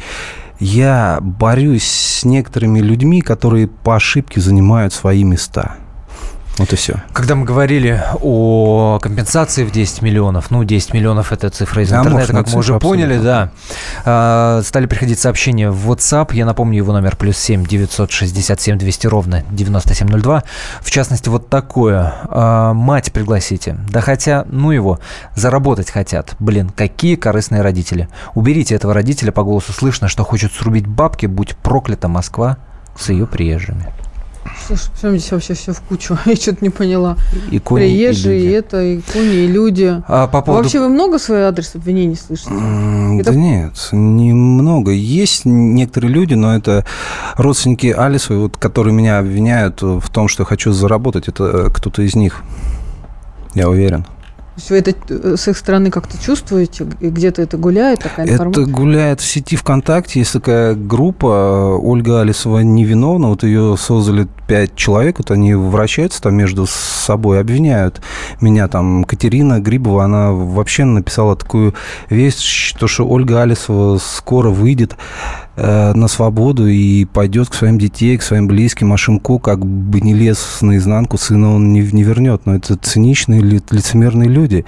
Я 0.59 1.19
борюсь 1.21 1.83
с 1.83 2.23
некоторыми 2.23 2.79
людьми, 2.79 3.21
которые 3.21 3.67
по 3.67 3.97
ошибке 3.97 4.39
занимают 4.39 4.93
свои 4.93 5.25
места. 5.25 5.75
Вот 6.57 6.73
и 6.73 6.75
все. 6.75 6.95
Когда 7.13 7.35
мы 7.35 7.45
говорили 7.45 8.01
о 8.21 8.99
компенсации 8.99 9.63
в 9.63 9.71
10 9.71 10.01
миллионов, 10.01 10.49
ну, 10.49 10.63
10 10.63 10.93
миллионов– 10.93 11.31
это 11.31 11.49
цифра 11.49 11.83
из 11.83 11.93
интернета, 11.93 12.33
как 12.33 12.51
мы 12.51 12.59
уже 12.59 12.79
поняли, 12.79 13.19
да, 13.19 13.51
а, 14.05 14.61
стали 14.63 14.87
приходить 14.87 15.19
сообщения 15.19 15.69
в 15.69 15.91
WhatsApp. 15.91 16.33
Я 16.33 16.45
напомню 16.45 16.77
его 16.77 16.93
номер 16.93 17.15
плюс 17.15 17.37
7 17.37 17.65
967 17.65 18.77
200 18.77 19.07
ровно 19.07 19.43
9702. 19.51 20.43
В 20.81 20.91
частности, 20.91 21.29
вот 21.29 21.49
такое. 21.49 22.13
А, 22.29 22.73
мать 22.73 23.13
пригласите. 23.13 23.77
Да 23.89 24.01
хотя, 24.01 24.45
ну 24.49 24.71
его, 24.71 24.99
заработать 25.35 25.91
хотят. 25.91 26.35
Блин, 26.39 26.69
какие 26.69 27.15
корыстные 27.15 27.61
родители. 27.61 28.09
Уберите 28.33 28.73
этого 28.75 28.93
родителя, 28.93 29.31
по 29.31 29.43
голосу 29.43 29.73
слышно, 29.73 30.07
что 30.07 30.23
хочет 30.23 30.51
срубить 30.53 30.87
бабки, 30.87 31.27
будь 31.27 31.55
проклята 31.55 32.07
Москва 32.07 32.57
с 32.97 33.09
ее 33.09 33.27
приезжими. 33.27 33.85
Все 34.67 35.09
здесь 35.09 35.31
вообще 35.31 35.53
все 35.53 35.73
в 35.73 35.81
кучу? 35.81 36.17
Я 36.25 36.35
что-то 36.35 36.59
не 36.61 36.69
поняла. 36.69 37.17
И 37.51 37.59
кони, 37.59 37.81
Приезжие, 37.81 38.39
и, 38.39 38.43
люди. 38.43 38.49
и 38.49 38.51
это, 38.51 38.81
и 38.81 39.01
кони, 39.01 39.35
и 39.35 39.47
люди. 39.47 40.03
А 40.07 40.27
по 40.27 40.41
поводу... 40.41 40.63
Вообще 40.63 40.79
вы 40.79 40.89
много 40.89 41.19
свой 41.19 41.43
адрес 41.43 41.75
обвинений 41.75 42.15
слышите? 42.15 42.49
Mm, 42.51 43.21
это... 43.21 43.31
Да 43.31 43.37
нет, 43.37 43.89
немного. 43.91 44.91
Есть 44.91 45.45
некоторые 45.45 46.11
люди, 46.11 46.33
но 46.33 46.55
это 46.55 46.85
родственники 47.35 47.87
Алисовой, 47.87 48.41
вот, 48.41 48.57
которые 48.57 48.93
меня 48.93 49.19
обвиняют 49.19 49.81
в 49.81 50.09
том, 50.09 50.27
что 50.27 50.43
я 50.43 50.47
хочу 50.47 50.71
заработать. 50.71 51.27
Это 51.27 51.69
кто-то 51.73 52.01
из 52.01 52.15
них, 52.15 52.41
я 53.53 53.69
уверен. 53.69 54.05
То 54.57 54.61
есть 54.61 54.69
вы 54.71 54.77
это 54.77 54.93
э, 55.09 55.37
с 55.37 55.47
их 55.47 55.55
стороны 55.55 55.91
как-то 55.91 56.17
чувствуете? 56.19 56.87
Где-то 56.99 57.43
это 57.43 57.57
гуляет, 57.57 57.99
такая 57.99 58.27
информация? 58.27 58.63
Это 58.63 58.71
гуляет 58.71 59.21
в 59.21 59.23
сети 59.23 59.55
ВКонтакте. 59.55 60.17
Есть 60.17 60.33
такая 60.33 60.73
группа 60.73 61.77
Ольга 61.79 62.21
Алисова 62.21 62.61
невиновна. 62.61 63.27
Вот 63.27 63.43
ее 63.43 63.77
создали 63.77 64.27
пять 64.47 64.75
человек. 64.75 65.19
Вот 65.19 65.29
они 65.29 65.53
вращаются 65.53 66.23
там 66.23 66.33
между 66.33 66.65
собой, 66.65 67.39
обвиняют 67.39 68.01
меня. 68.41 68.67
Там 68.67 69.03
Катерина 69.03 69.59
Грибова, 69.59 70.05
она 70.05 70.31
вообще 70.31 70.85
написала 70.85 71.35
такую 71.35 71.75
вещь, 72.09 72.39
что, 72.39 72.87
что 72.87 73.07
Ольга 73.07 73.43
Алисова 73.43 73.99
скоро 73.99 74.49
выйдет 74.49 74.97
Э, 75.59 75.91
на 75.95 76.07
свободу 76.07 76.67
и 76.67 77.05
пойдет 77.05 77.49
к 77.49 77.55
своим 77.55 77.79
детей, 77.79 78.15
к 78.15 78.21
своим 78.21 78.47
близким, 78.47 78.93
а 78.93 78.97
Шимко 78.97 79.39
как 79.39 79.65
бы 79.65 79.99
не 80.01 80.13
лез 80.13 80.59
наизнанку, 80.61 81.17
сына 81.17 81.55
он 81.55 81.73
не, 81.73 81.81
не 81.81 82.03
вернет. 82.03 82.45
Но 82.45 82.53
это 82.53 82.75
циничные, 82.75 83.41
лицемерные 83.41 84.29
люди. 84.29 84.65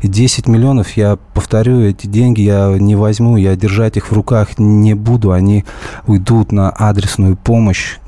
И 0.00 0.08
10 0.08 0.48
миллионов, 0.48 0.92
я 0.92 1.18
повторю, 1.34 1.82
эти 1.82 2.06
деньги 2.06 2.40
я 2.40 2.74
не 2.78 2.96
возьму, 2.96 3.36
я 3.36 3.54
держать 3.54 3.98
их 3.98 4.10
в 4.10 4.14
руках 4.14 4.58
не 4.58 4.94
буду. 4.94 5.32
Они 5.32 5.66
уйдут 6.06 6.52
на 6.52 6.70
адресную 6.70 7.36
помощь 7.36 7.98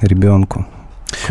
ребенку. 0.00 0.64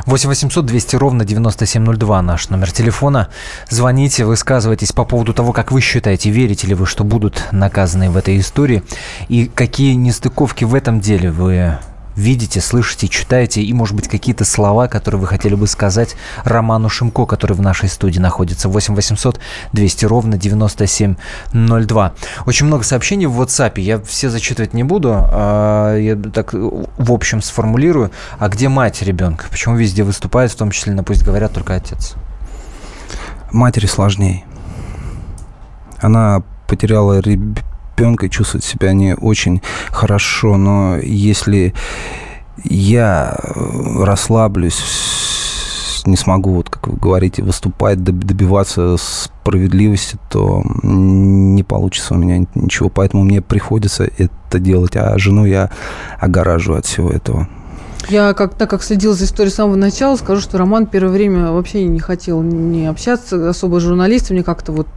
8 0.05 0.29
800 0.29 0.65
200 0.65 0.95
ровно 0.95 1.25
9702 1.25 2.21
наш 2.21 2.49
номер 2.49 2.71
телефона. 2.71 3.29
Звоните, 3.69 4.25
высказывайтесь 4.25 4.91
по 4.91 5.05
поводу 5.05 5.33
того, 5.33 5.53
как 5.53 5.71
вы 5.71 5.81
считаете, 5.81 6.29
верите 6.29 6.67
ли 6.67 6.73
вы, 6.73 6.85
что 6.85 7.03
будут 7.03 7.43
наказаны 7.51 8.09
в 8.09 8.17
этой 8.17 8.39
истории, 8.39 8.83
и 9.29 9.45
какие 9.45 9.93
нестыковки 9.93 10.63
в 10.63 10.75
этом 10.75 10.99
деле 10.99 11.31
вы 11.31 11.77
видите, 12.15 12.61
слышите, 12.61 13.07
читаете, 13.07 13.61
и, 13.61 13.73
может 13.73 13.95
быть, 13.95 14.07
какие-то 14.07 14.45
слова, 14.45 14.87
которые 14.87 15.21
вы 15.21 15.27
хотели 15.27 15.55
бы 15.55 15.67
сказать 15.67 16.15
Роману 16.43 16.89
Шимко, 16.89 17.25
который 17.25 17.53
в 17.53 17.61
нашей 17.61 17.89
студии 17.89 18.19
находится. 18.19 18.69
8 18.69 18.95
800 18.95 19.39
200 19.73 20.05
ровно 20.05 20.37
9702. 20.37 22.13
Очень 22.45 22.65
много 22.67 22.83
сообщений 22.83 23.25
в 23.25 23.41
WhatsApp. 23.41 23.79
Я 23.79 23.99
все 23.99 24.29
зачитывать 24.29 24.73
не 24.73 24.83
буду. 24.83 25.11
А 25.13 25.95
я 25.97 26.15
так 26.15 26.53
в 26.53 27.11
общем 27.11 27.41
сформулирую. 27.41 28.11
А 28.39 28.49
где 28.49 28.69
мать 28.69 29.01
ребенка? 29.01 29.45
Почему 29.49 29.75
везде 29.75 30.03
выступает, 30.03 30.51
в 30.51 30.55
том 30.55 30.71
числе 30.71 30.93
на 30.93 31.03
«Пусть 31.03 31.23
говорят» 31.23 31.53
только 31.53 31.75
отец? 31.75 32.15
Матери 33.51 33.85
сложнее. 33.85 34.45
Она 35.99 36.43
потеряла 36.67 37.21
и 38.23 38.29
чувствовать 38.29 38.65
себя 38.65 38.93
не 38.93 39.15
очень 39.15 39.61
хорошо. 39.89 40.57
Но 40.57 40.97
если 40.97 41.73
я 42.63 43.37
расслаблюсь, 43.97 44.81
не 46.05 46.17
смогу, 46.17 46.53
вот 46.53 46.69
как 46.69 46.87
вы 46.87 46.97
говорите, 46.97 47.43
выступать, 47.43 48.03
добиваться 48.03 48.97
справедливости, 48.97 50.17
то 50.29 50.63
не 50.83 51.63
получится 51.63 52.15
у 52.15 52.17
меня 52.17 52.45
ничего. 52.55 52.89
Поэтому 52.89 53.23
мне 53.23 53.41
приходится 53.41 54.09
это 54.17 54.59
делать, 54.59 54.95
а 54.95 55.17
жену 55.17 55.45
я 55.45 55.69
огораживаю 56.19 56.79
от 56.79 56.85
всего 56.85 57.09
этого. 57.09 57.47
Я, 58.09 58.33
как, 58.33 58.55
так 58.55 58.69
как 58.69 58.83
следил 58.83 59.13
за 59.13 59.25
историей 59.25 59.51
с 59.51 59.55
самого 59.55 59.75
начала, 59.75 60.15
скажу, 60.15 60.41
что 60.41 60.57
Роман 60.57 60.87
первое 60.87 61.11
время 61.11 61.51
вообще 61.51 61.83
не 61.83 61.99
хотел 61.99 62.41
не 62.41 62.87
общаться 62.87 63.49
особо 63.49 63.79
с 63.79 63.83
журналистами, 63.83 64.41
как-то 64.41 64.71
вот, 64.71 64.87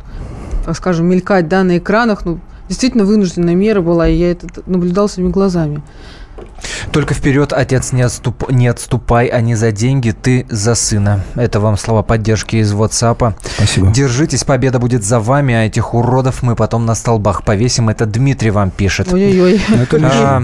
так 0.64 0.76
скажем, 0.76 1.06
мелькать 1.06 1.48
да, 1.48 1.64
на 1.64 1.78
экранах. 1.78 2.24
Ну, 2.24 2.40
действительно 2.68 3.04
вынужденная 3.04 3.54
мера 3.54 3.80
была, 3.80 4.08
и 4.08 4.14
я 4.14 4.30
это 4.30 4.46
наблюдал 4.66 5.08
своими 5.08 5.30
глазами. 5.30 5.82
Только 6.92 7.14
вперед, 7.14 7.52
отец, 7.52 7.92
не, 7.92 8.02
отступ, 8.02 8.50
не 8.50 8.68
отступай, 8.68 9.26
а 9.26 9.40
не 9.40 9.54
за 9.54 9.72
деньги, 9.72 10.10
ты 10.10 10.46
за 10.48 10.74
сына. 10.74 11.22
Это 11.34 11.60
вам 11.60 11.76
слова 11.76 12.02
поддержки 12.02 12.56
из 12.56 12.72
WhatsApp. 12.72 13.34
Спасибо. 13.56 13.92
Держитесь, 13.92 14.44
победа 14.44 14.78
будет 14.78 15.04
за 15.04 15.20
вами, 15.20 15.54
а 15.54 15.66
этих 15.66 15.94
уродов 15.94 16.42
мы 16.42 16.56
потом 16.56 16.86
на 16.86 16.94
столбах 16.94 17.44
повесим. 17.44 17.88
Это 17.88 18.06
Дмитрий 18.06 18.50
вам 18.50 18.70
пишет. 18.70 19.12
Ой-ой-ой. 19.12 19.60
А, 20.02 20.42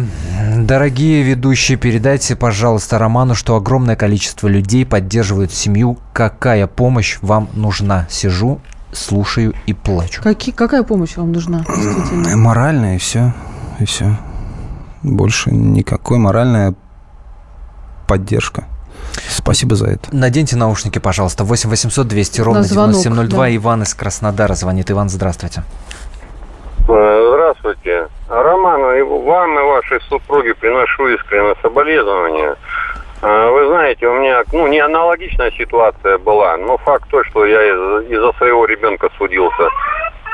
Дорогие 0.56 1.22
ведущие, 1.22 1.78
передайте, 1.78 2.36
пожалуйста, 2.36 2.98
Роману, 2.98 3.34
что 3.34 3.56
огромное 3.56 3.96
количество 3.96 4.48
людей 4.48 4.84
поддерживают 4.84 5.52
семью. 5.52 5.98
Какая 6.12 6.66
помощь 6.66 7.18
вам 7.22 7.48
нужна? 7.54 8.06
Сижу, 8.10 8.60
слушаю 8.92 9.54
и 9.66 9.72
плачу. 9.74 10.22
Какие, 10.22 10.54
какая 10.54 10.82
помощь 10.82 11.16
вам 11.16 11.32
нужна? 11.32 11.60
Действительно? 11.60 12.36
Моральная 12.36 12.96
и 12.96 12.98
все. 12.98 13.32
И 13.78 13.84
все. 13.84 14.16
Больше 15.02 15.50
никакой 15.50 16.18
моральная 16.18 16.74
поддержка. 18.06 18.64
Спасибо 19.28 19.76
за 19.76 19.86
это. 19.86 20.08
Наденьте 20.14 20.56
наушники, 20.56 20.98
пожалуйста. 20.98 21.44
8 21.44 21.70
800 21.70 22.06
200 22.06 22.40
ровно 22.42 22.62
звонок, 22.62 22.96
9702. 22.96 23.38
да. 23.38 23.56
Иван 23.56 23.82
из 23.82 23.94
Краснодара 23.94 24.54
звонит. 24.54 24.90
Иван, 24.90 25.08
здравствуйте. 25.08 25.62
Э, 26.88 27.26
Здравствуйте. 27.32 28.08
Роман, 28.28 28.80
и 28.96 29.02
вам 29.02 29.58
и 29.58 29.62
вашей 29.62 30.00
супруге 30.08 30.54
приношу 30.54 31.08
искреннее 31.08 31.54
соболезнования. 31.62 32.54
Э, 33.22 33.50
Вы 33.50 33.66
знаете, 33.68 34.06
у 34.06 34.14
меня 34.14 34.42
ну, 34.52 34.66
не 34.66 34.78
аналогичная 34.80 35.50
ситуация 35.52 36.18
была, 36.18 36.56
но 36.56 36.78
факт 36.78 37.08
то, 37.10 37.22
что 37.24 37.44
я 37.44 37.62
из- 37.62 38.10
из-за 38.10 38.32
своего 38.34 38.64
ребенка 38.64 39.08
судился. 39.18 39.68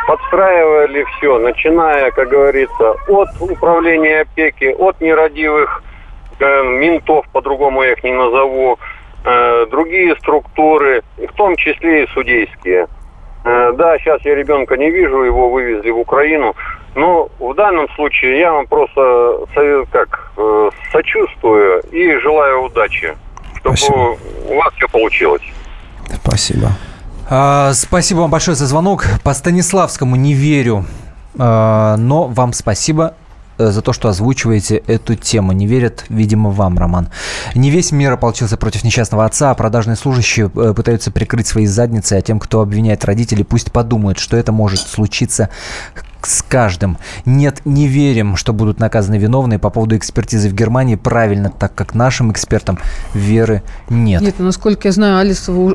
Подстраивали 0.06 1.04
все, 1.16 1.38
начиная, 1.38 2.12
как 2.12 2.28
говорится, 2.28 2.92
от 3.08 3.28
управления 3.40 4.20
опеки, 4.20 4.74
от 4.78 5.00
нерадивых 5.00 5.82
э, 6.38 6.62
ментов, 6.62 7.26
по-другому 7.32 7.82
я 7.82 7.92
их 7.92 8.04
не 8.04 8.12
назову, 8.12 8.78
э, 9.24 9.66
другие 9.70 10.14
структуры, 10.16 11.02
в 11.16 11.32
том 11.34 11.56
числе 11.56 12.04
и 12.04 12.08
судейские. 12.08 12.86
Э, 13.44 13.72
Да, 13.72 13.98
сейчас 13.98 14.20
я 14.24 14.34
ребенка 14.36 14.76
не 14.76 14.90
вижу, 14.90 15.22
его 15.24 15.48
вывезли 15.48 15.90
в 15.90 15.98
Украину. 15.98 16.54
Но 16.96 17.28
в 17.38 17.54
данном 17.54 17.88
случае 17.90 18.40
я 18.40 18.52
вам 18.52 18.66
просто 18.66 19.46
совет- 19.54 19.88
как, 19.90 20.32
э, 20.38 20.70
сочувствую 20.90 21.82
и 21.92 22.18
желаю 22.20 22.64
удачи, 22.64 23.14
чтобы 23.76 24.16
у 24.48 24.56
вас 24.56 24.72
все 24.74 24.88
получилось. 24.88 25.42
Спасибо. 26.24 26.70
А, 27.28 27.72
спасибо 27.74 28.20
вам 28.20 28.30
большое 28.30 28.54
за 28.56 28.66
звонок. 28.66 29.04
По 29.22 29.34
Станиславскому 29.34 30.16
не 30.16 30.32
верю, 30.34 30.84
А, 31.38 31.96
но 31.98 32.24
вам 32.28 32.54
спасибо 32.54 33.14
за 33.58 33.82
то, 33.82 33.92
что 33.92 34.08
озвучиваете 34.08 34.76
эту 34.86 35.14
тему. 35.14 35.52
Не 35.52 35.66
верят, 35.66 36.04
видимо, 36.08 36.50
вам, 36.50 36.78
Роман. 36.78 37.08
Не 37.54 37.70
весь 37.70 37.92
мир 37.92 38.12
ополчился 38.12 38.56
против 38.56 38.84
несчастного 38.84 39.24
отца, 39.24 39.50
а 39.50 39.54
продажные 39.54 39.96
служащие 39.96 40.50
э, 40.54 40.74
пытаются 40.74 41.10
прикрыть 41.10 41.46
свои 41.46 41.66
задницы, 41.66 42.14
а 42.14 42.22
тем, 42.22 42.38
кто 42.38 42.60
обвиняет 42.60 43.04
родителей, 43.04 43.44
пусть 43.44 43.72
подумают, 43.72 44.18
что 44.18 44.36
это 44.36 44.52
может 44.52 44.80
случиться 44.80 45.48
с 46.22 46.42
каждым. 46.42 46.98
Нет, 47.24 47.62
не 47.64 47.86
верим, 47.86 48.36
что 48.36 48.52
будут 48.52 48.80
наказаны 48.80 49.16
виновные. 49.16 49.58
По 49.58 49.70
поводу 49.70 49.96
экспертизы 49.96 50.48
в 50.48 50.54
Германии 50.54 50.96
правильно, 50.96 51.50
так 51.50 51.74
как 51.74 51.94
нашим 51.94 52.32
экспертам 52.32 52.78
веры 53.14 53.62
нет. 53.88 54.22
Нет, 54.22 54.38
насколько 54.38 54.88
я 54.88 54.92
знаю, 54.92 55.18
Алисова, 55.18 55.74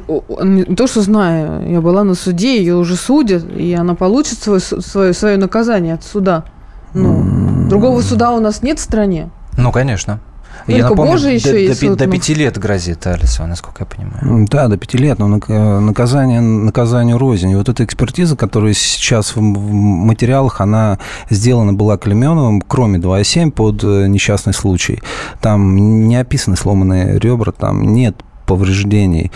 то, 0.75 0.87
что 0.87 1.01
знаю, 1.01 1.69
я 1.71 1.81
была 1.81 2.03
на 2.03 2.15
суде, 2.15 2.57
ее 2.57 2.75
уже 2.75 2.95
судят, 2.95 3.45
и 3.49 3.73
она 3.73 3.95
получит 3.95 4.39
свое, 4.39 4.59
свое, 4.59 5.13
свое 5.13 5.37
наказание 5.37 5.93
от 5.93 6.03
суда. 6.03 6.45
Ну, 6.93 7.67
другого 7.69 8.01
суда 8.01 8.31
у 8.31 8.39
нас 8.39 8.63
нет 8.63 8.79
в 8.79 8.81
стране. 8.81 9.29
Ну, 9.57 9.71
конечно. 9.71 10.19
Только 10.67 10.95
Боже 10.95 11.27
до, 11.27 11.33
еще 11.33 11.51
до, 11.51 11.57
есть 11.57 11.81
до 11.81 12.05
ну. 12.05 12.11
пяти 12.11 12.33
лет 12.33 12.57
грозит 12.57 13.07
Алисова, 13.07 13.47
насколько 13.47 13.83
я 13.83 13.85
понимаю. 13.85 14.47
Да, 14.49 14.67
до 14.67 14.77
пяти 14.77 14.97
лет, 14.97 15.17
но 15.19 15.27
нак- 15.27 15.79
наказание 15.79 16.41
наказанию 16.41 17.17
рознь. 17.17 17.49
И 17.49 17.55
вот 17.55 17.69
эта 17.69 17.83
экспертиза, 17.83 18.35
которая 18.35 18.73
сейчас 18.73 19.35
в 19.35 19.41
материалах, 19.41 20.61
она 20.61 20.99
сделана 21.29 21.73
была 21.73 21.97
Клеменовым, 21.97 22.61
кроме 22.61 22.99
2,7 22.99 23.51
под 23.51 23.83
э, 23.83 24.07
несчастный 24.07 24.53
случай. 24.53 25.01
Там 25.39 26.07
не 26.07 26.17
описаны 26.17 26.55
сломанные 26.55 27.17
ребра, 27.19 27.51
там 27.51 27.93
нет 27.93 28.15
повреждений 28.55 29.31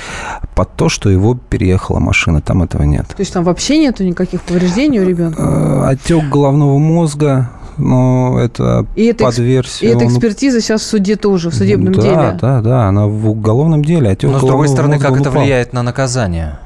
под 0.55 0.73
то, 0.75 0.89
что 0.89 1.09
его 1.09 1.35
переехала 1.35 1.99
машина, 1.99 2.41
там 2.41 2.63
этого 2.63 2.83
нет. 2.83 3.07
То 3.07 3.19
есть 3.19 3.33
там 3.33 3.43
вообще 3.43 3.77
нету 3.77 4.03
никаких 4.03 4.41
повреждений 4.41 4.99
у 4.99 5.05
ребенка. 5.07 5.41
Э, 5.41 5.89
Отек 5.91 6.29
головного 6.29 6.77
мозга, 6.77 7.49
но 7.77 8.39
это 8.39 8.85
И 8.95 9.05
это, 9.05 9.23
под 9.25 9.33
экс- 9.33 9.39
и 9.39 9.43
версию. 9.43 9.91
эта 9.91 10.05
он- 10.05 10.11
экспертиза 10.11 10.61
сейчас 10.61 10.81
в 10.81 10.85
суде 10.85 11.15
тоже, 11.15 11.49
в 11.49 11.55
судебном 11.55 11.93
да, 11.93 12.01
деле. 12.01 12.37
Да, 12.41 12.61
да, 12.61 12.87
она 12.87 13.07
в 13.07 13.29
уголовном 13.29 13.83
деле. 13.83 14.09
Отек 14.11 14.31
Но, 14.31 14.39
с 14.39 14.41
другой 14.41 14.67
стороны, 14.67 14.95
мозга, 14.95 15.09
как 15.09 15.19
это 15.21 15.31
влияет 15.31 15.73
на 15.73 15.83
наказание? 15.83 16.57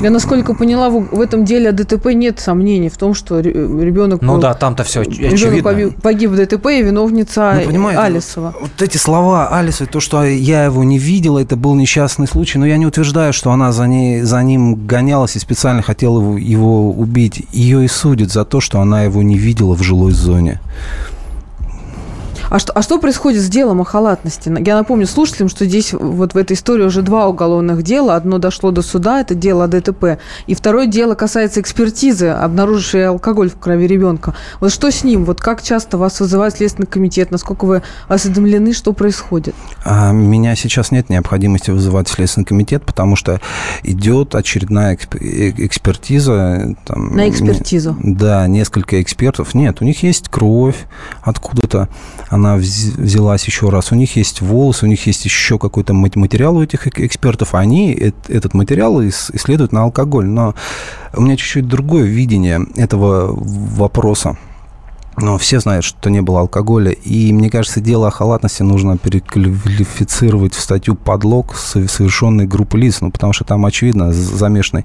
Я, 0.00 0.10
насколько 0.10 0.54
поняла, 0.54 0.90
в, 0.90 1.20
этом 1.20 1.44
деле 1.44 1.68
о 1.68 1.72
ДТП 1.72 2.06
нет 2.12 2.40
сомнений 2.40 2.88
в 2.88 2.96
том, 2.96 3.14
что 3.14 3.40
ре- 3.40 3.52
ребенок, 3.52 4.20
Ну 4.20 4.34
был- 4.34 4.40
да, 4.40 4.54
там-то 4.54 4.82
все 4.82 5.02
ребенок 5.02 5.32
очевидно. 5.34 5.62
погиб, 5.62 6.02
погиб 6.02 6.30
в 6.30 6.36
ДТП, 6.36 6.66
и 6.66 6.82
виновница 6.82 7.52
Ну, 7.60 7.64
понимаете, 7.66 8.00
Алисова. 8.02 8.54
Вот 8.60 8.82
эти 8.82 8.96
слова 8.96 9.48
Алисы, 9.48 9.86
то, 9.86 10.00
что 10.00 10.24
я 10.24 10.64
его 10.64 10.82
не 10.82 10.98
видела, 10.98 11.38
это 11.38 11.54
был 11.56 11.74
несчастный 11.76 12.26
случай, 12.26 12.58
но 12.58 12.66
я 12.66 12.78
не 12.78 12.86
утверждаю, 12.86 13.32
что 13.32 13.52
она 13.52 13.70
за, 13.72 13.86
ней, 13.86 14.22
за 14.22 14.42
ним 14.42 14.74
гонялась 14.86 15.36
и 15.36 15.38
специально 15.38 15.82
хотела 15.82 16.20
его, 16.20 16.36
его 16.36 16.90
убить. 16.90 17.46
Ее 17.52 17.84
и 17.84 17.88
судят 17.88 18.32
за 18.32 18.44
то, 18.44 18.60
что 18.60 18.80
она 18.80 19.04
его 19.04 19.22
не 19.22 19.36
видела 19.38 19.74
в 19.76 19.82
жилой 19.82 20.12
зоне. 20.12 20.60
А 22.52 22.58
что, 22.58 22.70
а 22.74 22.82
что 22.82 22.98
происходит 22.98 23.40
с 23.40 23.48
делом 23.48 23.80
о 23.80 23.84
халатности? 23.84 24.52
Я 24.66 24.76
напомню 24.76 25.06
слушателям, 25.06 25.48
что 25.48 25.64
здесь 25.64 25.94
вот 25.94 26.34
в 26.34 26.36
этой 26.36 26.52
истории 26.52 26.84
уже 26.84 27.00
два 27.00 27.26
уголовных 27.26 27.82
дела. 27.82 28.14
Одно 28.14 28.36
дошло 28.36 28.70
до 28.70 28.82
суда, 28.82 29.22
это 29.22 29.34
дело 29.34 29.64
о 29.64 29.68
ДТП. 29.68 30.18
И 30.46 30.54
второе 30.54 30.86
дело 30.86 31.14
касается 31.14 31.62
экспертизы, 31.62 32.26
обнаружившей 32.26 33.06
алкоголь 33.08 33.48
в 33.48 33.56
крови 33.58 33.86
ребенка. 33.86 34.34
Вот 34.60 34.70
что 34.70 34.90
с 34.90 35.02
ним? 35.02 35.24
Вот 35.24 35.40
как 35.40 35.62
часто 35.62 35.96
вас 35.96 36.20
вызывает 36.20 36.54
Следственный 36.54 36.86
комитет? 36.86 37.30
Насколько 37.30 37.64
вы 37.64 37.82
осведомлены, 38.06 38.74
что 38.74 38.92
происходит? 38.92 39.54
А 39.86 40.12
меня 40.12 40.54
сейчас 40.54 40.90
нет 40.90 41.08
необходимости 41.08 41.70
вызывать 41.70 42.08
Следственный 42.08 42.44
комитет, 42.44 42.84
потому 42.84 43.16
что 43.16 43.40
идет 43.82 44.34
очередная 44.34 44.94
эксп- 44.96 45.16
э- 45.18 45.54
экспертиза. 45.56 46.76
Там, 46.84 47.16
На 47.16 47.30
экспертизу? 47.30 47.96
не- 47.98 48.14
Да, 48.14 48.46
несколько 48.46 49.00
экспертов. 49.00 49.54
Нет, 49.54 49.80
у 49.80 49.86
них 49.86 50.02
есть 50.02 50.28
кровь 50.28 50.76
откуда-то. 51.22 51.88
Она 52.28 52.41
вз- 52.48 53.00
взялась 53.00 53.44
еще 53.46 53.68
раз. 53.68 53.92
У 53.92 53.94
них 53.94 54.16
есть 54.16 54.40
волосы, 54.40 54.86
у 54.86 54.88
них 54.88 55.06
есть 55.06 55.24
еще 55.24 55.58
какой-то 55.58 55.92
мат- 55.94 56.16
материал 56.16 56.56
у 56.56 56.62
этих 56.62 56.86
эк- 56.86 57.04
экспертов. 57.04 57.54
Они 57.54 57.94
эт- 57.94 58.28
этот 58.28 58.54
материал 58.54 59.00
ис- 59.02 59.30
исследуют 59.34 59.72
на 59.72 59.82
алкоголь. 59.82 60.26
Но 60.26 60.54
у 61.16 61.20
меня 61.22 61.36
чуть-чуть 61.36 61.66
другое 61.68 62.04
видение 62.04 62.60
этого 62.76 63.32
вопроса. 63.34 64.36
Но 65.18 65.36
все 65.36 65.60
знают, 65.60 65.84
что 65.84 66.08
не 66.08 66.22
было 66.22 66.40
алкоголя. 66.40 66.90
И 66.90 67.34
мне 67.34 67.50
кажется, 67.50 67.80
дело 67.82 68.08
о 68.08 68.10
халатности 68.10 68.62
нужно 68.62 68.96
переквалифицировать 68.96 70.54
в 70.54 70.60
статью 70.60 70.94
подлог 70.94 71.54
со- 71.54 71.86
совершенной 71.86 72.46
группы 72.46 72.78
лиц. 72.78 73.02
Ну, 73.02 73.10
потому 73.10 73.34
что 73.34 73.44
там, 73.44 73.66
очевидно, 73.66 74.12
замешаны 74.12 74.84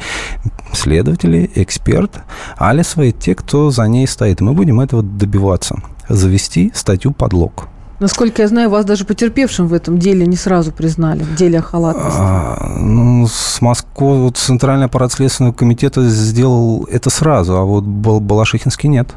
следователи, 0.74 1.50
эксперт, 1.56 2.12
Алисова 2.58 3.04
и 3.04 3.12
те, 3.14 3.36
кто 3.36 3.72
за 3.72 3.84
ней 3.88 4.06
стоит. 4.06 4.42
Мы 4.42 4.52
будем 4.54 4.82
этого 4.82 5.02
добиваться. 5.02 5.82
Завести 6.10 6.72
статью 6.76 7.12
подлог. 7.12 7.68
Насколько 8.00 8.44
я 8.44 8.48
знаю, 8.48 8.70
вас 8.70 8.86
даже 8.86 9.06
потерпевшим 9.06 9.68
в 9.68 9.74
этом 9.74 9.98
деле 9.98 10.28
не 10.28 10.36
сразу 10.36 10.72
признали, 10.72 11.24
в 11.24 11.36
деле 11.36 11.60
о 11.60 11.62
халатности. 11.64 12.20
А, 12.20 12.76
ну, 12.78 13.28
с 13.28 13.60
Москвы, 13.60 14.22
вот 14.22 14.38
Центральный 14.38 14.86
аппарат 14.86 15.12
Следственного 15.12 15.54
комитета 15.54 16.08
сделал 16.08 16.88
это 16.92 17.10
сразу, 17.10 17.58
а 17.58 17.64
вот 17.64 17.86
Бал- 17.86 18.20
Балашихинский 18.20 18.88
нет. 18.88 19.10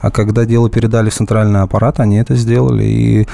А 0.00 0.10
когда 0.10 0.44
дело 0.44 0.70
передали 0.70 1.10
в 1.10 1.14
Центральный 1.14 1.60
аппарат, 1.60 2.00
они 2.00 2.16
это 2.16 2.36
сделали. 2.36 2.84
И... 2.84 3.28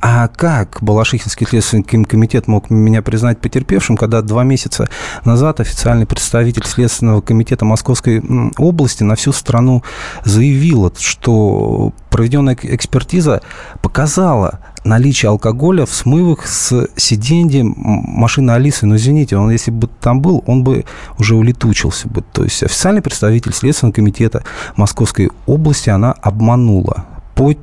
А 0.00 0.28
как 0.28 0.78
Балашихинский 0.80 1.46
следственный 1.46 1.82
ком- 1.82 2.04
комитет 2.04 2.46
мог 2.46 2.70
меня 2.70 3.02
признать 3.02 3.40
потерпевшим, 3.40 3.96
когда 3.96 4.20
два 4.20 4.44
месяца 4.44 4.88
назад 5.24 5.60
официальный 5.60 6.06
представитель 6.06 6.66
Следственного 6.66 7.20
комитета 7.20 7.64
Московской 7.64 8.22
области 8.58 9.02
на 9.02 9.14
всю 9.16 9.32
страну 9.32 9.82
заявил, 10.24 10.92
что 10.98 11.92
проведенная 12.10 12.54
эк- 12.54 12.74
экспертиза 12.74 13.40
показала 13.82 14.60
наличие 14.84 15.28
алкоголя 15.30 15.86
в 15.86 15.92
смывах 15.94 16.46
с 16.46 16.88
сиденья 16.96 17.60
м- 17.60 17.74
машины 17.76 18.50
Алисы. 18.52 18.86
Но 18.86 18.96
извините, 18.96 19.36
он 19.36 19.50
если 19.50 19.70
бы 19.70 19.88
там 20.00 20.20
был, 20.20 20.42
он 20.46 20.64
бы 20.64 20.84
уже 21.18 21.34
улетучился 21.34 22.08
бы. 22.08 22.22
То 22.32 22.44
есть 22.44 22.62
официальный 22.62 23.02
представитель 23.02 23.52
Следственного 23.54 23.94
комитета 23.94 24.42
Московской 24.76 25.30
области 25.46 25.90
она 25.90 26.12
обманула 26.12 27.06
по 27.34 27.54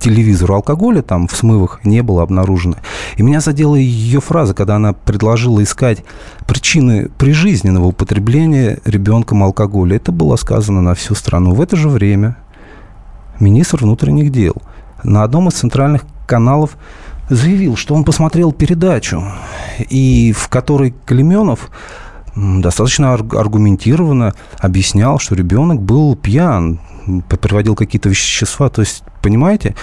телевизору 0.00 0.56
алкоголя 0.56 1.00
там 1.00 1.28
в 1.28 1.34
смывах 1.34 1.80
не 1.84 2.02
было 2.02 2.22
обнаружено. 2.22 2.76
И 3.16 3.22
меня 3.22 3.40
задела 3.40 3.74
ее 3.76 4.20
фраза, 4.20 4.52
когда 4.52 4.76
она 4.76 4.92
предложила 4.92 5.62
искать 5.62 6.04
причины 6.46 7.08
прижизненного 7.16 7.86
употребления 7.86 8.80
ребенком 8.84 9.42
алкоголя. 9.42 9.96
Это 9.96 10.12
было 10.12 10.36
сказано 10.36 10.82
на 10.82 10.94
всю 10.94 11.14
страну. 11.14 11.54
В 11.54 11.60
это 11.62 11.76
же 11.76 11.88
время 11.88 12.36
министр 13.44 13.82
внутренних 13.82 14.32
дел 14.32 14.54
на 15.04 15.22
одном 15.22 15.48
из 15.48 15.54
центральных 15.54 16.04
каналов 16.26 16.76
заявил, 17.28 17.76
что 17.76 17.94
он 17.94 18.04
посмотрел 18.04 18.52
передачу, 18.52 19.22
и 19.78 20.32
в 20.36 20.48
которой 20.48 20.94
Клеменов 21.06 21.70
достаточно 22.34 23.14
арг- 23.14 23.36
аргументированно 23.38 24.34
объяснял, 24.58 25.18
что 25.18 25.34
ребенок 25.34 25.80
был 25.80 26.16
пьян, 26.16 26.80
приводил 27.28 27.74
какие-то 27.74 28.08
вещества. 28.08 28.68
То 28.68 28.82
есть, 28.82 29.02
понимаете, 29.22 29.74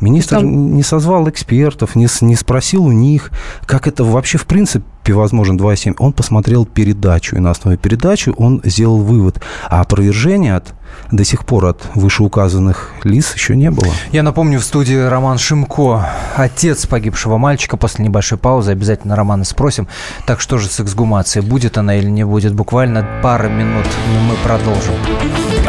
Министр 0.00 0.36
Там... 0.36 0.74
не 0.74 0.82
созвал 0.82 1.28
экспертов, 1.28 1.94
не, 1.94 2.08
не 2.22 2.36
спросил 2.36 2.84
у 2.84 2.92
них, 2.92 3.30
как 3.66 3.86
это 3.86 4.04
вообще 4.04 4.38
в 4.38 4.46
принципе 4.46 4.84
возможно 5.12 5.56
2,7. 5.60 5.96
Он 5.98 6.12
посмотрел 6.12 6.66
передачу, 6.66 7.36
и 7.36 7.40
на 7.40 7.50
основе 7.50 7.76
передачи 7.76 8.32
он 8.36 8.60
сделал 8.64 8.98
вывод. 8.98 9.40
А 9.68 9.80
опровержения 9.80 10.56
от 10.56 10.74
до 11.10 11.24
сих 11.24 11.44
пор 11.44 11.66
от 11.66 11.82
вышеуказанных 11.94 12.90
лиц 13.04 13.34
еще 13.34 13.56
не 13.56 13.70
было. 13.70 13.92
Я 14.12 14.22
напомню, 14.22 14.58
в 14.58 14.64
студии 14.64 14.96
Роман 14.96 15.38
Шимко, 15.38 16.08
отец 16.36 16.86
погибшего 16.86 17.38
мальчика. 17.38 17.76
После 17.76 18.04
небольшой 18.04 18.38
паузы 18.38 18.72
обязательно 18.72 19.16
Романа 19.16 19.44
спросим. 19.44 19.88
Так 20.26 20.40
что 20.40 20.58
же 20.58 20.68
с 20.68 20.80
эксгумацией? 20.80 21.46
Будет 21.46 21.78
она 21.78 21.96
или 21.96 22.08
не 22.08 22.24
будет? 22.24 22.54
Буквально 22.54 23.06
пара 23.22 23.48
минут, 23.48 23.86
мы 24.28 24.34
продолжим. 24.44 24.94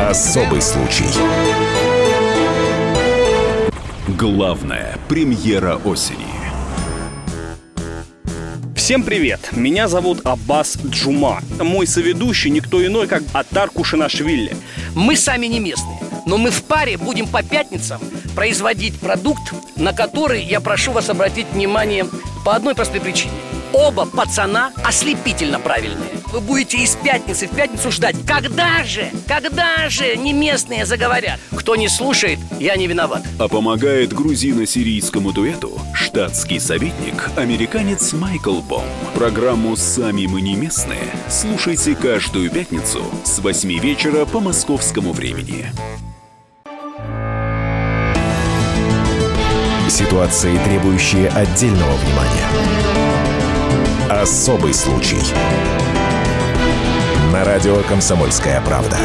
Особый 0.10 0.62
случай. 0.62 1.06
Главная 4.08 4.98
премьера 5.08 5.76
осени. 5.76 6.26
Всем 8.76 9.04
привет! 9.04 9.52
Меня 9.52 9.88
зовут 9.88 10.26
Аббас 10.26 10.80
Джума. 10.84 11.40
Мой 11.60 11.86
соведущий 11.86 12.50
никто 12.50 12.84
иной, 12.84 13.06
как 13.06 13.22
Атар 13.32 13.70
Кушанашвили. 13.70 14.58
Мы 14.96 15.16
сами 15.16 15.46
не 15.46 15.60
местные, 15.60 16.00
но 16.26 16.40
мы 16.40 16.50
в 16.50 16.64
паре 16.64 16.98
будем 16.98 17.28
по 17.28 17.44
пятницам 17.44 18.02
производить 18.36 19.00
продукт, 19.00 19.54
на 19.76 19.94
который 19.94 20.44
я 20.44 20.62
прошу 20.62 20.94
вас 20.94 21.08
обратить 21.10 21.46
внимание 21.54 22.08
по 22.44 22.56
одной 22.56 22.74
простой 22.74 23.02
причине. 23.02 23.34
Оба 23.74 24.06
пацана 24.06 24.72
ослепительно 24.84 25.60
правильные. 25.60 26.10
Вы 26.28 26.42
будете 26.42 26.78
из 26.78 26.96
пятницы 26.96 27.48
в 27.48 27.56
пятницу 27.56 27.92
ждать. 27.92 28.16
Когда 28.26 28.84
же, 28.84 29.12
когда 29.28 29.90
же 29.90 30.16
не 30.18 30.34
местные 30.34 30.86
заговорят? 30.86 31.40
Кто 31.56 31.76
не 31.76 31.88
слушает, 31.88 32.40
я 32.60 32.76
не 32.76 32.88
виноват. 32.88 33.24
А 33.40 33.48
помогает 33.48 34.14
грузино-сирийскому 34.14 35.34
дуэту 35.34 35.80
штатский 35.94 36.60
советник, 36.60 37.30
американец 37.38 38.14
Майкл 38.14 38.60
Бом. 38.62 38.84
Программу 39.14 39.76
«Сами 39.76 40.26
мы 40.26 40.42
не 40.42 40.56
местные» 40.56 41.08
слушайте 41.30 41.96
каждую 41.96 42.50
пятницу 42.50 43.04
с 43.24 43.40
8 43.40 43.80
вечера 43.80 44.26
по 44.26 44.40
московскому 44.40 45.14
времени. 45.14 45.68
Ситуации, 49.90 50.58
требующие 50.64 51.28
отдельного 51.30 51.94
внимания. 51.98 53.01
Особый 54.12 54.74
случай. 54.74 55.22
На 57.32 57.46
радио 57.46 57.78
«Комсомольская 57.88 58.60
правда». 58.60 58.98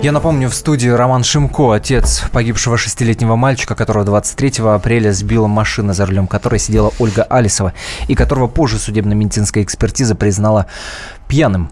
Я 0.00 0.10
напомню, 0.12 0.48
в 0.48 0.54
студии 0.54 0.88
Роман 0.88 1.22
Шимко, 1.22 1.72
отец 1.72 2.22
погибшего 2.32 2.78
шестилетнего 2.78 3.36
мальчика, 3.36 3.74
которого 3.74 4.06
23 4.06 4.64
апреля 4.64 5.12
сбила 5.12 5.48
машина, 5.48 5.92
за 5.92 6.06
рулем 6.06 6.26
которой 6.26 6.58
сидела 6.58 6.92
Ольга 6.98 7.24
Алисова, 7.24 7.74
и 8.08 8.14
которого 8.14 8.46
позже 8.46 8.78
судебно-медицинская 8.78 9.62
экспертиза 9.62 10.14
признала 10.14 10.64
пьяным. 11.28 11.68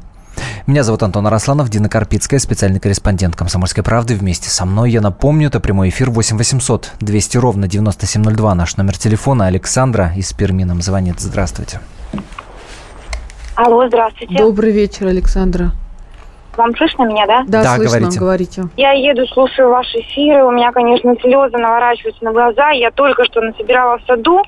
Меня 0.66 0.82
зовут 0.82 1.02
Антон 1.02 1.26
Арасланов, 1.26 1.68
Дина 1.68 1.88
Карпицкая, 1.88 2.38
специальный 2.38 2.80
корреспондент 2.80 3.36
«Комсомольской 3.36 3.82
правды». 3.82 4.14
Вместе 4.14 4.48
со 4.48 4.64
мной, 4.64 4.90
я 4.90 5.00
напомню, 5.00 5.48
это 5.48 5.60
прямой 5.60 5.88
эфир 5.88 6.10
8 6.10 6.36
800 6.36 6.92
200 7.00 7.36
ровно 7.38 7.68
9702, 7.68 8.54
наш 8.54 8.76
номер 8.76 8.96
телефона. 8.96 9.46
Александра 9.46 10.12
из 10.16 10.32
Перми 10.32 10.64
нам 10.64 10.82
звонит. 10.82 11.20
Здравствуйте. 11.20 11.80
Алло, 13.54 13.86
здравствуйте. 13.88 14.36
Добрый 14.38 14.72
вечер, 14.72 15.06
Александра. 15.06 15.72
Вам 16.56 16.76
слышно 16.76 17.04
меня, 17.04 17.26
да? 17.26 17.44
Да, 17.46 17.62
да 17.62 17.76
слышно, 17.76 17.98
говорите. 17.98 18.20
говорите. 18.20 18.62
Я 18.76 18.92
еду, 18.92 19.26
слушаю 19.26 19.70
ваши 19.70 20.00
эфиры, 20.00 20.44
у 20.44 20.50
меня, 20.50 20.70
конечно, 20.72 21.14
слезы 21.20 21.56
наворачиваются 21.56 22.24
на 22.24 22.32
глаза. 22.32 22.70
Я 22.70 22.90
только 22.90 23.24
что 23.24 23.40
насобирала 23.40 23.98
в 23.98 24.02
саду 24.06 24.42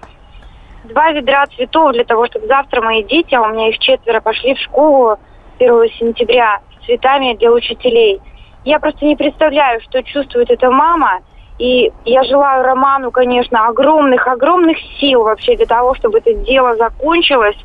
два 0.84 1.10
ведра 1.12 1.46
цветов 1.46 1.92
для 1.92 2.04
того, 2.04 2.26
чтобы 2.26 2.46
завтра 2.46 2.82
мои 2.82 3.02
дети, 3.04 3.34
а 3.34 3.42
у 3.42 3.52
меня 3.52 3.68
их 3.68 3.78
четверо, 3.78 4.20
пошли 4.20 4.54
в 4.54 4.58
школу 4.58 5.18
1 5.58 5.88
сентября 5.98 6.60
с 6.80 6.86
цветами 6.86 7.34
для 7.34 7.50
учителей. 7.50 8.20
Я 8.64 8.78
просто 8.78 9.04
не 9.04 9.16
представляю, 9.16 9.80
что 9.82 10.02
чувствует 10.02 10.50
эта 10.50 10.70
мама. 10.70 11.20
И 11.58 11.92
я 12.04 12.24
желаю 12.24 12.64
Роману, 12.64 13.12
конечно, 13.12 13.68
огромных-огромных 13.68 14.76
сил 14.98 15.22
вообще 15.22 15.56
для 15.56 15.66
того, 15.66 15.94
чтобы 15.94 16.18
это 16.18 16.34
дело 16.34 16.76
закончилось. 16.76 17.56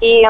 И 0.00 0.22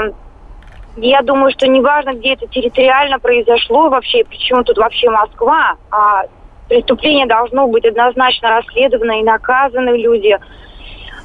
я 0.96 1.22
думаю, 1.22 1.50
что 1.52 1.66
неважно, 1.66 2.12
где 2.14 2.34
это 2.34 2.46
территориально 2.46 3.18
произошло 3.18 3.88
вообще, 3.88 4.24
почему 4.24 4.62
тут 4.62 4.76
вообще 4.76 5.10
Москва, 5.10 5.76
а 5.90 6.24
преступление 6.68 7.26
должно 7.26 7.66
быть 7.66 7.84
однозначно 7.84 8.50
расследовано 8.50 9.20
и 9.20 9.24
наказаны 9.24 9.96
люди. 9.96 10.38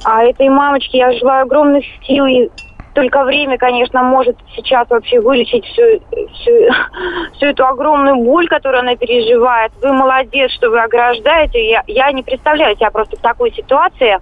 А 0.04 0.24
этой 0.24 0.48
мамочке 0.48 0.98
я 0.98 1.12
желаю 1.12 1.42
огромных 1.42 1.84
сил 2.02 2.26
и 2.26 2.48
только 2.98 3.22
время, 3.22 3.58
конечно, 3.58 4.02
может 4.02 4.36
сейчас 4.56 4.90
вообще 4.90 5.20
вылечить 5.20 5.64
всю, 5.66 5.82
всю, 6.34 6.50
всю 7.36 7.46
эту 7.46 7.64
огромную 7.64 8.16
боль, 8.16 8.48
которую 8.48 8.80
она 8.80 8.96
переживает. 8.96 9.70
Вы 9.80 9.92
молодец, 9.92 10.50
что 10.50 10.68
вы 10.68 10.80
ограждаете. 10.80 11.70
Я, 11.70 11.84
я 11.86 12.10
не 12.10 12.24
представляю 12.24 12.74
себя 12.74 12.90
просто 12.90 13.16
в 13.16 13.20
такой 13.20 13.52
ситуации, 13.52 14.18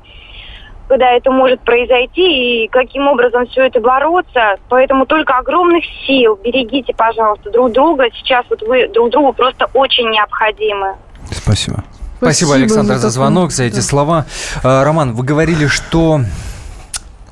когда 0.89 1.11
это 1.13 1.31
может 1.31 1.63
произойти 1.63 2.65
и 2.65 2.69
каким 2.69 3.09
образом 3.09 3.47
все 3.47 3.63
это 3.63 3.81
бороться. 3.81 4.57
Поэтому 4.69 5.07
только 5.07 5.39
огромных 5.39 5.83
сил. 6.07 6.39
Берегите, 6.45 6.93
пожалуйста, 6.93 7.51
друг 7.51 7.73
друга. 7.73 8.05
Сейчас 8.13 8.45
вот 8.51 8.61
вы 8.61 8.89
друг 8.89 9.09
другу 9.09 9.33
просто 9.33 9.71
очень 9.73 10.11
необходимы. 10.11 10.97
Спасибо. 11.31 11.83
Спасибо, 12.19 12.49
Спасибо 12.49 12.55
Александр, 12.57 12.95
за, 12.95 13.01
за 13.01 13.09
звонок, 13.09 13.53
за 13.53 13.65
эти 13.65 13.77
да. 13.77 13.83
слова. 13.83 14.27
А, 14.63 14.85
Роман, 14.85 15.15
вы 15.15 15.25
говорили, 15.25 15.67
что 15.67 16.21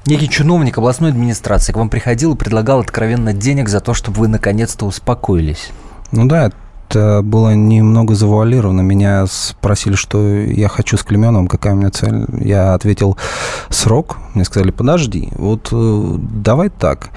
некий 0.06 0.28
чиновник 0.28 0.78
областной 0.78 1.10
администрации 1.10 1.72
к 1.72 1.76
вам 1.76 1.88
приходил 1.88 2.34
и 2.34 2.36
предлагал 2.36 2.80
откровенно 2.80 3.32
денег 3.32 3.68
за 3.68 3.80
то, 3.80 3.94
чтобы 3.94 4.20
вы 4.20 4.28
наконец-то 4.28 4.86
успокоились. 4.86 5.70
Ну 6.12 6.26
да, 6.26 6.50
это 6.88 7.22
было 7.22 7.54
немного 7.54 8.14
завуалировано. 8.14 8.82
Меня 8.82 9.26
спросили, 9.26 9.94
что 9.94 10.22
я 10.26 10.68
хочу 10.68 10.96
с 10.96 11.02
Клеменовым, 11.02 11.48
какая 11.48 11.74
у 11.74 11.76
меня 11.76 11.90
цель. 11.90 12.26
Я 12.40 12.74
ответил 12.74 13.16
срок. 13.68 14.18
Мне 14.34 14.44
сказали, 14.44 14.70
подожди, 14.70 15.30
вот 15.32 15.68
э, 15.72 16.16
давай 16.18 16.68
так. 16.68 17.10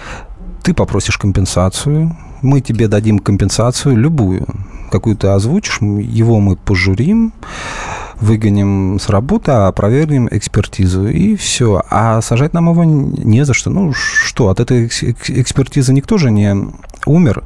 Ты 0.63 0.73
попросишь 0.73 1.17
компенсацию, 1.17 2.15
мы 2.41 2.61
тебе 2.61 2.87
дадим 2.87 3.19
компенсацию 3.19 3.95
любую, 3.95 4.45
какую 4.91 5.15
ты 5.15 5.27
озвучишь, 5.27 5.79
его 5.81 6.39
мы 6.39 6.55
пожурим, 6.55 7.33
выгоним 8.19 8.99
с 8.99 9.09
работы, 9.09 9.51
а 9.51 9.71
проверим 9.71 10.27
экспертизу, 10.31 11.07
и 11.07 11.35
все. 11.35 11.81
А 11.89 12.21
сажать 12.21 12.53
нам 12.53 12.69
его 12.69 12.83
не 12.83 13.45
за 13.45 13.53
что. 13.53 13.69
Ну, 13.69 13.93
что, 13.93 14.49
от 14.49 14.59
этой 14.59 14.87
экспертизы 14.87 15.93
никто 15.93 16.17
же 16.17 16.31
не 16.31 16.55
умер. 17.05 17.43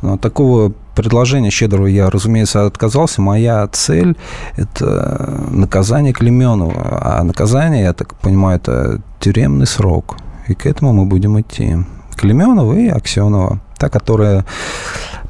Но 0.00 0.16
такого 0.16 0.72
предложения 0.94 1.50
щедрого 1.50 1.86
я, 1.86 2.10
разумеется, 2.10 2.66
отказался. 2.66 3.20
Моя 3.22 3.66
цель– 3.68 4.16
это 4.56 5.46
наказание 5.50 6.12
Клеменова. 6.12 7.18
А 7.18 7.22
наказание, 7.22 7.82
я 7.82 7.92
так 7.92 8.14
понимаю, 8.14 8.56
это 8.56 9.00
тюремный 9.20 9.66
срок. 9.66 10.16
И 10.48 10.54
к 10.54 10.66
этому 10.66 10.92
мы 10.92 11.06
будем 11.06 11.40
идти. 11.40 11.76
Клеменова 12.16 12.74
и 12.74 12.88
Аксенова. 12.88 13.60
Та, 13.78 13.88
которая 13.88 14.44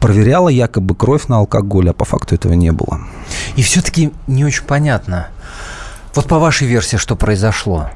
проверяла 0.03 0.49
якобы 0.49 0.95
кровь 0.95 1.29
на 1.29 1.39
алкоголь, 1.39 1.91
а 1.91 1.93
по 1.93 2.05
факту 2.05 2.35
этого 2.35 2.53
не 2.55 2.73
было. 2.73 3.01
И 3.57 3.63
все-таки 3.63 4.13
не 4.27 4.45
очень 4.45 4.65
понятно. 4.65 5.29
Вот 6.15 6.27
по 6.27 6.39
вашей 6.39 6.67
версии, 6.67 6.97
что 6.97 7.17
произошло? 7.17 7.89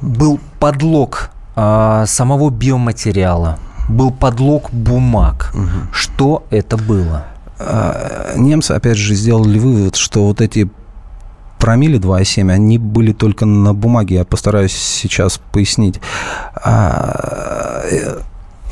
Был 0.00 0.40
подлог 0.60 1.30
а, 1.56 2.06
самого 2.06 2.50
биоматериала, 2.50 3.58
был 3.88 4.12
подлог 4.12 4.70
бумаг. 4.70 5.50
Угу. 5.52 5.92
Что 5.92 6.46
это 6.50 6.76
было? 6.76 7.26
А, 7.58 8.34
немцы, 8.36 8.72
опять 8.72 8.96
же, 8.96 9.14
сделали 9.14 9.58
вывод, 9.58 9.96
что 9.96 10.24
вот 10.26 10.40
эти 10.40 10.70
промили 11.58 11.98
2,7, 11.98 12.52
они 12.52 12.78
были 12.78 13.12
только 13.12 13.44
на 13.46 13.74
бумаге. 13.74 14.14
Я 14.14 14.24
постараюсь 14.24 14.72
сейчас 14.72 15.40
пояснить. 15.52 16.00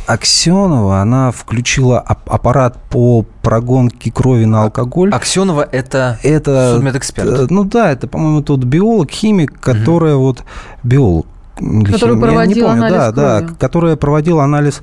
Аксенова, 0.07 1.01
она 1.01 1.31
включила 1.33 1.99
аппарат 1.99 2.79
по 2.91 3.25
прогонке 3.43 4.11
крови 4.11 4.45
на 4.45 4.63
алкоголь. 4.63 5.11
Аксенова 5.13 5.69
это, 5.71 6.19
это 6.23 6.75
судмедэксперт? 6.75 7.29
Э, 7.29 7.47
ну 7.51 7.65
да, 7.65 7.91
это, 7.91 8.07
по-моему, 8.07 8.43
тот 8.43 8.65
биолог, 8.65 9.11
химик, 9.11 9.59
которая 9.61 10.15
угу. 10.15 10.25
вот... 10.25 10.45
Биолог. 10.83 11.27
Который 11.57 12.21
проводил 12.21 12.67
помню, 12.67 12.85
анализ 12.85 13.15
да, 13.15 13.39
крови. 13.39 13.47
да, 13.47 13.55
которая 13.59 13.97
проводила 13.97 14.45
анализ 14.45 14.83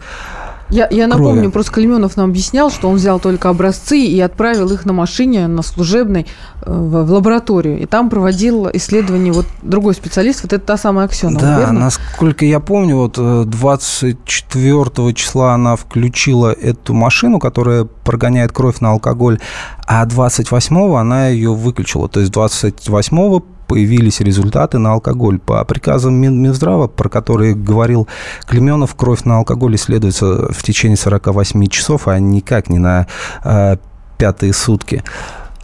Я, 0.73 0.87
я 0.89 1.07
крови. 1.07 1.23
напомню, 1.23 1.51
просто 1.51 1.71
Клеменов 1.71 2.17
нам 2.17 2.31
объяснял, 2.31 2.71
что 2.71 2.89
он 2.89 2.95
взял 2.95 3.19
только 3.19 3.49
образцы 3.49 3.99
и 3.99 4.19
отправил 4.19 4.71
их 4.71 4.85
на 4.85 4.93
машине, 4.93 5.47
на 5.47 5.61
служебной, 5.61 6.25
э, 6.65 6.71
в, 6.71 7.03
в 7.05 7.11
лабораторию. 7.11 7.79
И 7.79 7.85
там 7.85 8.09
проводил 8.09 8.67
исследование 8.73 9.31
вот 9.33 9.45
другой 9.61 9.93
специалист, 9.93 10.41
вот 10.43 10.51
это 10.53 10.65
та 10.65 10.77
самая 10.77 11.05
Аксенова, 11.05 11.39
Да, 11.39 11.59
верно? 11.59 11.79
насколько 11.81 12.45
я 12.45 12.59
помню, 12.59 12.97
вот 12.97 13.17
э, 13.17 13.43
24 13.45 15.13
числа 15.13 15.53
она 15.53 15.75
включила 15.75 16.51
эту 16.51 16.93
машину, 16.93 17.39
которая 17.39 17.85
прогоняет 17.85 18.51
кровь 18.51 18.79
на 18.79 18.91
алкоголь, 18.91 19.39
а 19.85 20.05
28 20.05 20.95
она 20.95 21.27
ее 21.27 21.53
выключила. 21.53 22.09
То 22.09 22.19
есть 22.19 22.31
28 22.31 23.41
появились 23.73 24.19
результаты 24.19 24.77
на 24.77 24.91
алкоголь. 24.91 25.39
По 25.39 25.65
приказам 25.65 26.13
Мин- 26.13 26.39
Минздрава, 26.39 26.87
про 26.87 27.09
которые 27.09 27.55
говорил 27.55 28.07
Клеменов, 28.45 28.93
кровь 28.93 29.23
на 29.23 29.37
алкоголь 29.37 29.75
исследуется 29.75 30.53
в 30.53 30.61
течение 30.61 30.95
48 30.95 31.65
часов, 31.69 32.07
а 32.07 32.19
никак 32.19 32.69
не 32.69 32.77
на 32.77 33.07
э, 33.43 33.77
пятые 34.19 34.53
сутки. 34.53 35.03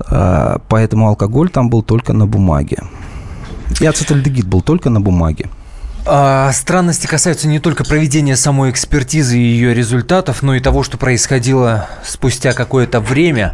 Э, 0.10 0.57
поэтому 0.68 1.07
алкоголь 1.07 1.52
там 1.52 1.69
был 1.69 1.84
только 1.84 2.14
на 2.14 2.26
бумаге. 2.26 2.77
И 3.80 3.86
ацетальдегид 3.86 4.48
был 4.48 4.61
только 4.61 4.90
на 4.90 5.02
бумаге. 5.02 5.45
А, 6.07 6.52
странности 6.52 7.06
касаются 7.06 7.48
не 7.48 7.60
только 7.60 7.84
проведения 7.84 8.36
самой 8.36 8.72
экспертизы 8.72 9.38
и 9.38 9.41
ее 9.41 9.76
результатов, 9.76 10.41
но 10.41 10.56
и 10.56 10.60
того, 10.60 10.81
что 10.81 10.98
происходило 10.98 11.88
спустя 12.03 12.53
какое-то 12.53 13.02
время. 13.02 13.53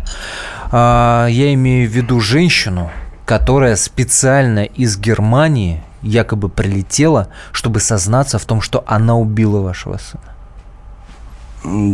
А, 0.71 1.27
я 1.27 1.53
имею 1.53 1.89
в 1.89 1.91
виду 1.91 2.21
женщину, 2.21 2.89
которая 3.25 3.75
специально 3.75 4.63
из 4.63 4.97
Германии 4.97 5.83
якобы 6.01 6.49
прилетела, 6.49 7.29
чтобы 7.51 7.79
сознаться 7.79 8.37
в 8.37 8.45
том, 8.45 8.61
что 8.61 8.83
она 8.87 9.15
убила 9.15 9.59
вашего 9.61 9.97
сына. 9.97 10.23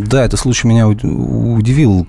Да, 0.05 0.25
этот 0.25 0.39
случай 0.39 0.67
меня 0.67 0.87
уд- 0.87 1.03
удивил. 1.03 2.05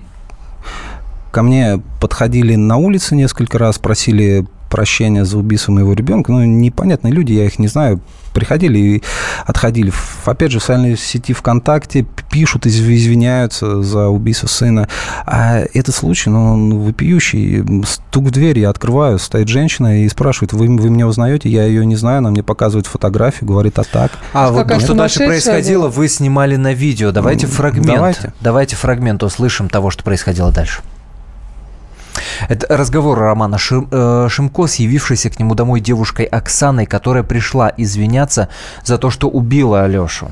Ко 1.31 1.41
мне 1.43 1.81
подходили 2.01 2.55
на 2.55 2.75
улице 2.75 3.15
несколько 3.15 3.57
раз, 3.57 3.79
просили 3.79 4.45
прощения 4.73 5.23
за 5.23 5.37
убийство 5.37 5.71
моего 5.71 5.93
ребенка. 5.93 6.31
Ну, 6.31 6.43
непонятные 6.43 7.13
люди, 7.13 7.31
я 7.31 7.45
их 7.45 7.59
не 7.59 7.67
знаю. 7.67 8.01
Приходили 8.33 8.79
и 8.79 9.03
отходили. 9.45 9.93
Опять 10.25 10.51
же, 10.51 10.57
в 10.57 10.63
социальной 10.63 10.97
сети 10.97 11.31
ВКонтакте 11.31 12.07
пишут, 12.31 12.65
изв- 12.65 12.91
извиняются 12.91 13.83
за 13.83 14.07
убийство 14.07 14.47
сына. 14.47 14.89
А 15.27 15.59
этот 15.75 15.93
случай, 15.93 16.31
ну, 16.31 16.53
он 16.53 16.79
вопиющий. 16.79 17.63
Стук 17.85 18.25
в 18.25 18.31
дверь, 18.31 18.57
я 18.57 18.71
открываю, 18.71 19.19
стоит 19.19 19.47
женщина 19.47 20.03
и 20.03 20.09
спрашивает, 20.09 20.53
вы, 20.53 20.65
вы 20.75 20.89
меня 20.89 21.05
узнаете? 21.05 21.49
Я 21.49 21.65
ее 21.65 21.85
не 21.85 21.95
знаю, 21.95 22.17
она 22.17 22.31
мне 22.31 22.41
показывает 22.41 22.87
фотографию, 22.87 23.47
говорит, 23.47 23.77
а 23.77 23.83
так. 23.83 24.11
А 24.33 24.49
вот 24.49 24.63
какая 24.63 24.79
что 24.79 24.95
дальше 24.95 25.19
происходило, 25.19 25.87
вы 25.87 26.07
снимали 26.07 26.55
на 26.55 26.73
видео. 26.73 27.11
Давайте 27.11 27.45
фрагмент. 27.45 27.85
давайте. 27.85 28.33
Давайте 28.41 28.75
фрагмент 28.75 29.21
услышим 29.21 29.69
того, 29.69 29.91
что 29.91 30.03
происходило 30.03 30.51
дальше. 30.51 30.81
Это 32.49 32.77
разговор 32.77 33.17
Романа 33.19 33.55
Шим- 33.57 33.87
э, 33.91 34.27
Шимко 34.29 34.67
с 34.67 34.75
явившейся 34.75 35.29
к 35.29 35.39
нему 35.39 35.55
домой 35.55 35.79
девушкой 35.81 36.25
Оксаной, 36.25 36.85
которая 36.85 37.23
пришла 37.23 37.71
извиняться 37.77 38.49
за 38.85 38.97
то, 38.97 39.09
что 39.09 39.27
убила 39.29 39.83
Алешу. 39.83 40.31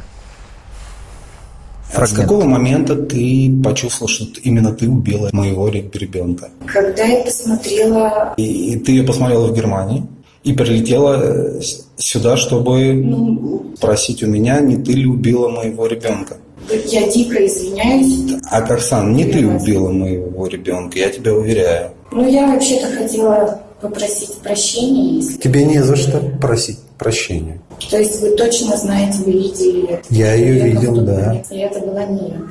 А 1.94 2.08
с 2.08 2.14
какого 2.14 2.46
момента 2.46 2.96
ты 2.96 3.52
почувствовал, 3.64 4.08
что 4.08 4.26
именно 4.44 4.72
ты 4.72 4.88
убила 4.90 5.30
моего 5.34 5.68
ре- 5.70 5.90
ребенка? 5.94 6.48
Когда 6.66 7.04
я 7.04 7.24
посмотрела, 7.24 8.34
И, 8.38 8.74
и 8.74 8.80
ты 8.80 8.94
ее 8.94 9.04
посмотрела 9.04 9.48
в 9.48 9.54
Германии 9.54 10.06
и 10.46 10.54
прилетела 10.54 11.20
э, 11.22 11.62
сюда, 11.98 12.38
чтобы 12.38 12.94
ну, 12.94 13.74
спросить 13.76 14.24
у 14.24 14.28
меня, 14.28 14.62
не 14.62 14.78
ты 14.78 14.94
ли 14.94 15.06
убила 15.06 15.50
моего 15.50 15.86
ребенка? 15.86 16.38
Я 16.70 17.10
дико 17.10 17.46
извиняюсь. 17.46 18.42
А 18.50 18.58
Оксан, 18.58 19.14
не 19.14 19.26
ты 19.26 19.46
убила 19.48 19.90
моего 19.90 20.48
ребенка, 20.48 21.00
я 21.00 21.10
тебя 21.10 21.34
уверяю. 21.34 21.92
Ну, 22.12 22.28
я 22.28 22.48
вообще-то 22.48 22.88
хотела 22.88 23.62
попросить 23.80 24.34
прощения, 24.36 25.16
если... 25.16 25.38
Тебе 25.38 25.66
не 25.66 25.80
за 25.84 25.96
что 25.96 26.20
просить 26.40 26.80
прощения. 26.98 27.60
То 27.90 27.98
есть 27.98 28.22
вы 28.22 28.32
точно 28.32 28.78
знаете, 28.78 29.20
вы 29.26 29.32
видели 29.32 29.88
это? 29.90 30.04
Я 30.10 30.34
ее 30.34 30.70
видел, 30.70 31.02
да. 31.02 31.42
И 31.50 31.58
это 31.58 31.80
была 31.80 32.06
не 32.06 32.30
я. 32.30 32.42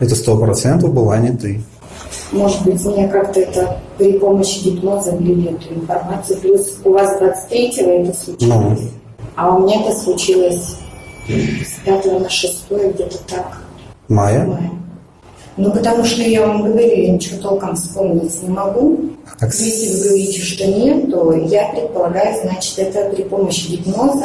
Это 0.00 0.14
сто 0.14 0.36
процентов 0.36 0.92
была 0.92 1.18
не 1.18 1.36
ты. 1.36 1.60
Может 2.32 2.62
быть, 2.64 2.84
мне 2.84 3.08
как-то 3.08 3.40
это 3.40 3.78
при 3.98 4.18
помощи 4.18 4.64
гипноза 4.64 5.14
ввели 5.16 5.50
эту 5.50 5.74
информацию. 5.74 6.38
Плюс 6.38 6.78
у 6.84 6.90
вас 6.90 7.20
23-го 7.20 7.90
это 7.90 8.16
случилось. 8.16 8.40
Ну, 8.40 8.76
А 9.36 9.54
у 9.56 9.60
меня 9.60 9.82
это 9.82 9.96
случилось 9.96 10.76
с 11.64 11.84
5 11.84 12.20
на 12.20 12.28
6 12.28 12.64
где-то 12.70 13.18
так. 13.28 13.58
Майя? 14.08 14.48
Ну, 15.56 15.72
потому 15.72 16.04
что 16.04 16.22
я 16.22 16.46
вам 16.46 16.62
говорю, 16.62 16.96
я 16.96 17.12
ничего 17.12 17.40
толком 17.40 17.74
вспомнить 17.76 18.42
не 18.42 18.48
могу. 18.48 19.10
Окс- 19.40 19.60
Если 19.62 19.94
вы 19.98 20.04
говорите, 20.08 20.40
что 20.40 20.66
нет, 20.66 21.10
то 21.10 21.32
я 21.34 21.68
предполагаю, 21.68 22.40
значит, 22.42 22.78
это 22.78 23.10
при 23.14 23.22
помощи 23.24 23.68
гипноза. 23.72 24.24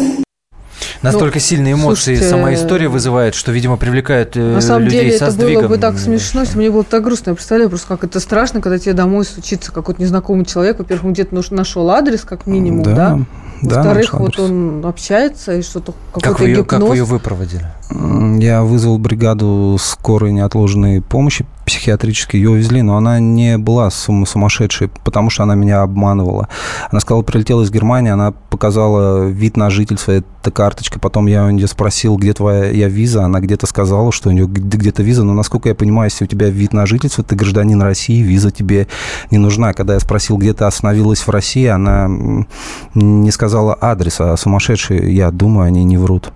Настолько 1.01 1.39
сильные 1.39 1.73
эмоции 1.73 2.15
слушайте, 2.15 2.29
сама 2.29 2.53
история 2.53 2.87
вызывает, 2.87 3.35
что, 3.35 3.51
видимо, 3.51 3.77
привлекает 3.77 4.35
э, 4.37 4.39
На 4.39 4.61
самом 4.61 4.83
людей 4.85 5.01
деле 5.05 5.17
со 5.17 5.25
это 5.25 5.31
сдвигом. 5.33 5.63
было 5.63 5.69
бы 5.69 5.77
так 5.77 5.99
смешно, 5.99 6.41
если 6.41 6.53
бы 6.55 6.59
мне 6.61 6.71
было 6.71 6.83
так 6.83 7.03
грустно. 7.03 7.31
Я 7.31 7.35
представляю 7.35 7.69
просто, 7.69 7.87
как 7.87 8.03
это 8.05 8.19
страшно, 8.19 8.59
когда 8.61 8.79
тебе 8.79 8.93
домой 8.93 9.23
стучится 9.25 9.71
какой-то 9.71 10.01
незнакомый 10.01 10.45
человек. 10.45 10.79
Во-первых, 10.79 11.05
он 11.05 11.13
где-то 11.13 11.35
наш- 11.35 11.51
нашел 11.51 11.89
адрес, 11.91 12.21
как 12.21 12.47
минимум? 12.47 12.81
Да, 12.83 12.91
да, 12.95 13.19
Во-вторых, 13.61 14.13
вот 14.13 14.39
он 14.39 14.85
общается 14.85 15.53
и 15.57 15.61
что-то 15.61 15.93
какой-то 16.11 16.29
Как 16.29 16.39
вы, 16.39 16.47
ее, 16.47 16.63
как 16.63 16.79
гипноз. 16.79 16.89
вы 16.89 16.95
ее 16.97 17.03
выпроводили? 17.05 17.65
Я 18.41 18.63
вызвал 18.63 18.97
бригаду 18.97 19.77
скорой 19.79 20.31
неотложной 20.31 21.01
помощи 21.01 21.45
психиатрической. 21.65 22.39
Ее 22.39 22.51
увезли, 22.51 22.81
но 22.81 22.97
она 22.97 23.19
не 23.19 23.57
была 23.57 23.89
сум- 23.89 24.25
сумасшедшей, 24.25 24.89
потому 25.03 25.29
что 25.29 25.43
она 25.43 25.55
меня 25.55 25.81
обманывала. 25.81 26.47
Она 26.91 26.99
сказала, 26.99 27.23
прилетела 27.23 27.63
из 27.63 27.71
Германии, 27.71 28.11
она 28.11 28.31
показала 28.31 29.25
вид 29.25 29.57
на 29.57 29.69
жительство, 29.71 30.11
это 30.11 30.51
карточка. 30.51 30.99
Потом 30.99 31.25
я 31.25 31.45
у 31.45 31.49
нее 31.49 31.67
спросил, 31.67 32.17
где 32.17 32.33
твоя 32.33 32.65
я 32.65 32.87
виза. 32.87 33.23
Она 33.23 33.39
где-то 33.39 33.65
сказала, 33.65 34.11
что 34.11 34.29
у 34.29 34.31
нее 34.31 34.45
где-то 34.47 35.01
виза. 35.01 35.23
Но, 35.23 35.33
насколько 35.33 35.69
я 35.69 35.75
понимаю, 35.75 36.09
если 36.11 36.25
у 36.25 36.27
тебя 36.27 36.49
вид 36.49 36.73
на 36.73 36.85
жительство, 36.85 37.23
ты 37.23 37.35
гражданин 37.35 37.81
России, 37.81 38.21
виза 38.21 38.51
тебе 38.51 38.87
не 39.31 39.39
нужна. 39.39 39.73
Когда 39.73 39.95
я 39.95 39.99
спросил, 39.99 40.37
где 40.37 40.53
ты 40.53 40.65
остановилась 40.65 41.21
в 41.21 41.29
России, 41.29 41.65
она 41.65 42.07
не 42.93 43.31
сказала 43.31 43.44
адреса. 43.73 44.33
А 44.33 44.37
сумасшедшие, 44.37 45.13
я 45.15 45.31
думаю, 45.31 45.67
они 45.67 45.83
не 45.83 45.97
врут. 45.97 46.31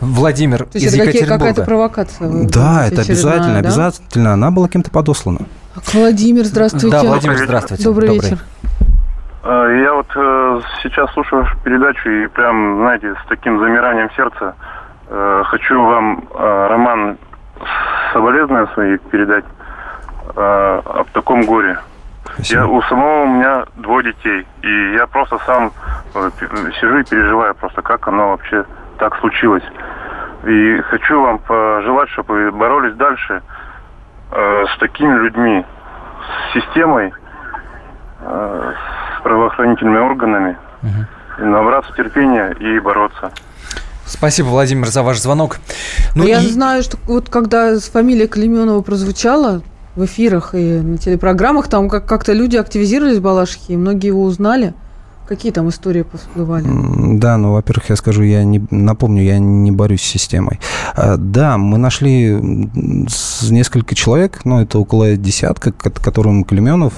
Владимир 0.00 0.64
То 0.64 0.68
есть 0.74 0.86
из 0.86 0.94
это 0.94 1.04
Екатеринбурга. 1.04 1.38
какая-то 1.38 1.64
провокация. 1.64 2.30
Да, 2.48 2.86
это 2.86 3.02
обязательно, 3.02 3.54
да? 3.54 3.58
обязательно. 3.60 4.32
Она 4.34 4.50
была 4.50 4.68
кем-то 4.68 4.90
подослана. 4.90 5.40
Владимир, 5.92 6.44
здравствуйте. 6.44 6.90
Да, 6.90 7.02
Владимир, 7.02 7.36
здравствуйте. 7.38 7.84
Добрый, 7.84 8.08
Добрый. 8.08 8.30
вечер. 8.30 8.44
А, 9.42 9.66
Я 9.68 9.94
вот 9.94 10.06
э, 10.14 10.60
сейчас 10.82 11.10
слушаю 11.12 11.42
вашу 11.42 11.56
передачу 11.64 12.08
и 12.08 12.26
прям, 12.28 12.78
знаете, 12.78 13.14
с 13.24 13.28
таким 13.28 13.58
замиранием 13.58 14.08
сердца 14.16 14.54
э, 15.08 15.42
хочу 15.46 15.82
вам, 15.82 16.24
э, 16.34 16.66
Роман, 16.70 17.18
соболезнования 18.12 18.68
свои 18.74 18.98
передать 19.10 19.44
э, 20.36 20.80
об 20.84 21.08
таком 21.10 21.42
горе. 21.44 21.78
Я, 22.38 22.66
у 22.66 22.82
самого 22.82 23.22
у 23.24 23.26
меня 23.26 23.64
двое 23.76 24.12
детей, 24.12 24.46
и 24.62 24.94
я 24.94 25.06
просто 25.06 25.38
сам 25.46 25.72
э, 26.14 26.30
сижу 26.80 26.98
и 26.98 27.04
переживаю 27.04 27.54
просто, 27.54 27.82
как 27.82 28.06
оно 28.08 28.30
вообще 28.30 28.64
так 28.98 29.16
случилось. 29.20 29.62
И 30.46 30.80
хочу 30.90 31.20
вам 31.22 31.38
пожелать, 31.38 32.08
чтобы 32.10 32.34
вы 32.34 32.52
боролись 32.52 32.94
дальше 32.96 33.42
э, 34.32 34.64
с 34.74 34.78
такими 34.78 35.14
людьми, 35.14 35.64
с 36.50 36.54
системой, 36.54 37.12
э, 38.20 38.72
с 39.18 39.22
правоохранительными 39.22 39.98
органами, 39.98 40.56
и 41.38 41.42
набраться 41.42 41.92
терпения 41.94 42.50
и 42.60 42.78
бороться. 42.78 43.30
Спасибо, 44.06 44.48
Владимир, 44.48 44.86
за 44.88 45.02
ваш 45.02 45.18
звонок. 45.18 45.56
Ну 46.14 46.24
я 46.24 46.40
и- 46.40 46.46
знаю, 46.46 46.82
что 46.82 46.98
вот 47.06 47.30
когда 47.30 47.78
фамилия 47.80 48.28
Клеменова 48.28 48.82
прозвучала 48.82 49.62
в 49.96 50.04
эфирах 50.04 50.54
и 50.54 50.80
на 50.80 50.98
телепрограммах, 50.98 51.68
там 51.68 51.88
как- 51.88 52.06
как-то 52.06 52.32
люди 52.32 52.56
активизировались 52.56 53.18
в 53.18 53.22
Балашихе, 53.22 53.74
и 53.74 53.76
многие 53.76 54.08
его 54.08 54.22
узнали. 54.22 54.74
Какие 55.28 55.52
там 55.52 55.68
истории 55.70 56.04
всплывали? 56.12 56.66
М, 56.66 57.18
Да, 57.18 57.38
ну, 57.38 57.52
во-первых, 57.52 57.88
я 57.90 57.96
скажу, 57.96 58.22
я 58.22 58.44
не 58.44 58.60
напомню, 58.70 59.22
я 59.22 59.38
не 59.38 59.70
борюсь 59.70 60.02
с 60.02 60.04
системой. 60.06 60.60
А, 60.94 61.16
Да, 61.16 61.56
мы 61.56 61.78
нашли 61.78 62.36
несколько 63.48 63.94
человек, 63.94 64.40
ну, 64.44 64.60
это 64.60 64.78
около 64.78 65.16
десятка, 65.16 65.72
ко- 65.72 65.90
которым 65.90 66.44
Клеменов 66.44 66.92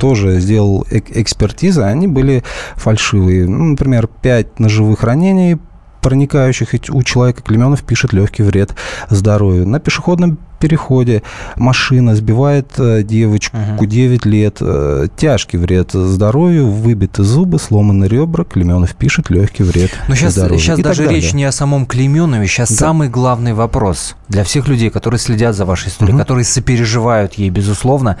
тоже 0.00 0.40
сделал 0.40 0.84
эк- 0.90 1.12
экспертизы, 1.14 1.82
они 1.82 2.06
были 2.08 2.42
фальшивые. 2.74 3.46
Ну, 3.48 3.64
например, 3.64 4.08
5 4.08 4.58
ножевых 4.58 5.02
ранений, 5.04 5.56
проникающих 6.04 6.74
и 6.74 6.80
у 6.90 7.02
человека 7.02 7.40
Клеменов 7.42 7.82
пишет 7.82 8.12
легкий 8.12 8.42
вред 8.42 8.74
здоровью. 9.08 9.66
На 9.66 9.80
пешеходном 9.80 10.38
переходе 10.60 11.22
машина 11.56 12.14
сбивает 12.14 12.72
э, 12.78 13.02
девочку 13.02 13.56
угу. 13.56 13.86
9 13.86 14.26
лет, 14.26 14.58
э, 14.60 15.08
тяжкий 15.16 15.56
вред 15.56 15.92
здоровью, 15.92 16.68
выбиты 16.70 17.22
зубы, 17.22 17.58
сломаны 17.58 18.04
ребра, 18.04 18.44
Клеменов 18.44 18.94
пишет 18.94 19.30
легкий 19.30 19.62
вред 19.62 19.92
Но 20.08 20.14
сейчас, 20.14 20.34
здоровью. 20.34 20.60
сейчас 20.60 20.78
даже 20.78 21.08
речь 21.08 21.32
не 21.32 21.44
о 21.44 21.52
самом 21.52 21.86
Клеменове, 21.86 22.46
сейчас 22.46 22.70
да. 22.70 22.76
самый 22.76 23.08
главный 23.08 23.54
вопрос 23.54 24.14
для 24.28 24.44
всех 24.44 24.68
людей, 24.68 24.90
которые 24.90 25.18
следят 25.18 25.56
за 25.56 25.64
вашей 25.64 25.88
историей, 25.88 26.14
угу. 26.14 26.22
которые 26.22 26.44
сопереживают 26.44 27.34
ей, 27.34 27.48
безусловно, 27.48 28.18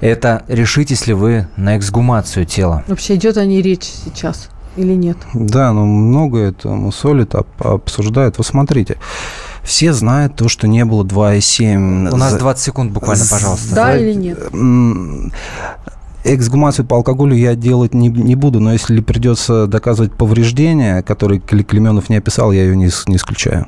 это 0.00 0.44
решитесь 0.48 1.06
ли 1.06 1.12
вы 1.12 1.46
на 1.56 1.76
эксгумацию 1.76 2.46
тела? 2.46 2.84
Вообще 2.86 3.16
идет 3.16 3.36
о 3.36 3.44
ней 3.44 3.60
речь 3.60 3.84
сейчас 3.84 4.48
или 4.78 4.94
нет? 4.94 5.18
Да, 5.34 5.72
ну 5.72 5.84
много 5.84 6.38
это 6.38 6.68
мусолит, 6.68 7.34
обсуждают. 7.58 8.38
Вот 8.38 8.46
смотрите, 8.46 8.96
все 9.62 9.92
знают 9.92 10.36
то, 10.36 10.48
что 10.48 10.66
не 10.66 10.84
было 10.84 11.04
2,7. 11.04 12.10
У 12.10 12.16
нас 12.16 12.34
20 12.34 12.62
секунд 12.62 12.92
буквально, 12.92 13.24
пожалуйста. 13.30 13.74
Да 13.74 13.96
или 13.96 14.14
нет? 14.14 14.38
Эксгумацию 16.24 16.84
по 16.84 16.96
алкоголю 16.96 17.36
я 17.36 17.54
делать 17.54 17.94
не, 17.94 18.08
не 18.08 18.34
буду, 18.34 18.60
но 18.60 18.72
если 18.72 19.00
придется 19.00 19.66
доказывать 19.66 20.12
повреждения, 20.12 21.02
которые 21.02 21.40
Клеменов 21.40 22.08
не 22.10 22.16
описал, 22.16 22.52
я 22.52 22.62
ее 22.64 22.76
не, 22.76 22.90
не 23.06 23.16
исключаю. 23.16 23.66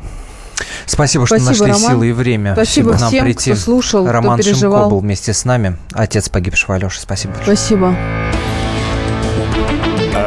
Спасибо, 0.87 1.27
что 1.27 1.39
Спасибо, 1.39 1.67
нашли 1.67 1.73
Роман. 1.73 1.91
силы 1.91 2.09
и 2.11 2.13
время. 2.13 2.53
Спасибо 2.55 2.93
нам 2.93 3.09
всем, 3.09 3.25
прийти. 3.25 3.53
кто 3.53 3.61
слушал, 3.61 4.07
Роман 4.07 4.39
кто 4.39 4.49
переживал. 4.49 4.83
Шимко 4.83 4.91
был 4.91 5.01
вместе 5.01 5.33
с 5.33 5.45
нами, 5.45 5.77
отец 5.93 6.29
погибшего 6.29 6.75
Алеши. 6.75 7.01
Спасибо. 7.01 7.35
большое. 7.35 7.57
Спасибо. 7.57 7.97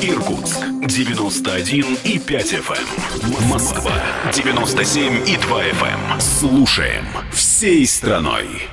Иркутск 0.00 0.58
91 0.86 1.98
и 2.04 2.18
5 2.18 2.52
FM. 2.54 3.48
Москва 3.48 3.92
97 4.32 5.28
и 5.28 5.36
2 5.36 5.64
FM. 5.64 6.20
Слушаем 6.20 7.04
всей 7.32 7.86
страной. 7.86 8.68